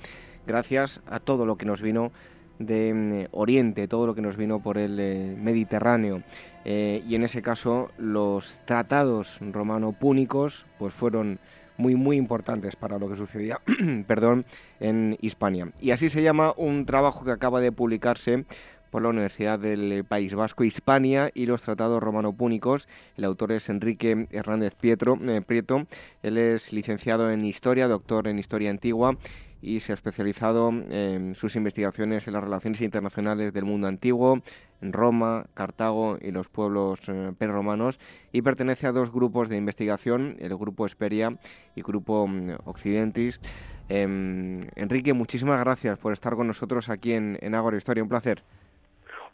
gracias 0.47 1.01
a 1.07 1.19
todo 1.19 1.47
lo 1.47 1.57
que 1.57 1.65
nos 1.65 1.81
vino 1.81 2.13
de 2.59 2.95
mm, 2.95 3.37
Oriente, 3.37 3.89
todo 3.89 4.07
lo 4.07 4.15
que 4.15 4.23
nos 4.23 4.37
vino 4.37 4.63
por 4.63 4.79
el 4.79 4.99
eh, 5.01 5.37
Mediterráneo. 5.39 6.23
Eh, 6.65 7.03
y 7.07 7.15
en 7.15 7.25
ese 7.25 7.43
caso 7.43 7.91
los 7.99 8.59
tratados 8.65 9.39
romano-púnicos 9.41 10.65
pues 10.79 10.95
fueron 10.95 11.39
muy 11.77 11.95
muy 11.95 12.17
importantes 12.17 12.77
para 12.77 12.99
lo 12.99 13.09
que 13.09 13.17
sucedía 13.17 13.61
perdón, 14.07 14.45
en 14.81 15.19
Hispania. 15.21 15.73
Y 15.81 15.91
así 15.91 16.09
se 16.09 16.23
llama 16.23 16.55
un 16.57 16.87
trabajo 16.87 17.25
que 17.25 17.33
acaba 17.33 17.61
de 17.61 17.73
publicarse 17.73 18.45
por 18.91 19.03
la 19.03 19.09
Universidad 19.09 19.59
del 19.59 20.05
País 20.05 20.37
Vasco, 20.37 20.63
Hispania 20.63 21.33
y 21.35 21.47
los 21.47 21.63
tratados 21.63 22.01
romano-púnicos. 22.01 22.87
El 23.17 23.25
autor 23.25 23.51
es 23.51 23.69
Enrique 23.69 24.29
Hernández 24.31 24.77
Pietro, 24.77 25.19
eh, 25.27 25.43
Prieto. 25.43 25.89
Él 26.23 26.39
es 26.39 26.73
licenciado 26.73 27.29
en 27.33 27.45
Historia, 27.45 27.89
doctor 27.89 28.29
en 28.29 28.39
Historia 28.39 28.71
Antigua 28.71 29.19
y 29.65 29.81
se 29.81 29.93
ha 29.93 29.95
especializado 29.95 30.69
en 30.69 31.35
sus 31.35 31.57
investigaciones 31.57 32.27
en 32.27 32.35
las 32.35 32.45
relaciones 32.45 32.83
internacionales 32.83 33.53
del 33.53 33.65
mundo 33.65 33.89
antiguo, 33.89 34.41
en 34.83 34.93
Roma, 34.93 35.47
Cartago 35.55 36.19
y 36.21 36.31
los 36.31 36.49
pueblos 36.49 37.01
eh, 37.09 37.33
prerromanos 37.39 37.99
y 38.31 38.43
pertenece 38.43 38.87
a 38.87 38.93
dos 38.93 39.11
grupos 39.11 39.49
de 39.49 39.57
investigación, 39.57 40.37
el 40.39 40.55
grupo 40.57 40.85
Esperia 40.85 41.39
y 41.75 41.83
grupo 41.83 42.27
mm, 42.27 42.57
Occidentis. 42.67 43.41
Em, 43.89 44.61
Enrique, 44.77 45.15
muchísimas 45.15 45.61
gracias 45.61 45.99
por 45.99 46.13
estar 46.13 46.35
con 46.35 46.47
nosotros 46.47 46.91
aquí 46.91 47.15
en, 47.15 47.39
en 47.41 47.55
Ágora 47.55 47.79
Historia, 47.79 48.03
un 48.03 48.09
placer. 48.09 48.43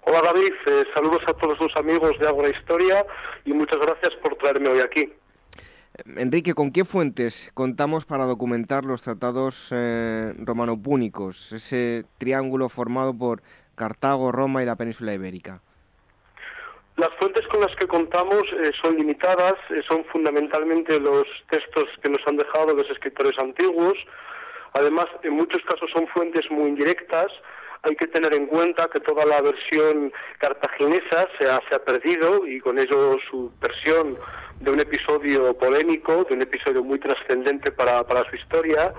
Hola 0.02 0.22
David, 0.22 0.52
eh, 0.66 0.84
saludos 0.94 1.22
a 1.26 1.34
todos 1.34 1.60
los 1.60 1.76
amigos 1.76 2.18
de 2.18 2.26
Ágora 2.26 2.48
Historia 2.48 3.04
y 3.44 3.52
muchas 3.52 3.80
gracias 3.80 4.14
por 4.22 4.36
traerme 4.36 4.68
hoy 4.68 4.80
aquí. 4.80 5.12
Enrique, 6.16 6.54
¿con 6.54 6.72
qué 6.72 6.84
fuentes 6.84 7.50
contamos 7.54 8.04
para 8.04 8.24
documentar 8.24 8.84
los 8.84 9.02
tratados 9.02 9.70
eh, 9.72 10.32
romano-púnicos, 10.38 11.52
ese 11.52 12.04
triángulo 12.18 12.68
formado 12.68 13.16
por 13.16 13.42
Cartago, 13.74 14.30
Roma 14.30 14.62
y 14.62 14.66
la 14.66 14.76
península 14.76 15.12
ibérica? 15.12 15.60
Las 16.96 17.12
fuentes 17.14 17.46
con 17.48 17.60
las 17.60 17.74
que 17.76 17.86
contamos 17.86 18.46
eh, 18.52 18.72
son 18.80 18.96
limitadas, 18.96 19.56
eh, 19.70 19.82
son 19.88 20.04
fundamentalmente 20.04 21.00
los 21.00 21.26
textos 21.48 21.88
que 22.02 22.08
nos 22.08 22.20
han 22.26 22.36
dejado 22.36 22.74
los 22.74 22.88
escritores 22.90 23.38
antiguos. 23.38 23.96
Además, 24.74 25.08
en 25.22 25.32
muchos 25.32 25.62
casos 25.62 25.90
son 25.92 26.06
fuentes 26.08 26.48
muy 26.50 26.68
indirectas. 26.68 27.32
Hay 27.82 27.96
que 27.96 28.06
tener 28.06 28.34
en 28.34 28.46
cuenta 28.46 28.88
que 28.88 29.00
toda 29.00 29.24
la 29.24 29.40
versión 29.40 30.12
cartaginesa 30.38 31.28
se 31.38 31.48
ha, 31.48 31.60
se 31.68 31.74
ha 31.74 31.78
perdido 31.78 32.46
y 32.46 32.60
con 32.60 32.78
ello 32.78 33.18
su 33.30 33.50
versión 33.60 34.18
de 34.60 34.70
un 34.70 34.80
episodio 34.80 35.54
polémico, 35.56 36.24
de 36.24 36.34
un 36.34 36.42
episodio 36.42 36.84
muy 36.84 36.98
trascendente 36.98 37.72
para, 37.72 38.04
para 38.04 38.28
su 38.28 38.36
historia, 38.36 38.92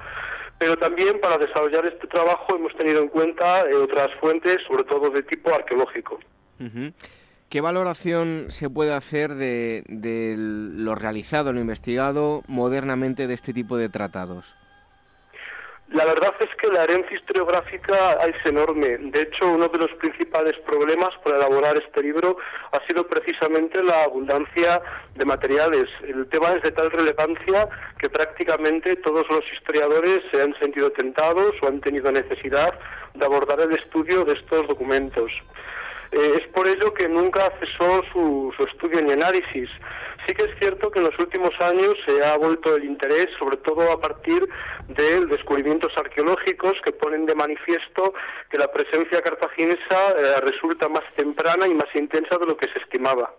pero 0.58 0.78
también 0.78 1.20
para 1.20 1.38
desarrollar 1.38 1.86
este 1.86 2.08
trabajo 2.08 2.56
hemos 2.56 2.76
tenido 2.76 3.02
en 3.02 3.10
cuenta 3.10 3.68
eh, 3.70 3.76
otras 3.76 4.12
fuentes, 4.20 4.62
sobre 4.68 4.84
todo 4.84 5.10
de 5.10 5.24
tipo 5.24 5.54
arqueológico. 5.54 6.20
¿Qué 7.50 7.62
valoración 7.62 8.46
se 8.50 8.70
puede 8.70 8.94
hacer 8.94 9.34
de, 9.34 9.84
de 9.88 10.36
lo 10.38 10.96
realizado, 10.96 11.52
lo 11.52 11.60
investigado 11.60 12.44
modernamente 12.48 13.28
de 13.28 13.34
este 13.34 13.54
tipo 13.54 13.78
de 13.78 13.90
tratados? 13.90 14.56
La 15.92 16.06
verdad 16.06 16.34
es 16.40 16.50
que 16.56 16.68
la 16.68 16.86
herencia 16.86 17.18
historiográfica 17.18 18.14
es 18.26 18.46
enorme. 18.46 18.98
De 18.98 19.24
hecho, 19.24 19.46
uno 19.46 19.68
de 19.68 19.78
los 19.78 19.92
principales 19.96 20.58
problemas 20.60 21.14
para 21.22 21.36
elaborar 21.36 21.76
este 21.76 22.02
libro 22.02 22.38
ha 22.72 22.80
sido 22.88 23.06
precisamente 23.08 23.84
la 23.84 24.04
abundancia 24.04 24.82
de 25.16 25.26
materiales. 25.26 25.90
El 26.08 26.30
tema 26.30 26.54
es 26.54 26.64
de 26.64 26.72
tal 26.72 26.92
relevancia 26.92 27.68
que 28.00 28.10
prácticamente 28.10 28.96
todos 28.98 29.30
los 29.30 29.44
historiadores 29.52 30.24
se 30.32 30.42
han 30.42 30.58
sentido 30.60 30.92
tentados 30.92 31.56
o 31.62 31.68
han 31.68 31.82
tenido 31.82 32.10
necesidad 32.10 32.74
de 33.14 33.26
abordar 33.26 33.60
el 33.60 33.74
estudio 33.74 34.24
de 34.24 34.36
estos 34.36 34.70
documentos. 34.70 35.30
Eh, 36.12 36.42
es 36.42 36.48
por 36.50 36.68
ello 36.68 36.94
que 36.94 37.08
nunca 37.08 37.52
cesó 37.60 38.04
su, 38.12 38.54
su 38.58 38.64
estudio 38.66 39.02
ni 39.02 39.12
análisis. 39.12 39.70
Sí 40.26 40.34
que 40.34 40.44
es 40.44 40.60
cierto 40.60 40.92
que 40.92 41.00
en 41.00 41.06
los 41.06 41.18
últimos 41.18 41.54
años 41.60 41.98
se 42.06 42.24
ha 42.24 42.38
vuelto 42.38 42.76
el 42.76 42.84
interés, 42.84 43.30
sobre 43.40 43.58
todo 43.58 43.92
a 43.92 44.00
partir 44.00 44.48
de 44.90 45.26
descubrimientos 45.26 45.92
arqueológicos 45.98 46.78
que 46.84 46.92
ponen 46.92 47.26
de 47.26 47.34
manifiesto 47.34 48.14
que 48.50 48.58
la 48.58 48.72
presencia 48.72 49.22
cartaginesa 49.22 50.10
eh, 50.12 50.42
resulta 50.42 50.88
más 50.90 51.04
temprana 51.16 51.68
y 51.68 51.74
más 51.74 51.88
intensa 51.96 52.38
de 52.38 52.46
lo 52.46 52.58
que 52.58 52.68
se 52.68 52.80
estimaba. 52.80 53.34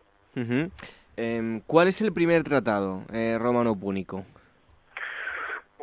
Em, 1.16 1.60
¿Cuál 1.66 1.88
es 1.88 2.00
el 2.00 2.12
primer 2.12 2.42
tratado 2.42 3.02
eh, 3.12 3.36
romano-púnico? 3.38 4.24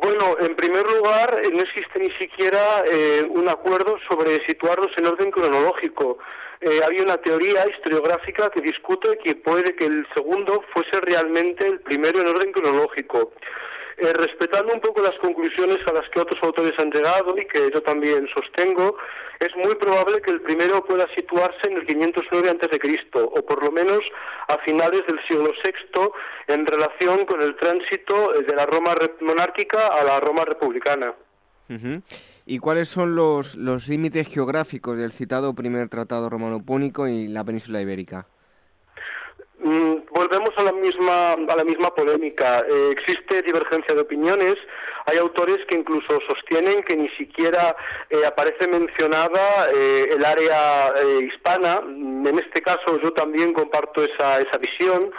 Bueno, 0.02 0.38
en 0.38 0.56
primer 0.56 0.86
lugar, 0.86 1.40
eh, 1.42 1.50
no 1.52 1.62
existe 1.62 1.98
ni 1.98 2.10
siquiera 2.12 2.84
un 3.28 3.48
acuerdo 3.48 3.98
sobre 4.08 4.44
situarlos 4.46 4.90
en 4.96 5.06
orden 5.06 5.30
cronológico 5.30 6.18
eh, 6.62 6.82
había 6.84 7.02
una 7.02 7.16
teoría 7.16 7.66
historiográfica 7.68 8.50
que 8.50 8.60
discute 8.60 9.16
que 9.24 9.34
puede 9.34 9.74
que 9.76 9.86
el 9.86 10.06
segundo 10.12 10.62
fuese 10.74 11.00
realmente 11.00 11.66
el 11.66 11.80
primero 11.80 12.20
en 12.20 12.26
orden 12.26 12.52
cronológico. 12.52 13.32
Eh, 14.00 14.14
respetando 14.14 14.72
un 14.72 14.80
poco 14.80 15.02
las 15.02 15.14
conclusiones 15.18 15.86
a 15.86 15.92
las 15.92 16.08
que 16.08 16.20
otros 16.20 16.42
autores 16.42 16.72
han 16.78 16.90
llegado 16.90 17.36
y 17.36 17.46
que 17.46 17.70
yo 17.70 17.82
también 17.82 18.26
sostengo, 18.32 18.96
es 19.40 19.54
muy 19.56 19.74
probable 19.74 20.22
que 20.22 20.30
el 20.30 20.40
primero 20.40 20.82
pueda 20.82 21.06
situarse 21.14 21.66
en 21.66 21.76
el 21.76 21.86
509 21.86 22.48
a.C., 22.48 22.80
o 23.12 23.42
por 23.44 23.62
lo 23.62 23.70
menos 23.70 24.02
a 24.48 24.56
finales 24.58 25.06
del 25.06 25.20
siglo 25.28 25.52
VI, 25.62 26.12
en 26.46 26.64
relación 26.64 27.26
con 27.26 27.42
el 27.42 27.54
tránsito 27.56 28.32
de 28.32 28.54
la 28.54 28.64
Roma 28.64 28.96
monárquica 29.20 29.88
a 29.88 30.02
la 30.02 30.18
Roma 30.18 30.46
republicana. 30.46 31.12
¿Y 32.46 32.58
cuáles 32.58 32.88
son 32.88 33.14
los, 33.14 33.54
los 33.54 33.86
límites 33.86 34.28
geográficos 34.28 34.96
del 34.96 35.12
citado 35.12 35.54
primer 35.54 35.90
tratado 35.90 36.30
romano 36.30 36.64
púnico 36.64 37.06
y 37.06 37.28
la 37.28 37.44
península 37.44 37.82
ibérica? 37.82 38.26
Mm, 39.62 40.06
volvemos 40.10 40.56
a 40.56 40.62
la 40.62 40.72
misma 40.72 41.32
a 41.32 41.56
la 41.56 41.64
misma 41.64 41.94
polémica. 41.94 42.64
Eh, 42.66 42.92
existe 42.92 43.42
divergencia 43.42 43.94
de 43.94 44.00
opiniones. 44.00 44.58
Hay 45.04 45.18
autores 45.18 45.64
que 45.66 45.74
incluso 45.74 46.18
sostienen 46.26 46.82
que 46.82 46.96
ni 46.96 47.08
siquiera 47.10 47.76
eh, 48.08 48.24
aparece 48.24 48.66
mencionada 48.66 49.68
eh, 49.70 50.08
el 50.12 50.24
área 50.24 50.94
hispana. 51.22 51.82
En 51.84 52.38
este 52.38 52.62
caso, 52.62 52.98
yo 53.02 53.12
también 53.12 53.52
comparto 53.52 54.02
esa 54.02 54.40
esa 54.40 54.56
visión. 54.56 55.12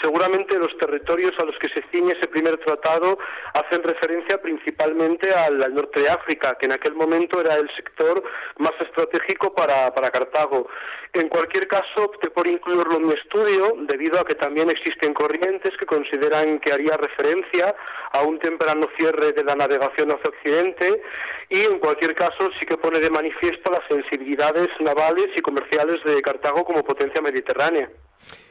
Seguramente 0.00 0.58
los 0.58 0.76
territorios 0.76 1.38
a 1.38 1.44
los 1.44 1.56
que 1.58 1.68
se 1.68 1.82
ciñe 1.90 2.12
ese 2.12 2.26
primer 2.26 2.58
tratado 2.58 3.18
hacen 3.54 3.82
referencia 3.82 4.40
principalmente 4.40 5.32
al, 5.32 5.74
norte 5.74 6.00
de 6.00 6.10
África, 6.10 6.56
que 6.58 6.66
en 6.66 6.72
aquel 6.72 6.94
momento 6.94 7.40
era 7.40 7.56
el 7.56 7.68
sector 7.74 8.22
más 8.58 8.74
estratégico 8.80 9.54
para, 9.54 9.92
para 9.94 10.10
Cartago. 10.10 10.68
En 11.12 11.28
cualquier 11.28 11.66
caso, 11.66 12.04
opté 12.04 12.30
por 12.30 12.46
incluirlo 12.46 12.96
en 12.96 13.08
mi 13.08 13.14
estudio, 13.14 13.74
debido 13.80 14.20
a 14.20 14.24
que 14.24 14.34
también 14.34 14.70
existen 14.70 15.14
corrientes 15.14 15.74
que 15.78 15.86
consideran 15.86 16.58
que 16.58 16.72
haría 16.72 16.96
referencia 16.96 17.74
a 18.12 18.22
un 18.22 18.38
temprano 18.38 18.88
cierre 18.96 19.32
de 19.32 19.44
la 19.44 19.54
navegación 19.54 20.10
hacia 20.12 20.30
Occidente 20.30 21.02
y, 21.48 21.60
en 21.60 21.78
cualquier 21.78 22.14
caso, 22.14 22.50
sí 22.58 22.66
que 22.66 22.76
pone 22.76 23.00
de 23.00 23.10
manifiesto 23.10 23.70
las 23.70 23.86
sensibilidades 23.88 24.68
navales 24.80 25.30
y 25.36 25.40
comerciales 25.40 26.02
de 26.04 26.20
Cartago 26.20 26.64
como 26.64 26.84
potencia 26.84 27.20
mediterránea. 27.22 27.88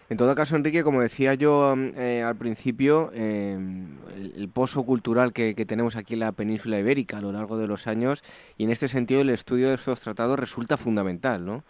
En 0.08 0.18
todo 0.18 0.36
caso, 0.36 0.56
Enrique, 0.56 0.84
como 0.84 1.02
decía 1.02 1.34
yo 1.34 1.76
mm, 1.76 1.92
eh, 1.98 2.24
al 2.24 2.36
principio, 2.36 3.12
em, 3.14 3.98
el, 4.16 4.50
pozo 4.50 4.84
cultural 4.84 5.34
que, 5.34 5.54
tenemos 5.66 5.96
aquí 5.96 6.14
en 6.14 6.20
la 6.20 6.32
península 6.32 6.78
ibérica 6.78 7.18
a 7.18 7.22
lo 7.22 7.32
largo 7.32 7.58
de 7.58 7.68
los 7.68 7.88
años, 7.88 8.24
y 8.58 8.66
en 8.66 8.72
este 8.72 8.88
sentido 8.88 9.22
el 9.22 9.30
estudio 9.30 9.70
de 9.70 9.76
estos 9.76 10.02
tratados 10.02 10.38
resulta 10.38 10.78
fundamental, 10.78 11.46
¿no? 11.46 11.64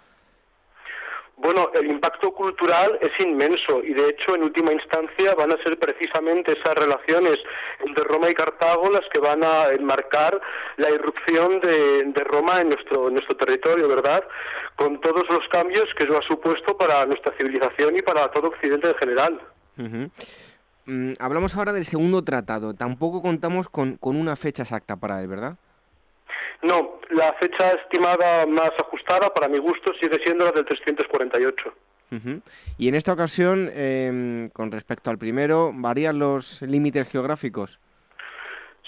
Bueno, 1.38 1.70
el 1.74 1.88
impacto 1.88 2.32
cultural 2.32 2.98
es 3.02 3.12
inmenso 3.20 3.84
y 3.84 3.94
de 3.94 4.10
hecho 4.10 4.36
en 4.36 4.44
última 4.44 4.72
instancia 4.72 5.36
van 5.36 5.52
a 5.52 5.58
ser 5.64 5.78
precisamente 5.78 6.54
esas 6.54 6.76
relaciones 6.76 7.40
entre 7.86 8.06
Roma 8.06 8.30
y 8.30 8.34
Cartago 8.34 8.90
las 8.90 9.04
que 9.10 9.20
van 9.20 9.44
a 9.44 9.72
enmarcar 9.72 10.40
la 10.78 10.90
irrupción 10.92 11.60
de, 11.60 12.24
Roma 12.24 12.62
en 12.62 12.70
nuestro, 12.70 13.10
nuestro 13.10 13.36
territorio, 13.36 13.88
¿verdad? 13.88 14.24
Con 14.78 15.00
todos 15.02 15.28
los 15.30 15.46
cambios 15.50 15.90
que 15.96 16.06
eso 16.06 16.18
ha 16.18 16.22
supuesto 16.22 16.78
para 16.78 17.06
nuestra 17.06 17.34
civilización 17.34 17.98
y 17.98 18.02
para 18.02 18.32
todo 18.32 18.48
Occidente 18.48 18.88
en 18.88 18.96
general. 18.96 19.42
Mm, 20.86 21.14
hablamos 21.20 21.56
ahora 21.56 21.74
del 21.74 21.86
segundo 21.86 22.24
tratado. 22.24 22.74
Tampoco 22.74 23.22
contamos 23.22 23.68
con, 23.68 23.98
con 23.98 24.16
una 24.16 24.36
fecha 24.38 24.64
exacta 24.64 24.96
para 24.96 25.22
él, 25.22 25.28
¿verdad? 25.28 25.58
No, 26.66 27.00
la 27.12 27.32
fecha 27.34 27.74
estimada 27.74 28.48
más 28.48 28.72
ajustada 28.80 29.32
para 29.32 29.48
mi 29.48 29.60
gusto 29.60 29.94
sigue 30.00 30.18
siendo 30.20 30.46
la 30.46 30.52
del 30.52 30.66
348. 30.66 31.74
Y 32.78 32.88
en 32.88 32.96
esta 32.96 33.14
ocasión, 33.14 33.70
em, 33.74 34.50
con 34.50 34.72
respecto 34.72 35.10
al 35.10 35.18
primero, 35.18 35.72
¿varían 35.74 36.18
los 36.18 36.62
límites 36.62 37.12
geográficos? 37.12 37.78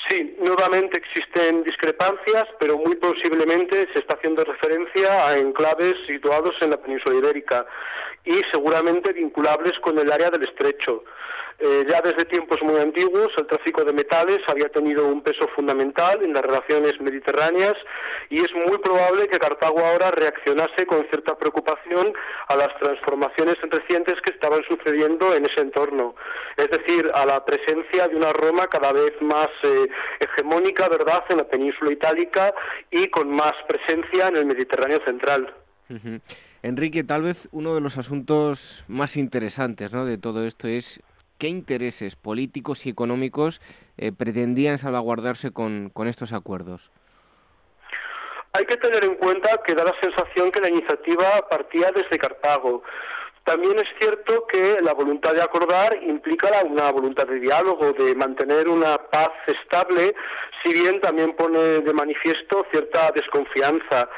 Sí, 0.08 0.38
nuevamente 0.40 0.98
existen 0.98 1.64
discrepancias, 1.64 2.48
pero 2.60 2.78
muy 2.78 2.96
posiblemente 2.96 3.88
se 3.94 4.00
está 4.00 4.14
haciendo 4.14 4.44
referencia 4.44 5.28
a 5.28 5.38
enclaves 5.38 5.98
situados 6.08 6.56
en 6.62 6.72
la 6.72 6.78
península 6.78 7.16
ibérica 7.16 7.66
y 8.24 8.42
seguramente 8.50 9.14
vinculables 9.14 9.78
con 9.80 10.00
el 10.00 10.12
área 10.12 10.32
del 10.32 10.44
estrecho. 10.44 11.04
Eh, 11.60 11.88
ya 11.90 12.02
desde 12.02 12.26
tiempos 12.26 12.62
muy 12.62 12.80
antiguos 12.80 13.32
el 13.36 13.48
tráfico 13.48 13.84
de 13.84 13.92
metales 13.92 14.48
había 14.48 14.70
tenido 14.70 15.08
un 15.08 15.24
peso 15.24 15.48
fundamental 15.56 16.22
en 16.22 16.32
las 16.32 16.46
relaciones 16.46 17.02
mediterráneas 17.02 17.76
y 18.30 18.46
es 18.46 18.54
muy 18.54 18.78
probable 18.78 19.28
que 19.28 19.40
Cartago 19.40 19.80
ahora 19.80 20.12
reaccionase 20.12 20.86
con 20.86 21.04
cierta 21.10 21.36
preocupación 21.36 22.14
a 22.48 22.56
las 22.56 22.78
transformaciones 22.78 23.58
recientes 23.72 24.22
que 24.22 24.30
estaban 24.30 24.64
sucediendo 24.66 25.34
en 25.34 25.48
ese 25.48 25.62
entorno. 25.62 26.14
Es 26.58 26.70
decir, 26.70 27.10
a 27.16 27.26
la 27.26 27.44
presencia 27.44 28.08
de 28.08 28.16
una 28.16 28.34
Roma 28.34 28.68
cada 28.68 28.92
vez 28.92 29.20
más 29.22 29.50
eh, 29.64 29.88
hegemónica, 30.20 30.88
¿verdad?, 30.90 31.24
en 31.30 31.38
la 31.38 31.46
península 31.46 31.92
itálica 31.92 32.54
y 32.92 33.10
con 33.10 33.32
más 33.32 33.56
presencia 33.68 34.28
en 34.28 34.36
el 34.36 34.46
Mediterráneo 34.46 35.00
central. 35.06 35.52
Enrique, 36.64 37.04
tal 37.04 37.22
vez 37.24 37.48
uno 37.52 37.74
de 37.74 37.82
los 37.82 37.98
asuntos 37.98 38.84
más 38.88 39.16
interesantes 39.16 39.94
¿no? 39.94 40.06
de 40.06 40.18
todo 40.18 40.46
esto 40.46 40.68
es 40.68 41.02
qué 41.38 41.48
intereses 41.48 42.16
políticos 42.16 42.86
y 42.86 42.90
económicos 42.90 43.62
eh, 43.98 44.12
pretendían 44.12 44.78
salvaguardarse 44.78 45.52
con, 45.52 45.92
estos 46.06 46.34
acuerdos. 46.34 46.92
Hay 48.54 48.66
que 48.66 48.78
tener 48.78 49.04
en 49.04 49.16
cuenta 49.16 49.50
que 49.66 49.76
da 49.76 49.84
la 49.84 50.00
sensación 50.00 50.52
que 50.52 50.60
la 50.60 50.70
iniciativa 50.70 51.48
partía 51.50 51.92
desde 51.92 52.18
Cartago. 52.18 52.84
También 53.48 53.80
es 53.80 53.88
cierto 53.98 54.46
que 54.46 54.82
la 54.82 54.92
voluntad 54.92 55.34
de 55.34 55.42
acordar 55.42 55.98
implica 56.04 56.64
una 56.66 56.92
voluntad 56.92 57.26
de 57.28 57.40
diálogo, 57.40 57.94
de 57.94 58.14
mantener 58.14 58.68
una 58.68 58.98
paz 58.98 59.32
estable, 59.48 60.14
si 60.62 60.74
bien 60.74 61.00
también 61.00 61.34
pone 61.34 61.80
de 61.80 61.94
manifiesto 61.94 62.66
cierta 62.72 63.10
desconfianza. 63.14 64.10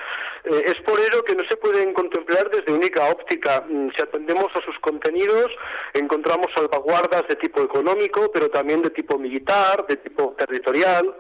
Eh, 0.46 0.74
es 0.74 0.82
por 0.82 1.00
ello 1.00 1.24
que 1.24 1.36
no 1.36 1.44
se 1.44 1.58
pueden 1.58 1.94
contemplar 1.94 2.50
desde 2.50 2.72
única 2.72 3.08
óptica. 3.08 3.64
Mm, 3.70 3.90
si 3.96 4.02
atendemos 4.02 4.52
a 4.56 4.62
sus 4.62 4.80
contenidos, 4.80 5.52
encontramos 5.94 6.52
salvaguardas 6.56 7.28
de 7.28 7.36
tipo 7.36 7.62
económico, 7.62 8.32
pero 8.34 8.50
también 8.50 8.82
de 8.82 8.90
tipo 8.90 9.20
militar, 9.20 9.86
de 9.86 9.98
tipo 9.98 10.34
territorial. 10.40 11.14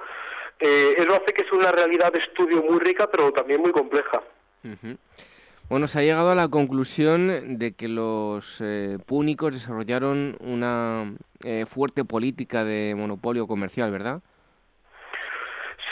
Eh, 0.59 0.95
eso 0.97 1.13
hace 1.13 1.31
que 1.31 1.43
es 1.43 1.51
una 1.51 1.71
realidad 1.71 2.11
de 2.11 2.19
estudio 2.19 2.63
muy 2.63 2.79
rica, 2.79 3.05
pero 3.05 3.31
también 3.31 3.61
muy 3.61 3.71
compleja. 3.71 4.23
Bueno, 5.69 5.85
se 5.87 5.99
ha 5.99 6.01
llegado 6.01 6.31
a 6.31 6.35
la 6.35 6.47
conclusión 6.47 7.59
de 7.59 7.75
que 7.75 7.87
los 7.87 8.59
eh, 8.59 8.97
púnicos 9.05 9.53
desarrollaron 9.53 10.35
una 10.39 11.13
fuerte 11.67 12.03
política 12.03 12.65
de 12.65 12.95
monopolio 12.97 13.47
comercial, 13.47 13.91
¿verdad? 13.91 14.21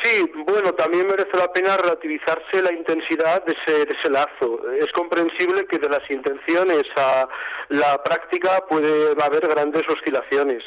Sí, 0.01 0.31
bueno, 0.45 0.73
también 0.73 1.07
merece 1.07 1.35
la 1.35 1.51
pena 1.51 1.77
relativizarse 1.77 2.61
la 2.61 2.71
intensidad 2.71 3.43
de 3.45 3.53
ese, 3.53 3.71
de 3.85 3.93
ese 3.93 4.09
lazo. 4.09 4.61
Es 4.73 4.91
comprensible 4.91 5.65
que 5.65 5.79
de 5.79 5.89
las 5.89 6.09
intenciones 6.09 6.85
a 6.95 7.27
la 7.69 8.03
práctica 8.03 8.63
puede 8.69 9.21
haber 9.21 9.47
grandes 9.47 9.87
oscilaciones. 9.89 10.63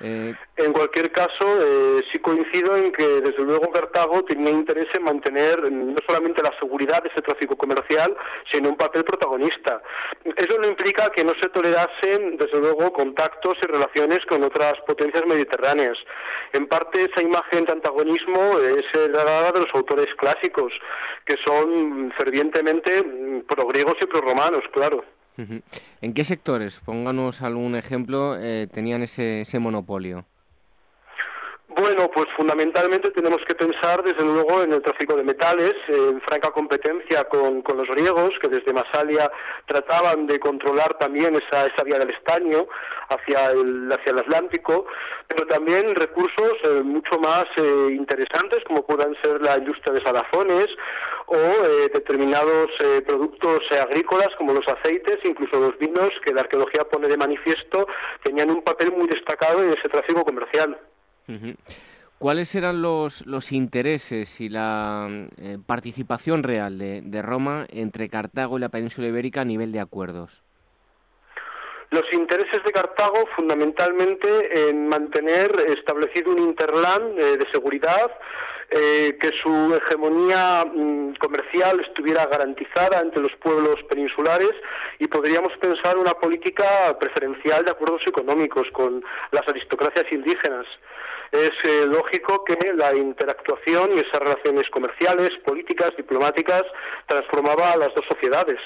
Eh, 0.00 0.34
en 0.56 0.72
cualquier 0.72 1.10
caso, 1.10 1.44
eh, 1.60 2.04
sí 2.12 2.18
coincido 2.20 2.76
en 2.76 2.92
que, 2.92 3.06
desde 3.06 3.42
luego, 3.42 3.70
Cartago 3.70 4.24
tenía 4.24 4.50
interés 4.50 4.88
en 4.94 5.02
mantener 5.02 5.70
no 5.72 6.00
solamente 6.06 6.42
la 6.42 6.56
seguridad 6.58 7.02
de 7.02 7.08
ese 7.08 7.22
tráfico 7.22 7.56
comercial, 7.56 8.16
sino 8.50 8.68
un 8.68 8.76
papel 8.76 9.04
protagonista. 9.04 9.82
Eso 10.36 10.58
no 10.58 10.66
implica 10.66 11.10
que 11.10 11.24
no 11.24 11.34
se 11.34 11.48
tolerasen, 11.48 12.36
desde 12.36 12.60
luego, 12.60 12.92
contactos 12.92 13.58
y 13.62 13.66
relaciones 13.66 14.24
con 14.26 14.44
otras 14.44 14.78
potencias 14.86 15.26
mediterráneas. 15.26 15.98
En 16.52 16.68
parte, 16.68 17.04
esa 17.04 17.22
imagen 17.22 17.64
de 17.64 17.72
antagonismo 17.72 18.58
es 18.60 18.84
heredada 18.94 19.52
de 19.52 19.60
los 19.60 19.74
autores 19.74 20.14
clásicos, 20.16 20.72
que 21.24 21.36
son 21.38 22.12
fervientemente 22.16 23.04
pro-griegos 23.48 23.96
y 24.00 24.06
pro-romanos, 24.06 24.64
claro. 24.72 25.04
¿En 26.00 26.12
qué 26.14 26.24
sectores, 26.24 26.78
pónganos 26.84 27.42
algún 27.42 27.76
ejemplo, 27.76 28.36
eh, 28.40 28.68
tenían 28.72 29.02
ese, 29.02 29.42
ese 29.42 29.58
monopolio? 29.58 30.24
Bueno, 31.78 32.10
pues 32.10 32.26
fundamentalmente 32.34 33.10
tenemos 33.10 33.44
que 33.44 33.54
pensar 33.54 34.02
desde 34.02 34.22
luego 34.22 34.62
en 34.62 34.72
el 34.72 34.80
tráfico 34.80 35.14
de 35.14 35.22
metales, 35.22 35.76
en 35.88 36.22
franca 36.22 36.50
competencia 36.50 37.24
con, 37.24 37.62
los 37.66 37.88
griegos, 37.88 38.32
que 38.40 38.48
desde 38.48 38.72
Masalia 38.72 39.30
trataban 39.66 40.26
de 40.26 40.40
controlar 40.40 40.96
también 40.96 41.36
esa, 41.36 41.66
esa 41.66 41.82
vía 41.82 41.98
del 41.98 42.08
estaño 42.08 42.66
hacia 43.10 43.50
el, 43.50 43.92
el 44.06 44.18
Atlántico, 44.18 44.86
pero 45.28 45.46
también 45.48 45.94
recursos 45.94 46.56
eh, 46.62 46.80
mucho 46.82 47.18
más 47.18 47.46
eh, 47.58 47.88
interesantes 47.90 48.64
como 48.64 48.86
puedan 48.86 49.14
ser 49.20 49.42
la 49.42 49.58
industria 49.58 49.92
de 49.92 50.00
salazones 50.00 50.70
o 51.26 51.36
eh, 51.36 51.90
determinados 51.92 52.70
productos 53.04 53.70
agrícolas 53.70 54.34
como 54.36 54.54
los 54.54 54.66
aceites, 54.66 55.20
incluso 55.24 55.60
los 55.60 55.76
vinos, 55.78 56.14
que 56.24 56.32
la 56.32 56.40
arqueología 56.40 56.84
pone 56.84 57.06
de 57.06 57.18
manifiesto, 57.18 57.86
tenían 58.22 58.48
un 58.48 58.62
papel 58.62 58.92
muy 58.92 59.08
destacado 59.08 59.62
en 59.62 59.74
ese 59.74 59.90
tráfico 59.90 60.24
comercial. 60.24 60.78
¿Cuáles 62.18 62.54
eran 62.54 62.80
los, 62.80 63.26
los 63.26 63.52
intereses 63.52 64.40
y 64.40 64.48
la 64.48 65.06
eh, 65.38 65.58
participación 65.66 66.42
real 66.42 66.78
de, 66.78 67.22
Roma 67.22 67.66
entre 67.68 68.08
Cartago 68.08 68.56
y 68.56 68.60
la 68.62 68.70
península 68.70 69.08
ibérica 69.08 69.42
a 69.42 69.44
nivel 69.44 69.70
de 69.70 69.80
acuerdos? 69.80 70.42
Los 71.90 72.10
intereses 72.12 72.64
de 72.64 72.72
Cartago 72.72 73.26
fundamentalmente 73.36 74.68
en 74.68 74.88
mantener 74.88 75.60
establecido 75.78 76.32
un 76.32 76.38
interland 76.38 77.18
eh, 77.18 77.36
de 77.36 77.46
seguridad, 77.50 78.10
eh, 78.70 79.16
que 79.20 79.30
su 79.42 79.74
hegemonía 79.76 80.64
mm, 80.64 81.16
comercial 81.20 81.80
estuviera 81.80 82.26
garantizada 82.26 83.00
entre 83.02 83.22
los 83.22 83.32
pueblos 83.36 83.80
peninsulares 83.84 84.50
y 84.98 85.06
podríamos 85.06 85.52
pensar 85.58 85.98
una 85.98 86.14
política 86.14 86.96
preferencial 86.98 87.64
de 87.64 87.70
acuerdos 87.72 88.04
económicos 88.06 88.66
con 88.72 89.04
las 89.32 89.46
aristocracias 89.46 90.10
indígenas 90.10 90.66
es 91.32 91.52
eh, 91.64 91.86
lógico 91.86 92.44
que 92.44 92.56
la 92.74 92.94
interactuación 92.94 93.96
y 93.96 94.00
esas 94.00 94.20
relaciones 94.20 94.68
comerciales, 94.70 95.32
políticas, 95.44 95.96
diplomáticas 95.96 96.62
transformaba 97.06 97.72
a 97.72 97.76
las 97.76 97.94
dos 97.94 98.04
sociedades. 98.06 98.60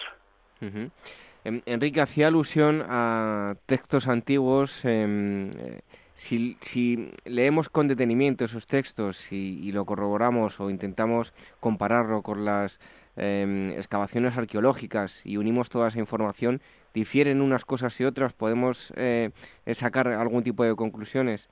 Enrique 1.44 2.00
hacía 2.00 2.28
alusión 2.28 2.84
a 2.88 3.54
textos 3.66 4.08
antiguos. 4.08 4.84
Em, 4.84 5.50
eh, 5.52 5.80
si, 6.14 7.10
leemos 7.24 7.70
con 7.70 7.88
detenimiento 7.88 8.44
esos 8.44 8.66
textos 8.66 9.32
y, 9.32 9.72
lo 9.72 9.86
corroboramos 9.86 10.60
o 10.60 10.68
intentamos 10.68 11.32
compararlo 11.60 12.22
con 12.22 12.44
las 12.44 12.78
em, 13.16 13.70
excavaciones 13.70 14.36
arqueológicas 14.36 15.24
y 15.24 15.38
unimos 15.38 15.70
toda 15.70 15.88
esa 15.88 15.98
información, 15.98 16.60
difieren 16.92 17.40
unas 17.40 17.64
cosas 17.64 17.98
y 18.00 18.04
otras, 18.04 18.32
podemos 18.34 18.92
eh, 18.96 19.30
sacar 19.72 20.08
algún 20.08 20.42
tipo 20.42 20.64
de 20.64 20.76
conclusiones. 20.76 21.48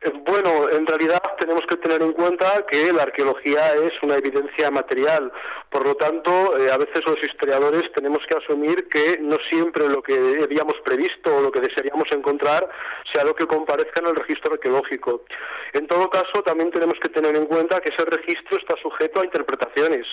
Eh, 0.00 0.12
bueno, 0.24 0.68
en 0.70 0.86
realidad 0.86 1.20
tenemos 1.38 1.66
que 1.66 1.76
tener 1.76 2.00
en 2.02 2.12
cuenta 2.12 2.64
que 2.66 2.92
la 2.92 3.02
arqueología 3.02 3.74
es 3.74 3.92
una 4.02 4.16
evidencia 4.16 4.70
material. 4.70 5.32
Por 5.70 5.84
lo 5.84 5.96
tanto, 5.96 6.56
eh, 6.56 6.70
a 6.70 6.76
veces 6.76 7.04
los 7.04 7.22
historiadores 7.22 7.90
tenemos 7.92 8.24
que 8.26 8.34
asumir 8.34 8.88
que 8.88 9.18
no 9.18 9.38
siempre 9.48 9.88
lo 9.88 10.00
que 10.02 10.40
habíamos 10.42 10.76
previsto 10.84 11.36
o 11.36 11.40
lo 11.40 11.50
que 11.50 11.60
desearíamos 11.60 12.10
encontrar 12.12 12.68
sea 13.12 13.24
lo 13.24 13.34
que 13.34 13.46
comparezca 13.46 13.98
en 13.98 14.06
el 14.06 14.16
registro 14.16 14.52
arqueológico. 14.52 15.24
En 15.72 15.88
todo 15.88 16.08
caso, 16.10 16.42
también 16.44 16.70
tenemos 16.70 16.98
que 17.00 17.08
tener 17.08 17.34
en 17.34 17.46
cuenta 17.46 17.80
que 17.80 17.88
ese 17.88 18.04
registro 18.04 18.56
está 18.56 18.76
sujeto 18.76 19.20
a 19.20 19.24
interpretaciones. 19.24 20.06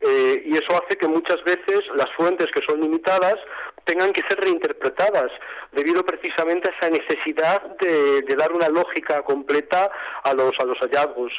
Eh, 0.00 0.42
y 0.44 0.56
eso 0.58 0.76
hace 0.76 0.98
que 0.98 1.06
muchas 1.06 1.42
veces 1.44 1.84
las 1.94 2.10
fuentes 2.12 2.50
que 2.50 2.60
son 2.62 2.80
limitadas 2.80 3.38
tengan 3.84 4.12
que 4.12 4.22
ser 4.22 4.40
reinterpretadas 4.40 5.30
debido 5.72 6.04
precisamente 6.04 6.68
a 6.68 6.70
esa 6.72 6.90
necesidad 6.90 7.62
de, 7.78 8.22
dar 8.36 8.52
una 8.52 8.68
lógica 8.68 9.22
completa 9.22 9.90
a 10.22 10.32
los, 10.32 10.58
a 10.58 10.64
los 10.64 10.78
hallazgos. 10.78 11.32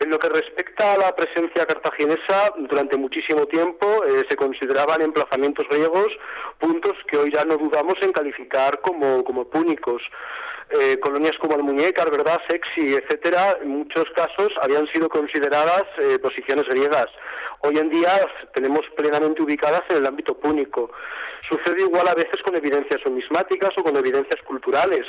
En 0.00 0.10
lo 0.10 0.18
que 0.18 0.28
respecta 0.28 0.94
a 0.94 0.98
la 0.98 1.14
presencia 1.14 1.66
cartaginesa, 1.66 2.52
durante 2.56 2.96
muchísimo 2.96 3.46
tiempo 3.46 4.04
eh, 4.04 4.24
se 4.28 4.36
consideraban 4.36 5.00
emplazamientos 5.00 5.68
griegos 5.68 6.12
puntos 6.58 6.96
que 7.06 7.16
hoy 7.16 7.30
ya 7.30 7.44
no 7.44 7.56
dudamos 7.56 8.00
en 8.02 8.12
calificar 8.12 8.80
como, 8.80 9.24
como 9.24 9.48
púnicos. 9.48 10.02
Eh, 10.72 11.00
colonias 11.00 11.36
como 11.38 11.54
Almuñécar, 11.56 12.10
¿verdad? 12.10 12.40
Sexy, 12.46 12.94
etcétera, 12.94 13.58
en 13.60 13.70
muchos 13.70 14.08
casos 14.10 14.52
habían 14.62 14.86
sido 14.88 15.08
consideradas 15.08 15.86
posiciones 16.22 16.68
griegas 16.68 17.10
hoy 17.60 17.78
en 17.78 17.90
día 17.90 18.26
tenemos 18.54 18.84
plenamente 18.96 19.42
ubicadas 19.42 19.84
en 19.90 19.96
el 19.96 20.06
ámbito 20.06 20.34
púnico. 20.34 20.90
Sucede 21.48 21.80
igual 21.82 22.08
a 22.08 22.14
veces 22.14 22.40
con 22.42 22.54
evidencias 22.54 23.00
numismáticas 23.04 23.76
o 23.76 23.82
con 23.82 23.96
evidencias 23.96 24.40
culturales. 24.42 25.06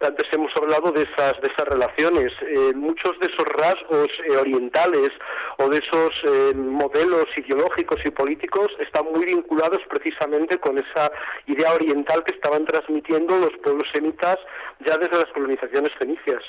Antes 0.00 0.26
hemos 0.32 0.54
hablado 0.56 0.92
de 0.92 1.04
esas, 1.04 1.40
de 1.40 1.48
esas 1.48 1.66
relaciones. 1.68 2.32
Eh, 2.42 2.72
muchos 2.74 3.18
de 3.18 3.26
esos 3.26 3.46
rasgos 3.46 4.10
eh, 4.26 4.36
orientales 4.36 5.12
o 5.58 5.68
de 5.68 5.78
esos 5.78 6.12
eh, 6.24 6.54
modelos 6.54 7.28
ideológicos 7.36 8.00
y 8.04 8.10
políticos 8.10 8.70
están 8.78 9.04
muy 9.12 9.24
vinculados 9.24 9.80
precisamente 9.88 10.58
con 10.58 10.78
esa 10.78 11.10
idea 11.46 11.72
oriental 11.72 12.24
que 12.24 12.32
estaban 12.32 12.64
transmitiendo 12.64 13.38
los 13.38 13.52
pueblos 13.62 13.86
semitas 13.92 14.38
ya 14.84 14.98
desde 14.98 15.18
las 15.18 15.28
colonizaciones 15.32 15.92
fenicias. 15.94 16.42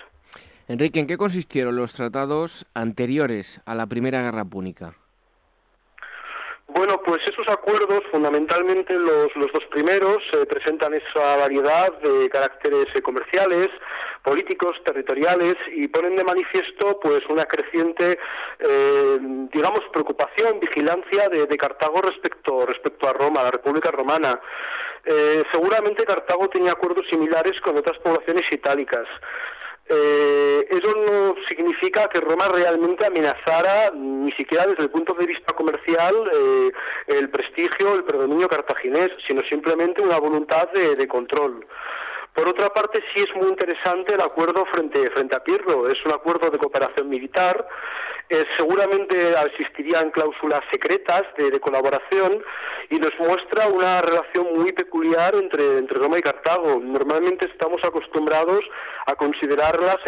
Enrique, 0.67 0.99
¿en 0.99 1.07
qué 1.07 1.17
consistieron 1.17 1.77
los 1.77 1.93
tratados 1.93 2.65
anteriores 2.73 3.61
a 3.65 3.73
la 3.73 3.87
Primera 3.87 4.21
Guerra 4.21 4.43
Púnica? 4.43 4.93
Bueno, 6.69 7.01
pues 7.01 7.25
esos 7.25 7.47
acuerdos, 7.47 8.03
fundamentalmente 8.11 8.93
los, 8.93 9.31
dos 9.53 9.63
primeros, 9.71 10.21
eh, 10.33 10.45
presentan 10.45 10.93
esa 10.93 11.37
variedad 11.37 11.93
de 11.99 12.29
caracteres 12.29 12.89
eh, 12.93 13.01
comerciales, 13.01 13.71
políticos, 14.21 14.75
territoriales 14.83 15.55
y 15.71 15.87
ponen 15.87 16.17
de 16.17 16.25
manifiesto 16.25 16.99
pues 16.99 17.25
una 17.29 17.45
creciente, 17.45 18.19
eh, 18.59 19.17
digamos, 19.53 19.85
preocupación, 19.93 20.59
vigilancia 20.59 21.29
de, 21.29 21.57
Cartago 21.57 22.01
respecto, 22.01 22.65
respecto 22.65 23.07
a 23.07 23.13
Roma, 23.13 23.43
la 23.43 23.51
República 23.51 23.89
Romana. 23.89 24.39
seguramente 25.51 26.03
Cartago 26.03 26.49
tenía 26.49 26.73
acuerdos 26.73 27.07
similares 27.09 27.59
con 27.61 27.77
otras 27.77 27.97
poblaciones 27.99 28.45
itálicas. 28.51 29.07
Eh, 29.89 30.67
eso 30.69 30.87
no 30.87 31.35
significa 31.47 32.09
que 32.09 32.19
Roma 32.19 32.49
realmente 32.49 33.05
amenazara, 33.05 33.91
ni 33.91 34.31
siquiera 34.33 34.67
desde 34.67 34.83
el 34.83 34.89
punto 34.89 35.13
de 35.13 35.25
vista 35.25 35.53
comercial, 35.53 36.13
eh, 36.33 36.71
el 37.07 37.29
prestigio, 37.29 37.95
el 37.95 38.03
predominio 38.03 38.49
cartaginés, 38.49 39.11
sino 39.25 39.41
simplemente 39.43 40.01
una 40.01 40.19
voluntad 40.19 40.69
de, 40.71 41.07
control. 41.07 41.65
Por 42.37 42.47
otra 42.49 42.69
parte, 42.69 43.01
sí 43.11 43.21
es 43.21 43.35
muy 43.35 43.47
interesante 43.47 44.13
el 44.13 44.21
acuerdo 44.21 44.63
frente, 44.65 45.09
a 45.33 45.39
Pirro. 45.39 45.89
Es 45.89 45.97
un 46.05 46.11
acuerdo 46.11 46.51
de 46.51 46.59
cooperación 46.59 47.09
militar 47.09 47.65
eh, 48.29 48.45
seguramente 48.57 49.33
existirían 49.45 50.11
cláusulas 50.11 50.61
secretas 50.69 51.25
de, 51.37 51.57
colaboración 51.61 52.43
y 52.89 52.99
nos 52.99 53.17
muestra 53.19 53.67
una 53.67 54.01
relación 54.01 54.53
muy 54.53 54.73
peculiar 54.73 55.33
entre, 55.33 55.81
Roma 55.87 56.19
y 56.19 56.21
Cartago. 56.21 56.77
Normalmente 56.81 57.45
estamos 57.45 57.81
acostumbrados 57.85 58.65
a 59.05 59.15
considerarlas 59.15 59.99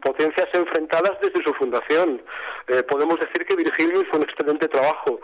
potencias 0.00 0.48
enfrentadas 0.54 1.20
desde 1.20 1.42
su 1.42 1.52
fundación. 1.54 2.22
Eh, 2.68 2.82
podemos 2.84 3.20
decir 3.20 3.44
que 3.44 3.54
Virgilio 3.54 4.00
hizo 4.00 4.16
un 4.16 4.22
excelente 4.22 4.66
trabajo, 4.68 5.20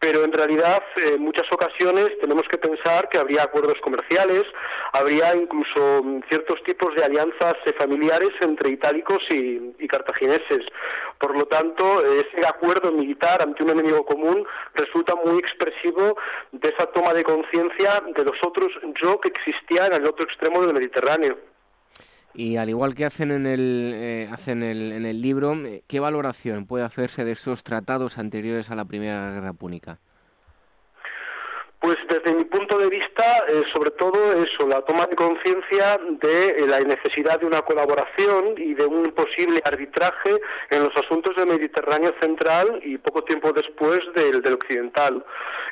pero 0.00 0.24
en 0.24 0.32
realidad 0.32 0.82
en 0.96 1.20
muchas 1.20 1.46
ocasiones 1.52 2.18
tenemos 2.20 2.48
que 2.48 2.56
pensar 2.58 3.08
que 3.10 3.18
habría 3.18 3.44
acuerdos 3.44 3.78
comerciales, 3.82 4.46
habría 4.92 5.36
incluso 5.36 6.02
mm, 6.02 6.22
ciertos 6.28 6.62
tipos 6.64 6.94
de 6.94 7.04
alianzas 7.04 7.56
eh, 7.66 7.72
familiares 7.74 8.32
entre 8.40 8.70
itálicos 8.70 9.22
y, 9.30 9.74
y 9.78 9.86
cartagineses. 9.86 10.64
Por 11.18 11.36
lo 11.36 11.46
tanto, 11.46 12.02
ese 12.14 12.46
acuerdo 12.46 12.90
militar 12.90 13.42
ante 13.42 13.62
un 13.62 13.70
enemigo 13.70 14.04
común 14.06 14.46
resulta 14.74 15.14
muy 15.14 15.38
expresivo 15.38 16.16
de 16.52 16.68
esa 16.70 16.86
toma 16.86 17.12
de 17.12 17.22
conciencia 17.22 18.02
de 18.14 18.24
los 18.24 18.42
otros 18.42 18.72
yo 19.02 19.20
que 19.20 19.28
existía 19.28 19.86
en 19.86 19.92
el 19.92 20.06
otro 20.06 20.24
extremo 20.24 20.62
del 20.62 20.72
Mediterráneo. 20.72 21.36
Y 22.32 22.56
al 22.56 22.68
igual 22.68 22.94
que 22.94 23.04
hacen 23.04 23.32
en 23.32 23.46
el, 23.46 23.92
eh, 23.94 24.28
hacen 24.30 24.62
en 24.62 25.04
el 25.04 25.20
libro, 25.20 25.54
¿qué 25.86 26.00
valoración 26.00 26.66
puede 26.66 26.84
hacerse 26.84 27.24
de 27.24 27.32
esos 27.32 27.64
tratados 27.64 28.18
anteriores 28.18 28.70
a 28.70 28.76
la 28.76 28.84
Primera 28.84 29.32
Guerra 29.32 29.52
Púnica? 29.52 29.98
Pues 31.80 31.96
desde 32.10 32.34
mi 32.34 32.44
punto 32.44 32.76
de 32.76 32.90
vista, 32.90 33.24
eh, 33.48 33.64
sobre 33.72 33.90
todo 33.92 34.34
eso, 34.34 34.66
la 34.68 34.82
toma 34.82 35.06
de 35.06 35.16
conciencia 35.16 35.98
de 36.20 36.50
eh, 36.50 36.66
la 36.66 36.80
necesidad 36.80 37.40
de 37.40 37.46
una 37.46 37.62
colaboración 37.62 38.52
y 38.58 38.74
de 38.74 38.84
un 38.84 39.12
posible 39.12 39.62
arbitraje 39.64 40.30
en 40.68 40.84
los 40.84 40.94
asuntos 40.94 41.34
del 41.36 41.46
Mediterráneo 41.46 42.12
central 42.20 42.80
y 42.82 42.98
poco 42.98 43.24
tiempo 43.24 43.54
después 43.54 44.02
del, 44.12 44.42
del 44.42 44.54
occidental. 44.54 45.24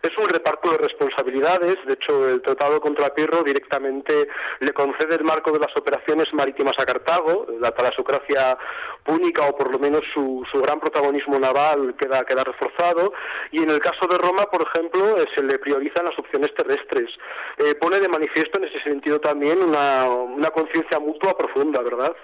Es 0.03 0.17
un 0.17 0.31
reparto 0.31 0.71
de 0.71 0.79
responsabilidades, 0.79 1.79
de 1.85 1.93
hecho 1.93 2.27
el 2.27 2.41
Tratado 2.41 2.81
contra 2.81 3.13
Pirro 3.13 3.45
directamente 3.45 4.29
le 4.61 4.73
concede 4.73 5.17
el 5.17 5.25
marco 5.25 5.53
de 5.53 5.59
las 5.59 5.77
operaciones 5.77 6.33
marítimas 6.33 6.79
a 6.79 6.87
Cartago, 6.87 7.45
la 7.61 7.73
talasocracia 7.73 8.57
púnica 9.05 9.47
o 9.47 9.55
por 9.55 9.71
lo 9.71 9.79
menos 9.79 10.05
su, 10.15 10.43
su 10.51 10.59
gran 10.63 10.81
protagonismo 10.81 11.39
naval 11.39 11.95
queda, 11.99 12.25
queda 12.25 12.45
reforzado, 12.45 13.13
y 13.51 13.59
en 13.59 13.69
el 13.69 13.81
caso 13.81 14.07
de 14.07 14.17
Roma, 14.17 14.47
por 14.47 14.63
ejemplo, 14.63 15.17
se 15.35 15.43
le 15.43 15.59
prioriza 15.59 15.98
las 16.05 16.19
opciones 16.19 16.55
terrestres. 16.55 17.11
Eh, 17.59 17.75
pone 17.75 18.01
de 18.01 18.09
manifiesto 18.09 18.59
en 18.59 18.65
ese 18.65 18.81
sentido 18.83 19.21
también 19.21 19.59
una, 19.59 20.09
una 20.09 20.51
conciencia 20.51 20.99
mutua 20.99 21.37
profunda, 21.37 21.81
¿verdad? 21.83 22.15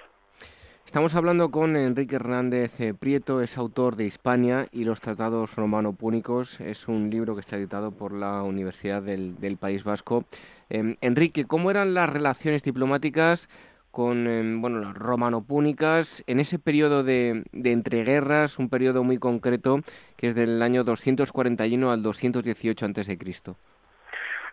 Estamos 0.85 1.15
hablando 1.15 1.49
con 1.49 1.75
Enrique 1.75 2.15
Hernández 2.15 2.79
eh, 2.79 2.93
Prieto, 2.93 3.41
es 3.41 3.57
autor 3.57 3.95
de 3.95 4.05
Hispania 4.05 4.67
y 4.71 4.83
los 4.83 5.01
tratados 5.01 5.55
romano-púnicos. 5.55 6.61
Es 6.61 6.87
un 6.87 7.09
libro 7.09 7.33
que 7.33 7.41
está 7.41 7.57
editado 7.57 7.91
por 7.91 8.13
la 8.13 8.43
Universidad 8.43 9.01
del, 9.01 9.35
del 9.39 9.57
País 9.57 9.83
Vasco. 9.83 10.25
Em, 10.69 10.95
Enrique, 11.01 11.45
¿cómo 11.45 11.71
eran 11.71 11.95
las 11.95 12.09
relaciones 12.09 12.61
diplomáticas 12.63 13.49
con 13.95 14.27
em, 14.27 14.61
bueno, 14.61 14.79
las 14.79 14.93
romano-púnicas 14.93 16.21
en 16.27 16.41
ese 16.41 16.59
periodo 16.59 17.01
de, 17.01 17.43
de, 17.53 17.71
entreguerras, 17.71 18.59
un 18.59 18.69
periodo 18.69 19.05
muy 19.05 19.19
concreto 19.19 19.79
que 20.17 20.27
es 20.27 20.35
del 20.35 20.61
año 20.61 20.83
241 20.83 21.89
al 21.89 22.03
218 22.03 22.85
a.C.? 22.87 23.17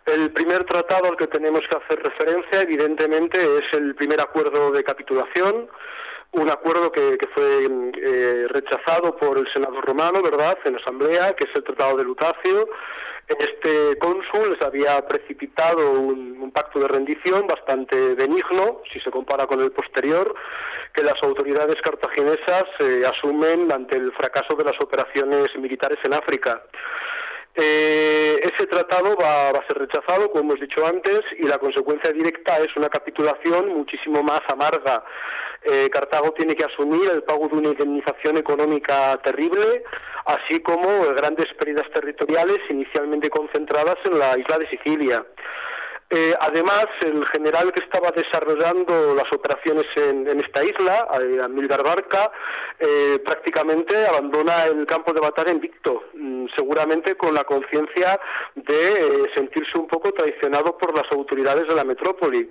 El 0.05 0.31
primer 0.31 0.63
tratado 0.63 1.07
al 1.09 1.17
que 1.17 1.27
tenemos 1.27 1.61
que 1.69 1.75
hacer 1.75 2.01
referencia, 2.01 2.61
evidentemente, 2.61 3.37
es 3.57 3.65
el 3.73 3.95
primer 3.95 4.21
acuerdo 4.21 4.71
de 4.71 4.81
capitulación 4.81 5.67
un 6.33 6.49
acuerdo 6.49 6.91
que, 6.91 7.17
fue 7.33 7.65
eh, 7.65 8.47
rechazado 8.49 9.15
por 9.15 9.37
el 9.37 9.51
Senado 9.53 9.79
romano, 9.81 10.21
¿verdad?, 10.21 10.57
en 10.65 10.75
asamblea, 10.75 11.33
que 11.35 11.45
es 11.45 11.55
el 11.55 11.63
Tratado 11.63 11.97
de 11.97 12.03
Lutacio. 12.03 12.69
Este 13.27 13.97
cónsul 13.99 14.51
les 14.51 14.61
había 14.61 15.05
precipitado 15.07 15.91
un, 15.91 16.33
pacto 16.53 16.79
de 16.79 16.87
rendición 16.87 17.47
bastante 17.47 17.95
benigno, 18.13 18.81
si 18.91 18.99
se 18.99 19.09
compara 19.09 19.47
con 19.47 19.59
el 19.59 19.71
posterior, 19.71 20.35
que 20.93 21.01
las 21.01 21.21
autoridades 21.23 21.81
cartaginesas 21.81 22.65
eh, 22.77 23.03
asumen 23.07 23.71
ante 23.71 23.95
el 23.95 24.11
fracaso 24.11 24.53
de 24.53 24.63
las 24.63 24.79
operaciones 24.79 25.55
militares 25.55 25.97
en 26.03 26.13
África. 26.13 26.61
Eh, 27.55 28.39
ese 28.43 28.65
tratado 28.65 29.15
va, 29.15 29.49
a 29.49 29.67
ser 29.67 29.77
rechazado, 29.77 30.31
como 30.31 30.43
hemos 30.43 30.59
dicho 30.59 30.85
antes, 30.85 31.23
y 31.37 31.43
la 31.43 31.59
consecuencia 31.59 32.11
directa 32.11 32.57
es 32.59 32.75
una 32.75 32.89
capitulación 32.89 33.69
muchísimo 33.69 34.23
más 34.23 34.41
amarga. 34.47 35.03
Eh, 35.61 35.89
Cartago 35.91 36.31
tiene 36.33 36.55
que 36.55 36.65
asumir 36.65 37.09
el 37.09 37.23
pago 37.23 37.47
de 37.47 37.55
una 37.55 37.69
indemnización 37.69 38.37
económica 38.37 39.19
terrible, 39.23 39.83
así 40.25 40.61
como 40.61 41.13
grandes 41.13 41.53
pérdidas 41.53 41.89
territoriales 41.91 42.59
inicialmente 42.69 43.29
concentradas 43.29 43.97
en 44.03 44.17
la 44.17 44.37
isla 44.37 44.57
de 44.57 44.67
Sicilia. 44.67 45.23
Eh, 46.15 46.35
además, 46.39 46.85
el 47.01 47.25
general 47.25 47.73
que 47.73 47.79
estaba 47.79 48.11
desarrollando 48.11 49.15
las 49.15 49.33
operaciones 49.33 49.87
en, 49.95 50.39
esta 50.39 50.63
isla, 50.63 51.07
eh, 51.19 51.41
Amilcar 51.41 51.81
Barca, 51.81 52.31
eh, 52.79 53.19
prácticamente 53.25 54.05
abandona 54.05 54.65
el 54.65 54.85
campo 54.85 55.11
de 55.11 55.19
batalla 55.19 55.51
invicto, 55.51 56.03
mm, 56.13 56.49
seguramente 56.55 57.15
con 57.15 57.33
la 57.33 57.45
conciencia 57.45 58.19
de 58.53 59.27
sentirse 59.33 59.75
un 59.75 59.87
poco 59.87 60.11
traicionado 60.11 60.77
por 60.77 60.95
las 60.95 61.11
autoridades 61.11 61.67
de 61.67 61.73
la 61.73 61.83
metrópoli. 61.83 62.47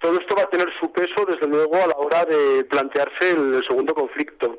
Todo 0.00 0.18
esto 0.18 0.34
va 0.34 0.42
a 0.42 0.50
tener 0.50 0.70
su 0.78 0.92
peso, 0.92 1.24
desde 1.24 1.46
luego, 1.46 1.76
a 1.76 1.86
la 1.86 1.96
hora 1.96 2.26
de 2.26 2.64
plantearse 2.64 3.30
el 3.30 3.64
segundo 3.66 3.94
conflicto. 3.94 4.58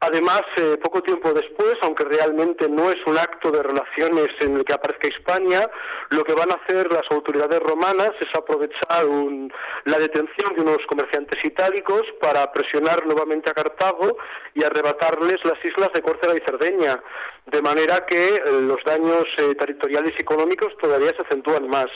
Además, 0.00 0.42
eh, 0.56 0.76
poco 0.82 1.02
tiempo 1.02 1.32
después, 1.32 1.78
aunque 1.80 2.04
realmente 2.04 2.68
no 2.68 2.90
es 2.90 2.98
un 3.06 3.16
acto 3.16 3.50
de 3.50 3.62
relaciones 3.62 4.30
en 4.40 4.56
el 4.56 4.64
que 4.64 4.74
aparezca 4.74 5.08
España, 5.08 5.70
lo 6.10 6.22
que 6.22 6.34
van 6.34 6.50
a 6.50 6.56
hacer 6.56 6.92
las 6.92 7.10
autoridades 7.10 7.62
romanas 7.62 8.14
es 8.20 8.28
aprovechar 8.34 9.06
la 9.84 9.98
detención 9.98 10.54
de 10.54 10.60
unos 10.60 10.84
comerciantes 10.86 11.42
itálicos 11.42 12.06
para 12.20 12.52
presionar 12.52 13.06
nuevamente 13.06 13.48
a 13.48 13.54
Cartago 13.54 14.18
y 14.54 14.64
arrebatarles 14.64 15.42
las 15.46 15.64
islas 15.64 15.90
de 15.94 16.02
Córcega 16.02 16.36
y 16.36 16.40
Cerdeña, 16.40 17.00
de 17.46 17.62
manera 17.62 18.04
que 18.04 18.36
eh, 18.36 18.42
los 18.52 18.84
daños 18.84 19.26
eh, 19.38 19.54
territoriales 19.54 20.14
y 20.18 20.22
económicos 20.22 20.76
todavía 20.76 21.14
se 21.14 21.22
acentúan 21.22 21.68
más. 21.68 21.90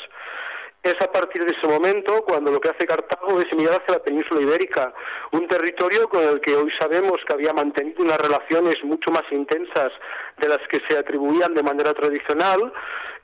Es 0.82 0.98
a 1.02 1.12
partir 1.12 1.44
de 1.44 1.52
ese 1.52 1.66
momento 1.66 2.22
cuando 2.24 2.50
lo 2.50 2.58
que 2.58 2.70
hace 2.70 2.86
Cartago 2.86 3.38
es 3.42 3.52
mirar 3.52 3.82
hacia 3.82 3.96
la 3.96 4.02
península 4.02 4.40
ibérica, 4.40 4.94
un 5.32 5.46
territorio 5.46 6.08
con 6.08 6.22
el 6.22 6.40
que 6.40 6.56
hoy 6.56 6.70
sabemos 6.78 7.20
que 7.26 7.34
había 7.34 7.52
mantenido 7.52 8.02
unas 8.02 8.18
relaciones 8.18 8.82
mucho 8.82 9.10
más 9.10 9.30
intensas 9.30 9.92
de 10.38 10.48
las 10.48 10.66
que 10.68 10.80
se 10.88 10.96
atribuían 10.96 11.52
de 11.52 11.62
manera 11.62 11.92
tradicional. 11.92 12.72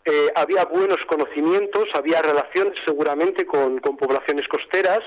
Eh, 0.04 0.30
había 0.34 0.66
buenos 0.66 1.00
conocimientos, 1.06 1.88
había 1.94 2.20
relaciones 2.20 2.74
seguramente 2.84 3.46
con, 3.46 3.80
poblaciones 3.80 4.46
costeras 4.48 5.02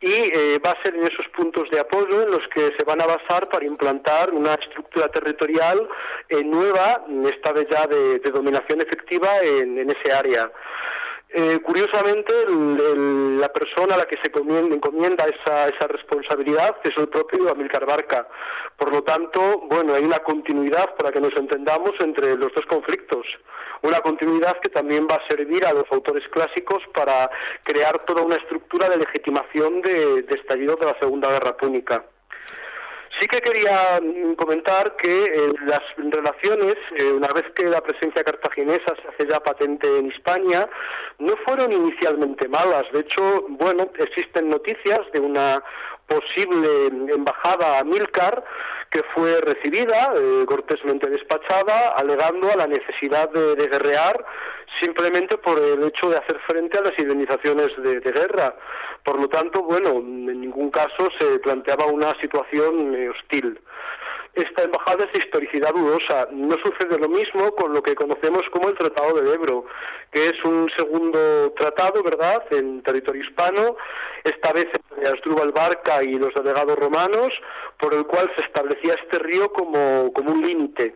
y 0.00 0.10
eh, 0.10 0.58
va 0.64 0.70
a 0.70 0.82
ser 0.82 0.94
en 0.94 1.06
esos 1.06 1.28
puntos 1.28 1.68
de 1.68 1.80
apoyo 1.80 2.22
en 2.22 2.30
los 2.30 2.48
que 2.48 2.72
se 2.78 2.82
van 2.82 3.02
a 3.02 3.06
basar 3.06 3.50
para 3.50 3.66
implantar 3.66 4.30
una 4.32 4.54
estructura 4.54 5.10
territorial 5.10 5.86
eh, 6.30 6.42
nueva, 6.44 7.04
esta 7.28 7.52
vez 7.52 7.68
ya 7.68 7.86
de, 7.86 8.20
dominación 8.20 8.80
efectiva 8.80 9.40
en 9.40 9.90
ese 9.90 10.10
área. 10.10 10.50
Eh, 11.32 11.60
curiosamente, 11.62 12.32
la 12.48 13.48
persona 13.52 13.94
a 13.94 13.98
la 13.98 14.06
que 14.06 14.16
se 14.16 14.26
encomienda 14.26 15.26
esa, 15.26 15.68
esa 15.68 15.86
responsabilidad 15.86 16.76
es 16.82 16.96
el 16.96 17.08
propio 17.08 17.48
Amilcar 17.50 17.86
Barca. 17.86 18.26
Por 18.76 18.92
lo 18.92 19.02
tanto, 19.04 19.60
bueno, 19.68 19.94
hay 19.94 20.02
una 20.02 20.18
continuidad, 20.20 20.96
para 20.96 21.12
que 21.12 21.20
nos 21.20 21.36
entendamos, 21.36 21.92
entre 22.00 22.36
los 22.36 22.52
dos 22.52 22.66
conflictos. 22.66 23.26
Una 23.82 24.00
continuidad 24.00 24.58
que 24.58 24.70
también 24.70 25.06
va 25.08 25.16
a 25.16 25.28
servir 25.28 25.64
a 25.64 25.72
los 25.72 25.90
autores 25.92 26.26
clásicos 26.30 26.82
para 26.92 27.30
crear 27.62 28.04
toda 28.06 28.22
una 28.22 28.36
estructura 28.36 28.88
de 28.88 28.96
legitimación 28.96 29.82
de, 29.82 30.22
de 30.22 30.34
estallido 30.34 30.74
de 30.76 30.86
la 30.86 30.98
Segunda 30.98 31.30
Guerra 31.30 31.56
Púnica. 31.56 32.04
Sí 33.20 33.28
que 33.28 33.42
quería 33.42 34.00
mm, 34.00 34.34
comentar 34.36 34.96
que 34.96 35.24
eh, 35.24 35.52
las 35.66 35.82
relaciones, 35.98 36.78
eh, 36.96 37.12
una 37.12 37.30
vez 37.34 37.44
que 37.54 37.64
la 37.64 37.82
presencia 37.82 38.24
cartaginesa 38.24 38.94
se 38.96 39.08
hace 39.08 39.26
ya 39.26 39.40
patente 39.40 39.86
en 39.98 40.10
España, 40.10 40.66
no 41.18 41.36
fueron 41.44 41.70
inicialmente 41.70 42.48
malas. 42.48 42.90
De 42.92 43.00
hecho, 43.00 43.44
bueno, 43.50 43.90
existen 43.98 44.48
noticias 44.48 45.00
de 45.12 45.20
una 45.20 45.62
posible 46.10 46.88
embajada 47.14 47.78
a 47.78 47.84
Milcar 47.84 48.42
que 48.90 49.04
fue 49.14 49.40
recibida, 49.40 50.12
eh, 50.16 50.44
cortésmente 50.46 51.08
despachada, 51.08 51.92
alegando 51.92 52.50
a 52.50 52.56
la 52.56 52.66
necesidad 52.66 53.30
de, 53.30 53.54
guerrear 53.68 54.24
simplemente 54.80 55.38
por 55.38 55.60
el 55.60 55.84
hecho 55.84 56.10
de 56.10 56.16
hacer 56.16 56.36
frente 56.40 56.76
a 56.78 56.80
las 56.80 56.98
indemnizaciones 56.98 57.70
de, 57.80 58.00
guerra. 58.00 58.56
Por 59.04 59.20
lo 59.20 59.28
tanto, 59.28 59.62
bueno, 59.62 59.90
en 59.90 60.40
ningún 60.40 60.72
caso 60.72 61.08
se 61.18 61.38
planteaba 61.38 61.86
una 61.86 62.18
situación 62.20 62.94
eh, 62.96 63.10
hostil 63.10 63.60
esta 64.34 64.62
embajada 64.62 65.04
es 65.04 65.24
historicidad 65.24 65.72
dudosa. 65.72 66.28
No 66.32 66.56
sucede 66.58 66.98
lo 66.98 67.08
mismo 67.08 67.52
con 67.52 67.72
lo 67.72 67.82
que 67.82 67.94
conocemos 67.94 68.44
como 68.50 68.68
el 68.68 68.76
Tratado 68.76 69.20
de 69.20 69.34
Ebro, 69.34 69.66
que 70.12 70.30
es 70.30 70.44
un 70.44 70.70
segundo 70.76 71.52
tratado, 71.56 72.02
¿verdad?, 72.02 72.44
en 72.50 72.82
territorio 72.82 73.22
hispano, 73.22 73.76
esta 74.24 74.52
vez 74.52 74.68
entre 74.72 75.08
Asdrúbal 75.08 75.52
Barca 75.52 76.02
y 76.02 76.18
los 76.18 76.34
delegados 76.34 76.78
romanos, 76.78 77.32
por 77.78 77.94
el 77.94 78.04
cual 78.06 78.30
se 78.36 78.42
establecía 78.42 78.94
este 78.94 79.18
río 79.18 79.52
como, 79.52 80.12
como 80.12 80.32
un 80.32 80.46
límite 80.46 80.94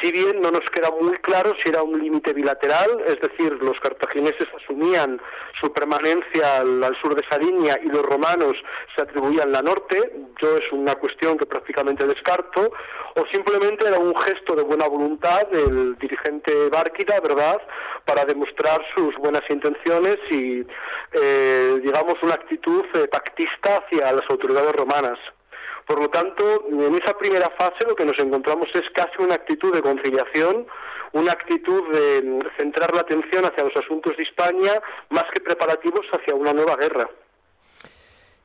si 0.00 0.10
bien 0.10 0.40
no 0.40 0.50
nos 0.50 0.64
queda 0.70 0.90
muy 0.90 1.16
claro 1.18 1.54
si 1.62 1.68
era 1.68 1.82
un 1.82 1.98
límite 2.00 2.32
bilateral, 2.32 3.02
es 3.06 3.20
decir, 3.20 3.52
los 3.62 3.78
cartagineses 3.80 4.48
asumían 4.54 5.20
su 5.60 5.72
permanencia 5.72 6.58
al, 6.58 6.96
sur 7.00 7.14
de 7.14 7.24
línea 7.38 7.78
y 7.82 7.88
los 7.88 8.04
romanos 8.04 8.56
se 8.94 9.02
atribuían 9.02 9.52
la 9.52 9.62
norte, 9.62 9.96
yo 10.40 10.56
es 10.56 10.72
una 10.72 10.94
cuestión 10.96 11.38
que 11.38 11.46
prácticamente 11.46 12.06
descarto, 12.06 12.72
o 13.14 13.26
simplemente 13.26 13.86
era 13.86 13.98
un 13.98 14.14
gesto 14.22 14.54
de 14.54 14.62
buena 14.62 14.86
voluntad 14.86 15.46
del 15.48 15.96
dirigente 15.98 16.68
Bárquida, 16.68 17.20
¿verdad?, 17.20 17.60
para 18.04 18.24
demostrar 18.24 18.82
sus 18.94 19.14
buenas 19.16 19.48
intenciones 19.48 20.18
y, 20.30 20.64
eh, 21.12 21.80
digamos, 21.82 22.22
una 22.22 22.34
actitud 22.34 22.84
eh, 22.94 23.08
pactista 23.08 23.78
hacia 23.78 24.12
las 24.12 24.28
autoridades 24.28 24.74
romanas. 24.74 25.18
Por 25.86 26.00
lo 26.00 26.08
tanto, 26.08 26.64
en 26.68 26.94
esa 26.94 27.16
primera 27.18 27.50
fase 27.50 27.84
lo 27.84 27.94
que 27.94 28.04
nos 28.04 28.18
encontramos 28.18 28.68
es 28.74 28.88
casi 28.94 29.20
una 29.20 29.34
actitud 29.34 29.74
de 29.74 29.82
conciliación, 29.82 30.66
una 31.12 31.32
actitud 31.32 31.92
de 31.92 32.42
centrar 32.56 32.94
la 32.94 33.02
atención 33.02 33.44
hacia 33.44 33.64
los 33.64 33.76
asuntos 33.76 34.16
de 34.16 34.22
España 34.22 34.80
más 35.10 35.26
que 35.32 35.40
preparativos 35.40 36.06
hacia 36.12 36.34
una 36.34 36.52
nueva 36.52 36.76
guerra. 36.76 37.08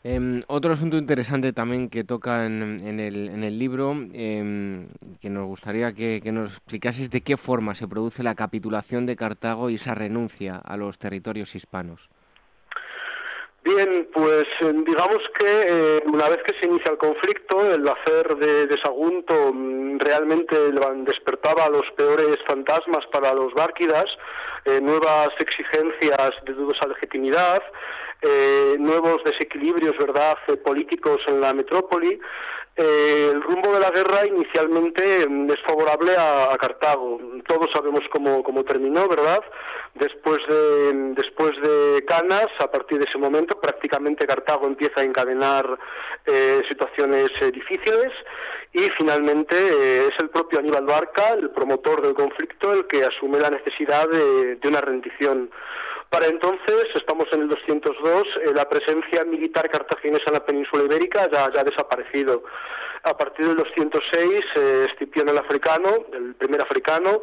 Em, 0.01 0.41
otro 0.47 0.71
asunto 0.71 0.97
interesante 0.97 1.51
también 1.51 1.89
que 1.89 2.05
toca 2.05 2.45
en, 2.45 2.99
el, 3.01 3.59
libro, 3.59 3.91
em, 4.13 4.87
que 5.21 5.29
nos 5.29 5.45
gustaría 5.45 5.91
que, 5.91 6.21
que, 6.23 6.31
nos 6.31 6.53
explicases 6.53 7.09
de 7.09 7.19
qué 7.19 7.35
forma 7.35 7.75
se 7.75 7.87
produce 7.87 8.23
la 8.23 8.35
capitulación 8.35 9.05
de 9.05 9.17
Cartago 9.17 9.69
y 9.69 9.75
esa 9.75 9.95
renuncia 9.95 10.55
a 10.55 10.77
los 10.77 10.99
territorios 10.99 11.53
hispanos. 11.53 12.09
Bien, 13.69 14.07
pues 14.11 14.47
eh, 14.61 14.73
digamos 14.83 15.21
que 15.37 15.45
eh, 15.45 16.01
una 16.07 16.27
vez 16.27 16.41
que 16.41 16.53
se 16.53 16.65
inicia 16.65 16.89
el 16.89 16.97
conflicto, 16.97 17.71
el 17.71 17.87
hacer 17.87 18.35
de, 18.37 18.75
Sagunto 18.81 19.53
mm, 19.53 19.99
realmente 19.99 20.55
despertaba 21.05 21.69
los 21.69 21.85
peores 21.91 22.39
fantasmas 22.47 23.05
para 23.11 23.31
los 23.35 23.53
bárquidas, 23.53 24.09
eh, 24.65 24.81
nuevas 24.81 25.29
exigencias 25.39 26.33
de 26.45 26.53
dudosa 26.53 26.87
legitimidad, 26.87 27.61
nuevos 28.79 29.23
desequilibrios, 29.23 29.97
verdad, 29.97 30.37
políticos 30.65 31.21
en 31.27 31.39
la 31.39 31.53
metrópoli, 31.53 32.19
eh, 32.81 33.31
el 33.33 33.41
rumbo 33.41 33.73
de 33.73 33.81
la 33.81 33.91
guerra 33.91 34.25
inicialmente 34.25 35.27
mm, 35.27 35.51
es 35.51 35.59
favorable 35.63 36.15
a, 36.17 36.55
Cartago. 36.57 37.19
Todos 37.45 37.69
sabemos 37.73 38.05
cómo, 38.09 38.41
cómo, 38.41 38.63
terminó, 38.63 39.05
¿verdad? 39.09 39.43
Después 39.95 40.41
de, 40.47 40.93
mm, 40.93 41.13
después 41.15 41.59
de 41.61 42.05
Canas, 42.07 42.49
a 42.59 42.71
partir 42.71 42.99
de 42.99 43.03
ese 43.03 43.17
momento, 43.17 43.59
prácticamente 43.59 44.25
Cartago 44.25 44.65
empieza 44.65 45.01
a 45.01 45.03
encadenar 45.03 45.77
eh, 46.25 46.61
situaciones 46.69 47.29
eh, 47.41 47.51
difíciles 47.51 48.13
y 48.71 48.89
finalmente 48.91 50.07
es 50.07 50.17
el 50.17 50.29
propio 50.29 50.59
Aníbal 50.59 50.85
Barca, 50.85 51.33
el 51.33 51.49
promotor 51.49 52.01
del 52.01 52.13
conflicto, 52.13 52.71
el 52.71 52.87
que 52.87 53.03
asume 53.03 53.39
la 53.39 53.49
necesidad 53.49 54.07
de, 54.07 54.55
de 54.55 54.67
una 54.69 54.79
rendición. 54.79 55.49
Para 56.09 56.25
entonces, 56.25 56.87
estamos 56.95 57.27
en 57.31 57.41
el 57.41 57.49
202, 57.49 58.27
eh, 58.43 58.51
la 58.53 58.67
presencia 58.67 59.23
militar 59.25 59.69
cartaginesa 59.69 60.25
en 60.27 60.33
la 60.33 60.45
península 60.45 60.83
ibérica 60.83 61.29
ya, 61.29 61.45
ha 61.45 61.63
desaparecido. 61.63 62.43
A 63.03 63.15
partir 63.15 63.47
del 63.47 63.57
206, 63.57 64.45
eh, 64.55 64.87
Escipión 64.91 65.29
el 65.29 65.37
africano, 65.37 66.05
el 66.11 66.35
primer 66.35 66.61
africano, 66.61 67.21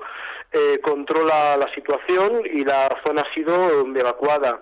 eh, 0.53 0.81
controla 0.83 1.57
la 1.57 1.73
situación 1.75 2.43
y 2.45 2.65
la 2.65 2.89
zona 3.03 3.23
ha 3.23 3.35
sido 3.35 3.87
evacuada. 3.95 4.61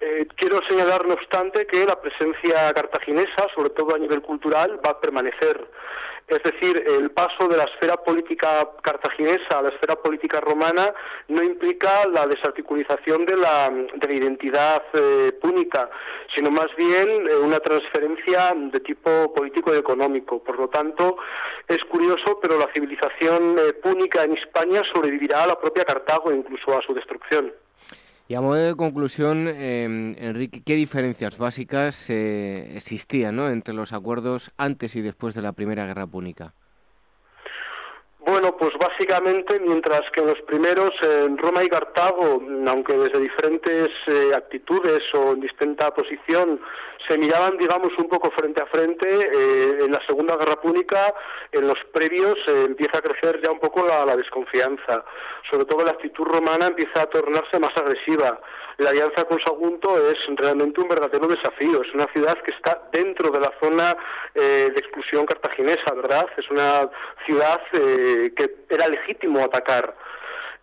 Eh, 0.00 0.26
quiero 0.36 0.62
señalar, 0.62 1.06
no 1.06 1.14
obstante, 1.14 1.66
que 1.66 1.84
la 1.84 2.00
presencia 2.00 2.72
cartaginesa, 2.72 3.48
sobre 3.54 3.70
todo 3.70 3.94
a 3.94 3.98
nivel 3.98 4.22
cultural, 4.22 4.80
va 4.84 4.90
a 4.90 5.00
permanecer. 5.00 5.66
Es 6.28 6.42
decir, 6.42 6.76
el 6.86 7.10
paso 7.10 7.48
de 7.48 7.56
la 7.56 7.64
esfera 7.64 7.96
política 7.96 8.68
cartaginesa 8.82 9.58
a 9.58 9.62
la 9.62 9.70
esfera 9.70 9.96
política 9.96 10.40
romana 10.40 10.92
no 11.28 11.42
implica 11.42 12.06
la 12.06 12.26
desarticulización 12.26 13.24
de 13.24 13.36
la, 13.36 13.72
identidad 14.10 14.82
eh, 14.92 15.32
púnica, 15.40 15.88
sino 16.34 16.50
más 16.50 16.68
bien 16.76 17.26
eh, 17.26 17.34
una 17.34 17.60
transferencia 17.60 18.52
de 18.54 18.80
tipo 18.80 19.32
político 19.32 19.74
y 19.74 19.78
económico. 19.78 20.42
Por 20.48 20.58
lo 20.58 20.68
tanto, 20.68 21.18
es 21.68 21.84
curioso, 21.84 22.38
pero 22.40 22.58
la 22.58 22.72
civilización 22.72 23.58
eh, 23.58 23.74
púnica 23.74 24.24
en 24.24 24.32
España 24.32 24.82
sobrevivirá 24.90 25.44
a 25.44 25.46
la 25.46 25.60
propia 25.60 25.84
Cartago, 25.84 26.32
incluso 26.32 26.74
a 26.74 26.80
su 26.80 26.94
destrucción. 26.94 27.52
Y 28.28 28.34
a 28.34 28.40
modo 28.40 28.54
de 28.54 28.74
conclusión, 28.74 29.46
em, 29.46 30.16
Enrique, 30.18 30.62
¿qué 30.64 30.74
diferencias 30.74 31.36
básicas 31.36 32.08
eh, 32.08 32.72
existían 32.76 33.38
entre 33.40 33.74
los 33.74 33.92
acuerdos 33.92 34.50
antes 34.56 34.96
y 34.96 35.02
después 35.02 35.34
de 35.34 35.42
la 35.42 35.52
Primera 35.52 35.84
Guerra 35.84 36.06
Púnica? 36.06 36.54
Bueno, 38.28 38.54
pues 38.58 38.76
básicamente, 38.76 39.58
mientras 39.58 40.02
que 40.10 40.20
en 40.20 40.26
los 40.26 40.40
primeros, 40.42 40.92
en 41.00 41.38
Roma 41.38 41.64
y 41.64 41.70
Cartago, 41.70 42.42
aunque 42.66 42.92
desde 42.92 43.20
diferentes 43.20 43.88
eh, 44.06 44.32
actitudes 44.36 45.02
o 45.14 45.32
en 45.32 45.40
distinta 45.40 45.94
posición, 45.94 46.60
se 47.06 47.16
miraban, 47.16 47.56
digamos, 47.56 47.90
un 47.96 48.06
poco 48.06 48.30
frente 48.32 48.60
a 48.60 48.66
frente, 48.66 49.08
eh, 49.08 49.84
en 49.86 49.92
la 49.92 50.04
Segunda 50.04 50.36
Guerra 50.36 50.60
Púnica, 50.60 51.14
en 51.52 51.68
los 51.68 51.78
previos, 51.90 52.36
eh, 52.48 52.64
empieza 52.66 52.98
a 52.98 53.00
crecer 53.00 53.40
ya 53.40 53.50
un 53.50 53.60
poco 53.60 53.86
la, 53.86 54.14
desconfianza. 54.14 55.06
Sobre 55.50 55.64
todo 55.64 55.82
la 55.82 55.92
actitud 55.92 56.24
romana 56.24 56.66
empieza 56.66 57.00
a 57.00 57.06
tornarse 57.06 57.58
más 57.58 57.74
agresiva 57.78 58.38
la 58.78 58.90
alianza 58.90 59.24
con 59.24 59.40
Sagunto 59.40 60.08
es 60.08 60.18
realmente 60.36 60.80
un 60.80 60.88
verdadero 60.88 61.26
desafío. 61.26 61.82
Es 61.82 61.92
una 61.94 62.06
ciudad 62.12 62.38
que 62.42 62.52
está 62.52 62.80
dentro 62.92 63.30
de 63.32 63.40
la 63.40 63.52
zona 63.58 63.96
eh, 64.36 64.70
de 64.72 64.78
exclusión 64.78 65.26
cartaginesa, 65.26 65.92
¿verdad? 65.94 66.26
Es 66.36 66.48
una 66.48 66.88
ciudad 67.26 67.60
eh, 67.72 68.17
que 68.36 68.50
era 68.68 68.88
legítimo 68.88 69.44
atacar. 69.44 69.94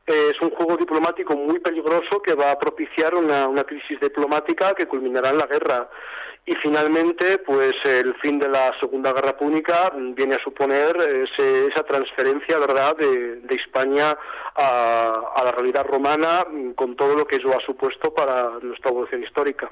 Es 0.05 0.39
un 0.39 0.51
juego 0.51 0.77
diplomático 0.77 1.35
muy 1.35 1.59
peligroso 1.59 2.21
que 2.21 2.35
va 2.35 2.51
a 2.51 2.59
propiciar 2.59 3.15
una, 3.15 3.47
una 3.47 3.63
crisis 3.63 3.99
diplomática 3.99 4.75
que 4.75 4.87
culminará 4.87 5.31
en 5.31 5.39
la 5.39 5.47
guerra 5.47 5.89
y 6.47 6.53
finalmente 6.55 7.39
pues 7.39 7.75
el 7.83 8.13
fin 8.15 8.37
de 8.37 8.47
la 8.47 8.77
Segunda 8.79 9.11
Guerra 9.11 9.35
Púnica 9.35 9.91
viene 10.15 10.35
a 10.35 10.43
suponer 10.43 10.95
esa 11.37 11.83
transferencia 11.83 12.59
verdad 12.59 12.95
de, 12.97 13.41
España 13.55 14.15
a, 14.55 15.41
la 15.43 15.51
realidad 15.51 15.85
romana 15.85 16.45
con 16.75 16.95
todo 16.95 17.15
lo 17.15 17.25
que 17.25 17.37
eso 17.37 17.51
ha 17.55 17.61
supuesto 17.61 18.13
para 18.13 18.59
nuestra 18.61 18.91
evolución 18.91 19.23
histórica. 19.23 19.71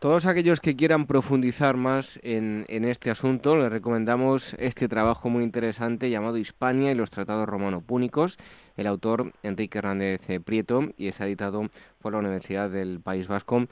Todos 0.00 0.24
aquellos 0.24 0.60
que 0.60 0.76
quieran 0.76 1.06
profundizar 1.06 1.76
más 1.76 2.18
en, 2.22 2.64
en, 2.68 2.86
este 2.86 3.10
asunto, 3.10 3.54
les 3.58 3.70
recomendamos 3.70 4.54
este 4.54 4.88
trabajo 4.88 5.28
muy 5.28 5.44
interesante 5.44 6.08
llamado 6.08 6.38
Hispania 6.38 6.90
y 6.90 6.94
los 6.94 7.10
tratados 7.10 7.46
romano-púnicos. 7.46 8.38
El 8.78 8.86
autor 8.86 9.32
Enrique 9.42 9.76
Hernández 9.76 10.22
Prieto 10.42 10.84
y 10.96 11.08
es 11.08 11.20
editado 11.20 11.64
por 12.00 12.14
la 12.14 12.20
Universidad 12.20 12.70
del 12.70 13.00
País 13.02 13.28
Vasco. 13.28 13.66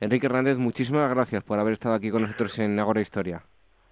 Enrique 0.00 0.24
Hernández, 0.24 0.56
muchísimas 0.56 1.10
gracias 1.10 1.44
por 1.44 1.58
haber 1.58 1.74
estado 1.74 1.94
aquí 1.94 2.10
con 2.10 2.22
nosotros 2.22 2.58
en 2.58 2.80
Agora 2.80 3.02
Historia. 3.02 3.42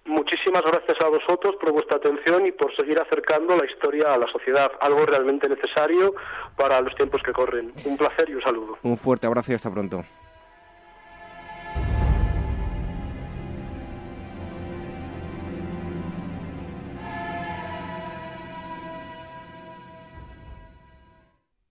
Muchísimas 0.05 0.63
gracias 0.65 0.99
a 0.99 1.07
vosotros 1.07 1.55
por 1.61 1.71
vuestra 1.71 1.97
atención 1.97 2.47
y 2.47 2.51
por 2.51 2.75
seguir 2.75 2.97
acercando 2.97 3.55
la 3.55 3.65
historia 3.65 4.11
a 4.11 4.17
la 4.17 4.25
sociedad, 4.31 4.71
algo 4.81 5.05
realmente 5.05 5.47
necesario 5.47 6.15
para 6.57 6.81
los 6.81 6.95
tiempos 6.95 7.21
que 7.21 7.31
corren. 7.31 7.73
Un 7.85 7.95
placer 7.95 8.27
y 8.27 8.33
un 8.33 8.41
saludo. 8.41 8.79
Un 8.81 8.97
fuerte 8.97 9.27
abrazo 9.27 9.51
y 9.51 9.55
hasta 9.55 9.69
pronto. 9.69 10.03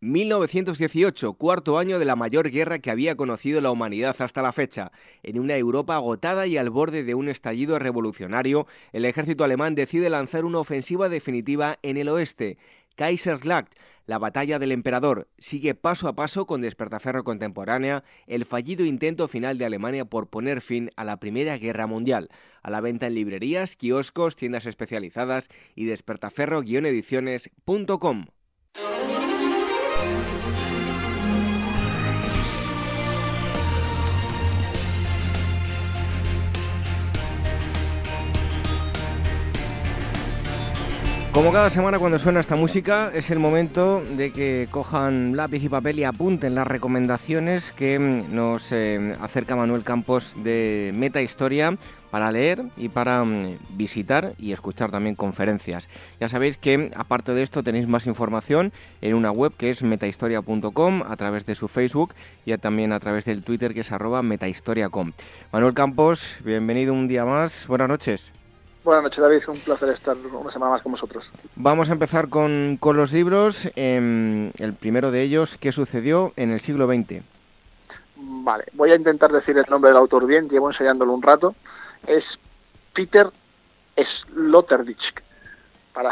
1918, 0.04 1.32
cuarto 1.32 1.78
año 1.78 1.98
de 1.98 2.04
la 2.04 2.14
mayor 2.14 2.50
guerra 2.50 2.78
que 2.78 2.90
había 2.90 3.16
conocido 3.16 3.62
la 3.62 3.70
humanidad 3.70 4.14
hasta 4.18 4.42
la 4.42 4.52
fecha. 4.52 4.92
En 5.22 5.38
una 5.38 5.56
Europa 5.56 5.94
agotada 5.94 6.46
y 6.46 6.58
al 6.58 6.68
borde 6.68 7.04
de 7.04 7.14
un 7.14 7.30
estallido 7.30 7.78
revolucionario, 7.78 8.66
el 8.92 9.06
ejército 9.06 9.44
alemán 9.44 9.74
decide 9.74 10.10
lanzar 10.10 10.44
una 10.44 10.58
ofensiva 10.58 11.08
definitiva 11.08 11.78
en 11.82 11.96
el 11.96 12.08
oeste. 12.08 12.58
Kaiserslacht, 12.96 13.72
la 14.04 14.18
batalla 14.18 14.58
del 14.58 14.72
emperador, 14.72 15.26
sigue 15.38 15.74
paso 15.74 16.06
a 16.06 16.14
paso 16.14 16.46
con 16.46 16.60
Despertaferro 16.60 17.24
contemporánea, 17.24 18.04
el 18.26 18.44
fallido 18.44 18.84
intento 18.84 19.26
final 19.26 19.56
de 19.56 19.64
Alemania 19.64 20.04
por 20.04 20.28
poner 20.28 20.60
fin 20.60 20.90
a 20.96 21.04
la 21.04 21.18
Primera 21.18 21.56
Guerra 21.56 21.86
Mundial. 21.86 22.28
A 22.62 22.70
la 22.70 22.82
venta 22.82 23.06
en 23.06 23.14
librerías, 23.14 23.74
kioscos, 23.74 24.36
tiendas 24.36 24.66
especializadas 24.66 25.48
y 25.74 25.86
despertaferro-ediciones.com. 25.86 28.26
Como 41.34 41.50
cada 41.50 41.68
semana 41.68 41.98
cuando 41.98 42.16
suena 42.20 42.38
esta 42.38 42.54
música 42.54 43.10
es 43.12 43.28
el 43.28 43.40
momento 43.40 44.04
de 44.16 44.30
que 44.30 44.68
cojan 44.70 45.36
lápiz 45.36 45.64
y 45.64 45.68
papel 45.68 45.98
y 45.98 46.04
apunten 46.04 46.54
las 46.54 46.64
recomendaciones 46.64 47.72
que 47.72 47.98
mm, 47.98 48.32
nos 48.32 48.70
eh, 48.70 49.16
acerca 49.20 49.56
Manuel 49.56 49.82
Campos 49.82 50.32
de 50.36 50.92
Meta 50.94 51.20
Historia 51.22 51.76
para 52.12 52.30
leer 52.30 52.62
y 52.76 52.88
para 52.88 53.24
mm, 53.24 53.58
visitar 53.70 54.34
y 54.38 54.52
escuchar 54.52 54.92
también 54.92 55.16
conferencias. 55.16 55.88
Ya 56.20 56.28
sabéis 56.28 56.56
que 56.56 56.92
aparte 56.94 57.34
de 57.34 57.42
esto 57.42 57.64
tenéis 57.64 57.88
más 57.88 58.06
información 58.06 58.72
en 59.00 59.14
una 59.14 59.32
web 59.32 59.52
que 59.58 59.70
es 59.70 59.82
metahistoria.com 59.82 61.02
a 61.02 61.16
través 61.16 61.46
de 61.46 61.56
su 61.56 61.66
Facebook 61.66 62.14
y 62.46 62.56
también 62.58 62.92
a 62.92 63.00
través 63.00 63.24
del 63.24 63.42
Twitter 63.42 63.74
que 63.74 63.80
es 63.80 63.90
arroba 63.90 64.22
metahistoria.com. 64.22 65.10
Manuel 65.50 65.74
Campos, 65.74 66.36
bienvenido 66.44 66.94
un 66.94 67.08
día 67.08 67.24
más. 67.24 67.66
Buenas 67.66 67.88
noches. 67.88 68.43
Buenas 68.84 69.04
noches, 69.04 69.18
David. 69.18 69.42
Un 69.48 69.58
placer 69.60 69.88
estar 69.88 70.14
una 70.18 70.52
semana 70.52 70.72
más 70.72 70.82
con 70.82 70.92
vosotros. 70.92 71.24
Vamos 71.56 71.88
a 71.88 71.92
empezar 71.92 72.28
con, 72.28 72.76
con 72.78 72.98
los 72.98 73.14
libros. 73.14 73.66
Em, 73.76 74.50
el 74.58 74.74
primero 74.78 75.10
de 75.10 75.22
ellos, 75.22 75.56
¿qué 75.56 75.72
sucedió 75.72 76.34
en 76.36 76.50
el 76.50 76.60
siglo 76.60 76.86
XX? 76.86 77.22
Vale, 78.16 78.64
voy 78.74 78.92
a 78.92 78.96
intentar 78.96 79.32
decir 79.32 79.56
el 79.56 79.64
nombre 79.70 79.88
del 79.88 79.96
autor 79.96 80.26
bien, 80.26 80.50
llevo 80.50 80.70
enseñándolo 80.70 81.14
un 81.14 81.22
rato. 81.22 81.54
Es 82.06 82.24
Peter 82.92 83.30
Sloterdijk. 83.96 85.22
Para, 85.94 86.10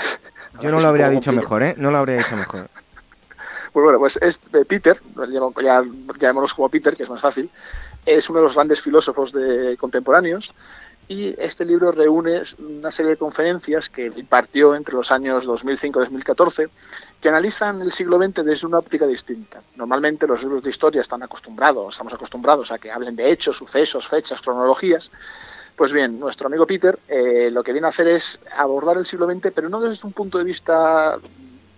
Yo 0.61 0.71
no 0.71 0.81
lo 0.81 0.87
habría 0.89 1.11
dicho 1.11 1.31
mejor, 1.31 1.63
¿eh? 1.63 1.75
No 1.77 1.91
lo 1.91 1.99
habría 1.99 2.17
dicho 2.17 2.37
mejor. 2.37 2.71
pues 3.75 3.85
bueno, 3.85 3.99
pues 3.99 4.15
es 4.23 4.35
de 4.51 4.65
Peter, 4.65 4.99
ya 5.63 5.83
llamémoslo 6.19 6.57
como 6.57 6.71
Peter, 6.71 6.97
que 6.97 7.03
es 7.03 7.11
más 7.11 7.21
fácil. 7.21 7.51
Es 8.07 8.31
uno 8.31 8.41
de 8.41 8.47
los 8.47 8.55
grandes 8.55 8.81
filósofos 8.81 9.31
de 9.33 9.77
contemporáneos 9.79 10.51
y 11.09 11.35
este 11.39 11.65
libro 11.65 11.93
reúne 11.93 12.43
una 12.59 12.93
serie 12.93 13.13
de 13.13 13.17
conferencias 13.17 13.89
que 13.89 14.07
impartió 14.07 14.75
entre 14.75 14.95
los 14.95 15.11
años 15.11 15.45
2005 15.45 15.99
y 15.99 16.03
2014 16.05 16.69
que 17.21 17.29
analizan 17.29 17.81
el 17.81 17.93
siglo 17.93 18.19
XX 18.19 18.45
desde 18.45 18.67
una 18.67 18.79
óptica 18.79 19.07
distinta. 19.07 19.63
Normalmente 19.77 20.27
los 20.27 20.41
libros 20.41 20.65
de 20.65 20.71
historia 20.71 21.03
están 21.03 21.23
acostumbrados, 21.23 21.93
estamos 21.93 22.13
acostumbrados 22.13 22.71
a 22.73 22.79
que 22.79 22.91
hablen 22.91 23.15
de 23.15 23.31
hechos, 23.31 23.57
sucesos, 23.57 24.09
fechas, 24.09 24.41
cronologías. 24.41 25.09
Pues 25.77 25.93
bien, 25.93 26.19
nuestro 26.19 26.49
amigo 26.49 26.67
Peter 26.67 26.99
eh, 27.09 27.51
lo 27.53 27.63
que 27.63 27.73
viene 27.73 27.87
a 27.87 27.91
hacer 27.91 28.09
es 28.09 28.25
abordar 28.57 28.97
el 28.97 29.07
siglo 29.07 29.27
XX, 29.27 29.53
pero 29.55 29.69
no 29.69 29.81
desde 29.81 30.05
un 30.05 30.13
punto 30.13 30.39
de 30.39 30.45
vista 30.45 31.17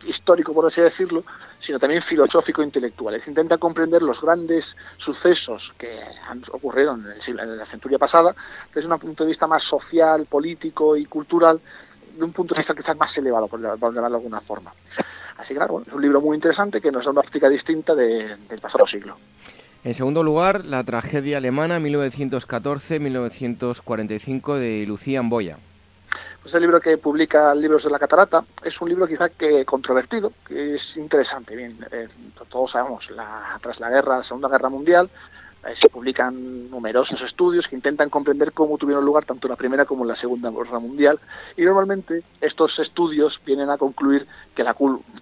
histórico, 0.07 0.55
por 0.55 0.67
así 0.67 0.81
decirlo, 0.81 1.25
sino 1.65 1.79
también 1.79 2.03
filosófico 2.03 2.63
e 2.63 2.67
intelectual. 2.67 3.21
intenta 3.27 3.59
comprender 3.59 4.03
los 4.03 4.21
grandes 4.21 4.65
sucesos 4.99 5.73
que 5.79 6.01
han 6.29 6.43
ocurrido 6.53 6.95
en, 6.95 7.07
en 7.39 7.57
la 7.57 7.67
centuria 7.67 7.99
pasada 7.99 8.35
desde 8.75 8.93
un 8.93 8.99
punto 8.99 9.25
de 9.25 9.31
vista 9.31 9.47
más 9.47 9.63
social, 9.65 10.27
político 10.27 10.97
y 10.97 11.07
cultural, 11.07 11.61
de 12.17 12.25
un 12.25 12.33
punto 12.33 12.55
de 12.55 12.61
vista 12.61 12.75
quizás 12.75 12.97
más 12.97 13.15
elevado, 13.17 13.47
por 13.49 13.61
llamarlo 13.61 14.01
de 14.01 14.17
alguna 14.17 14.41
forma. 14.41 14.73
Así 15.37 15.49
que, 15.49 15.57
claro, 15.57 15.83
es 15.87 15.93
un 15.93 16.01
libro 16.01 16.21
muy 16.21 16.37
interesante 16.37 16.81
que 16.81 16.93
nos 16.93 17.05
da 17.05 17.11
una 17.11 17.21
óptica 17.21 17.49
distinta 17.49 17.93
del 17.95 18.61
pasado 18.61 18.87
siglo. 18.87 19.17
En 19.83 19.95
segundo 19.95 20.23
lugar, 20.23 20.65
la 20.65 20.85
tragedia 20.85 21.39
alemana 21.39 21.81
1914-1945 21.81 24.57
de 24.57 24.85
Lucía 24.87 25.19
Amboya. 25.21 25.59
El 26.53 26.61
libro 26.61 26.81
que 26.81 26.99
publica 26.99 27.53
Libros 27.55 27.83
de 27.83 27.91
la 27.91 27.99
Catarata 27.99 28.45
es 28.63 28.81
un 28.81 28.89
libro 28.89 29.09
quizá 29.09 29.29
que 29.29 29.65
controvertido, 29.65 30.33
que 30.47 30.77
es 30.77 30.97
interesante. 30.97 31.57
Bien, 31.57 31.77
eh, 31.91 32.07
todos 32.49 32.71
sabemos, 32.71 33.11
la, 33.11 33.59
tras 33.61 33.81
la 33.81 33.91
guerra, 33.91 34.19
la 34.19 34.25
Segunda 34.25 34.49
Guerra 34.49 34.69
Mundial, 34.69 35.11
Eh, 35.67 35.75
se 35.81 35.89
publican 35.89 36.69
numerosos 36.69 37.21
estudios 37.23 37.67
que 37.67 37.77
intentan 37.77 38.11
comprender 38.11 38.53
cómo 38.53 38.77
tuvieron 38.77 39.03
lugar 39.03 39.25
tanto 39.25 39.49
la 39.49 39.57
Primera 39.57 39.87
como 39.87 40.05
la 40.05 40.15
Segunda 40.15 40.51
Guerra 40.51 40.79
Mundial 40.79 41.19
y 41.57 41.63
normalmente 41.63 42.23
estos 42.43 42.79
estudios 42.79 43.41
vienen 43.47 43.71
a 43.71 43.79
concluir 43.79 44.27
que 44.55 44.63
la, 44.63 44.77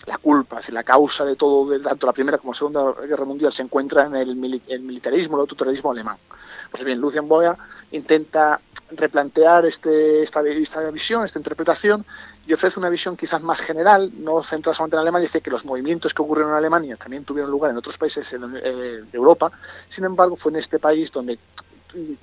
la 0.07 0.19
culpa, 0.19 0.61
si 0.63 0.73
la 0.73 0.83
causa 0.83 1.25
de 1.25 1.37
todo, 1.37 1.71
de 1.71 1.79
tanto 1.79 2.07
la 2.07 2.13
Primera 2.13 2.39
como 2.39 2.55
la 2.55 2.59
Segunda 2.59 2.93
Guerra 3.07 3.25
Mundial 3.25 3.53
se 3.53 3.63
encuentra 3.63 4.07
en 4.07 4.17
el, 4.17 4.35
militarismo, 4.35 5.37
el 5.37 5.43
autoritarismo 5.43 5.93
alemán. 5.93 6.17
Pues 6.73 6.85
bien, 6.85 7.01
Lucian 7.01 7.29
Boya 7.29 7.57
intenta 7.93 8.61
replantear 8.91 9.67
este, 9.67 10.23
esta, 10.23 10.41
visión, 10.43 11.25
esta 11.25 11.39
interpretación 11.39 12.05
y 12.47 12.53
ofrece 12.55 12.79
una 12.79 12.89
visión 12.89 13.17
quizás 13.17 13.43
más 13.43 13.61
general, 13.61 14.11
no 14.19 14.43
centrada 14.43 14.77
solamente 14.77 14.97
en 14.97 15.03
Alemania, 15.03 15.29
dice 15.29 15.41
que 15.41 15.51
los 15.51 15.65
movimientos 15.65 16.13
que 16.13 16.23
ocurrieron 16.23 16.53
en 16.53 16.59
Alemania 16.59 16.97
también 16.97 17.25
tuvieron 17.25 17.51
lugar 17.51 17.71
en 17.71 17.77
otros 17.77 17.97
países 17.97 18.27
eh, 18.33 18.39
de 18.39 19.17
Europa, 19.17 19.53
sin 19.95 20.05
embargo 20.05 20.37
fue 20.37 20.51
en 20.53 20.59
este 20.59 20.79
país 20.79 21.13
donde 21.13 21.39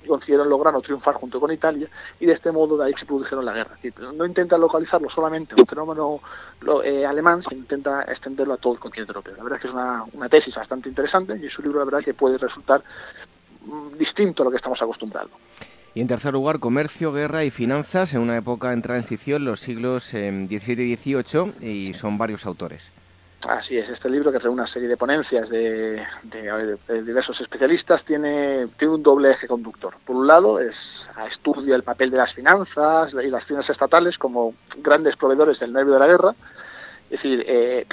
consiguieron 0.06 0.48
lograr 0.48 0.74
o 0.74 0.82
triunfar 0.82 1.14
junto 1.14 1.38
con 1.38 1.52
Italia 1.52 1.88
y 2.18 2.26
de 2.26 2.32
este 2.32 2.50
modo 2.50 2.76
de 2.76 2.86
ahí 2.86 2.94
se 2.98 3.06
produjeron 3.06 3.44
la 3.44 3.52
guerra. 3.52 3.76
No 4.14 4.26
intenta 4.26 4.58
localizarlo 4.58 5.08
solamente 5.10 5.54
en 5.54 5.60
un 5.60 5.66
fenómeno 5.66 6.20
eh, 6.84 7.06
alemán, 7.06 7.42
sino 7.48 7.60
intenta 7.60 8.02
extenderlo 8.02 8.54
a 8.54 8.56
todo 8.56 8.74
el 8.74 8.80
continente 8.80 9.12
europeo. 9.12 9.36
La 9.36 9.44
verdad 9.44 9.58
es 9.58 9.62
que 9.62 9.68
es 9.68 9.74
una, 9.74 10.04
una 10.12 10.28
tesis 10.28 10.54
bastante 10.54 10.88
interesante 10.88 11.38
y 11.40 11.46
es 11.46 11.58
un 11.58 11.64
libro, 11.66 11.78
la 11.78 11.84
verdad, 11.84 12.04
que 12.04 12.14
puede 12.14 12.38
resultar 12.38 12.82
distinto 13.98 14.42
a 14.42 14.44
lo 14.44 14.50
que 14.50 14.56
estamos 14.56 14.80
acostumbrados. 14.80 15.30
Y 15.94 16.00
en 16.00 16.08
tercer 16.08 16.32
lugar, 16.32 16.60
comercio, 16.60 17.12
guerra 17.12 17.44
y 17.44 17.50
finanzas 17.50 18.14
en 18.14 18.20
una 18.20 18.36
época 18.36 18.72
en 18.72 18.80
transición, 18.80 19.44
los 19.44 19.60
siglos 19.60 20.04
XVII 20.04 20.82
y 20.82 20.96
XVIII, 20.96 21.54
y 21.60 21.94
son 21.94 22.16
varios 22.16 22.46
autores. 22.46 22.92
Así 23.42 23.76
es, 23.76 23.88
este 23.88 24.10
libro 24.10 24.30
que 24.30 24.38
reúne 24.38 24.62
una 24.62 24.70
serie 24.70 24.86
de 24.86 24.98
ponencias 24.98 25.48
de, 25.48 26.04
diversos 27.02 27.40
especialistas 27.40 28.04
tiene, 28.04 28.66
tiene 28.78 28.94
un 28.94 29.02
doble 29.02 29.30
eje 29.30 29.48
conductor. 29.48 29.94
Por 30.04 30.16
un 30.16 30.26
lado, 30.26 30.60
es 30.60 30.74
estudia 31.32 31.74
el 31.74 31.82
papel 31.82 32.10
de 32.10 32.18
las 32.18 32.32
finanzas 32.34 33.12
y 33.12 33.28
las 33.28 33.44
finanzas 33.44 33.70
estatales 33.70 34.18
como 34.18 34.54
grandes 34.78 35.16
proveedores 35.16 35.58
del 35.58 35.72
nervio 35.72 35.94
de 35.94 35.98
la 35.98 36.06
guerra. 36.06 36.34
Es 37.04 37.22
decir, 37.22 37.44
eh, 37.46 37.86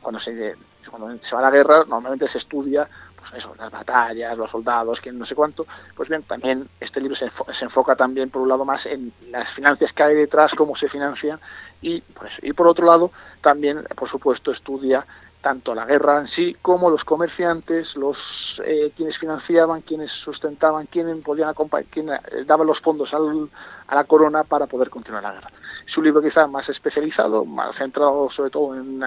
cuando, 0.00 0.20
se, 0.20 0.54
cuando 0.88 1.18
se 1.18 1.34
va 1.34 1.40
a 1.40 1.50
la 1.50 1.50
guerra, 1.50 1.84
normalmente 1.88 2.28
se 2.30 2.38
estudia 2.38 2.88
eso, 3.32 3.54
las 3.58 3.70
batallas, 3.70 4.36
los 4.36 4.50
soldados, 4.50 5.00
quién 5.00 5.18
no 5.18 5.26
sé 5.26 5.34
cuánto, 5.34 5.66
pues 5.96 6.08
bien, 6.08 6.22
también 6.22 6.68
este 6.80 7.00
libro 7.00 7.16
se, 7.16 7.30
enfoca 7.64 7.96
también 7.96 8.30
por 8.30 8.42
un 8.42 8.48
lado 8.48 8.64
más 8.64 8.84
en 8.86 9.12
las 9.30 9.52
finanzas 9.54 9.92
que 9.92 10.02
hay 10.02 10.14
detrás, 10.14 10.52
cómo 10.56 10.76
se 10.76 10.88
financian 10.88 11.38
y 11.80 12.00
pues 12.00 12.32
y 12.42 12.52
por 12.52 12.66
otro 12.66 12.86
lado 12.86 13.10
también 13.42 13.84
por 13.96 14.08
supuesto 14.10 14.52
estudia 14.52 15.06
tanto 15.44 15.74
la 15.74 15.84
guerra 15.84 16.20
en 16.20 16.28
sí 16.28 16.56
como 16.62 16.88
los 16.88 17.04
comerciantes, 17.04 17.94
los 17.96 18.16
eh, 18.64 18.92
quienes 18.96 19.18
financiaban, 19.18 19.82
quienes 19.82 20.10
sustentaban, 20.10 20.86
quienes 20.86 21.22
podían 21.22 21.52
quienes 21.90 22.18
eh, 22.32 22.44
daban 22.46 22.66
los 22.66 22.80
fondos 22.80 23.10
a 23.12 23.94
la 23.94 24.04
corona 24.04 24.44
para 24.44 24.66
poder 24.66 24.88
continuar 24.88 25.22
la 25.22 25.34
guerra. 25.34 25.50
Es 25.86 25.94
un 25.98 26.04
libro 26.04 26.22
quizá 26.22 26.46
más 26.46 26.66
especializado, 26.70 27.44
más 27.44 27.76
centrado 27.76 28.30
sobre 28.34 28.48
todo 28.48 28.74
en, 28.74 28.98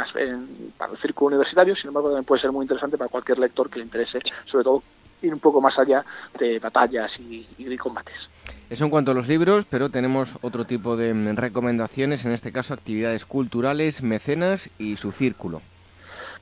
para 0.78 0.92
el 0.92 1.00
círculo 1.00 1.30
universitario, 1.30 1.76
sin 1.76 1.88
embargo 1.88 2.10
también 2.10 2.26
puede 2.26 2.42
ser 2.42 2.52
muy 2.52 2.66
interesante 2.66 3.00
para 3.00 3.10
cualquier 3.10 3.40
lector 3.40 3.68
que 3.72 3.80
le 3.80 3.86
interese, 3.86 4.20
sobre 4.46 4.64
todo 4.64 4.84
ir 5.24 5.34
un 5.34 5.40
poco 5.40 5.60
más 5.60 5.80
allá 5.80 6.06
de 6.38 6.60
batallas 6.60 7.12
y, 7.20 7.48
y 7.58 7.78
combates. 7.78 8.30
Eso 8.70 8.84
en 8.84 8.92
cuanto 8.92 9.10
a 9.10 9.16
los 9.16 9.28
libros, 9.28 9.66
pero 9.68 9.90
tenemos 9.90 10.38
otro 10.44 10.66
tipo 10.66 10.96
de 10.98 11.14
recomendaciones, 11.34 12.26
en 12.26 12.32
este 12.32 12.52
caso 12.52 12.76
actividades 12.76 13.26
culturales, 13.26 14.04
mecenas 14.04 14.70
y 14.78 14.98
su 14.98 15.12
círculo. 15.12 15.64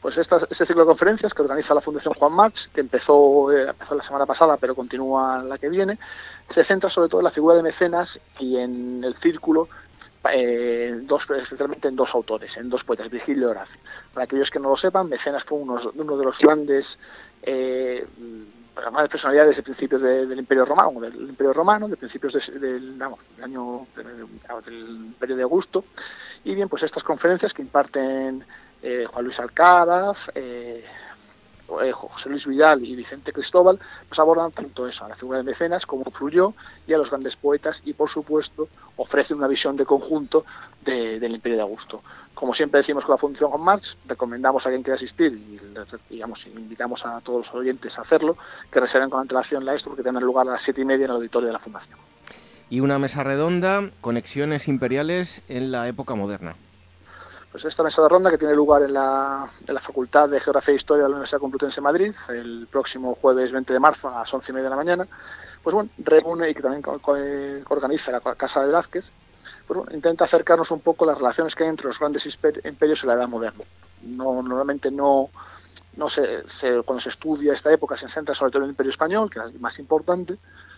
Pues 0.05 0.19
esta, 0.19 0.37
este 0.51 0.67
ciclo 0.67 0.83
de 0.83 0.89
conferencias 0.89 1.33
que 1.33 1.41
organiza 1.41 1.73
la 1.73 1.81
Fundación 1.81 2.13
Juan 2.13 2.31
Marx, 2.31 2.69
que 2.75 2.81
empezó, 2.81 3.51
eh, 3.51 3.69
empezó 3.69 3.95
la 3.95 4.03
semana 4.05 4.27
pasada, 4.27 4.55
pero 4.55 4.75
continúa 4.75 5.41
la 5.41 5.57
que 5.57 5.67
viene, 5.67 5.97
se 6.53 6.63
centra 6.63 6.91
sobre 6.91 7.09
todo 7.09 7.21
en 7.21 7.25
la 7.25 7.31
figura 7.31 7.55
de 7.55 7.63
mecenas 7.63 8.07
y 8.37 8.57
en 8.57 9.03
el 9.03 9.15
círculo 9.15 9.67
eh, 10.31 10.93
dos, 11.01 11.23
especialmente 11.41 11.87
en 11.87 11.95
dos 11.95 12.11
autores, 12.13 12.55
en 12.55 12.69
dos 12.69 12.83
poetas, 12.83 13.09
Virgilio 13.09 13.47
y 13.47 13.49
Horacio. 13.49 13.79
Para 14.13 14.25
aquellos 14.25 14.51
que 14.51 14.59
no 14.59 14.69
lo 14.69 14.77
sepan, 14.77 15.09
Mecenas 15.09 15.43
fue 15.43 15.57
uno, 15.57 15.79
de 15.79 16.23
los 16.23 16.37
grandes 16.37 16.85
eh, 17.41 18.05
grandes 18.75 19.09
personalidades 19.09 19.55
de 19.55 19.63
principios 19.63 20.03
del 20.03 20.37
Imperio 20.37 20.65
Romano, 20.65 20.99
del 20.99 21.15
Imperio 21.15 21.51
Romano, 21.51 21.87
de 21.87 21.97
principios 21.97 22.31
del, 22.53 23.01
año 23.41 23.87
del, 23.95 24.87
Imperio 24.87 25.35
de 25.35 25.41
Augusto. 25.41 25.83
Y 26.43 26.53
bien, 26.53 26.69
pues 26.69 26.83
estas 26.83 27.01
conferencias 27.01 27.53
que 27.53 27.63
imparten 27.63 28.45
eh, 28.85 29.05
Juan 29.11 29.25
Luis 29.25 29.39
Alcaraz, 29.39 30.17
eh, 30.35 30.85
eh, 31.81 31.91
José 31.91 32.29
Luis 32.29 32.45
Vidal 32.45 32.85
y 32.85 32.95
Vicente 32.95 33.33
Cristóbal, 33.33 33.79
pues 34.07 34.19
abordan 34.19 34.51
tanto 34.51 34.87
eso, 34.87 35.03
a 35.03 35.09
la 35.09 35.15
figura 35.15 35.39
de 35.39 35.43
mecenas, 35.43 35.83
como 35.87 36.03
fluyó, 36.11 36.53
y 36.85 36.93
a 36.93 36.99
los 36.99 37.09
grandes 37.09 37.35
poetas, 37.35 37.75
y 37.83 37.93
por 37.93 38.11
supuesto 38.11 38.67
ofrecen 38.97 39.37
una 39.37 39.47
visión 39.47 39.75
de 39.75 39.85
conjunto 39.85 40.45
del 40.83 41.33
Imperio 41.33 41.57
de 41.57 41.63
Augusto. 41.63 42.03
Como 42.35 42.53
siempre 42.53 42.81
decimos 42.81 43.03
con 43.05 43.13
la 43.13 43.17
Fundación 43.17 43.49
Juan 43.49 43.63
Marx, 43.63 43.97
recomendamos 44.05 44.63
a 44.67 44.69
quien 44.69 44.83
quiera 44.83 44.97
asistir 44.97 45.33
y 46.11 46.21
invitamos 46.55 47.03
a 47.03 47.19
todos 47.21 47.47
los 47.47 47.55
oyentes 47.55 47.97
a 47.97 48.01
hacerlo, 48.01 48.37
que 48.71 48.79
reserven 48.79 49.09
con 49.09 49.21
antelación 49.21 49.65
la 49.65 49.73
esto 49.73 49.89
porque 49.89 50.03
tendrá 50.03 50.21
lugar 50.21 50.47
a 50.47 50.51
las 50.51 50.63
siete 50.63 50.81
y 50.81 50.85
media 50.85 51.05
en 51.05 51.11
el 51.11 51.17
auditorio 51.17 51.47
de 51.47 51.53
la 51.53 51.59
Fundación. 51.59 51.97
Y 52.69 52.81
una 52.81 52.99
mesa 52.99 53.23
redonda, 53.23 53.89
conexiones 54.01 54.67
imperiales 54.67 55.41
en 55.47 55.71
la 55.71 55.87
época 55.87 56.13
moderna. 56.13 56.55
Pues 57.55 57.63
esta 57.63 57.83
mesa 57.83 58.01
de 58.01 58.09
ronda 58.09 58.29
que 58.29 58.37
tiene 58.37 58.53
lugar 58.53 58.81
en 58.81 58.91
la, 58.91 59.49
Facultad 59.81 60.27
de 60.27 60.41
Geografía 60.41 60.73
e 60.73 60.77
Historia 60.77 61.03
de 61.03 61.09
la 61.09 61.15
Universidad 61.15 61.39
Complutense 61.39 61.77
de 61.77 61.81
Madrid 61.83 62.13
el 62.27 62.67
próximo 62.69 63.15
jueves 63.15 63.49
20 63.49 63.71
de 63.71 63.79
marzo 63.79 64.09
a 64.09 64.19
las 64.19 64.33
11 64.33 64.51
y 64.51 64.55
media 64.55 64.65
de 64.65 64.69
la 64.71 64.75
mañana, 64.75 65.07
pues 65.63 65.73
bueno, 65.73 65.89
reúne 65.99 66.49
y 66.49 66.53
que 66.53 66.61
también 66.61 66.83
organiza 67.69 68.11
la 68.11 68.19
Casa 68.19 68.59
de 68.59 68.65
Velázquez, 68.65 69.05
pues 69.65 69.79
intenta 69.93 70.25
acercarnos 70.25 70.69
un 70.69 70.81
poco 70.81 71.05
a 71.05 71.13
las 71.13 71.17
relaciones 71.17 71.55
que 71.55 71.63
hay 71.63 71.69
entre 71.69 71.87
los 71.87 71.97
grandes 71.97 72.25
imperios 72.25 72.99
y 73.01 73.07
la 73.07 73.13
edad 73.13 73.29
moderna. 73.29 73.63
No, 74.01 74.43
normalmente 74.43 74.91
no, 74.91 75.29
no 75.95 76.09
se, 76.09 76.43
cuando 76.83 77.03
se 77.03 77.09
estudia 77.11 77.53
esta 77.53 77.71
época 77.71 77.97
se 77.97 78.09
centra 78.09 78.35
sobre 78.35 78.51
todo 78.51 78.63
en 78.63 78.65
el 78.65 78.71
imperio 78.71 78.91
español, 78.91 79.29
que 79.29 79.39
es 79.39 79.45
el 79.45 79.61
más 79.61 79.79
importante, 79.79 80.37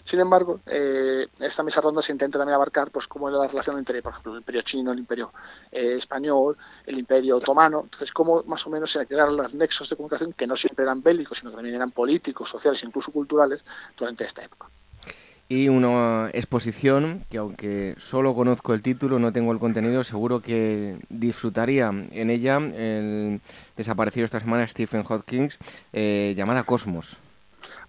sin 0.10 0.20
embargo, 0.20 0.60
eh, 0.66 1.28
esta 1.40 1.64
mesa 1.64 1.82
ronda 1.82 2.02
se 2.02 2.12
intenta 2.12 2.38
también 2.38 2.56
abarcar 2.56 2.92
pues 2.92 3.08
cómo 3.08 3.30
era 3.30 3.38
la 3.38 3.48
relación 3.48 3.78
entre, 3.78 4.02
por 4.02 4.12
ejemplo, 4.12 4.34
el 4.34 4.40
imperio 4.40 4.62
chino, 4.62 4.92
el 4.92 5.00
imperio 5.00 5.32
eh, 5.72 5.98
español, 6.00 6.58
el 6.86 7.00
imperio 7.00 7.38
otomano, 7.38 7.82
entonces 7.84 8.12
cómo 8.12 8.44
más 8.44 8.66
o 8.66 8.70
menos 8.70 8.92
se 8.92 9.06
crearon 9.06 9.38
los 9.38 9.54
nexos 9.54 9.90
de 9.90 9.96
comunicación 9.96 10.34
que 10.34 10.48
no 10.48 10.56
siempre 10.56 10.84
eran 10.84 11.02
bélicos, 11.02 11.38
sino 11.40 11.52
también 11.52 11.76
eran 11.76 11.92
políticos, 11.92 12.50
sociales, 12.50 12.82
incluso 12.84 13.12
culturales 13.12 13.62
durante 13.98 14.26
esta 14.26 14.44
época 14.44 14.68
y 15.50 15.70
una 15.70 16.30
exposición 16.34 17.26
que 17.30 17.38
aunque 17.38 17.96
solo 17.98 18.36
conozco 18.36 18.74
el 18.74 18.82
título, 18.82 19.18
no 19.20 19.32
tengo 19.32 19.52
el 19.54 19.60
contenido, 19.60 20.04
seguro 20.04 20.42
que 20.42 20.98
disfrutaría 21.10 21.88
en 21.88 22.30
ella 22.30 22.58
el 22.58 23.40
desaparecido 23.78 24.26
esta 24.26 24.40
semana 24.40 24.68
Stephen 24.68 25.04
Hawking, 25.04 25.50
eh, 25.94 26.34
llamada 26.36 26.64
Cosmos. 26.64 27.18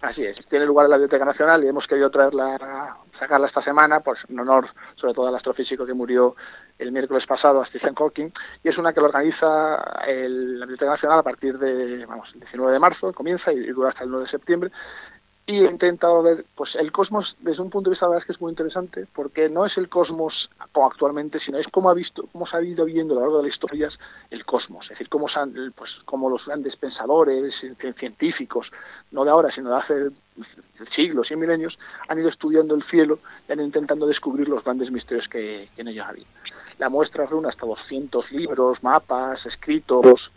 Así 0.01 0.23
es, 0.23 0.37
tiene 0.47 0.65
lugar 0.65 0.85
en 0.85 0.91
la 0.91 0.97
Biblioteca 0.97 1.25
Nacional 1.25 1.61
y 1.61 1.67
hemos 1.67 1.85
querido 1.85 2.09
traerla, 2.09 2.95
sacarla 3.19 3.47
esta 3.47 3.61
semana, 3.61 3.99
pues 3.99 4.17
en 4.29 4.39
honor 4.39 4.69
sobre 4.95 5.13
todo 5.13 5.27
al 5.27 5.35
astrofísico 5.35 5.85
que 5.85 5.93
murió 5.93 6.37
el 6.77 6.93
miércoles 6.93 7.25
pasado, 7.27 7.61
a 7.61 7.65
Stephen 7.65 7.95
Hawking, 7.95 8.29
y 8.63 8.69
es 8.69 8.77
una 8.77 8.93
que 8.93 9.01
lo 9.01 9.07
organiza 9.07 9.75
la 10.07 10.65
Biblioteca 10.65 10.91
Nacional 10.91 11.19
a 11.19 11.23
partir 11.23 11.59
de, 11.59 12.05
vamos, 12.05 12.29
el 12.33 12.39
19 12.39 12.71
de 12.71 12.79
marzo, 12.79 13.11
comienza 13.11 13.51
y, 13.51 13.59
dura 13.67 13.89
hasta 13.89 14.05
el 14.05 14.09
9 14.09 14.23
de 14.23 14.31
septiembre, 14.31 14.71
y 15.49 15.65
he 15.65 15.71
intentado 15.71 16.21
ver 16.21 16.45
pues 16.55 16.75
el 16.75 16.91
cosmos 16.91 17.35
desde 17.39 17.63
un 17.63 17.71
punto 17.71 17.89
de 17.89 17.95
vista 17.95 18.07
verdad 18.07 18.21
es 18.21 18.27
que 18.27 18.33
es 18.33 18.41
muy 18.41 18.51
interesante 18.51 19.07
porque 19.15 19.49
no 19.49 19.65
es 19.65 19.75
el 19.79 19.89
cosmos 19.89 20.47
como 20.71 20.85
actualmente 20.85 21.39
sino 21.39 21.57
es 21.57 21.65
cómo 21.71 21.89
ha 21.89 21.95
visto 21.95 22.25
cómo 22.31 22.45
se 22.45 22.55
ha 22.55 22.61
ido 22.61 22.85
viendo 22.85 23.13
a 23.13 23.15
lo 23.15 23.21
largo 23.21 23.37
de 23.37 23.47
las 23.47 23.55
historias 23.55 23.97
el 24.29 24.45
cosmos. 24.45 24.85
Es 24.85 24.89
decir 24.91 25.09
cómo 25.09 25.25
pues 25.75 25.91
cómo 26.05 26.29
los 26.29 26.45
grandes 26.45 26.75
pensadores 26.75 27.55
científicos 27.97 28.71
no 29.09 29.25
de 29.25 29.31
ahora 29.31 29.51
sino 29.51 29.71
de 29.71 29.75
hace 29.75 29.93
siglos 30.95 31.31
y 31.31 31.35
milenios 31.35 31.79
han 32.07 32.19
ido 32.19 32.29
estudiando 32.29 32.75
el 32.75 32.83
cielo 32.83 33.17
y 33.47 33.51
han 33.51 33.57
ido 33.57 33.65
intentando 33.65 34.05
descubrir 34.05 34.47
los 34.47 34.63
grandes 34.63 34.91
misterios 34.91 35.27
que, 35.29 35.69
que 35.75 35.81
en 35.81 35.87
ellos 35.87 36.05
había. 36.07 36.27
La 36.77 36.89
muestra 36.89 37.25
reúne 37.25 37.49
hasta 37.49 37.65
200 37.65 38.31
libros 38.31 38.83
mapas 38.83 39.43
escritos 39.47 40.31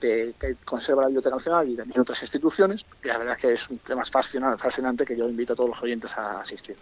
de, 0.00 0.34
que 0.38 0.56
conserva 0.64 1.02
la 1.02 1.08
Biblioteca 1.08 1.36
Nacional 1.36 1.68
y 1.68 1.76
también 1.76 2.00
otras 2.00 2.20
instituciones, 2.22 2.84
y 3.02 3.08
la 3.08 3.18
verdad 3.18 3.34
es 3.36 3.40
que 3.40 3.52
es 3.54 3.70
un 3.70 3.78
tema 3.78 4.04
fascinante, 4.04 4.62
fascinante 4.62 5.04
que 5.04 5.16
yo 5.16 5.28
invito 5.28 5.52
a 5.52 5.56
todos 5.56 5.70
los 5.70 5.82
oyentes 5.82 6.10
a 6.16 6.40
asistir. 6.40 6.76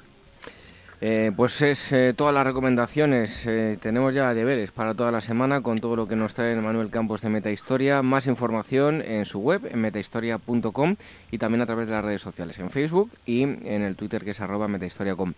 Eh, 1.02 1.32
pues 1.34 1.62
es 1.62 1.92
eh, 1.92 2.12
todas 2.14 2.34
las 2.34 2.44
recomendaciones. 2.44 3.46
Eh, 3.46 3.78
tenemos 3.80 4.12
ya 4.12 4.34
deberes 4.34 4.70
para 4.70 4.94
toda 4.94 5.10
la 5.10 5.22
semana 5.22 5.62
con 5.62 5.80
todo 5.80 5.96
lo 5.96 6.06
que 6.06 6.14
nos 6.14 6.34
trae 6.34 6.54
Manuel 6.56 6.90
Campos 6.90 7.22
de 7.22 7.30
Metahistoria. 7.30 8.02
Más 8.02 8.26
información 8.26 9.00
en 9.00 9.24
su 9.24 9.40
web, 9.40 9.62
en 9.70 9.80
metahistoria.com 9.80 10.96
y 11.30 11.38
también 11.38 11.62
a 11.62 11.66
través 11.66 11.86
de 11.86 11.94
las 11.94 12.04
redes 12.04 12.20
sociales, 12.20 12.58
en 12.58 12.68
Facebook 12.68 13.10
y 13.24 13.44
en 13.44 13.82
el 13.82 13.96
Twitter 13.96 14.24
que 14.24 14.32
es 14.32 14.40
arroba 14.42 14.68
metahistoria.com. 14.68 15.32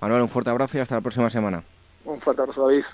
Manuel, 0.00 0.22
un 0.22 0.28
fuerte 0.28 0.50
abrazo 0.50 0.78
y 0.78 0.80
hasta 0.80 0.94
la 0.94 1.00
próxima 1.00 1.28
semana. 1.30 1.64
Un 2.04 2.20
fuerte 2.20 2.42
abrazo, 2.42 2.68
David. 2.68 2.84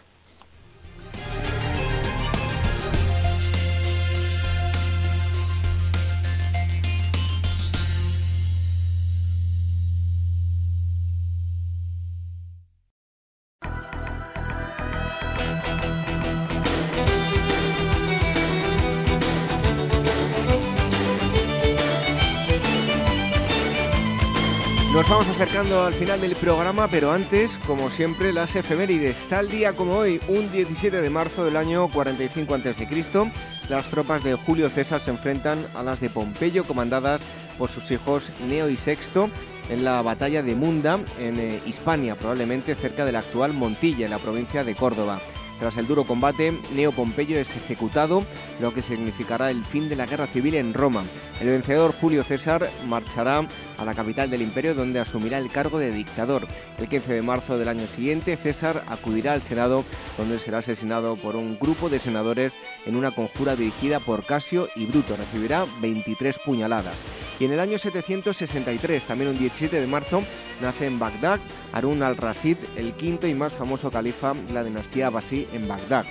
Acercando 25.35 25.82
al 25.82 25.94
final 25.94 26.20
del 26.20 26.36
programa, 26.36 26.86
pero 26.86 27.11
antes, 27.11 27.59
como 27.66 27.90
siempre, 27.90 28.32
las 28.32 28.55
efemérides. 28.55 29.16
Tal 29.27 29.48
día 29.48 29.73
como 29.73 29.97
hoy, 29.97 30.20
un 30.28 30.51
17 30.52 31.01
de 31.01 31.11
marzo 31.11 31.44
del 31.44 31.56
año 31.56 31.89
45 31.89 32.55
a.C., 32.55 33.32
las 33.69 33.89
tropas 33.89 34.23
de 34.23 34.35
Julio 34.35 34.69
César 34.69 35.01
se 35.01 35.11
enfrentan 35.11 35.66
a 35.74 35.82
las 35.82 36.01
de 36.01 36.09
Pompeyo, 36.09 36.62
comandadas 36.65 37.20
por 37.59 37.69
sus 37.69 37.90
hijos 37.90 38.31
Neo 38.47 38.69
y 38.69 38.77
Sexto, 38.77 39.28
en 39.70 39.82
la 39.82 40.02
batalla 40.02 40.44
de 40.44 40.55
Munda, 40.55 41.01
en 41.19 41.40
eh, 41.40 41.61
Hispania, 41.66 42.15
probablemente 42.15 42.77
cerca 42.77 43.05
de 43.05 43.11
la 43.11 43.19
actual 43.19 43.55
Montilla, 43.55 44.05
en 44.05 44.12
la 44.12 44.19
provincia 44.19 44.62
de 44.62 44.77
Córdoba. 44.77 45.20
Tras 45.59 45.77
el 45.77 45.86
duro 45.86 46.05
combate, 46.05 46.52
Neo 46.74 46.93
Pompeyo 46.93 47.39
es 47.39 47.55
ejecutado, 47.56 48.24
lo 48.61 48.74
que 48.74 48.82
significará 48.82 49.51
el 49.51 49.65
fin 49.65 49.89
de 49.89 49.97
la 49.97 50.06
guerra 50.06 50.27
civil 50.27 50.55
en 50.56 50.74
Roma. 50.74 51.05
El 51.40 51.48
vencedor 51.48 51.94
Julio 52.01 52.24
César 52.24 52.69
marchará 52.86 53.47
a 53.79 53.85
la 53.85 53.95
capital 53.95 54.31
del 54.31 54.43
imperio 54.43 54.75
donde 54.75 55.01
asumirá 55.01 55.39
el 55.39 55.51
cargo 55.51 55.79
de 55.79 55.91
dictador. 55.91 56.47
El 56.79 56.89
15 56.89 57.13
de 57.13 57.23
marzo 57.23 57.59
del 57.59 57.69
año 57.69 57.87
siguiente, 57.87 58.37
César 58.37 58.85
acudirá 58.87 59.33
al 59.33 59.43
Senado 59.43 59.85
donde 60.17 60.39
será 60.39 60.59
asesinado 60.59 61.17
por 61.17 61.37
un 61.37 61.59
grupo 61.59 61.89
de 61.89 61.99
senadores 61.99 62.55
en 62.87 62.97
una 62.97 63.11
conjura 63.11 63.57
dirigida 63.57 64.01
por 64.01 64.25
Casio 64.25 64.69
y 64.77 64.87
Bruto. 64.87 65.17
Recibirá 65.17 65.67
23 65.81 66.39
puñaladas. 66.45 66.97
Y 67.41 67.47
en 67.47 67.53
el 67.53 67.61
año 67.61 67.79
763, 67.79 69.05
también 69.05 69.31
un 69.31 69.39
17 69.39 69.81
de 69.81 69.87
marzo, 69.87 70.23
nace 70.63 70.87
en 70.87 70.99
Bagdad 70.99 71.41
Harun 71.73 72.03
al-Rashid, 72.03 72.57
el 72.77 72.93
quinto 72.95 73.27
y 73.27 73.35
más 73.35 73.53
famoso 73.53 73.91
califa 73.91 74.35
de 74.35 74.55
la 74.55 74.63
dinastía 74.63 75.09
Abasí 75.09 75.49
en 75.53 75.67
Bagdad. 75.67 76.07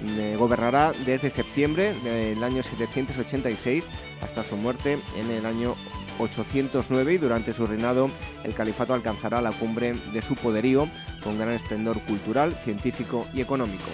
Eh, 0.00 0.36
gobernará 0.38 0.92
desde 1.04 1.28
septiembre 1.28 1.92
del 2.04 2.42
año 2.44 2.62
786 2.62 3.84
hasta 4.22 4.44
su 4.44 4.56
muerte 4.56 5.00
en 5.16 5.30
el 5.30 5.44
año 5.44 5.74
809 6.18 7.14
y 7.14 7.18
durante 7.18 7.52
su 7.52 7.66
reinado 7.66 8.10
el 8.44 8.54
califato 8.54 8.94
alcanzará 8.94 9.40
la 9.40 9.52
cumbre 9.52 9.94
de 10.12 10.22
su 10.22 10.34
poderío 10.34 10.88
con 11.22 11.38
gran 11.38 11.52
esplendor 11.52 12.00
cultural, 12.02 12.54
científico 12.64 13.26
y 13.34 13.40
económico. 13.40 13.88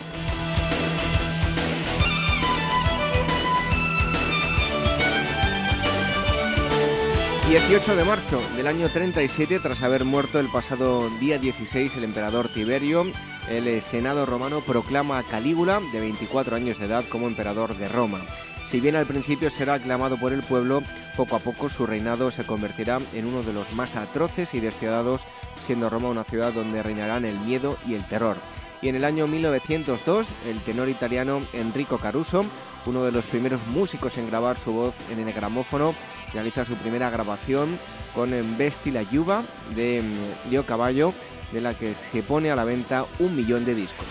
18 7.48 7.94
de 7.94 8.04
marzo 8.04 8.40
del 8.56 8.66
año 8.66 8.88
37, 8.88 9.60
tras 9.60 9.82
haber 9.82 10.06
muerto 10.06 10.40
el 10.40 10.48
pasado 10.48 11.10
día 11.20 11.38
16 11.38 11.94
el 11.96 12.04
emperador 12.04 12.48
Tiberio, 12.48 13.06
el 13.50 13.82
Senado 13.82 14.24
romano 14.24 14.62
proclama 14.62 15.18
a 15.18 15.22
Calígula, 15.24 15.80
de 15.92 16.00
24 16.00 16.56
años 16.56 16.78
de 16.78 16.86
edad, 16.86 17.04
como 17.08 17.26
emperador 17.26 17.76
de 17.76 17.88
Roma. 17.88 18.20
Si 18.66 18.80
bien 18.80 18.96
al 18.96 19.06
principio 19.06 19.50
será 19.50 19.74
aclamado 19.74 20.18
por 20.18 20.32
el 20.32 20.42
pueblo, 20.42 20.82
poco 21.16 21.36
a 21.36 21.38
poco 21.38 21.68
su 21.68 21.86
reinado 21.86 22.30
se 22.30 22.44
convertirá 22.44 22.98
en 23.14 23.26
uno 23.26 23.42
de 23.42 23.52
los 23.52 23.72
más 23.72 23.96
atroces 23.96 24.54
y 24.54 24.60
despiadados, 24.60 25.20
siendo 25.66 25.90
Roma 25.90 26.08
una 26.08 26.24
ciudad 26.24 26.52
donde 26.52 26.82
reinarán 26.82 27.24
el 27.24 27.38
miedo 27.40 27.76
y 27.86 27.94
el 27.94 28.04
terror. 28.04 28.36
Y 28.82 28.88
en 28.88 28.96
el 28.96 29.04
año 29.04 29.26
1902, 29.26 30.26
el 30.46 30.60
tenor 30.60 30.88
italiano 30.88 31.40
Enrico 31.52 31.98
Caruso, 31.98 32.44
uno 32.86 33.04
de 33.04 33.12
los 33.12 33.26
primeros 33.26 33.66
músicos 33.68 34.18
en 34.18 34.26
grabar 34.26 34.58
su 34.58 34.72
voz 34.72 34.94
en 35.10 35.26
el 35.26 35.32
gramófono, 35.32 35.94
realiza 36.32 36.64
su 36.64 36.74
primera 36.74 37.08
grabación 37.08 37.78
con 38.14 38.30
Vesti 38.58 38.90
la 38.90 39.02
Yuba 39.02 39.42
de 39.74 40.02
mm, 40.02 40.50
Leo 40.50 40.66
Caballo, 40.66 41.14
de 41.52 41.60
la 41.60 41.74
que 41.74 41.94
se 41.94 42.22
pone 42.22 42.50
a 42.50 42.56
la 42.56 42.64
venta 42.64 43.06
un 43.20 43.34
millón 43.36 43.64
de 43.64 43.74
discos. 43.74 44.06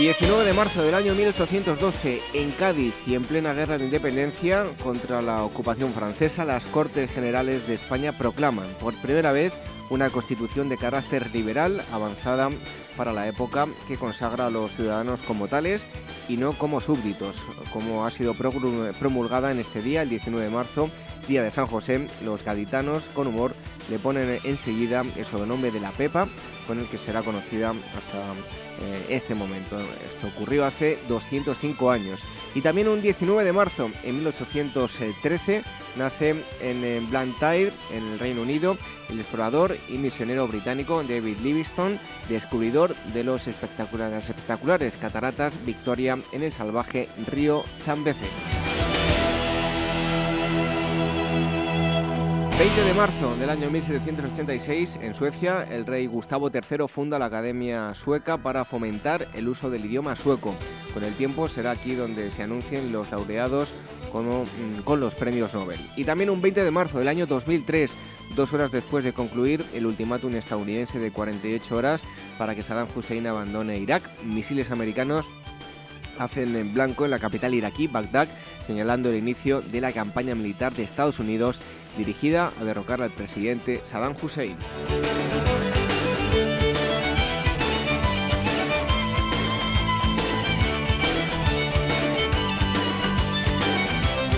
19 0.00 0.46
de 0.46 0.54
marzo 0.54 0.82
del 0.82 0.94
año 0.94 1.14
1812, 1.14 2.22
en 2.32 2.52
Cádiz 2.52 2.94
y 3.06 3.16
en 3.16 3.22
plena 3.22 3.52
guerra 3.52 3.76
de 3.76 3.84
independencia 3.84 4.66
contra 4.82 5.20
la 5.20 5.44
ocupación 5.44 5.92
francesa, 5.92 6.46
las 6.46 6.64
Cortes 6.64 7.12
Generales 7.12 7.66
de 7.66 7.74
España 7.74 8.16
proclaman 8.16 8.66
por 8.80 8.94
primera 8.94 9.32
vez 9.32 9.52
una 9.90 10.08
constitución 10.08 10.70
de 10.70 10.78
carácter 10.78 11.30
liberal 11.34 11.82
avanzada 11.92 12.48
para 12.96 13.12
la 13.12 13.28
época 13.28 13.66
que 13.88 13.98
consagra 13.98 14.46
a 14.46 14.50
los 14.50 14.70
ciudadanos 14.70 15.20
como 15.20 15.48
tales 15.48 15.86
y 16.30 16.38
no 16.38 16.54
como 16.54 16.80
súbditos, 16.80 17.36
como 17.70 18.06
ha 18.06 18.10
sido 18.10 18.32
promulgada 18.34 19.52
en 19.52 19.58
este 19.58 19.82
día, 19.82 20.00
el 20.00 20.08
19 20.08 20.46
de 20.46 20.50
marzo, 20.50 20.88
día 21.28 21.42
de 21.42 21.50
San 21.50 21.66
José. 21.66 22.06
Los 22.24 22.42
gaditanos, 22.42 23.04
con 23.12 23.26
humor, 23.26 23.54
le 23.90 23.98
ponen 23.98 24.40
enseguida 24.44 25.04
el 25.16 25.26
sobrenombre 25.26 25.70
de 25.70 25.80
la 25.80 25.92
Pepa, 25.92 26.28
con 26.66 26.78
el 26.78 26.86
que 26.86 26.98
será 26.98 27.22
conocida 27.22 27.74
hasta 27.98 28.18
eh, 28.80 29.06
este 29.10 29.34
momento. 29.34 29.78
Esto 29.78 30.28
ocurrió 30.28 30.64
hace 30.64 30.98
205 31.08 31.90
años. 31.90 32.20
Y 32.54 32.62
también 32.62 32.88
un 32.88 33.02
19 33.02 33.44
de 33.44 33.52
marzo, 33.52 33.90
en 34.02 34.16
1813, 34.16 35.62
nace 35.96 36.44
en 36.60 37.10
Blantyre, 37.10 37.72
en 37.92 38.12
el 38.12 38.18
Reino 38.18 38.42
Unido, 38.42 38.78
el 39.08 39.20
explorador 39.20 39.76
y 39.88 39.98
misionero 39.98 40.46
británico 40.48 41.02
David 41.02 41.38
Livingstone, 41.42 41.98
descubridor 42.28 42.94
de 43.12 43.24
los 43.24 43.46
espectaculares, 43.48 44.30
espectaculares 44.30 44.96
cataratas 44.96 45.54
Victoria 45.66 46.18
en 46.32 46.42
el 46.42 46.52
salvaje 46.52 47.08
río 47.26 47.64
Zambeze. 47.84 48.79
20 52.60 52.82
de 52.82 52.92
marzo 52.92 53.34
del 53.36 53.48
año 53.48 53.70
1786, 53.70 54.98
en 55.00 55.14
Suecia, 55.14 55.66
el 55.70 55.86
rey 55.86 56.06
Gustavo 56.06 56.50
III 56.52 56.88
funda 56.88 57.18
la 57.18 57.24
Academia 57.24 57.94
Sueca 57.94 58.36
para 58.36 58.66
fomentar 58.66 59.28
el 59.32 59.48
uso 59.48 59.70
del 59.70 59.86
idioma 59.86 60.14
sueco. 60.14 60.54
Con 60.92 61.02
el 61.02 61.14
tiempo 61.14 61.48
será 61.48 61.70
aquí 61.70 61.94
donde 61.94 62.30
se 62.30 62.42
anuncien 62.42 62.92
los 62.92 63.10
laureados 63.12 63.70
mm, 64.12 64.82
con 64.82 65.00
los 65.00 65.14
premios 65.14 65.54
Nobel. 65.54 65.80
Y 65.96 66.04
también 66.04 66.28
un 66.28 66.42
20 66.42 66.62
de 66.62 66.70
marzo 66.70 66.98
del 66.98 67.08
año 67.08 67.26
2003, 67.26 67.94
dos 68.36 68.52
horas 68.52 68.70
después 68.70 69.04
de 69.04 69.14
concluir 69.14 69.64
el 69.72 69.86
ultimátum 69.86 70.34
estadounidense 70.34 70.98
de 70.98 71.12
48 71.12 71.74
horas 71.74 72.02
para 72.36 72.54
que 72.54 72.62
Saddam 72.62 72.88
Hussein 72.94 73.26
abandone 73.26 73.78
Irak, 73.78 74.02
misiles 74.22 74.70
americanos 74.70 75.24
hacen 76.18 76.54
en 76.54 76.74
blanco 76.74 77.06
en 77.06 77.10
la 77.10 77.18
capital 77.18 77.54
iraquí, 77.54 77.86
Bagdad, 77.86 78.28
señalando 78.66 79.08
el 79.08 79.16
inicio 79.16 79.62
de 79.62 79.80
la 79.80 79.92
campaña 79.92 80.34
militar 80.34 80.74
de 80.74 80.84
Estados 80.84 81.18
Unidos 81.18 81.58
dirigida 81.96 82.52
a 82.60 82.64
derrocar 82.64 83.02
al 83.02 83.10
presidente 83.10 83.80
Saddam 83.84 84.14
Hussein. 84.20 84.56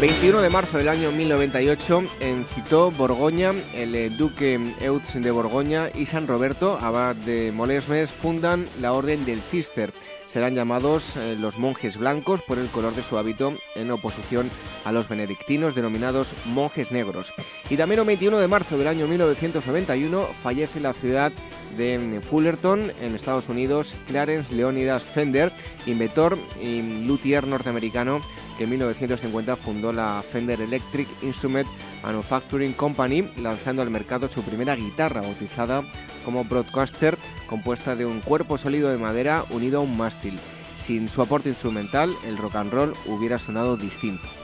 21 0.03 0.41
de 0.41 0.51
marzo 0.51 0.79
del 0.79 0.89
año 0.89 1.12
1098, 1.12 2.03
en 2.19 2.45
Citó, 2.47 2.91
Borgoña, 2.91 3.53
el 3.73 3.95
eh, 3.95 4.11
duque 4.11 4.59
Eutz 4.81 5.15
de 5.15 5.31
Borgoña 5.31 5.91
y 5.95 6.07
San 6.07 6.27
Roberto, 6.27 6.77
abad 6.83 7.15
de 7.15 7.53
Molesmes, 7.53 8.11
fundan 8.11 8.66
la 8.81 8.95
Orden 8.95 9.24
del 9.24 9.41
Cister 9.43 9.93
serán 10.33 10.55
llamados 10.55 11.15
eh, 11.17 11.37
los 11.39 11.59
monjes 11.59 11.99
blancos 11.99 12.41
por 12.41 12.59
el 12.59 12.69
color 12.69 12.95
de 12.95 13.03
su 13.03 13.19
hábito 13.19 13.53
en 13.75 13.91
oposición 13.91 14.51
a 14.83 14.91
los 14.91 15.07
benedictinos 15.07 15.75
denominados 15.75 16.33
monjes 16.47 16.91
negros. 16.91 17.35
Y 17.69 17.77
también 17.77 18.01
el 18.01 18.07
21 18.07 18.39
de 18.39 18.49
marzo 18.49 18.79
del 18.79 18.89
año 18.89 19.07
1991 19.07 20.27
fallece 20.43 20.81
la 20.81 20.95
ciudad 20.95 21.33
de 21.77 22.21
Fullerton, 22.23 22.93
en 23.01 23.15
Estados 23.15 23.51
Unidos, 23.51 23.95
Clarence 24.07 24.55
Leonidas 24.55 25.03
Fender, 25.03 25.53
inventor 25.87 26.39
y 26.63 27.05
luthier 27.05 27.47
norteamericano 27.47 28.23
en 28.62 28.70
1950 28.70 29.56
fundó 29.56 29.93
la 29.93 30.22
Fender 30.22 30.60
Electric 30.60 31.09
Instrument 31.22 31.68
Manufacturing 32.02 32.72
Company, 32.72 33.28
lanzando 33.36 33.82
al 33.82 33.90
mercado 33.90 34.28
su 34.28 34.43
primera 34.43 34.76
guitarra, 34.76 35.20
bautizada 35.20 35.82
como 36.24 36.44
Broadcaster, 36.44 37.18
compuesta 37.47 37.97
de 37.97 38.06
un 38.06 38.20
cuerpo 38.20 38.59
sólido 38.59 38.90
de 38.90 38.98
madera 38.98 39.44
unido 39.51 39.78
a 39.78 39.82
un 39.82 39.97
mástil. 39.97 40.39
Sin 40.76 41.09
su 41.09 41.22
aporte 41.22 41.48
instrumental, 41.48 42.12
el 42.26 42.36
rock 42.36 42.56
and 42.56 42.72
roll 42.72 42.93
hubiera 43.06 43.39
sonado 43.39 43.76
distinto. 43.76 44.41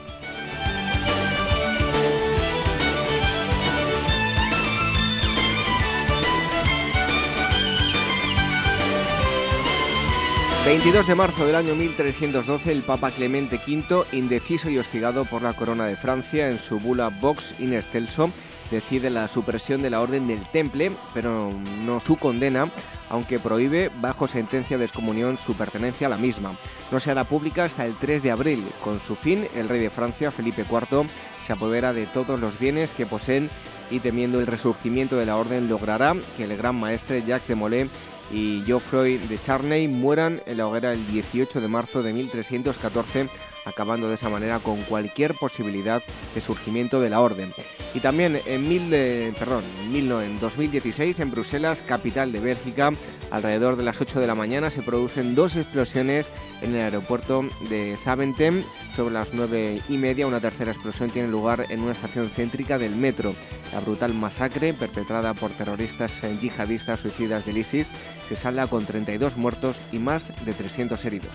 22 10.69 11.07
de 11.07 11.15
marzo 11.15 11.47
del 11.47 11.55
año 11.55 11.73
1312, 11.73 12.71
el 12.71 12.83
Papa 12.83 13.09
Clemente 13.09 13.59
V, 13.67 14.05
indeciso 14.11 14.69
y 14.69 14.77
hostigado 14.77 15.25
por 15.25 15.41
la 15.41 15.53
corona 15.53 15.87
de 15.87 15.95
Francia 15.95 16.47
en 16.47 16.59
su 16.59 16.79
bula 16.79 17.09
Vox 17.09 17.55
in 17.57 17.73
excelso, 17.73 18.29
decide 18.69 19.09
la 19.09 19.27
supresión 19.27 19.81
de 19.81 19.89
la 19.89 19.99
Orden 19.99 20.27
del 20.27 20.45
Temple, 20.51 20.91
pero 21.11 21.49
no 21.83 21.99
su 22.01 22.17
condena, 22.17 22.69
aunque 23.09 23.39
prohíbe 23.39 23.89
bajo 23.99 24.27
sentencia 24.27 24.77
de 24.77 24.85
excomunión 24.85 25.39
su 25.39 25.55
pertenencia 25.55 26.05
a 26.05 26.11
la 26.11 26.17
misma. 26.17 26.55
No 26.91 26.99
se 26.99 27.09
hará 27.09 27.23
pública 27.23 27.63
hasta 27.63 27.87
el 27.87 27.95
3 27.95 28.21
de 28.21 28.29
abril. 28.29 28.63
Con 28.83 28.99
su 28.99 29.15
fin, 29.15 29.47
el 29.55 29.69
rey 29.69 29.79
de 29.79 29.89
Francia, 29.89 30.29
Felipe 30.29 30.65
IV, 30.69 31.07
se 31.47 31.53
apodera 31.53 31.93
de 31.93 32.05
todos 32.05 32.39
los 32.39 32.59
bienes 32.59 32.93
que 32.93 33.07
poseen 33.07 33.49
y 33.89 34.01
temiendo 34.01 34.39
el 34.39 34.45
resurgimiento 34.45 35.15
de 35.15 35.25
la 35.25 35.35
orden 35.35 35.67
logrará 35.67 36.15
que 36.37 36.43
el 36.43 36.55
gran 36.55 36.75
maestre 36.75 37.23
Jacques 37.25 37.47
de 37.47 37.55
Molay 37.55 37.89
y 38.31 38.63
Geoffroy 38.65 39.17
de 39.17 39.39
Charney 39.41 39.87
mueran 39.87 40.41
en 40.45 40.57
la 40.57 40.67
hoguera 40.67 40.91
el 40.91 41.05
18 41.07 41.61
de 41.61 41.67
marzo 41.67 42.03
de 42.03 42.13
1314 42.13 43.29
acabando 43.65 44.07
de 44.07 44.15
esa 44.15 44.29
manera 44.29 44.59
con 44.59 44.81
cualquier 44.83 45.33
posibilidad 45.35 46.03
de 46.33 46.41
surgimiento 46.41 47.01
de 47.01 47.09
la 47.09 47.21
orden. 47.21 47.53
Y 47.93 48.01
también 48.01 48.39
en, 48.45 49.33
perdón, 49.33 49.63
en 49.91 50.39
2016 50.39 51.19
en 51.19 51.31
Bruselas, 51.31 51.81
capital 51.81 52.31
de 52.31 52.39
Bélgica, 52.39 52.91
alrededor 53.31 53.77
de 53.77 53.83
las 53.83 53.99
8 53.99 54.19
de 54.19 54.27
la 54.27 54.35
mañana 54.35 54.69
se 54.69 54.83
producen 54.83 55.35
dos 55.35 55.55
explosiones 55.55 56.27
en 56.61 56.75
el 56.75 56.81
aeropuerto 56.81 57.43
de 57.69 57.97
Zaventem. 58.03 58.63
Sobre 58.95 59.13
las 59.13 59.33
9 59.33 59.81
y 59.87 59.97
media 59.97 60.27
una 60.27 60.39
tercera 60.39 60.71
explosión 60.71 61.09
tiene 61.09 61.29
lugar 61.29 61.65
en 61.69 61.81
una 61.81 61.93
estación 61.93 62.29
céntrica 62.29 62.77
del 62.77 62.95
metro. 62.95 63.33
La 63.73 63.79
brutal 63.79 64.13
masacre 64.13 64.73
perpetrada 64.73 65.33
por 65.33 65.51
terroristas 65.51 66.21
yihadistas 66.41 66.99
suicidas 66.99 67.45
del 67.45 67.57
ISIS 67.57 67.91
se 68.27 68.35
salda 68.35 68.67
con 68.67 68.85
32 68.85 69.37
muertos 69.37 69.77
y 69.91 69.99
más 69.99 70.29
de 70.45 70.53
300 70.53 71.03
heridos. 71.05 71.31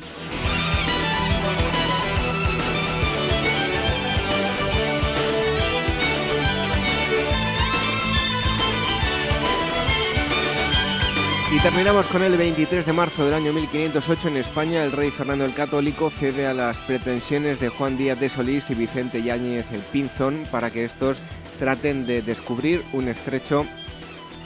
Terminamos 11.65 12.07
con 12.09 12.23
el 12.23 12.36
23 12.36 12.85
de 12.85 12.93
marzo 12.93 13.24
del 13.24 13.32
año 13.32 13.51
1508 13.55 14.28
en 14.28 14.36
España. 14.36 14.85
El 14.85 14.93
rey 14.93 15.11
Fernando 15.11 15.47
el 15.47 15.55
Católico 15.55 16.11
cede 16.11 16.47
a 16.47 16.53
las 16.53 16.77
pretensiones 16.81 17.59
de 17.59 17.70
Juan 17.70 17.97
Díaz 17.97 18.20
de 18.20 18.28
Solís 18.28 18.69
y 18.69 18.74
Vicente 18.74 19.23
Yáñez 19.23 19.65
el 19.73 19.81
Pinzón 19.81 20.43
para 20.51 20.70
que 20.70 20.85
estos 20.85 21.23
traten 21.59 22.05
de 22.05 22.20
descubrir 22.20 22.85
un 22.93 23.09
estrecho 23.09 23.65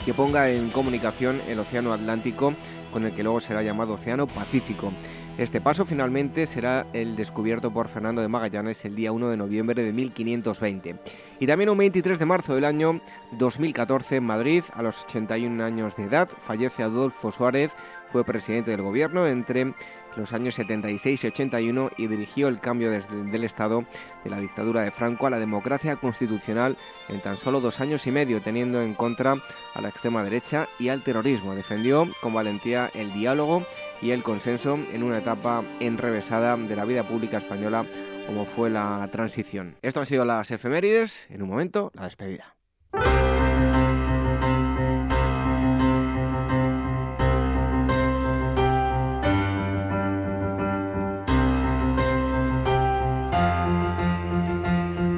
que 0.05 0.13
ponga 0.13 0.49
en 0.49 0.69
comunicación 0.69 1.41
el 1.49 1.59
Océano 1.59 1.91
Atlántico 1.91 2.53
con 2.93 3.03
el 3.03 3.13
que 3.13 3.23
luego 3.23 3.41
será 3.41 3.63
llamado 3.63 3.95
Océano 3.95 4.25
Pacífico. 4.25 4.93
Este 5.39 5.61
paso 5.61 5.85
finalmente 5.85 6.45
será 6.45 6.85
el 6.91 7.15
descubierto 7.15 7.71
por 7.71 7.87
Fernando 7.87 8.21
de 8.21 8.27
Magallanes 8.27 8.83
el 8.83 8.93
día 8.93 9.13
1 9.13 9.29
de 9.29 9.37
noviembre 9.37 9.83
de 9.83 9.93
1520. 9.93 10.97
Y 11.39 11.47
también 11.47 11.69
un 11.69 11.77
23 11.77 12.19
de 12.19 12.25
marzo 12.25 12.55
del 12.55 12.65
año 12.65 12.99
2014 13.31 14.17
en 14.17 14.25
Madrid, 14.25 14.63
a 14.73 14.81
los 14.81 15.05
81 15.05 15.63
años 15.63 15.95
de 15.95 16.03
edad, 16.03 16.27
fallece 16.45 16.83
Adolfo 16.83 17.31
Suárez, 17.31 17.71
fue 18.11 18.25
presidente 18.25 18.71
del 18.71 18.81
gobierno 18.81 19.27
entre 19.27 19.73
los 20.15 20.33
años 20.33 20.55
76 20.55 21.23
y 21.23 21.27
81 21.27 21.91
y 21.97 22.07
dirigió 22.07 22.47
el 22.47 22.59
cambio 22.59 22.91
desde, 22.91 23.23
del 23.23 23.43
Estado 23.43 23.85
de 24.23 24.29
la 24.29 24.39
dictadura 24.39 24.81
de 24.81 24.91
Franco 24.91 25.27
a 25.27 25.29
la 25.29 25.39
democracia 25.39 25.95
constitucional 25.95 26.77
en 27.07 27.21
tan 27.21 27.37
solo 27.37 27.61
dos 27.61 27.79
años 27.79 28.05
y 28.07 28.11
medio, 28.11 28.41
teniendo 28.41 28.81
en 28.81 28.93
contra 28.93 29.35
a 29.73 29.81
la 29.81 29.89
extrema 29.89 30.23
derecha 30.23 30.67
y 30.79 30.89
al 30.89 31.03
terrorismo. 31.03 31.55
Defendió 31.55 32.07
con 32.21 32.33
valentía 32.33 32.91
el 32.93 33.13
diálogo 33.13 33.65
y 34.01 34.11
el 34.11 34.23
consenso 34.23 34.79
en 34.91 35.03
una 35.03 35.19
etapa 35.19 35.63
enrevesada 35.79 36.57
de 36.57 36.75
la 36.75 36.85
vida 36.85 37.07
pública 37.07 37.37
española 37.37 37.85
como 38.29 38.45
fue 38.45 38.69
la 38.69 39.09
transición. 39.11 39.75
Esto 39.81 40.01
han 40.01 40.05
sido 40.05 40.23
las 40.23 40.51
efemérides, 40.51 41.25
en 41.29 41.41
un 41.41 41.49
momento 41.49 41.91
la 41.95 42.03
despedida. 42.03 42.55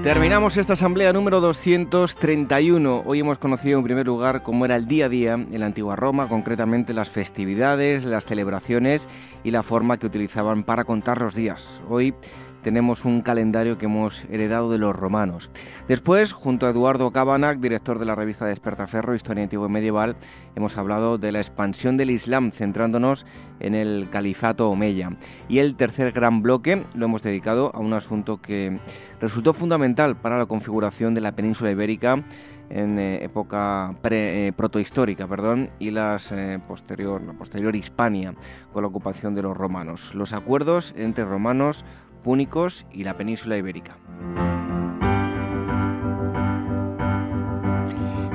Terminamos 0.03 0.57
esta 0.57 0.73
asamblea 0.73 1.13
número 1.13 1.41
231. 1.41 3.03
Hoy 3.05 3.19
hemos 3.19 3.37
conocido 3.37 3.77
en 3.77 3.83
primer 3.83 4.07
lugar 4.07 4.41
cómo 4.41 4.65
era 4.65 4.75
el 4.75 4.87
día 4.87 5.05
a 5.05 5.09
día 5.09 5.33
en 5.33 5.59
la 5.59 5.67
antigua 5.67 5.95
Roma, 5.95 6.27
concretamente 6.27 6.95
las 6.95 7.11
festividades, 7.11 8.03
las 8.03 8.25
celebraciones 8.25 9.07
y 9.43 9.51
la 9.51 9.61
forma 9.61 9.99
que 9.99 10.07
utilizaban 10.07 10.63
para 10.63 10.85
contar 10.85 11.21
los 11.21 11.35
días. 11.35 11.79
Hoy 11.87 12.15
tenemos 12.63 13.05
un 13.05 13.21
calendario 13.21 13.77
que 13.77 13.85
hemos 13.85 14.25
heredado 14.25 14.71
de 14.71 14.77
los 14.77 14.95
romanos. 14.95 15.51
Después, 15.87 16.33
junto 16.33 16.67
a 16.67 16.69
Eduardo 16.69 17.11
Cabanac, 17.11 17.59
director 17.59 17.99
de 17.99 18.05
la 18.05 18.15
revista 18.15 18.45
Despertaferro, 18.45 19.15
Historia 19.15 19.43
Antigua 19.43 19.67
y 19.67 19.71
Medieval, 19.71 20.15
hemos 20.55 20.77
hablado 20.77 21.17
de 21.17 21.31
la 21.31 21.39
expansión 21.39 21.97
del 21.97 22.11
Islam, 22.11 22.51
centrándonos 22.51 23.25
en 23.59 23.75
el 23.75 24.09
califato 24.11 24.69
Omeya. 24.69 25.17
Y 25.47 25.59
el 25.59 25.75
tercer 25.75 26.11
gran 26.11 26.41
bloque 26.41 26.85
lo 26.93 27.05
hemos 27.05 27.21
dedicado 27.21 27.71
a 27.73 27.79
un 27.79 27.93
asunto 27.93 28.41
que 28.41 28.79
resultó 29.19 29.53
fundamental 29.53 30.15
para 30.17 30.37
la 30.37 30.45
configuración 30.45 31.13
de 31.13 31.21
la 31.21 31.35
península 31.35 31.71
ibérica 31.71 32.23
en 32.71 32.99
eh, 32.99 33.23
época 33.23 33.93
eh, 34.03 34.53
protohistórica 34.55 35.27
perdón, 35.27 35.69
y 35.79 35.91
las, 35.91 36.31
eh, 36.31 36.59
posterior, 36.67 37.21
la 37.21 37.33
posterior 37.33 37.75
Hispania 37.75 38.33
con 38.71 38.83
la 38.83 38.87
ocupación 38.87 39.35
de 39.35 39.41
los 39.41 39.55
romanos. 39.55 40.15
Los 40.15 40.33
acuerdos 40.33 40.93
entre 40.97 41.25
romanos, 41.25 41.83
púnicos 42.21 42.85
y 42.91 43.03
la 43.03 43.15
península 43.15 43.57
ibérica. 43.57 43.97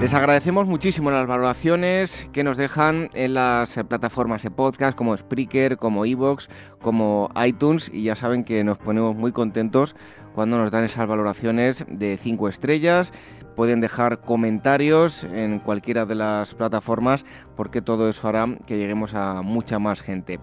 Les 0.01 0.13
agradecemos 0.13 0.67
muchísimo 0.67 1.11
las 1.11 1.27
valoraciones 1.27 2.29
que 2.33 2.45
nos 2.45 2.59
dejan 2.59 3.09
en 3.15 3.33
las 3.33 3.75
plataformas 3.89 4.43
de 4.43 4.51
podcast 4.51 4.97
como 4.97 5.17
Spreaker, 5.17 5.79
como 5.79 6.05
Evox, 6.05 6.51
como 6.83 7.31
iTunes 7.45 7.91
y 7.93 8.03
ya 8.03 8.15
saben 8.15 8.45
que 8.45 8.63
nos 8.63 8.77
ponemos 8.77 9.17
muy 9.17 9.33
contentos 9.33 9.97
cuando 10.35 10.59
nos 10.59 10.71
dan 10.71 10.85
esas 10.85 11.09
valoraciones 11.09 11.85
de 11.89 12.19
5 12.23 12.49
estrellas. 12.51 13.13
Pueden 13.57 13.81
dejar 13.81 14.21
comentarios 14.21 15.25
en 15.25 15.61
cualquiera 15.61 16.05
de 16.05 16.15
las 16.15 16.55
plataformas 16.55 17.25
porque 17.57 17.81
todo 17.81 18.11
eso 18.11 18.29
hará 18.29 18.47
que 18.67 18.77
lleguemos 18.77 19.15
a 19.15 19.41
mucha 19.41 19.79
más 19.79 20.03
gente. 20.03 20.41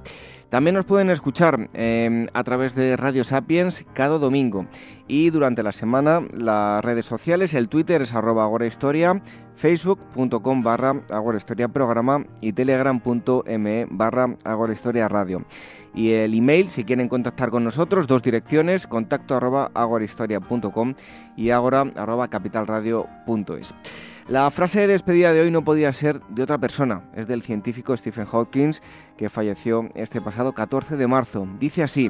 También 0.53 0.75
nos 0.75 0.85
pueden 0.85 1.09
escuchar 1.09 1.67
em, 1.73 2.27
a 2.31 2.43
través 2.43 2.75
de 2.75 2.95
Radio 2.95 3.23
Sapiens 3.23 3.83
cada 3.95 4.19
domingo 4.19 4.67
y 5.07 5.31
durante 5.31 5.63
la 5.63 5.71
semana 5.71 6.21
las 6.31 6.85
redes 6.85 7.07
sociales, 7.07 7.55
el 7.55 7.69
Twitter 7.69 8.03
es 8.03 8.13
arroba 8.13 8.43
agorahistoria, 8.43 9.19
facebook.com 9.55 10.61
barra 10.61 11.01
agorahistoria 11.09 11.69
programa 11.69 12.27
y 12.39 12.53
telegram.me 12.53 13.87
barra 13.89 14.35
agorahistoria 14.43 15.09
radio. 15.09 15.43
Y 15.95 16.11
el 16.11 16.35
email, 16.35 16.69
si 16.69 16.83
quieren 16.83 17.09
contactar 17.09 17.49
con 17.49 17.63
nosotros, 17.63 18.05
dos 18.05 18.21
direcciones, 18.21 18.85
contacto 18.85 19.35
arroba 19.35 19.71
y 21.35 21.49
agora 21.49 21.81
arroba 21.95 22.27
capitalradio.es. 22.27 23.73
La 24.27 24.49
frase 24.51 24.79
de 24.79 24.87
despedida 24.87 25.33
de 25.33 25.41
hoy 25.41 25.51
no 25.51 25.65
podía 25.65 25.91
ser 25.91 26.21
de 26.29 26.43
otra 26.43 26.57
persona, 26.57 27.03
es 27.13 27.27
del 27.27 27.41
científico 27.41 27.95
Stephen 27.97 28.25
Hawking, 28.25 28.71
que 29.17 29.29
falleció 29.29 29.89
este 29.95 30.21
pasado 30.21 30.53
14 30.53 30.95
de 30.95 31.07
marzo. 31.07 31.45
Dice 31.59 31.83
así, 31.83 32.09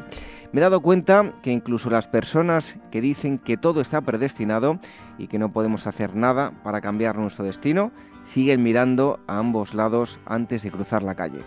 me 0.52 0.60
he 0.60 0.61
dado 0.61 0.81
cuenta 0.81 1.34
que 1.41 1.52
incluso 1.52 1.90
las 1.90 2.07
personas 2.07 2.76
que 2.91 3.02
dicen 3.02 3.40
que 3.40 3.57
todo 3.57 3.81
está 3.81 4.02
predestinado 4.02 4.77
y 5.18 5.26
que 5.26 5.40
no 5.40 5.52
podemos 5.52 5.88
hacer 5.88 6.15
nada 6.15 6.52
para 6.64 6.81
cambiar 6.81 7.18
nuestro 7.18 7.45
destino, 7.45 7.91
siguen 8.26 8.61
mirando 8.61 9.19
a 9.26 9.40
ambos 9.40 9.73
lados 9.73 10.19
antes 10.27 10.61
de 10.61 10.69
cruzar 10.69 11.02
la 11.02 11.15
calle. 11.15 11.40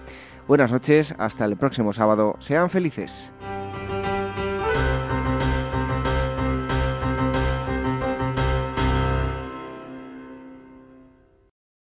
Buenas 0.48 0.72
noches, 0.72 1.14
hasta 1.18 1.44
el 1.44 1.56
próximo 1.56 1.92
sábado, 1.92 2.34
sean 2.40 2.70
felices. 2.70 3.30